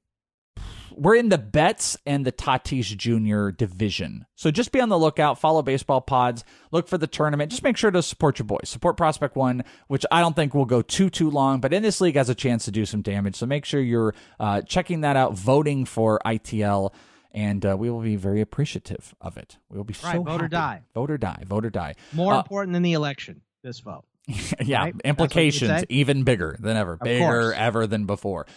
we're 0.98 1.16
in 1.16 1.30
the 1.30 1.38
Betts 1.38 1.98
and 2.06 2.26
the 2.26 2.32
Tatis 2.32 2.96
Jr. 2.98 3.50
division. 3.52 4.26
So 4.36 4.50
just 4.52 4.72
be 4.72 4.80
on 4.82 4.90
the 4.90 4.98
lookout. 4.98 5.40
Follow 5.40 5.62
Baseball 5.62 6.02
Pods. 6.02 6.44
Look 6.72 6.88
for 6.88 6.98
the 6.98 7.08
tournament. 7.08 7.52
Just 7.52 7.64
make 7.64 7.78
sure 7.78 7.92
to 7.92 8.02
support 8.02 8.40
your 8.40 8.46
boys. 8.46 8.70
Support 8.70 8.98
Prospect 8.98 9.36
One, 9.36 9.64
which 9.88 10.06
I 10.12 10.22
don't 10.22 10.36
think 10.36 10.54
will 10.54 10.66
go 10.66 10.82
too 10.82 11.10
too 11.10 11.30
long, 11.30 11.60
but 11.60 11.74
in 11.74 11.84
this 11.84 12.02
league 12.02 12.16
has 12.16 12.30
a 12.30 12.36
chance 12.36 12.66
to 12.66 12.72
do 12.72 12.86
some 12.86 13.02
damage. 13.02 13.36
So 13.36 13.46
make 13.46 13.66
sure 13.66 13.82
you're 13.82 14.16
uh, 14.40 14.62
checking 14.62 15.02
that 15.02 15.16
out, 15.18 15.34
voting 15.34 15.86
for 15.86 16.20
ITL. 16.26 16.94
And 17.32 17.66
uh, 17.66 17.76
we 17.78 17.90
will 17.90 18.00
be 18.02 18.16
very 18.16 18.40
appreciative 18.40 19.14
of 19.20 19.36
it. 19.36 19.58
We 19.70 19.76
will 19.76 19.84
be 19.84 19.94
right, 20.04 20.14
so 20.16 20.24
vote 20.24 20.42
or 20.42 20.48
die. 20.48 20.84
Vote 20.94 21.12
or 21.12 21.18
die. 21.18 21.44
Vote 21.46 21.66
or 21.66 21.70
die. 21.70 21.96
More 22.14 22.34
Uh, 22.34 22.38
important 22.40 22.72
than 22.74 22.82
the 22.84 22.94
election. 22.94 23.42
This 23.62 23.82
vote. 23.82 24.06
yeah, 24.28 24.36
Right? 24.38 24.60
That's 24.62 24.64
what 24.64 25.06
you 25.06 25.10
implications 25.10 25.84
even 25.90 26.24
bigger 26.24 26.56
than 26.60 26.78
ever, 26.78 26.96
bigger 26.96 27.26
course. 27.26 27.56
ever 27.58 27.88
than 27.88 28.06
before. 28.06 28.48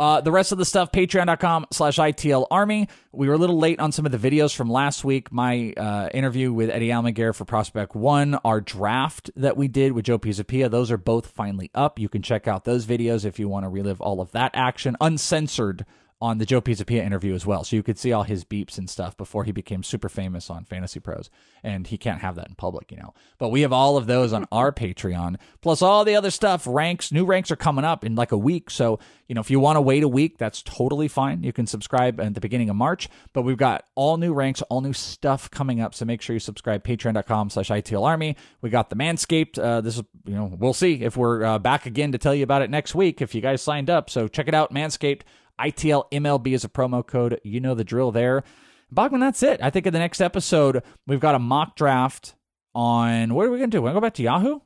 Uh, 0.00 0.20
the 0.20 0.30
rest 0.30 0.52
of 0.52 0.58
the 0.58 0.64
stuff, 0.64 0.92
patreon.com 0.92 1.66
slash 1.72 1.96
ITL 1.96 2.46
Army. 2.52 2.88
We 3.10 3.26
were 3.26 3.34
a 3.34 3.38
little 3.38 3.58
late 3.58 3.80
on 3.80 3.90
some 3.90 4.06
of 4.06 4.12
the 4.12 4.18
videos 4.18 4.54
from 4.54 4.70
last 4.70 5.04
week. 5.04 5.32
My 5.32 5.72
uh, 5.76 6.08
interview 6.14 6.52
with 6.52 6.70
Eddie 6.70 6.88
Almaguer 6.88 7.34
for 7.34 7.44
Prospect 7.44 7.96
One, 7.96 8.36
our 8.44 8.60
draft 8.60 9.32
that 9.34 9.56
we 9.56 9.66
did 9.66 9.92
with 9.92 10.04
Joe 10.04 10.18
Pisapia, 10.18 10.70
those 10.70 10.92
are 10.92 10.98
both 10.98 11.26
finally 11.26 11.70
up. 11.74 11.98
You 11.98 12.08
can 12.08 12.22
check 12.22 12.46
out 12.46 12.64
those 12.64 12.86
videos 12.86 13.24
if 13.24 13.40
you 13.40 13.48
want 13.48 13.64
to 13.64 13.68
relive 13.68 14.00
all 14.00 14.20
of 14.20 14.30
that 14.32 14.52
action, 14.54 14.96
uncensored 15.00 15.84
on 16.20 16.38
the 16.38 16.46
Joe 16.46 16.60
Pisapia 16.60 17.04
interview 17.04 17.32
as 17.34 17.46
well. 17.46 17.62
So 17.62 17.76
you 17.76 17.82
could 17.82 17.98
see 17.98 18.12
all 18.12 18.24
his 18.24 18.44
beeps 18.44 18.76
and 18.76 18.90
stuff 18.90 19.16
before 19.16 19.44
he 19.44 19.52
became 19.52 19.84
super 19.84 20.08
famous 20.08 20.50
on 20.50 20.64
Fantasy 20.64 20.98
Pros. 20.98 21.30
And 21.62 21.86
he 21.86 21.96
can't 21.96 22.20
have 22.20 22.34
that 22.34 22.48
in 22.48 22.56
public, 22.56 22.90
you 22.90 22.96
know. 22.96 23.14
But 23.38 23.50
we 23.50 23.60
have 23.60 23.72
all 23.72 23.96
of 23.96 24.06
those 24.06 24.32
on 24.32 24.46
our 24.50 24.72
Patreon, 24.78 25.36
plus 25.60 25.80
all 25.80 26.04
the 26.04 26.16
other 26.16 26.30
stuff. 26.32 26.66
Ranks, 26.66 27.12
new 27.12 27.24
ranks 27.24 27.50
are 27.52 27.56
coming 27.56 27.84
up 27.84 28.04
in 28.04 28.16
like 28.16 28.32
a 28.32 28.38
week. 28.38 28.68
So, 28.70 28.98
you 29.28 29.34
know, 29.34 29.40
if 29.40 29.50
you 29.50 29.60
want 29.60 29.76
to 29.76 29.80
wait 29.80 30.02
a 30.02 30.08
week, 30.08 30.38
that's 30.38 30.62
totally 30.62 31.06
fine. 31.06 31.44
You 31.44 31.52
can 31.52 31.66
subscribe 31.66 32.20
at 32.20 32.34
the 32.34 32.40
beginning 32.40 32.68
of 32.68 32.74
March. 32.74 33.08
But 33.32 33.42
we've 33.42 33.56
got 33.56 33.84
all 33.94 34.16
new 34.16 34.34
ranks, 34.34 34.60
all 34.62 34.80
new 34.80 34.92
stuff 34.92 35.48
coming 35.50 35.80
up. 35.80 35.94
So 35.94 36.04
make 36.04 36.20
sure 36.20 36.34
you 36.34 36.40
subscribe, 36.40 36.82
patreon.com 36.82 37.50
slash 37.50 37.68
ITL 37.68 38.04
Army. 38.04 38.36
We 38.60 38.70
got 38.70 38.90
the 38.90 38.96
Manscaped. 38.96 39.58
Uh, 39.58 39.80
this 39.82 39.98
is, 39.98 40.02
you 40.24 40.34
know, 40.34 40.52
we'll 40.58 40.72
see 40.72 40.94
if 41.02 41.16
we're 41.16 41.44
uh, 41.44 41.58
back 41.60 41.86
again 41.86 42.10
to 42.10 42.18
tell 42.18 42.34
you 42.34 42.42
about 42.42 42.62
it 42.62 42.70
next 42.70 42.96
week 42.96 43.22
if 43.22 43.36
you 43.36 43.40
guys 43.40 43.62
signed 43.62 43.88
up. 43.88 44.10
So 44.10 44.26
check 44.26 44.48
it 44.48 44.54
out, 44.54 44.74
Manscaped. 44.74 45.22
ITL 45.60 46.10
MLB 46.12 46.48
is 46.54 46.64
a 46.64 46.68
promo 46.68 47.06
code. 47.06 47.40
You 47.44 47.60
know 47.60 47.74
the 47.74 47.84
drill 47.84 48.12
there. 48.12 48.44
Bogman, 48.94 49.20
that's 49.20 49.42
it. 49.42 49.60
I 49.62 49.70
think 49.70 49.86
in 49.86 49.92
the 49.92 49.98
next 49.98 50.20
episode, 50.20 50.82
we've 51.06 51.20
got 51.20 51.34
a 51.34 51.38
mock 51.38 51.76
draft 51.76 52.34
on 52.74 53.34
what 53.34 53.46
are 53.46 53.50
we 53.50 53.58
gonna 53.58 53.68
do? 53.68 53.82
We're 53.82 53.88
gonna 53.90 54.00
go 54.00 54.06
back 54.06 54.14
to 54.14 54.22
Yahoo? 54.22 54.60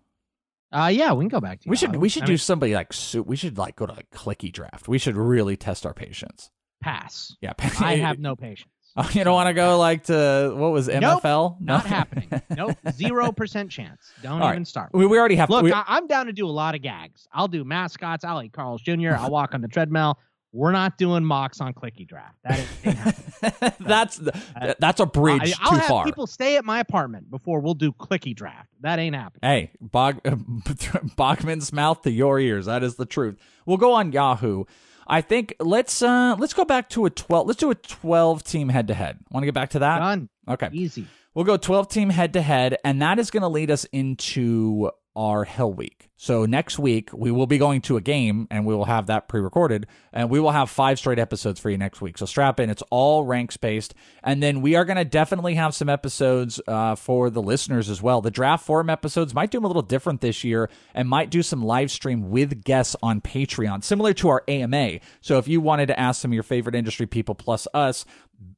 Uh, 0.73 0.87
yeah, 0.93 1.13
we 1.13 1.25
can 1.25 1.29
go 1.29 1.41
back 1.41 1.61
to 1.61 1.69
We 1.69 1.77
should 1.77 1.91
Yahoo. 1.91 2.01
we 2.01 2.09
should 2.09 2.23
I 2.23 2.27
do 2.27 2.33
mean, 2.33 2.39
somebody 2.39 2.75
like 2.75 2.93
we 3.27 3.37
should 3.37 3.59
like 3.59 3.77
go 3.77 3.87
to 3.87 3.93
like 3.93 4.11
clicky 4.11 4.53
draft. 4.53 4.89
We 4.89 4.99
should 4.99 5.17
really 5.17 5.57
test 5.57 5.85
our 5.87 5.93
patience. 5.95 6.51
pass. 6.81 7.37
Yeah, 7.41 7.53
I 7.81 7.97
have 7.97 8.19
no 8.21 8.37
patience. 8.37 8.69
Oh, 8.95 9.09
you 9.15 9.25
don't 9.25 9.33
want 9.35 9.47
to 9.49 9.55
go 9.55 9.79
like 9.79 10.05
to 10.05 10.53
what 10.55 10.71
was 10.73 10.87
Nope, 10.89 11.23
MFL? 11.23 11.61
Not 11.61 11.87
happening. 11.87 12.29
Nope. 12.57 12.77
Zero 12.93 13.33
percent 13.33 13.71
chance. 13.71 14.13
Don't 14.23 14.43
All 14.43 14.49
even 14.49 14.59
right. 14.59 14.67
start. 14.67 14.91
We, 14.93 15.07
we 15.07 15.19
already 15.19 15.37
have. 15.37 15.49
Look, 15.49 15.63
we- 15.65 15.73
I, 15.73 15.83
I'm 15.87 16.07
down 16.07 16.27
to 16.27 16.33
do 16.33 16.47
a 16.47 16.51
lot 16.53 16.75
of 16.75 16.83
gags. 16.83 17.27
I'll 17.33 17.49
do 17.49 17.65
mascots. 17.65 18.25
I'll 18.25 18.43
eat 18.43 18.53
Carl's 18.53 18.83
Jr. 18.83 19.15
I'll 19.19 19.31
walk 19.31 19.55
on 19.55 19.63
the 19.63 19.69
treadmill. 19.69 20.19
We're 20.53 20.73
not 20.73 20.99
doing 20.99 21.25
mocks 21.25 21.61
on 21.61 21.73
Clicky 21.73 22.07
Draft. 22.07 22.37
That 22.45 22.59
ain't 22.85 23.79
that's 23.81 24.17
the, 24.19 24.77
that's 24.79 25.01
a 25.01 25.07
bridge 25.07 25.55
I, 25.61 25.65
will 25.65 25.71
too 25.71 25.77
have 25.77 25.89
far. 25.89 26.05
people 26.05 26.27
stay 26.27 26.57
at 26.57 26.65
my 26.65 26.81
apartment 26.81 27.31
before 27.31 27.61
we'll 27.61 27.75
do 27.75 27.93
Clicky 27.93 28.37
Draft. 28.37 28.69
That 28.81 28.99
ain't 28.99 29.17
happening. 29.17 29.41
Hey, 29.43 29.71
Bog, 29.81 30.23
Bogman's 30.25 31.73
mouth 31.73 32.03
to 32.03 32.11
your 32.11 32.39
ears. 32.39 32.67
That 32.67 32.83
is 32.83 32.97
the 32.97 33.07
truth. 33.07 33.39
We'll 33.67 33.79
go 33.79 33.93
on 33.93 34.13
Yahoo. 34.13 34.65
I 35.07 35.21
think 35.21 35.55
let's 35.59 36.01
uh 36.03 36.37
let's 36.39 36.55
go 36.55 36.65
back 36.65 36.89
to 36.91 37.07
a 37.07 37.11
twelve. 37.11 37.47
Let's 37.47 37.59
do 37.59 37.71
a 37.71 37.75
twelve 37.75 38.45
team 38.45 38.69
head 38.69 38.89
to 38.89 38.95
head. 38.95 39.19
Want 39.31 39.43
to 39.43 39.47
get 39.47 39.55
back 39.55 39.71
to 39.71 39.81
that? 39.81 39.99
Done. 39.99 40.29
Okay. 40.49 40.69
Easy. 40.73 41.07
We'll 41.35 41.47
go 41.47 41.57
12 41.57 41.89
team 41.89 42.11
head 42.11 42.35
to 42.35 42.43
head, 42.43 42.77
and 42.85 43.01
that 43.01 43.19
is 43.19 43.31
going 43.31 43.41
to 43.41 43.49
lead 43.49 43.71
us 43.71 43.87
into 43.87 44.91
our 45.17 45.45
Hell 45.45 45.73
Week. 45.73 46.11
So 46.23 46.47
next 46.47 46.79
week, 46.79 47.11
we 47.13 47.33
will 47.33 47.49
be 47.49 47.59
going 47.59 47.81
to 47.81 47.97
a 47.97 48.01
game, 48.01 48.47
and 48.49 48.65
we 48.65 48.77
will 48.77 48.85
have 48.85 49.07
that 49.07 49.27
pre 49.27 49.41
recorded, 49.41 49.89
and 50.13 50.31
we 50.31 50.39
will 50.39 50.53
have 50.53 50.71
five 50.71 51.01
straight 51.01 51.19
episodes 51.19 51.59
for 51.59 51.69
you 51.69 51.77
next 51.77 52.01
week. 52.01 52.17
So 52.17 52.27
strap 52.27 52.61
in. 52.61 52.71
It's 52.71 52.85
all 52.91 53.25
ranks 53.25 53.57
based. 53.57 53.93
And 54.23 54.41
then 54.41 54.63
we 54.63 54.77
are 54.77 54.85
going 54.85 54.99
to 54.99 55.05
definitely 55.05 55.57
have 55.57 55.75
some 55.75 55.89
episodes 55.89 56.61
uh, 56.69 56.95
for 56.95 57.29
the 57.29 57.43
listeners 57.43 57.91
as 57.91 58.01
well. 58.01 58.21
The 58.21 58.31
draft 58.31 58.65
forum 58.65 58.89
episodes 58.89 59.35
might 59.35 59.51
do 59.51 59.59
them 59.59 59.65
a 59.65 59.67
little 59.67 59.83
different 59.83 60.21
this 60.21 60.45
year 60.45 60.71
and 60.95 61.09
might 61.09 61.29
do 61.29 61.43
some 61.43 61.61
live 61.61 61.91
stream 61.91 62.31
with 62.31 62.63
guests 62.63 62.95
on 63.03 63.21
Patreon, 63.21 63.83
similar 63.83 64.13
to 64.13 64.29
our 64.29 64.45
AMA. 64.47 65.01
So 65.23 65.39
if 65.39 65.49
you 65.49 65.61
wanted 65.61 65.87
to 65.87 65.99
ask 65.99 66.23
some 66.23 66.31
of 66.31 66.35
your 66.35 66.45
favorite 66.45 66.77
industry 66.77 67.07
people 67.07 67.35
plus 67.35 67.67
us, 67.75 68.05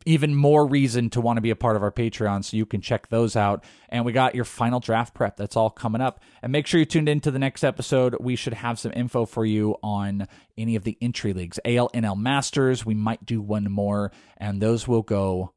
even 0.06 0.34
more 0.34 0.66
reason 0.66 1.08
to 1.10 1.20
want 1.20 1.36
to 1.36 1.40
be 1.40 1.50
a 1.50 1.56
part 1.56 1.76
of 1.76 1.82
our 1.82 1.90
Patreon 1.90 2.44
so 2.44 2.56
you 2.56 2.66
can 2.66 2.80
check 2.80 3.08
those 3.08 3.36
out. 3.36 3.64
And 3.88 4.04
we 4.04 4.12
got 4.12 4.34
your 4.34 4.44
final 4.44 4.80
draft 4.80 5.14
prep. 5.14 5.36
That's 5.36 5.56
all 5.56 5.70
coming 5.70 6.00
up. 6.00 6.20
And 6.42 6.52
make 6.52 6.66
sure 6.66 6.78
you 6.78 6.86
tuned 6.86 7.08
into 7.08 7.30
the 7.30 7.38
next 7.38 7.53
episode. 7.62 8.16
We 8.18 8.34
should 8.34 8.54
have 8.54 8.78
some 8.80 8.90
info 8.96 9.26
for 9.26 9.44
you 9.46 9.76
on 9.82 10.26
any 10.58 10.74
of 10.74 10.82
the 10.82 10.96
entry 11.00 11.32
leagues. 11.34 11.60
AL, 11.64 11.90
NL 11.90 12.16
Masters. 12.18 12.84
We 12.84 12.94
might 12.94 13.24
do 13.24 13.40
one 13.40 13.70
more, 13.70 14.10
and 14.38 14.60
those 14.60 14.88
will 14.88 15.02
go 15.02 15.52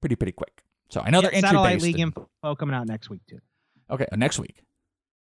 pretty, 0.00 0.16
pretty 0.16 0.32
quick. 0.32 0.62
So 0.88 1.00
I 1.04 1.10
know 1.10 1.18
Yeah, 1.18 1.22
they're 1.22 1.34
entry 1.34 1.48
Satellite 1.48 1.74
based. 1.74 1.84
League 1.84 1.98
info 2.00 2.28
coming 2.56 2.74
out 2.74 2.86
next 2.86 3.10
week 3.10 3.22
too. 3.28 3.38
okay, 3.90 4.06
uh, 4.10 4.16
next 4.16 4.38
week. 4.38 4.62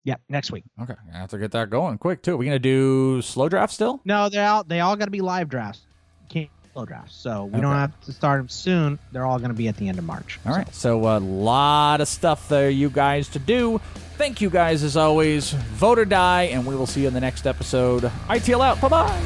Yep, 0.05 0.21
next 0.27 0.51
week. 0.51 0.65
Okay, 0.81 0.95
I 1.13 1.17
have 1.17 1.29
to 1.29 1.37
get 1.37 1.51
that 1.51 1.69
going 1.69 1.97
quick 1.97 2.21
too. 2.21 2.33
Are 2.33 2.37
we 2.37 2.45
gonna 2.45 2.59
do 2.59 3.21
slow 3.21 3.47
draft 3.47 3.73
still? 3.73 4.01
No, 4.03 4.27
they're 4.29 4.47
all 4.47 4.63
they 4.65 4.81
all 4.81 4.95
got 4.97 5.05
to 5.05 5.11
be 5.11 5.21
live 5.21 5.47
drafts. 5.47 5.87
Can't 6.29 6.49
slow 6.73 6.85
drafts. 6.85 7.15
So 7.15 7.45
we 7.45 7.61
don't 7.61 7.75
have 7.75 7.99
to 8.01 8.11
start 8.11 8.39
them 8.39 8.49
soon. 8.49 8.99
They're 9.11 9.25
all 9.25 9.37
going 9.37 9.51
to 9.51 9.57
be 9.57 9.67
at 9.67 9.77
the 9.77 9.87
end 9.87 9.99
of 9.99 10.05
March. 10.05 10.39
All 10.45 10.53
right. 10.53 10.73
So 10.73 11.05
a 11.05 11.17
uh, 11.17 11.19
lot 11.19 12.01
of 12.01 12.07
stuff 12.07 12.49
there, 12.49 12.69
you 12.69 12.89
guys, 12.89 13.29
to 13.29 13.39
do. 13.39 13.79
Thank 14.17 14.41
you 14.41 14.49
guys 14.49 14.83
as 14.83 14.97
always. 14.97 15.51
Vote 15.51 15.99
or 15.99 16.05
die, 16.05 16.43
and 16.43 16.65
we 16.65 16.75
will 16.75 16.87
see 16.87 17.01
you 17.01 17.07
in 17.07 17.13
the 17.13 17.21
next 17.21 17.47
episode. 17.47 18.03
ITL 18.27 18.63
out. 18.63 18.81
Bye 18.81 18.89
bye. 18.89 19.21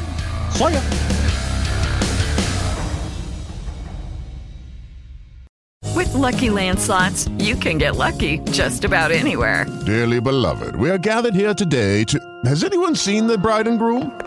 See 0.52 0.64
ya. 0.74 0.82
With 5.96 6.14
Lucky 6.14 6.50
Land 6.50 6.80
slots, 6.80 7.28
you 7.40 7.56
can 7.56 7.78
get 7.78 7.96
lucky 7.96 8.40
just 8.52 8.84
about 8.84 9.12
anywhere. 9.12 9.66
Dearly 9.86 10.22
beloved, 10.22 10.76
we 10.76 10.90
are 10.90 10.98
gathered 10.98 11.34
here 11.34 11.54
today 11.54 12.04
to. 12.06 12.20
Has 12.46 12.64
anyone 12.64 12.96
seen 12.96 13.28
the 13.28 13.38
bride 13.38 13.68
and 13.68 13.80
groom? 13.80 14.27